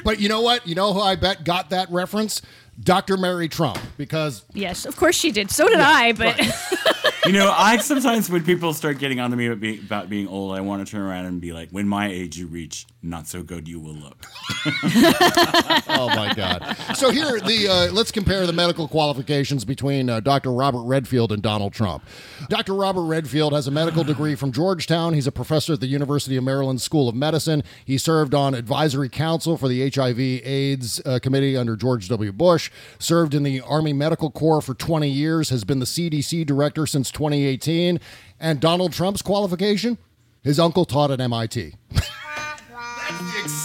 But 0.04 0.20
you 0.20 0.28
know 0.28 0.42
what? 0.42 0.66
You 0.66 0.74
know 0.74 0.92
who 0.92 1.00
I 1.00 1.16
bet 1.16 1.44
got 1.44 1.70
that 1.70 1.90
reference? 1.90 2.42
Dr. 2.78 3.16
Mary 3.16 3.48
Trump, 3.48 3.78
because 3.96 4.44
Yes, 4.52 4.84
of 4.84 4.96
course 4.96 5.14
she 5.16 5.30
did. 5.30 5.50
So 5.50 5.66
did 5.68 5.78
I, 5.80 6.12
but 6.12 6.38
You 7.26 7.32
know, 7.32 7.50
I 7.56 7.78
sometimes 7.78 8.28
when 8.28 8.44
people 8.44 8.74
start 8.74 8.98
getting 8.98 9.18
on 9.20 9.30
to 9.30 9.36
me 9.36 9.46
about 9.46 9.60
being, 9.60 9.78
about 9.78 10.10
being 10.10 10.28
old, 10.28 10.54
I 10.56 10.60
want 10.60 10.86
to 10.86 10.90
turn 10.90 11.00
around 11.00 11.24
and 11.24 11.40
be 11.40 11.52
like, 11.54 11.70
"When 11.70 11.88
my 11.88 12.08
age 12.08 12.36
you 12.36 12.46
reach, 12.46 12.84
not 13.04 13.26
so 13.26 13.42
good 13.42 13.68
you 13.68 13.80
will 13.80 13.94
look." 13.94 14.24
oh 14.66 16.10
my 16.14 16.32
God. 16.34 16.76
So 16.96 17.10
here, 17.10 17.40
the 17.40 17.68
uh, 17.68 17.92
let's 17.92 18.10
compare 18.10 18.46
the 18.46 18.52
medical 18.52 18.88
qualifications 18.88 19.64
between 19.64 20.08
uh, 20.08 20.20
Dr. 20.20 20.52
Robert 20.52 20.82
Redfield 20.82 21.32
and 21.32 21.42
Donald 21.42 21.72
Trump. 21.72 22.04
Dr. 22.48 22.74
Robert 22.74 23.04
Redfield 23.04 23.52
has 23.52 23.66
a 23.66 23.70
medical 23.70 24.04
degree 24.04 24.34
from 24.34 24.52
Georgetown. 24.52 25.14
He's 25.14 25.26
a 25.26 25.32
professor 25.32 25.74
at 25.74 25.80
the 25.80 25.86
University 25.86 26.36
of 26.36 26.44
Maryland 26.44 26.80
School 26.80 27.08
of 27.08 27.14
Medicine. 27.14 27.62
He 27.84 27.98
served 27.98 28.34
on 28.34 28.54
advisory 28.54 29.08
council 29.08 29.56
for 29.56 29.68
the 29.68 29.88
HIV/AIDS 29.90 31.02
uh, 31.04 31.18
committee 31.20 31.56
under 31.56 31.76
George 31.76 32.08
W. 32.08 32.32
Bush. 32.32 32.70
Served 32.98 33.34
in 33.34 33.42
the 33.42 33.60
Army 33.60 33.92
Medical 33.92 34.30
Corps 34.30 34.62
for 34.62 34.74
20 34.74 35.08
years. 35.08 35.50
Has 35.50 35.64
been 35.64 35.78
the 35.78 35.86
CDC 35.86 36.46
director 36.46 36.86
since 36.86 37.10
2018. 37.10 38.00
And 38.40 38.60
Donald 38.60 38.92
Trump's 38.92 39.22
qualification: 39.22 39.98
his 40.42 40.58
uncle 40.58 40.84
taught 40.84 41.10
at 41.10 41.20
MIT. 41.20 41.74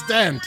extent 0.09 0.43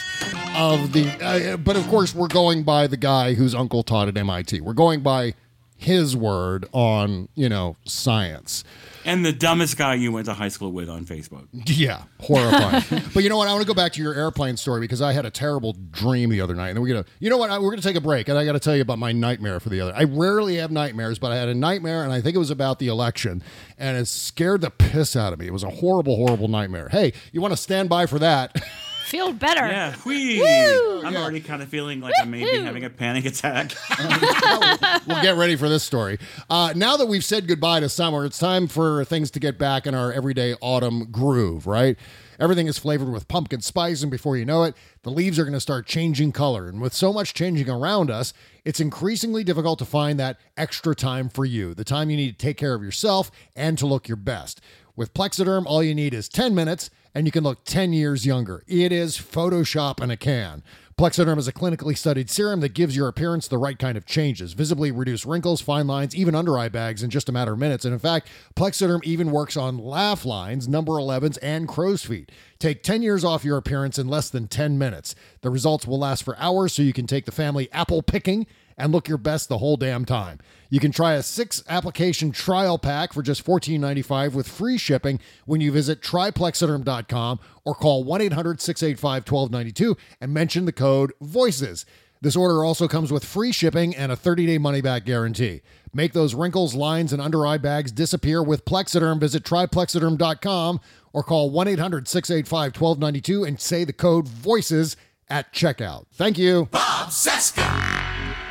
of 0.57 0.91
the 0.91 1.07
uh, 1.23 1.57
but 1.57 1.75
of 1.77 1.87
course 1.87 2.13
we're 2.13 2.27
going 2.27 2.63
by 2.63 2.85
the 2.85 2.97
guy 2.97 3.33
whose 3.33 3.55
uncle 3.55 3.81
taught 3.81 4.07
at 4.09 4.17
MIT. 4.17 4.59
We're 4.61 4.73
going 4.73 5.01
by 5.01 5.35
his 5.77 6.15
word 6.15 6.65
on, 6.71 7.27
you 7.35 7.47
know, 7.49 7.75
science. 7.85 8.63
And 9.05 9.25
the 9.25 9.33
dumbest 9.33 9.77
guy 9.77 9.95
you 9.95 10.13
went 10.13 10.27
to 10.27 10.33
high 10.33 10.47
school 10.47 10.71
with 10.71 10.87
on 10.89 11.05
Facebook. 11.05 11.47
Yeah, 11.65 12.03
horrifying. 12.21 13.03
but 13.13 13.21
you 13.23 13.27
know 13.29 13.35
what? 13.37 13.49
I 13.49 13.51
want 13.51 13.61
to 13.63 13.67
go 13.67 13.73
back 13.73 13.91
to 13.93 14.01
your 14.01 14.13
airplane 14.13 14.55
story 14.55 14.79
because 14.79 15.01
I 15.01 15.11
had 15.11 15.25
a 15.25 15.29
terrible 15.29 15.73
dream 15.91 16.29
the 16.29 16.39
other 16.39 16.55
night. 16.55 16.69
And 16.69 16.77
then 16.77 16.81
we're 16.83 16.89
gonna, 16.89 17.05
you 17.19 17.29
know 17.29 17.37
what? 17.37 17.49
I- 17.49 17.59
We're 17.59 17.71
gonna 17.71 17.81
take 17.81 17.97
a 17.97 18.01
break, 18.01 18.29
and 18.29 18.37
I 18.37 18.45
got 18.45 18.53
to 18.53 18.59
tell 18.59 18.75
you 18.75 18.81
about 18.81 18.99
my 18.99 19.11
nightmare 19.11 19.59
for 19.59 19.67
the 19.69 19.81
other. 19.81 19.93
I 19.95 20.03
rarely 20.03 20.55
have 20.57 20.71
nightmares, 20.71 21.19
but 21.19 21.31
I 21.33 21.37
had 21.37 21.49
a 21.49 21.53
nightmare, 21.55 22.03
and 22.03 22.13
I 22.13 22.21
think 22.21 22.35
it 22.35 22.39
was 22.39 22.51
about 22.51 22.79
the 22.79 22.87
election, 22.87 23.43
and 23.77 23.97
it 23.97 24.07
scared 24.07 24.61
the 24.61 24.69
piss 24.71 25.15
out 25.17 25.33
of 25.33 25.39
me. 25.39 25.47
It 25.47 25.53
was 25.53 25.63
a 25.63 25.69
horrible, 25.69 26.15
horrible 26.15 26.47
nightmare. 26.47 26.87
Hey, 26.89 27.11
you 27.33 27.41
want 27.41 27.51
to 27.53 27.57
stand 27.57 27.89
by 27.89 28.05
for 28.05 28.19
that? 28.19 28.55
feel 29.13 29.31
better. 29.31 29.67
Yeah, 29.67 29.93
whee! 30.05 30.39
Woo! 30.39 31.03
I'm 31.03 31.15
already 31.15 31.39
kind 31.39 31.61
of 31.61 31.69
feeling 31.69 32.01
like 32.01 32.15
I 32.19 32.25
may 32.25 32.43
be 32.43 32.63
having 32.63 32.83
a 32.83 32.89
panic 32.89 33.25
attack. 33.25 33.71
we'll 35.07 35.21
get 35.21 35.35
ready 35.35 35.55
for 35.55 35.69
this 35.69 35.83
story. 35.83 36.17
Uh, 36.49 36.73
now 36.75 36.97
that 36.97 37.05
we've 37.05 37.23
said 37.23 37.47
goodbye 37.47 37.79
to 37.81 37.89
summer, 37.89 38.25
it's 38.25 38.39
time 38.39 38.67
for 38.67 39.05
things 39.05 39.29
to 39.31 39.39
get 39.39 39.59
back 39.59 39.85
in 39.85 39.93
our 39.93 40.11
everyday 40.11 40.55
autumn 40.61 41.11
groove, 41.11 41.67
right? 41.67 41.95
Everything 42.39 42.65
is 42.65 42.79
flavored 42.79 43.11
with 43.11 43.27
pumpkin 43.27 43.61
spice, 43.61 44.01
and 44.01 44.09
before 44.09 44.35
you 44.35 44.45
know 44.45 44.63
it, 44.63 44.75
the 45.03 45.11
leaves 45.11 45.37
are 45.37 45.43
going 45.43 45.53
to 45.53 45.59
start 45.59 45.85
changing 45.85 46.31
color. 46.31 46.67
And 46.67 46.81
with 46.81 46.93
so 46.93 47.13
much 47.13 47.35
changing 47.35 47.69
around 47.69 48.09
us, 48.09 48.33
it's 48.65 48.79
increasingly 48.79 49.43
difficult 49.43 49.77
to 49.79 49.85
find 49.85 50.19
that 50.19 50.39
extra 50.57 50.95
time 50.95 51.29
for 51.29 51.45
you, 51.45 51.75
the 51.75 51.83
time 51.83 52.09
you 52.09 52.17
need 52.17 52.39
to 52.39 52.45
take 52.45 52.57
care 52.57 52.73
of 52.73 52.81
yourself 52.81 53.29
and 53.55 53.77
to 53.77 53.85
look 53.85 54.07
your 54.07 54.17
best. 54.17 54.59
With 54.95 55.15
Plexaderm, 55.15 55.63
all 55.65 55.81
you 55.81 55.95
need 55.95 56.13
is 56.13 56.29
10 56.29 56.53
minutes 56.53 56.91
and 57.15 57.25
you 57.25 57.31
can 57.31 57.43
look 57.43 57.63
10 57.65 57.93
years 57.93 58.27
younger. 58.27 58.63
It 58.67 58.91
is 58.91 59.17
Photoshop 59.17 60.01
in 60.03 60.11
a 60.11 60.17
can. 60.17 60.63
Plexaderm 60.99 61.39
is 61.39 61.47
a 61.47 61.51
clinically 61.51 61.97
studied 61.97 62.29
serum 62.29 62.59
that 62.59 62.75
gives 62.75 62.95
your 62.95 63.07
appearance 63.07 63.47
the 63.47 63.57
right 63.57 63.79
kind 63.79 63.97
of 63.97 64.05
changes, 64.05 64.53
visibly 64.53 64.91
reduce 64.91 65.25
wrinkles, 65.25 65.61
fine 65.61 65.87
lines, 65.87 66.15
even 66.15 66.35
under 66.35 66.59
eye 66.59 66.69
bags 66.69 67.01
in 67.01 67.09
just 67.09 67.27
a 67.27 67.31
matter 67.31 67.53
of 67.53 67.59
minutes. 67.59 67.85
And 67.85 67.93
in 67.93 67.99
fact, 67.99 68.27
Plexaderm 68.55 69.03
even 69.03 69.31
works 69.31 69.57
on 69.57 69.79
laugh 69.79 70.25
lines, 70.25 70.67
number 70.67 70.91
11s, 70.91 71.39
and 71.41 71.67
crow's 71.67 72.03
feet. 72.03 72.31
Take 72.59 72.83
10 72.83 73.01
years 73.01 73.23
off 73.23 73.43
your 73.43 73.57
appearance 73.57 73.97
in 73.97 74.07
less 74.07 74.29
than 74.29 74.47
10 74.47 74.77
minutes. 74.77 75.15
The 75.41 75.49
results 75.49 75.87
will 75.87 75.97
last 75.97 76.21
for 76.21 76.37
hours, 76.37 76.73
so 76.73 76.83
you 76.83 76.93
can 76.93 77.07
take 77.07 77.25
the 77.25 77.31
family 77.31 77.67
apple 77.71 78.03
picking 78.03 78.45
and 78.77 78.91
look 78.91 79.07
your 79.07 79.17
best 79.17 79.49
the 79.49 79.57
whole 79.57 79.77
damn 79.77 80.05
time. 80.05 80.39
You 80.69 80.79
can 80.79 80.91
try 80.91 81.13
a 81.13 81.23
six 81.23 81.63
application 81.69 82.31
trial 82.31 82.77
pack 82.77 83.13
for 83.13 83.21
just 83.21 83.45
$14.95 83.45 84.33
with 84.33 84.47
free 84.47 84.77
shipping 84.77 85.19
when 85.45 85.61
you 85.61 85.71
visit 85.71 86.01
tryplexaderm.com 86.01 87.39
or 87.63 87.75
call 87.75 88.03
1 88.03 88.21
800 88.21 88.61
685 88.61 89.31
1292 89.31 89.97
and 90.19 90.33
mention 90.33 90.65
the 90.65 90.71
code 90.71 91.13
VOICES. 91.21 91.85
This 92.23 92.37
order 92.37 92.63
also 92.63 92.87
comes 92.87 93.11
with 93.11 93.25
free 93.25 93.51
shipping 93.51 93.93
and 93.93 94.09
a 94.09 94.15
30 94.15 94.45
day 94.45 94.57
money 94.57 94.79
back 94.79 95.03
guarantee. 95.03 95.61
Make 95.93 96.13
those 96.13 96.33
wrinkles, 96.33 96.73
lines, 96.73 97.11
and 97.11 97.21
under 97.21 97.45
eye 97.45 97.57
bags 97.57 97.91
disappear 97.91 98.41
with 98.41 98.63
Plexaderm. 98.63 99.19
Visit 99.19 99.43
tryplexaderm.com 99.43 100.79
or 101.11 101.23
call 101.23 101.49
1 101.49 101.67
800 101.67 102.07
685 102.07 102.81
1292 102.81 103.43
and 103.43 103.59
say 103.59 103.83
the 103.83 103.91
code 103.91 104.27
VOICES 104.27 104.95
at 105.29 105.53
checkout. 105.53 106.05
Thank 106.13 106.37
you. 106.37 106.69
Bob 106.71 107.09
Cesca. 107.09 108.42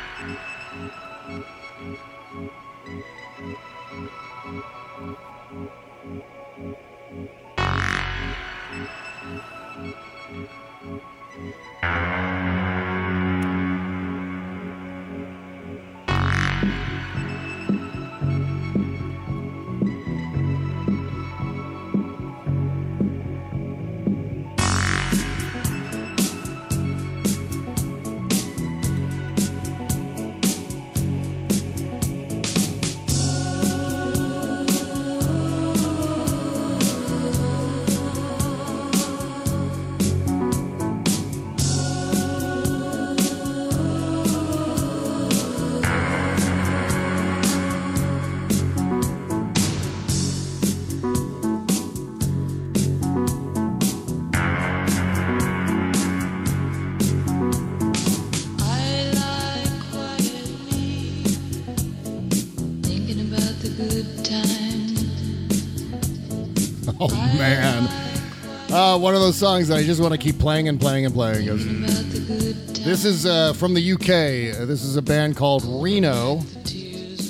Uh, 68.93 68.97
one 68.99 69.15
of 69.15 69.21
those 69.21 69.35
songs 69.35 69.69
that 69.69 69.77
I 69.77 69.83
just 69.83 69.99
want 69.99 70.11
to 70.13 70.19
keep 70.19 70.37
playing 70.37 70.67
and 70.67 70.79
playing 70.79 71.05
and 71.05 71.13
playing. 71.15 71.45
This 71.47 73.05
is 73.05 73.25
uh, 73.25 73.53
from 73.53 73.73
the 73.73 73.93
UK. 73.93 74.61
Uh, 74.61 74.65
This 74.65 74.83
is 74.83 74.97
a 74.97 75.01
band 75.01 75.35
called 75.35 75.63
Reno. 75.65 76.41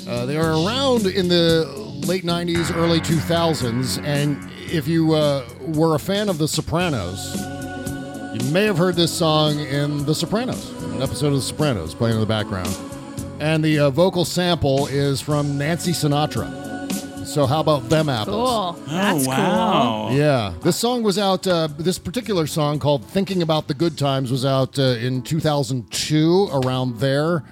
Uh, 0.06 0.26
they 0.26 0.36
are 0.36 0.52
around 0.52 1.06
in 1.06 1.28
the 1.28 1.64
late 2.06 2.22
90s, 2.24 2.74
early 2.76 3.00
2000s. 3.00 4.02
And 4.04 4.36
if 4.70 4.86
you 4.86 5.14
uh, 5.14 5.48
were 5.68 5.94
a 5.94 5.98
fan 5.98 6.28
of 6.28 6.36
The 6.36 6.48
Sopranos, 6.48 7.34
you 8.34 8.50
may 8.52 8.64
have 8.64 8.76
heard 8.76 8.96
this 8.96 9.12
song 9.12 9.58
in 9.60 10.04
The 10.04 10.14
Sopranos, 10.14 10.70
an 10.82 11.00
episode 11.00 11.28
of 11.28 11.34
The 11.34 11.40
Sopranos 11.42 11.94
playing 11.94 12.16
in 12.16 12.20
the 12.20 12.26
background. 12.26 12.76
And 13.40 13.64
the 13.64 13.78
uh, 13.78 13.90
vocal 13.90 14.26
sample 14.26 14.86
is 14.88 15.22
from 15.22 15.56
Nancy 15.56 15.92
Sinatra. 15.92 16.63
So, 17.24 17.46
how 17.46 17.60
about 17.60 17.88
them 17.88 18.08
apples? 18.08 18.36
Cool. 18.50 18.72
That's 18.86 19.24
Oh, 19.26 19.28
wow. 19.28 20.08
Yeah, 20.12 20.54
this 20.62 20.76
song 20.76 21.02
was 21.02 21.18
out. 21.18 21.46
Uh, 21.46 21.68
this 21.78 21.98
particular 21.98 22.46
song 22.46 22.78
called 22.78 23.04
"Thinking 23.06 23.42
About 23.42 23.66
the 23.68 23.74
Good 23.74 23.96
Times" 23.98 24.30
was 24.30 24.44
out 24.44 24.78
uh, 24.78 24.82
in 24.82 25.22
2002, 25.22 26.48
around 26.52 26.98
there. 26.98 27.42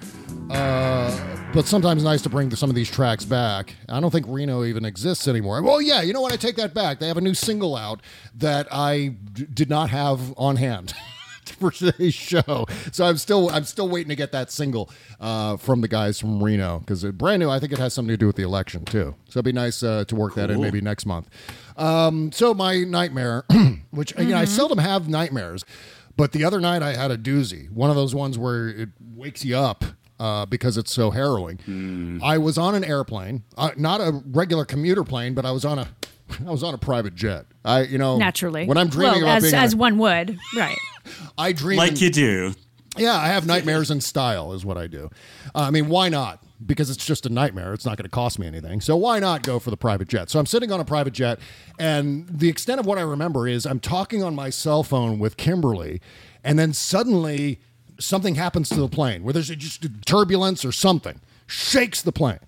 Uh, 0.49 1.49
but 1.53 1.65
sometimes 1.65 2.03
nice 2.03 2.21
to 2.23 2.29
bring 2.29 2.53
some 2.55 2.69
of 2.69 2.75
these 2.75 2.89
tracks 2.89 3.25
back. 3.25 3.75
I 3.89 3.99
don't 3.99 4.11
think 4.11 4.25
Reno 4.27 4.63
even 4.63 4.85
exists 4.85 5.27
anymore. 5.27 5.61
Well, 5.61 5.81
yeah, 5.81 6.01
you 6.01 6.13
know 6.13 6.21
what? 6.21 6.33
I 6.33 6.35
take 6.37 6.55
that 6.57 6.73
back. 6.73 6.99
They 6.99 7.07
have 7.07 7.17
a 7.17 7.21
new 7.21 7.33
single 7.33 7.75
out 7.75 8.01
that 8.35 8.67
I 8.71 9.15
d- 9.33 9.47
did 9.51 9.69
not 9.69 9.89
have 9.89 10.33
on 10.37 10.55
hand. 10.57 10.93
For 11.59 11.71
today's 11.71 12.13
show, 12.13 12.65
so 12.91 13.05
I'm 13.05 13.17
still 13.17 13.49
I'm 13.49 13.63
still 13.63 13.89
waiting 13.89 14.09
to 14.09 14.15
get 14.15 14.31
that 14.31 14.51
single 14.51 14.89
uh, 15.19 15.57
from 15.57 15.81
the 15.81 15.87
guys 15.87 16.19
from 16.19 16.41
Reno 16.41 16.79
because 16.79 17.03
it's 17.03 17.15
brand 17.15 17.41
new. 17.41 17.49
I 17.49 17.59
think 17.59 17.71
it 17.73 17.79
has 17.79 17.93
something 17.93 18.13
to 18.13 18.17
do 18.17 18.27
with 18.27 18.35
the 18.35 18.43
election 18.43 18.85
too. 18.85 19.15
So 19.29 19.39
it'd 19.39 19.45
be 19.45 19.51
nice 19.51 19.83
uh, 19.83 20.05
to 20.05 20.15
work 20.15 20.35
that 20.35 20.49
in 20.49 20.61
maybe 20.61 20.81
next 20.81 21.05
month. 21.05 21.29
Um, 21.77 22.31
so 22.31 22.53
my 22.53 22.83
nightmare, 22.83 23.45
which 23.91 24.13
you 24.17 24.25
know, 24.25 24.37
I 24.37 24.45
seldom 24.45 24.77
have 24.77 25.09
nightmares, 25.09 25.65
but 26.15 26.31
the 26.31 26.45
other 26.45 26.59
night 26.59 26.81
I 26.81 26.95
had 26.95 27.11
a 27.11 27.17
doozy. 27.17 27.69
One 27.71 27.89
of 27.89 27.95
those 27.95 28.15
ones 28.15 28.37
where 28.37 28.67
it 28.69 28.89
wakes 29.13 29.43
you 29.43 29.57
up 29.57 29.83
uh, 30.19 30.45
because 30.45 30.77
it's 30.77 30.93
so 30.93 31.11
harrowing. 31.11 32.19
I 32.23 32.37
was 32.37 32.57
on 32.57 32.75
an 32.75 32.83
airplane, 32.83 33.43
uh, 33.57 33.71
not 33.75 33.99
a 33.99 34.21
regular 34.27 34.63
commuter 34.65 35.03
plane, 35.03 35.33
but 35.33 35.45
I 35.45 35.51
was 35.51 35.65
on 35.65 35.79
a 35.79 35.87
I 36.47 36.51
was 36.51 36.63
on 36.63 36.73
a 36.73 36.77
private 36.77 37.15
jet. 37.15 37.45
I 37.65 37.83
you 37.83 37.97
know 37.97 38.17
Naturally. 38.17 38.65
when 38.65 38.77
I'm 38.77 38.89
dreaming 38.89 39.21
well, 39.21 39.23
about 39.23 39.37
as, 39.37 39.43
being 39.43 39.55
as 39.55 39.73
a- 39.73 39.77
one 39.77 39.97
would. 39.99 40.37
Right. 40.55 40.77
I 41.37 41.51
dream 41.51 41.77
Like 41.77 41.91
in- 41.93 41.97
you 41.97 42.09
do. 42.09 42.53
yeah, 42.97 43.15
I 43.15 43.27
have 43.27 43.45
nightmares 43.45 43.91
in 43.91 43.99
style, 44.01 44.53
is 44.53 44.65
what 44.65 44.77
I 44.77 44.87
do. 44.87 45.09
Uh, 45.53 45.59
I 45.61 45.71
mean, 45.71 45.89
why 45.89 46.09
not? 46.09 46.39
Because 46.65 46.89
it's 46.89 47.05
just 47.05 47.25
a 47.25 47.29
nightmare. 47.29 47.73
It's 47.73 47.85
not 47.85 47.97
going 47.97 48.05
to 48.05 48.09
cost 48.09 48.39
me 48.39 48.47
anything. 48.47 48.79
So 48.79 48.95
why 48.95 49.19
not 49.19 49.43
go 49.43 49.59
for 49.59 49.69
the 49.69 49.75
private 49.75 50.07
jet? 50.07 50.29
So 50.29 50.39
I'm 50.39 50.45
sitting 50.45 50.71
on 50.71 50.79
a 50.79 50.85
private 50.85 51.11
jet, 51.13 51.39
and 51.77 52.25
the 52.29 52.47
extent 52.47 52.79
of 52.79 52.85
what 52.85 52.97
I 52.97 53.01
remember 53.01 53.47
is 53.49 53.65
I'm 53.65 53.81
talking 53.81 54.23
on 54.23 54.33
my 54.33 54.49
cell 54.49 54.81
phone 54.83 55.19
with 55.19 55.35
Kimberly, 55.35 55.99
and 56.43 56.57
then 56.57 56.71
suddenly 56.71 57.59
something 57.99 58.35
happens 58.35 58.69
to 58.69 58.75
the 58.75 58.87
plane 58.87 59.23
where 59.23 59.33
there's 59.33 59.49
just 59.49 59.83
a 59.83 59.89
turbulence 59.89 60.63
or 60.63 60.71
something 60.71 61.19
shakes 61.47 62.01
the 62.01 62.11
plane. 62.13 62.39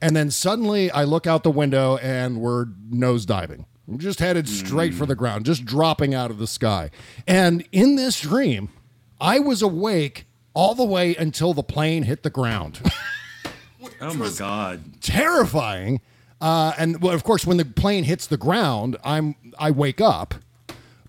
And 0.00 0.14
then 0.14 0.30
suddenly 0.30 0.90
I 0.90 1.04
look 1.04 1.26
out 1.26 1.42
the 1.42 1.50
window 1.50 1.96
and 1.98 2.40
we're 2.40 2.66
nosediving. 2.90 3.64
We're 3.86 3.98
just 3.98 4.18
headed 4.20 4.48
straight 4.48 4.94
for 4.94 5.06
the 5.06 5.14
ground, 5.14 5.46
just 5.46 5.64
dropping 5.64 6.14
out 6.14 6.30
of 6.30 6.38
the 6.38 6.46
sky. 6.46 6.90
And 7.26 7.66
in 7.72 7.96
this 7.96 8.20
dream, 8.20 8.68
I 9.20 9.38
was 9.38 9.62
awake 9.62 10.26
all 10.52 10.74
the 10.74 10.84
way 10.84 11.16
until 11.16 11.54
the 11.54 11.62
plane 11.62 12.02
hit 12.02 12.22
the 12.22 12.30
ground. 12.30 12.80
Oh 14.00 14.14
my 14.14 14.30
god. 14.30 15.00
Terrifying. 15.00 16.00
Uh, 16.40 16.72
and 16.78 17.02
well, 17.02 17.14
of 17.14 17.24
course, 17.24 17.46
when 17.46 17.56
the 17.56 17.64
plane 17.64 18.04
hits 18.04 18.26
the 18.26 18.36
ground, 18.36 18.96
I'm 19.04 19.34
I 19.58 19.70
wake 19.70 20.00
up. 20.00 20.34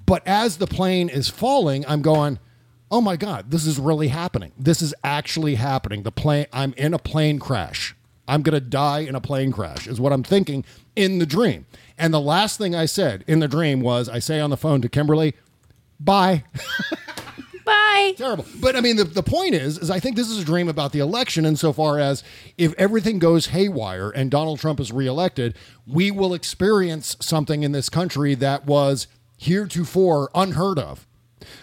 But 0.05 0.25
as 0.27 0.57
the 0.57 0.65
plane 0.65 1.07
is 1.07 1.29
falling, 1.29 1.85
I'm 1.87 2.01
going, 2.01 2.39
"Oh 2.89 3.01
my 3.01 3.15
god, 3.15 3.51
this 3.51 3.65
is 3.67 3.77
really 3.77 4.07
happening. 4.07 4.53
This 4.57 4.81
is 4.81 4.93
actually 5.03 5.55
happening. 5.55 6.01
The 6.03 6.11
plane 6.11 6.47
I'm 6.51 6.73
in 6.77 6.93
a 6.93 6.99
plane 6.99 7.37
crash. 7.37 7.95
I'm 8.30 8.41
going 8.41 8.53
to 8.53 8.61
die 8.61 8.99
in 8.99 9.15
a 9.15 9.21
plane 9.21 9.51
crash." 9.51 9.88
Is 9.88 9.99
what 9.99 10.13
I'm 10.13 10.23
thinking 10.23 10.63
in 10.95 11.19
the 11.19 11.25
dream. 11.25 11.65
And 11.97 12.13
the 12.13 12.21
last 12.21 12.57
thing 12.57 12.75
I 12.75 12.86
said 12.86 13.23
in 13.27 13.39
the 13.39 13.47
dream 13.47 13.82
was 13.82 14.07
I 14.07 14.19
say 14.19 14.39
on 14.39 14.49
the 14.49 14.57
phone 14.57 14.82
to 14.82 14.89
Kimberly, 14.89 15.36
"Bye." 15.99 16.43
Bye. 17.69 18.13
Terrible. 18.17 18.45
But 18.59 18.75
I 18.75 18.82
mean, 18.82 18.95
the, 18.95 19.03
the 19.03 19.21
point 19.21 19.53
is, 19.53 19.77
is 19.77 19.91
I 19.91 19.99
think 19.99 20.15
this 20.15 20.30
is 20.30 20.39
a 20.39 20.45
dream 20.45 20.67
about 20.67 20.91
the 20.91 20.99
election 20.99 21.45
insofar 21.45 21.99
as 21.99 22.23
if 22.57 22.73
everything 22.80 23.19
goes 23.19 23.47
haywire 23.47 24.09
and 24.09 24.32
Donald 24.32 24.59
Trump 24.59 24.80
is 24.80 24.91
reelected, 24.91 25.55
we 25.86 26.09
will 26.09 26.34
experience 26.34 27.15
something 27.21 27.61
in 27.61 27.71
this 27.71 27.89
country 27.89 28.34
that 28.36 28.65
was 28.65 29.05
heretofore 29.38 30.32
unheard 30.34 30.80
of. 30.80 31.05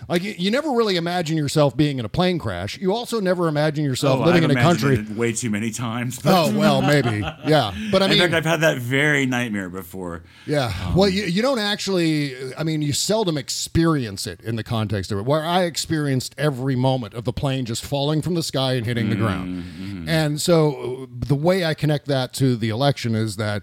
Like 0.08 0.22
you, 0.22 0.34
you 0.36 0.50
never 0.50 0.70
really 0.70 0.96
imagine 0.96 1.36
yourself 1.36 1.76
being 1.76 1.98
in 1.98 2.04
a 2.04 2.08
plane 2.08 2.38
crash. 2.38 2.78
You 2.78 2.94
also 2.94 3.20
never 3.20 3.48
imagine 3.48 3.84
yourself 3.84 4.20
Oh, 4.20 4.24
living 4.24 4.44
I've 4.44 4.50
in 4.50 4.56
a 4.56 4.62
country. 4.62 4.94
it 4.96 5.10
way 5.10 5.32
too 5.32 5.50
many 5.50 5.70
times. 5.70 6.20
Oh 6.24 6.56
well, 6.56 6.82
maybe, 6.82 7.20
yeah. 7.46 7.74
But 7.90 8.02
I 8.02 8.06
in 8.06 8.10
mean, 8.12 8.20
fact, 8.20 8.34
I've 8.34 8.44
had 8.44 8.60
that 8.60 8.78
very 8.78 9.26
nightmare 9.26 9.68
before. 9.68 10.22
Yeah. 10.46 10.72
well, 10.94 11.08
you, 11.08 11.24
um, 11.24 11.30
you 11.30 11.42
don't 11.42 11.58
actually, 11.58 12.34
I 12.54 12.62
mean, 12.64 12.82
you 12.82 12.92
seldom 12.92 13.36
experience 13.36 14.26
it 14.26 14.40
in 14.42 14.56
the 14.56 14.64
context 14.64 15.12
of 15.12 15.18
it, 15.18 15.24
where 15.24 15.44
I 15.44 15.64
experienced 15.64 16.34
every 16.38 16.76
moment 16.76 17.14
of 17.14 17.24
the 17.24 17.32
plane 17.32 17.64
just 17.64 17.84
falling 17.84 18.22
from 18.22 18.34
the 18.34 18.42
sky 18.42 18.74
and 18.74 18.86
hitting 18.86 19.10
the 19.10 19.16
ground. 19.16 19.64
Mm-hmm. 19.64 20.08
And 20.08 20.40
so 20.40 21.08
the 21.10 21.34
way 21.34 21.64
I 21.64 21.74
connect 21.74 22.06
that 22.06 22.32
to 22.34 22.56
the 22.56 22.68
election 22.68 23.14
is 23.14 23.36
that 23.36 23.62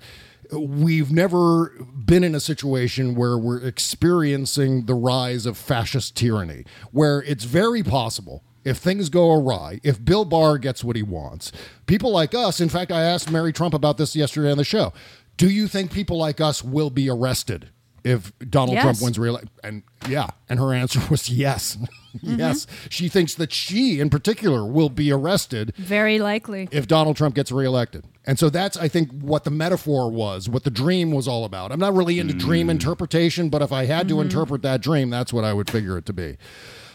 we've 0.51 1.11
never 1.11 1.69
been 2.05 2.23
in 2.23 2.35
a 2.35 2.39
situation 2.39 3.15
where 3.15 3.37
we're 3.37 3.61
experiencing 3.63 4.85
the 4.85 4.93
rise 4.95 5.45
of 5.45 5.57
fascist 5.57 6.15
tyranny, 6.15 6.65
where 6.91 7.21
it's 7.23 7.43
very 7.43 7.83
possible 7.83 8.43
if 8.63 8.77
things 8.77 9.09
go 9.09 9.31
awry, 9.33 9.79
if 9.83 10.03
Bill 10.03 10.25
Barr 10.25 10.57
gets 10.57 10.83
what 10.83 10.95
he 10.95 11.03
wants, 11.03 11.51
people 11.85 12.11
like 12.11 12.33
us, 12.33 12.59
in 12.61 12.69
fact, 12.69 12.91
I 12.91 13.01
asked 13.01 13.29
Mary 13.31 13.51
Trump 13.51 13.73
about 13.73 13.97
this 13.97 14.15
yesterday 14.15 14.51
on 14.51 14.57
the 14.57 14.63
show. 14.63 14.93
Do 15.37 15.49
you 15.49 15.67
think 15.67 15.91
people 15.91 16.17
like 16.17 16.39
us 16.39 16.63
will 16.63 16.89
be 16.89 17.09
arrested 17.09 17.69
if 18.03 18.31
Donald 18.39 18.75
Yes. 18.75 18.83
Trump 18.83 19.01
wins 19.01 19.19
re-election? 19.19 19.49
And 19.63 19.83
yeah, 20.07 20.27
and 20.47 20.59
her 20.59 20.73
answer 20.73 21.01
was 21.09 21.29
yes. 21.29 21.77
Mm-hmm. 22.17 22.39
yes. 22.39 22.67
She 22.89 23.09
thinks 23.09 23.33
that 23.35 23.51
she 23.51 23.99
in 23.99 24.09
particular 24.09 24.65
will 24.65 24.89
be 24.89 25.11
arrested 25.11 25.73
Very 25.77 26.19
likely. 26.19 26.69
if 26.71 26.87
Donald 26.87 27.17
Trump 27.17 27.35
gets 27.35 27.51
reelected. 27.51 28.05
And 28.25 28.39
so 28.39 28.49
that's, 28.49 28.77
I 28.77 28.87
think, 28.87 29.11
what 29.11 29.43
the 29.43 29.51
metaphor 29.51 30.09
was, 30.09 30.47
what 30.47 30.63
the 30.63 30.71
dream 30.71 31.11
was 31.11 31.27
all 31.27 31.43
about. 31.43 31.71
I'm 31.71 31.79
not 31.79 31.93
really 31.93 32.19
into 32.19 32.33
dream 32.33 32.67
mm. 32.67 32.71
interpretation, 32.71 33.49
but 33.49 33.61
if 33.61 33.71
I 33.71 33.85
had 33.85 34.07
to 34.07 34.15
mm-hmm. 34.15 34.23
interpret 34.23 34.61
that 34.61 34.81
dream, 34.81 35.09
that's 35.09 35.33
what 35.33 35.43
I 35.43 35.53
would 35.53 35.69
figure 35.69 35.97
it 35.97 36.05
to 36.05 36.13
be. 36.13 36.37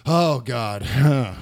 Oh, 0.07 0.41
God. 0.41 0.87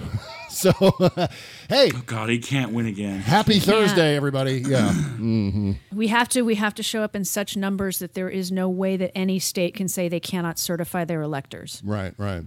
so, 0.48 0.72
hey, 1.68 1.90
Oh 1.94 2.02
god, 2.04 2.30
he 2.30 2.38
can't 2.38 2.72
win 2.72 2.86
again. 2.86 3.20
happy 3.20 3.60
Thursday, 3.60 4.16
everybody. 4.16 4.62
Yeah. 4.66 4.92
hmm 4.92 5.72
We 5.92 6.08
have 6.08 6.28
to 6.30 6.42
we 6.42 6.56
have 6.56 6.74
to 6.74 6.82
show 6.82 7.02
up 7.02 7.14
in 7.14 7.24
such 7.24 7.56
numbers 7.56 7.98
that 8.00 8.14
there 8.14 8.28
is 8.28 8.50
no 8.50 8.68
way 8.68 8.96
that 8.96 9.16
any 9.16 9.38
state 9.38 9.74
can 9.74 9.88
say 9.88 10.08
they 10.08 10.20
cannot 10.20 10.58
certify 10.58 11.04
their 11.04 11.22
electors. 11.22 11.80
Right, 11.84 12.14
right. 12.16 12.44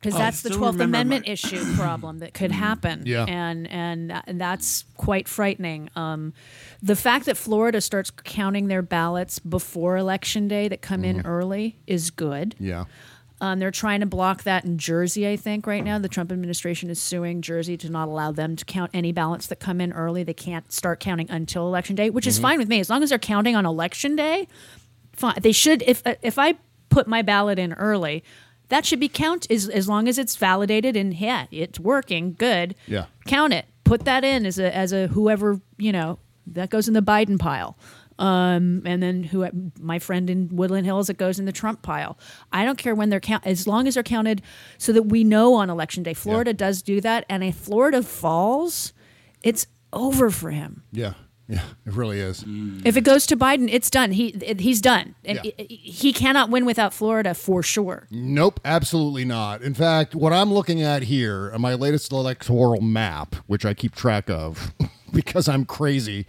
Because 0.00 0.14
Oh, 0.14 0.18
that's 0.18 0.42
the 0.42 0.50
12th 0.50 0.80
Amendment 0.80 1.26
my- 1.26 1.32
issue 1.32 1.64
problem 1.76 2.18
that 2.20 2.34
could 2.34 2.52
happen. 2.52 3.02
Yeah. 3.04 3.24
And 3.24 3.66
and 3.70 4.12
and 4.26 4.40
that's 4.40 4.84
quite 4.96 5.26
frightening. 5.28 5.90
Um, 5.96 6.32
the 6.82 6.96
fact 6.96 7.26
that 7.26 7.36
Florida 7.36 7.80
starts 7.80 8.10
counting 8.10 8.68
their 8.68 8.82
ballots 8.82 9.38
before 9.38 9.96
election 9.96 10.46
day 10.48 10.68
that 10.68 10.82
come 10.82 11.04
in 11.04 11.26
early 11.26 11.78
is 11.86 12.10
good. 12.10 12.54
Yeah. 12.58 12.84
Um, 13.40 13.60
they're 13.60 13.70
trying 13.70 14.00
to 14.00 14.06
block 14.06 14.42
that 14.42 14.64
in 14.64 14.78
Jersey, 14.78 15.28
I 15.28 15.36
think, 15.36 15.64
right 15.64 15.84
now. 15.84 15.96
The 16.00 16.08
Trump 16.08 16.32
administration 16.32 16.90
is 16.90 17.00
suing 17.00 17.40
Jersey 17.40 17.76
to 17.76 17.88
not 17.88 18.08
allow 18.08 18.32
them 18.32 18.56
to 18.56 18.64
count 18.64 18.90
any 18.92 19.12
ballots 19.12 19.46
that 19.46 19.60
come 19.60 19.80
in 19.80 19.92
early. 19.92 20.24
They 20.24 20.34
can't 20.34 20.72
start 20.72 20.98
counting 20.98 21.30
until 21.30 21.68
election 21.68 21.94
day, 21.94 22.10
which 22.10 22.26
is 22.26 22.40
fine 22.40 22.58
with 22.58 22.66
me 22.68 22.80
as 22.80 22.90
long 22.90 23.04
as 23.04 23.10
they're 23.10 23.18
counting 23.20 23.54
on 23.54 23.64
election 23.64 24.16
day. 24.16 24.48
Fine. 25.12 25.36
They 25.40 25.52
should. 25.52 25.82
If 25.86 26.02
if 26.22 26.36
I 26.36 26.54
put 26.88 27.06
my 27.06 27.22
ballot 27.22 27.60
in 27.60 27.74
early, 27.74 28.24
that 28.68 28.84
should 28.84 29.00
be 29.00 29.08
count 29.08 29.50
as 29.50 29.68
as 29.68 29.88
long 29.88 30.08
as 30.08 30.18
it's 30.18 30.36
validated 30.36 30.96
and 30.96 31.14
yeah, 31.14 31.46
it's 31.50 31.80
working. 31.80 32.34
Good. 32.38 32.74
Yeah. 32.86 33.06
Count 33.26 33.52
it. 33.52 33.66
Put 33.84 34.04
that 34.04 34.24
in 34.24 34.46
as 34.46 34.58
a 34.58 34.74
as 34.74 34.92
a 34.92 35.08
whoever 35.08 35.60
you 35.78 35.92
know 35.92 36.18
that 36.46 36.70
goes 36.70 36.88
in 36.88 36.94
the 36.94 37.02
Biden 37.02 37.38
pile. 37.38 37.78
Um, 38.18 38.82
and 38.84 39.00
then 39.00 39.22
who 39.22 39.48
my 39.78 40.00
friend 40.00 40.28
in 40.28 40.48
Woodland 40.48 40.86
Hills, 40.86 41.08
it 41.08 41.18
goes 41.18 41.38
in 41.38 41.44
the 41.44 41.52
Trump 41.52 41.82
pile. 41.82 42.18
I 42.50 42.64
don't 42.64 42.76
care 42.76 42.94
when 42.94 43.10
they're 43.10 43.20
count 43.20 43.46
as 43.46 43.64
long 43.66 43.86
as 43.86 43.94
they're 43.94 44.02
counted, 44.02 44.42
so 44.76 44.92
that 44.92 45.04
we 45.04 45.22
know 45.22 45.54
on 45.54 45.70
election 45.70 46.02
day. 46.02 46.14
Florida 46.14 46.52
does 46.52 46.82
do 46.82 47.00
that, 47.00 47.24
and 47.28 47.44
if 47.44 47.54
Florida 47.54 48.02
falls, 48.02 48.92
it's 49.44 49.68
over 49.92 50.30
for 50.30 50.50
him. 50.50 50.82
Yeah. 50.90 51.14
Yeah. 51.48 51.62
It 51.86 51.94
really 51.94 52.20
is. 52.20 52.44
If 52.84 52.96
it 52.98 53.04
goes 53.04 53.24
to 53.26 53.36
Biden, 53.36 53.68
it's 53.72 53.88
done. 53.88 54.12
He 54.12 54.36
he's 54.58 54.82
done, 54.82 55.14
and 55.24 55.40
Yeah. 55.42 55.50
he, 55.66 55.76
he 55.76 56.12
cannot 56.12 56.50
win 56.50 56.66
without 56.66 56.92
Florida 56.92 57.32
for 57.32 57.62
sure. 57.62 58.06
Nope, 58.10 58.60
absolutely 58.66 59.24
not. 59.24 59.62
In 59.62 59.72
fact, 59.72 60.14
what 60.14 60.32
I'm 60.34 60.52
looking 60.52 60.82
at 60.82 61.04
here 61.04 61.50
my 61.58 61.72
latest 61.74 62.12
electoral 62.12 62.82
map, 62.82 63.34
which 63.46 63.64
I 63.64 63.72
keep 63.72 63.94
track 63.94 64.28
of 64.28 64.74
because 65.12 65.48
I'm 65.48 65.64
crazy, 65.64 66.26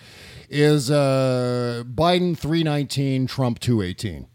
is 0.50 0.90
uh, 0.90 1.84
Biden 1.86 2.38
319, 2.38 3.28
Trump 3.28 3.60
218. 3.60 4.26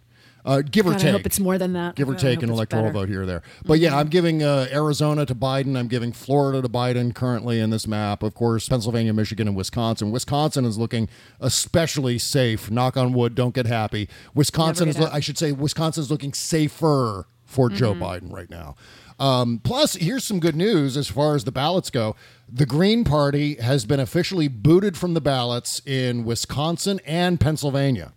Uh, 0.45 0.63
give 0.63 0.87
or 0.87 0.95
take. 0.95 1.07
I 1.07 1.13
hope 1.13 1.27
it's 1.27 1.41
more 1.41 1.59
than 1.59 1.73
that. 1.73 1.95
give 1.95 2.09
or 2.09 2.13
God, 2.13 2.21
take 2.21 2.43
an 2.43 2.51
electoral 2.51 2.85
better. 2.85 2.93
vote 2.93 3.09
here 3.09 3.23
or 3.23 3.27
there. 3.27 3.43
But 3.65 3.81
yeah, 3.81 3.97
I'm 3.97 4.09
giving 4.09 4.43
uh, 4.43 4.69
Arizona 4.71 5.25
to 5.27 5.35
Biden. 5.35 5.79
I'm 5.79 5.89
giving 5.89 6.13
Florida 6.13 6.61
to 6.63 6.69
Biden 6.69 7.15
currently 7.15 7.61
in 7.61 7.71
this 7.71 7.87
map. 7.87 8.23
Of 8.23 8.35
course, 8.35 8.69
Pennsylvania, 8.69 9.13
Michigan, 9.15 9.49
and 9.49 9.57
Wisconsin. 9.57 10.11
Wisconsin 10.11 10.65
is 10.65 10.77
looking 10.77 11.09
especially 11.41 12.19
safe. 12.19 12.71
Knock 12.71 12.97
on 12.97 13.13
wood. 13.13 13.35
Don't 13.35 13.55
get 13.55 13.67
happy. 13.67 14.09
Wisconsin 14.35 14.89
is. 14.89 14.97
get 14.97 15.05
Lo- 15.05 15.11
I 15.13 15.21
should 15.21 15.39
say 15.39 15.53
Wisconsin 15.53 16.03
is 16.03 16.11
looking 16.11 16.33
safer 16.33 17.27
for 17.45 17.71
Joe 17.71 17.95
Biden 17.95 18.33
right 18.33 18.51
now. 18.51 18.75
Um, 19.19 19.61
plus, 19.63 19.95
here's 19.95 20.25
some 20.25 20.41
good 20.41 20.57
news 20.57 20.97
as 20.97 21.09
far 21.09 21.37
as 21.37 21.45
the 21.45 21.53
ballots 21.53 21.89
go. 21.89 22.17
The 22.53 22.67
Green 22.67 23.05
Party 23.05 23.55
has 23.57 23.87
been 23.87 24.01
officially 24.01 24.49
booted 24.49 24.97
from 24.97 25.15
the 25.15 25.21
ballots 25.21 25.81
in 25.87 26.25
Wisconsin 26.25 27.01
and 27.07 27.39
Pennsylvania. 27.41 28.13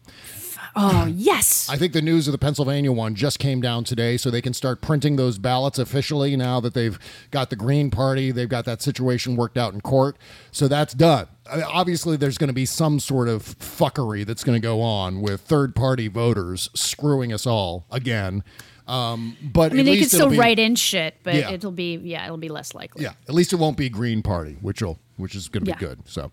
Oh 0.80 1.06
yes. 1.08 1.68
I 1.70 1.76
think 1.76 1.94
the 1.94 2.02
news 2.02 2.28
of 2.28 2.32
the 2.34 2.38
Pennsylvania 2.38 2.92
one 2.92 3.16
just 3.16 3.40
came 3.40 3.62
down 3.62 3.84
today, 3.84 4.16
so 4.16 4.30
they 4.30 4.42
can 4.42 4.54
start 4.54 4.80
printing 4.82 5.16
those 5.16 5.38
ballots 5.40 5.80
officially 5.80 6.36
now 6.36 6.60
that 6.60 6.74
they've 6.76 7.00
got 7.32 7.50
the 7.50 7.56
Green 7.56 7.90
Party. 7.90 8.32
They've 8.32 8.48
got 8.48 8.66
that 8.66 8.82
situation 8.84 9.36
worked 9.36 9.58
out 9.58 9.74
in 9.74 9.82
court. 9.82 10.18
So 10.52 10.68
that's 10.68 10.94
done. 10.94 11.28
I 11.52 11.56
mean, 11.58 11.66
obviously, 11.68 12.16
there's 12.18 12.38
going 12.38 12.50
to 12.50 12.54
be 12.54 12.66
some 12.66 13.00
sort 13.00 13.28
of 13.28 13.44
fuckery 13.58 14.26
that's 14.26 14.44
going 14.44 14.56
to 14.56 14.66
go 14.66 14.82
on 14.82 15.22
with 15.22 15.42
third 15.42 15.76
party 15.76 16.08
voters 16.10 16.70
screwing 16.76 17.34
us 17.34 17.48
all 17.48 17.86
again. 17.90 18.44
Um, 18.88 19.36
but 19.42 19.72
I 19.72 19.76
mean, 19.76 19.80
at 19.88 19.92
they 19.92 20.00
could 20.00 20.10
still 20.12 20.30
be- 20.30 20.38
write 20.38 20.60
in 20.60 20.76
shit, 20.76 21.16
but 21.24 21.36
Yeah. 21.36 21.50
it'll 21.52 21.72
be 21.72 21.98
yeah, 21.98 22.24
it'll 22.26 22.38
be 22.38 22.50
less 22.50 22.74
likely. 22.76 23.04
Yeah, 23.04 23.14
at 23.28 23.34
least 23.34 23.52
it 23.52 23.58
won't 23.58 23.78
be 23.78 23.90
Green 23.90 24.22
Party, 24.22 24.58
which 24.62 24.82
will 24.82 25.00
which 25.18 25.34
is 25.36 25.50
going 25.50 25.66
to 25.66 25.72
Yeah. 25.72 25.76
be 25.78 25.86
good. 25.86 26.00
So, 26.06 26.32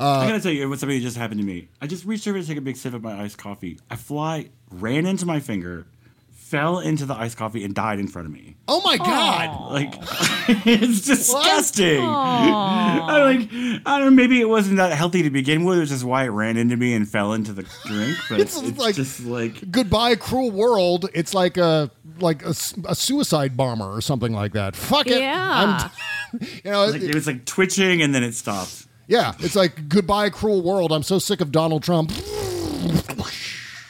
I 0.00 0.24
uh, 0.24 0.26
gotta 0.28 0.40
tell 0.40 0.52
you 0.52 0.68
what 0.68 0.78
something 0.78 0.98
that 0.98 1.02
just 1.04 1.16
happened 1.16 1.40
to 1.40 1.46
me. 1.46 1.68
I 1.80 1.86
just 1.86 2.04
reached 2.04 2.26
over 2.26 2.40
to 2.40 2.46
take 2.46 2.56
a 2.58 2.60
big 2.62 2.76
sip 2.76 2.94
of 2.94 3.02
my 3.02 3.20
iced 3.22 3.38
coffee. 3.38 3.78
A 3.90 3.96
fly 3.96 4.48
ran 4.70 5.06
into 5.06 5.26
my 5.26 5.40
finger, 5.40 5.86
fell 6.30 6.78
into 6.80 7.04
the 7.06 7.14
iced 7.14 7.36
coffee, 7.36 7.64
and 7.64 7.74
died 7.74 7.98
in 7.98 8.08
front 8.08 8.26
of 8.26 8.32
me. 8.32 8.56
oh 8.66 8.80
my 8.82 8.96
god, 8.96 9.70
Like 9.72 9.94
it's 10.66 11.02
disgusting. 11.02 12.00
I 12.02 13.22
like 13.22 13.48
I 13.86 13.98
don't 13.98 14.04
know. 14.06 14.10
Maybe 14.10 14.40
it 14.40 14.48
wasn't 14.48 14.76
that 14.78 14.92
healthy 14.92 15.22
to 15.22 15.30
begin 15.30 15.64
with, 15.64 15.78
which 15.78 15.90
is 15.90 16.04
why 16.04 16.24
it 16.24 16.28
ran 16.28 16.56
into 16.56 16.76
me 16.76 16.94
and 16.94 17.08
fell 17.08 17.32
into 17.32 17.52
the 17.52 17.62
drink. 17.86 18.16
But 18.30 18.40
It's 18.40 18.60
it's, 18.60 18.78
like- 18.78 18.94
just 18.94 19.20
like 19.24 19.70
goodbye 19.70 20.16
cruel 20.16 20.50
world. 20.50 21.08
It's 21.14 21.34
like 21.34 21.56
a 21.56 21.90
like 22.20 22.42
a 22.44 22.54
suicide 22.54 23.56
bomber 23.56 23.84
or 23.94 24.00
something 24.00 24.32
like 24.32 24.52
that. 24.52 24.76
Fuck 24.76 25.06
it. 25.08 25.20
Yeah. 25.20 25.80
I'm- 25.82 25.90
you 26.64 26.70
know, 26.70 26.86
like, 26.86 27.02
it 27.02 27.14
was 27.14 27.26
like 27.26 27.44
twitching 27.44 28.02
and 28.02 28.14
then 28.14 28.22
it 28.22 28.34
stopped. 28.34 28.79
Yeah, 29.10 29.32
it's 29.40 29.56
like 29.56 29.88
goodbye, 29.88 30.30
cruel 30.30 30.62
world. 30.62 30.92
I'm 30.92 31.02
so 31.02 31.18
sick 31.18 31.40
of 31.40 31.50
Donald 31.50 31.82
Trump. 31.82 32.12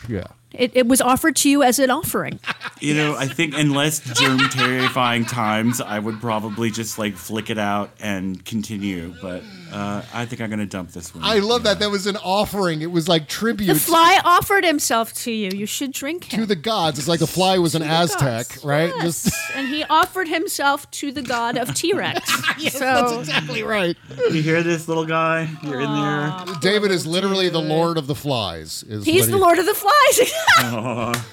Yeah. 0.09 0.25
It, 0.55 0.73
it 0.75 0.87
was 0.89 1.03
offered 1.03 1.37
to 1.37 1.51
you 1.51 1.63
as 1.63 1.79
an 1.79 1.91
offering. 1.91 2.41
You 2.81 2.95
know, 2.95 3.15
I 3.17 3.27
think 3.27 3.57
in 3.57 3.75
less 3.75 4.01
germ 4.19 4.39
terrifying 4.49 5.27
times, 5.27 5.83
I 5.83 5.99
would 5.99 6.23
probably 6.23 6.71
just 6.71 6.99
like 6.99 7.17
flick 7.17 7.51
it 7.51 7.59
out 7.59 7.91
and 8.01 8.43
continue. 8.47 9.15
But 9.21 9.43
uh, 9.73 10.03
I 10.13 10.27
think 10.27 10.41
I'm 10.41 10.51
gonna 10.51 10.67
dump 10.67 10.91
this 10.93 11.15
one. 11.15 11.23
I 11.25 11.39
love 11.39 11.63
that. 11.65 11.79
That 11.79 11.91
was 11.91 12.07
an 12.07 12.17
offering. 12.17 12.83
It 12.83 12.91
was 12.91 13.09
like 13.09 13.29
tribute 13.29 13.73
The 13.73 13.79
fly 13.81 14.21
offered 14.25 14.65
himself 14.65 15.13
to 15.25 15.31
you. 15.31 15.51
You 15.51 15.67
should 15.67 15.93
drink 15.93 16.25
him. 16.33 16.41
to 16.41 16.47
the 16.47 16.57
gods. 16.57 16.99
It's 16.99 17.09
like 17.09 17.21
the 17.21 17.27
fly 17.27 17.59
was 17.59 17.75
an 17.75 17.83
To 17.83 17.89
the 17.89 17.95
Aztec, 17.95 18.49
gods. 18.49 18.65
right? 18.65 18.93
Yes. 18.97 19.25
Just 19.25 19.35
and 19.55 19.69
he 19.69 19.85
offered 19.85 20.29
himself 20.29 20.91
to 20.93 21.13
the 21.13 21.23
god 21.23 21.57
of 21.57 21.75
T 21.75 21.93
Rex. 21.93 22.29
so 22.73 22.79
that's 22.81 23.13
exactly 23.13 23.63
right. 23.63 23.97
You 24.31 24.43
hear 24.43 24.63
this 24.63 24.89
little 24.89 25.05
guy? 25.07 25.49
You're 25.63 25.81
in 25.81 25.93
there. 25.93 26.45
David 26.61 26.91
is 26.91 27.07
literally 27.07 27.49
the 27.49 27.61
Lord 27.63 27.97
of 27.99 28.07
the 28.07 28.15
Flies. 28.15 28.83
Is 28.85 29.05
he's 29.05 29.23
what 29.23 29.31
the 29.31 29.37
he- 29.37 29.41
Lord 29.43 29.59
of 29.59 29.67
the 29.67 29.75
Flies. 29.75 30.33
Aw. 30.59 31.27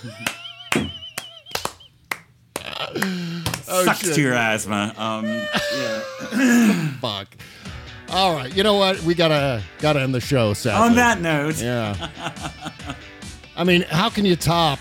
Oh, 3.70 3.84
Sucks 3.84 4.00
shit. 4.06 4.16
to 4.16 4.22
your 4.22 4.34
asthma. 4.34 4.94
Um, 4.98 5.26
yeah. 5.26 6.92
Fuck. 7.02 7.28
All 8.10 8.34
right, 8.34 8.55
you 8.55 8.64
know 8.64 8.76
what? 8.76 9.01
We 9.03 9.14
gotta 9.16 9.62
gotta 9.80 10.01
end 10.01 10.16
the 10.16 10.22
show. 10.22 10.53
Sadly. 10.53 10.88
On 10.89 10.95
that 10.95 11.20
note, 11.22 11.62
yeah. 11.62 12.10
I 13.55 13.64
mean, 13.64 13.82
how 13.84 14.10
can 14.10 14.24
you 14.26 14.36
top 14.36 14.80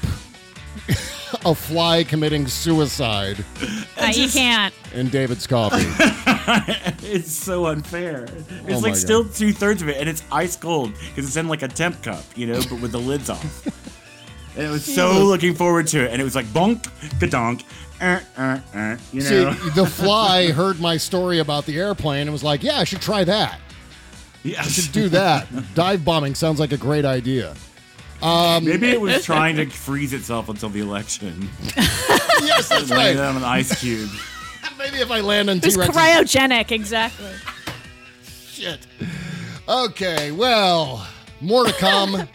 a 1.44 1.54
fly 1.54 2.04
committing 2.04 2.46
suicide 2.46 3.44
Uh, 4.00 4.06
you 4.14 4.28
can't. 4.28 4.72
in 4.94 5.08
David's 5.08 5.46
coffee? 5.46 5.76
it's 7.06 7.32
so 7.32 7.66
unfair. 7.66 8.24
It's 8.24 8.50
Oh 8.68 8.80
my 8.80 8.88
like 8.90 8.96
still 8.96 9.24
two 9.28 9.52
thirds 9.52 9.82
of 9.82 9.88
it, 9.88 9.96
and 9.96 10.08
it's 10.08 10.22
ice 10.30 10.54
cold 10.56 10.92
because 10.94 11.26
it's 11.26 11.36
in 11.36 11.48
like 11.48 11.62
a 11.62 11.68
temp 11.68 12.02
cup, 12.02 12.22
you 12.36 12.46
know, 12.46 12.60
but 12.70 12.80
with 12.80 12.92
the 12.92 13.00
lids 13.00 13.28
off. 13.30 13.66
And 14.58 14.68
I 14.68 14.70
was 14.70 14.86
so 14.86 15.22
looking 15.26 15.54
forward 15.54 15.86
to 15.88 16.02
it, 16.06 16.12
and 16.12 16.18
it 16.18 16.24
was 16.24 16.34
like 16.34 16.46
bonk, 16.46 16.84
kadonk, 17.20 17.62
uh, 18.00 18.20
uh, 18.36 18.58
uh, 18.74 18.96
you 19.12 19.20
See, 19.20 19.44
the 19.74 19.86
fly 19.90 20.50
heard 20.50 20.80
my 20.80 20.96
story 20.96 21.38
about 21.38 21.66
the 21.66 21.78
airplane 21.78 22.22
and 22.22 22.32
was 22.32 22.44
like, 22.44 22.62
"Yeah, 22.62 22.78
I 22.78 22.84
should 22.84 23.00
try 23.00 23.24
that. 23.24 23.60
Yeah. 24.42 24.60
I 24.60 24.64
should 24.64 24.92
do 24.92 25.08
that. 25.10 25.46
Dive 25.74 26.04
bombing 26.04 26.34
sounds 26.34 26.60
like 26.60 26.72
a 26.72 26.76
great 26.76 27.04
idea." 27.04 27.54
Um, 28.22 28.64
Maybe 28.64 28.88
it 28.90 29.00
was 29.00 29.24
trying 29.24 29.56
to 29.56 29.66
freeze 29.66 30.12
itself 30.12 30.48
until 30.48 30.70
the 30.70 30.80
election. 30.80 31.50
yes, 31.76 32.68
that's 32.68 32.90
Land 32.90 32.90
right. 32.90 33.16
on 33.18 33.36
an 33.36 33.44
ice 33.44 33.78
cube. 33.80 34.08
Maybe 34.78 34.98
if 34.98 35.10
I 35.10 35.20
land 35.20 35.50
on 35.50 35.60
T-Rex. 35.60 35.94
cryogenic, 35.94 36.70
exactly. 36.70 37.32
Shit. 38.46 38.86
Okay, 39.68 40.32
well, 40.32 41.06
more 41.40 41.64
to 41.64 41.72
come. 41.72 42.26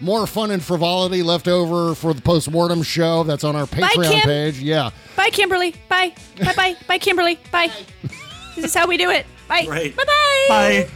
More 0.00 0.26
fun 0.26 0.50
and 0.50 0.62
frivolity 0.62 1.22
left 1.22 1.46
over 1.48 1.94
for 1.94 2.12
the 2.12 2.20
post-mortem 2.20 2.82
show 2.82 3.22
that's 3.22 3.44
on 3.44 3.54
our 3.56 3.66
Patreon 3.66 4.10
Kim. 4.10 4.20
page. 4.22 4.58
Yeah. 4.60 4.90
Bye, 5.16 5.30
Kimberly. 5.30 5.74
Bye. 5.88 6.12
Bye, 6.40 6.52
bye. 6.54 6.76
Bye, 6.88 6.98
Kimberly. 6.98 7.38
Bye. 7.50 7.70
This 8.56 8.66
is 8.66 8.74
how 8.74 8.86
we 8.86 8.96
do 8.96 9.10
it. 9.10 9.26
Bye. 9.48 9.66
Right. 9.68 9.96
Bye, 9.96 10.04
bye. 10.06 10.46
Bye. 10.48 10.88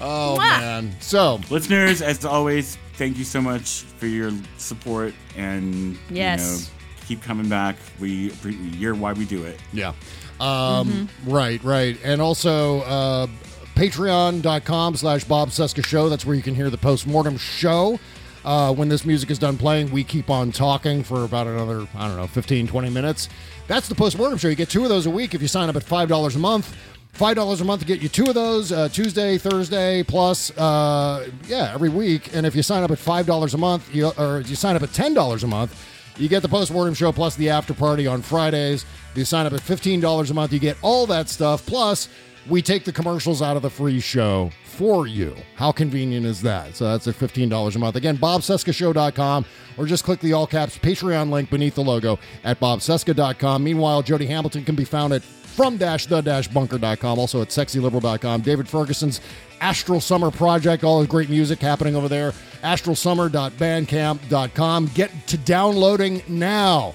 Oh 0.00 0.36
Mwah. 0.38 0.60
man. 0.60 0.96
So, 1.00 1.40
Listeners, 1.50 2.00
as 2.00 2.24
always, 2.24 2.78
thank 2.94 3.18
you 3.18 3.24
so 3.24 3.42
much 3.42 3.82
for 3.98 4.06
your 4.06 4.30
support 4.56 5.12
and 5.36 5.98
Yes. 6.08 6.40
you 6.40 6.46
know, 6.56 7.04
keep 7.06 7.22
coming 7.22 7.50
back. 7.50 7.76
We 8.00 8.32
you're 8.78 8.94
why 8.94 9.12
we 9.12 9.26
do 9.26 9.44
it. 9.44 9.60
yeah. 9.74 9.92
Um, 10.40 11.10
Right, 11.26 11.62
right. 11.62 11.98
And 12.02 12.22
also, 12.22 12.80
uh, 12.80 13.26
patreon.com 13.74 14.96
slash 14.96 15.24
Bob 15.24 15.50
Cesca 15.50 15.84
Show. 15.84 16.08
That's 16.08 16.24
where 16.24 16.34
you 16.34 16.42
can 16.42 16.54
hear 16.54 16.70
the 16.70 16.78
post-mortem 16.78 17.36
show. 17.36 17.98
Uh, 18.46 18.72
when 18.72 18.88
this 18.88 19.04
music 19.04 19.28
is 19.28 19.40
done 19.40 19.58
playing, 19.58 19.90
we 19.90 20.04
keep 20.04 20.30
on 20.30 20.52
talking 20.52 21.02
for 21.02 21.24
about 21.24 21.48
another, 21.48 21.84
I 21.96 22.06
don't 22.06 22.16
know, 22.16 22.28
15, 22.28 22.68
20 22.68 22.90
minutes. 22.90 23.28
That's 23.66 23.88
the 23.88 23.94
post-mortem 23.96 24.38
show. 24.38 24.46
You 24.46 24.54
get 24.54 24.70
two 24.70 24.84
of 24.84 24.88
those 24.88 25.06
a 25.06 25.10
week 25.10 25.34
if 25.34 25.42
you 25.42 25.48
sign 25.48 25.68
up 25.68 25.74
at 25.74 25.84
$5 25.84 26.36
a 26.36 26.38
month. 26.38 26.76
$5 27.18 27.60
a 27.60 27.64
month 27.64 27.80
to 27.80 27.86
get 27.86 28.00
you 28.00 28.08
two 28.08 28.26
of 28.26 28.34
those, 28.34 28.70
uh, 28.70 28.88
Tuesday, 28.88 29.36
Thursday, 29.36 30.04
plus, 30.04 30.56
uh, 30.58 31.28
yeah, 31.48 31.72
every 31.74 31.88
week. 31.88 32.36
And 32.36 32.46
if 32.46 32.54
you 32.54 32.62
sign 32.62 32.84
up 32.84 32.92
at 32.92 32.98
$5 32.98 33.54
a 33.54 33.58
month, 33.58 33.92
you, 33.92 34.12
or 34.16 34.42
you 34.42 34.54
sign 34.54 34.76
up 34.76 34.82
at 34.82 34.90
$10 34.90 35.42
a 35.42 35.46
month, 35.48 35.84
you 36.16 36.28
get 36.28 36.42
the 36.42 36.48
post-mortem 36.48 36.94
show 36.94 37.10
plus 37.10 37.34
the 37.34 37.50
after 37.50 37.74
party 37.74 38.06
on 38.06 38.22
Fridays. 38.22 38.84
If 39.10 39.18
you 39.18 39.24
sign 39.24 39.46
up 39.46 39.54
at 39.54 39.60
$15 39.60 40.30
a 40.30 40.34
month, 40.34 40.52
you 40.52 40.60
get 40.60 40.76
all 40.82 41.04
that 41.06 41.28
stuff. 41.28 41.66
Plus, 41.66 42.08
we 42.48 42.62
take 42.62 42.84
the 42.84 42.92
commercials 42.92 43.42
out 43.42 43.56
of 43.56 43.62
the 43.62 43.70
free 43.70 43.98
show 43.98 44.52
for 44.76 45.06
you. 45.06 45.34
How 45.54 45.72
convenient 45.72 46.26
is 46.26 46.42
that? 46.42 46.76
So 46.76 46.84
that's 46.84 47.08
at 47.08 47.14
$15 47.14 47.74
a 47.74 47.78
month. 47.78 47.96
Again, 47.96 48.18
bobcescashow.com 48.18 49.46
or 49.78 49.86
just 49.86 50.04
click 50.04 50.20
the 50.20 50.34
all 50.34 50.46
caps 50.46 50.76
Patreon 50.78 51.30
link 51.30 51.48
beneath 51.50 51.74
the 51.74 51.82
logo 51.82 52.18
at 52.44 52.60
bobcesca.com. 52.60 53.64
Meanwhile, 53.64 54.02
Jody 54.02 54.26
Hamilton 54.26 54.64
can 54.64 54.74
be 54.74 54.84
found 54.84 55.14
at 55.14 55.22
from 55.22 55.78
dash 55.78 56.04
the 56.06 56.20
dash 56.20 56.48
bunker.com, 56.48 57.18
also 57.18 57.40
at 57.40 57.48
sexyliberal.com. 57.48 58.42
David 58.42 58.68
Ferguson's 58.68 59.22
Astral 59.62 60.02
Summer 60.02 60.30
Project, 60.30 60.84
all 60.84 61.00
the 61.00 61.06
great 61.06 61.30
music 61.30 61.60
happening 61.60 61.96
over 61.96 62.08
there. 62.08 62.32
astralsummer.bandcamp.com. 62.62 64.90
Get 64.94 65.10
to 65.28 65.38
downloading 65.38 66.22
now. 66.28 66.94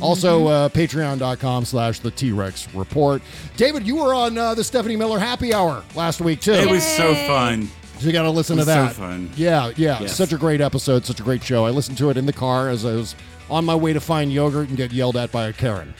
Also, 0.00 0.46
uh, 0.48 0.68
patreon.com 0.68 1.64
slash 1.64 2.00
the 2.00 2.10
T-Rex 2.10 2.74
report. 2.74 3.22
David, 3.56 3.86
you 3.86 3.96
were 3.96 4.14
on 4.14 4.36
uh, 4.36 4.54
the 4.54 4.64
Stephanie 4.64 4.96
Miller 4.96 5.18
happy 5.18 5.52
hour 5.54 5.84
last 5.94 6.20
week, 6.20 6.40
too. 6.40 6.52
It 6.52 6.68
was 6.70 6.82
so 6.84 7.14
fun. 7.26 7.68
So 7.98 8.06
you 8.06 8.12
got 8.12 8.22
to 8.22 8.30
listen 8.30 8.56
to 8.56 8.60
was 8.60 8.66
so 8.66 8.74
that. 8.74 8.92
fun. 8.94 9.30
Yeah, 9.36 9.68
yeah. 9.76 10.00
Yes. 10.00 10.16
Such 10.16 10.32
a 10.32 10.36
great 10.36 10.60
episode, 10.60 11.04
such 11.04 11.20
a 11.20 11.22
great 11.22 11.44
show. 11.44 11.64
I 11.66 11.70
listened 11.70 11.98
to 11.98 12.10
it 12.10 12.16
in 12.16 12.26
the 12.26 12.32
car 12.32 12.68
as 12.68 12.84
I 12.84 12.94
was 12.94 13.14
on 13.48 13.64
my 13.64 13.74
way 13.76 13.92
to 13.92 14.00
find 14.00 14.32
yogurt 14.32 14.68
and 14.68 14.76
get 14.76 14.92
yelled 14.92 15.16
at 15.16 15.30
by 15.30 15.46
a 15.46 15.52
Karen. 15.52 15.94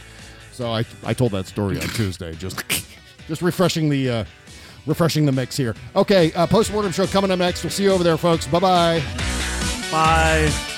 So 0.52 0.70
I 0.70 0.84
I 1.04 1.14
told 1.14 1.32
that 1.32 1.46
story 1.46 1.76
on 1.80 1.86
Tuesday. 1.94 2.34
Just 2.34 2.64
just 3.28 3.40
refreshing 3.40 3.88
the 3.88 4.10
uh, 4.10 4.24
refreshing 4.86 5.26
the 5.26 5.32
mix 5.32 5.56
here. 5.56 5.76
Okay, 5.94 6.32
uh, 6.32 6.46
postmortem 6.46 6.90
show 6.92 7.06
coming 7.06 7.30
up 7.30 7.38
next. 7.38 7.62
We'll 7.62 7.70
see 7.70 7.84
you 7.84 7.92
over 7.92 8.02
there, 8.02 8.16
folks. 8.16 8.46
Bye 8.48 8.58
bye 8.58 9.02
bye. 9.92 10.71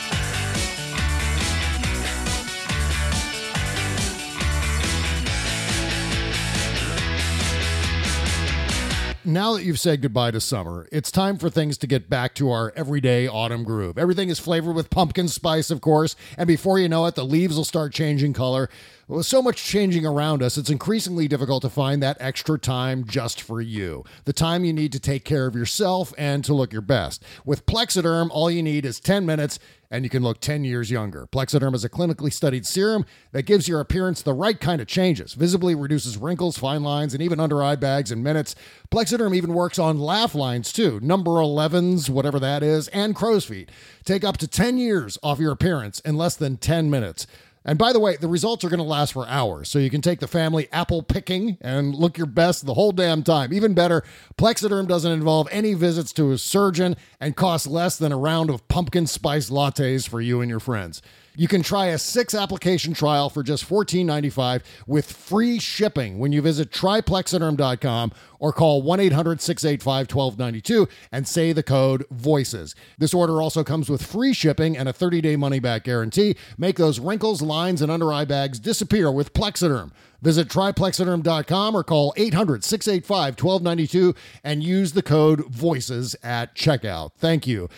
Now 9.24 9.54
that 9.54 9.64
you've 9.64 9.80
said 9.80 10.02
goodbye 10.02 10.30
to 10.30 10.40
summer, 10.40 10.88
it's 10.92 11.10
time 11.10 11.38
for 11.38 11.48
things 11.48 11.78
to 11.78 11.86
get 11.86 12.10
back 12.10 12.34
to 12.34 12.50
our 12.50 12.72
everyday 12.76 13.26
autumn 13.26 13.64
groove. 13.64 13.96
Everything 13.96 14.28
is 14.28 14.38
flavored 14.38 14.74
with 14.74 14.90
pumpkin 14.90 15.28
spice, 15.28 15.70
of 15.70 15.80
course, 15.80 16.14
and 16.36 16.46
before 16.46 16.78
you 16.78 16.88
know 16.88 17.06
it, 17.06 17.14
the 17.14 17.24
leaves 17.24 17.56
will 17.56 17.64
start 17.64 17.92
changing 17.92 18.32
color. 18.32 18.68
With 19.06 19.26
so 19.26 19.42
much 19.42 19.62
changing 19.62 20.06
around 20.06 20.42
us, 20.42 20.56
it's 20.56 20.70
increasingly 20.70 21.28
difficult 21.28 21.60
to 21.60 21.68
find 21.68 22.02
that 22.02 22.16
extra 22.20 22.58
time 22.58 23.04
just 23.06 23.38
for 23.38 23.60
you. 23.60 24.02
The 24.24 24.32
time 24.32 24.64
you 24.64 24.72
need 24.72 24.92
to 24.92 24.98
take 24.98 25.26
care 25.26 25.46
of 25.46 25.54
yourself 25.54 26.14
and 26.16 26.42
to 26.46 26.54
look 26.54 26.72
your 26.72 26.80
best. 26.80 27.22
With 27.44 27.66
Plexaderm, 27.66 28.30
all 28.30 28.50
you 28.50 28.62
need 28.62 28.86
is 28.86 29.00
10 29.00 29.26
minutes 29.26 29.58
and 29.90 30.04
you 30.04 30.10
can 30.10 30.22
look 30.22 30.40
10 30.40 30.64
years 30.64 30.90
younger. 30.90 31.26
Plexaderm 31.26 31.74
is 31.74 31.84
a 31.84 31.88
clinically 31.90 32.32
studied 32.32 32.66
serum 32.66 33.04
that 33.32 33.42
gives 33.42 33.68
your 33.68 33.78
appearance 33.78 34.22
the 34.22 34.32
right 34.32 34.58
kind 34.58 34.80
of 34.80 34.88
changes, 34.88 35.34
visibly 35.34 35.74
reduces 35.74 36.16
wrinkles, 36.16 36.56
fine 36.56 36.82
lines, 36.82 37.12
and 37.12 37.22
even 37.22 37.38
under 37.38 37.62
eye 37.62 37.76
bags 37.76 38.10
in 38.10 38.22
minutes. 38.22 38.56
Plexaderm 38.90 39.36
even 39.36 39.52
works 39.52 39.78
on 39.78 39.98
laugh 40.00 40.34
lines 40.34 40.72
too, 40.72 40.98
number 41.00 41.32
11s, 41.32 42.08
whatever 42.08 42.40
that 42.40 42.62
is, 42.62 42.88
and 42.88 43.14
crow's 43.14 43.44
feet. 43.44 43.70
Take 44.04 44.24
up 44.24 44.38
to 44.38 44.48
10 44.48 44.78
years 44.78 45.18
off 45.22 45.38
your 45.38 45.52
appearance 45.52 46.00
in 46.00 46.16
less 46.16 46.36
than 46.36 46.56
10 46.56 46.90
minutes. 46.90 47.26
And 47.64 47.78
by 47.78 47.94
the 47.94 48.00
way, 48.00 48.16
the 48.16 48.28
results 48.28 48.62
are 48.64 48.68
going 48.68 48.78
to 48.78 48.84
last 48.84 49.14
for 49.14 49.26
hours, 49.26 49.70
so 49.70 49.78
you 49.78 49.88
can 49.88 50.02
take 50.02 50.20
the 50.20 50.28
family 50.28 50.68
apple 50.70 51.02
picking 51.02 51.56
and 51.62 51.94
look 51.94 52.18
your 52.18 52.26
best 52.26 52.66
the 52.66 52.74
whole 52.74 52.92
damn 52.92 53.22
time. 53.22 53.54
Even 53.54 53.72
better, 53.72 54.02
Plexaderm 54.36 54.86
doesn't 54.86 55.10
involve 55.10 55.48
any 55.50 55.72
visits 55.72 56.12
to 56.14 56.32
a 56.32 56.38
surgeon 56.38 56.94
and 57.20 57.36
costs 57.36 57.66
less 57.66 57.96
than 57.96 58.12
a 58.12 58.18
round 58.18 58.50
of 58.50 58.68
pumpkin 58.68 59.06
spice 59.06 59.48
lattes 59.48 60.06
for 60.06 60.20
you 60.20 60.42
and 60.42 60.50
your 60.50 60.60
friends. 60.60 61.00
You 61.36 61.48
can 61.48 61.62
try 61.62 61.86
a 61.86 61.98
six 61.98 62.34
application 62.34 62.94
trial 62.94 63.28
for 63.28 63.42
just 63.42 63.68
$14.95 63.68 64.62
with 64.86 65.10
free 65.10 65.58
shipping 65.58 66.18
when 66.18 66.32
you 66.32 66.40
visit 66.42 66.70
tryplexaderm.com 66.70 68.12
or 68.38 68.52
call 68.52 68.82
1 68.82 69.00
800 69.00 69.40
685 69.40 70.14
1292 70.14 70.88
and 71.10 71.26
say 71.26 71.52
the 71.52 71.62
code 71.62 72.04
VOICES. 72.12 72.74
This 72.98 73.14
order 73.14 73.42
also 73.42 73.64
comes 73.64 73.88
with 73.88 74.04
free 74.04 74.32
shipping 74.32 74.76
and 74.76 74.88
a 74.88 74.92
30 74.92 75.20
day 75.20 75.36
money 75.36 75.58
back 75.58 75.84
guarantee. 75.84 76.36
Make 76.56 76.76
those 76.76 77.00
wrinkles, 77.00 77.42
lines, 77.42 77.82
and 77.82 77.90
under 77.90 78.12
eye 78.12 78.24
bags 78.24 78.60
disappear 78.60 79.10
with 79.10 79.32
Plexaderm. 79.32 79.90
Visit 80.24 80.48
tryplexaderm.com 80.48 81.76
or 81.76 81.84
call 81.84 82.14
800 82.16 82.64
685 82.64 83.42
1292 83.42 84.14
and 84.42 84.62
use 84.62 84.92
the 84.92 85.02
code 85.02 85.40
VOICES 85.52 86.16
at 86.22 86.54
checkout. 86.54 87.12
Thank 87.18 87.46
you. 87.46 87.68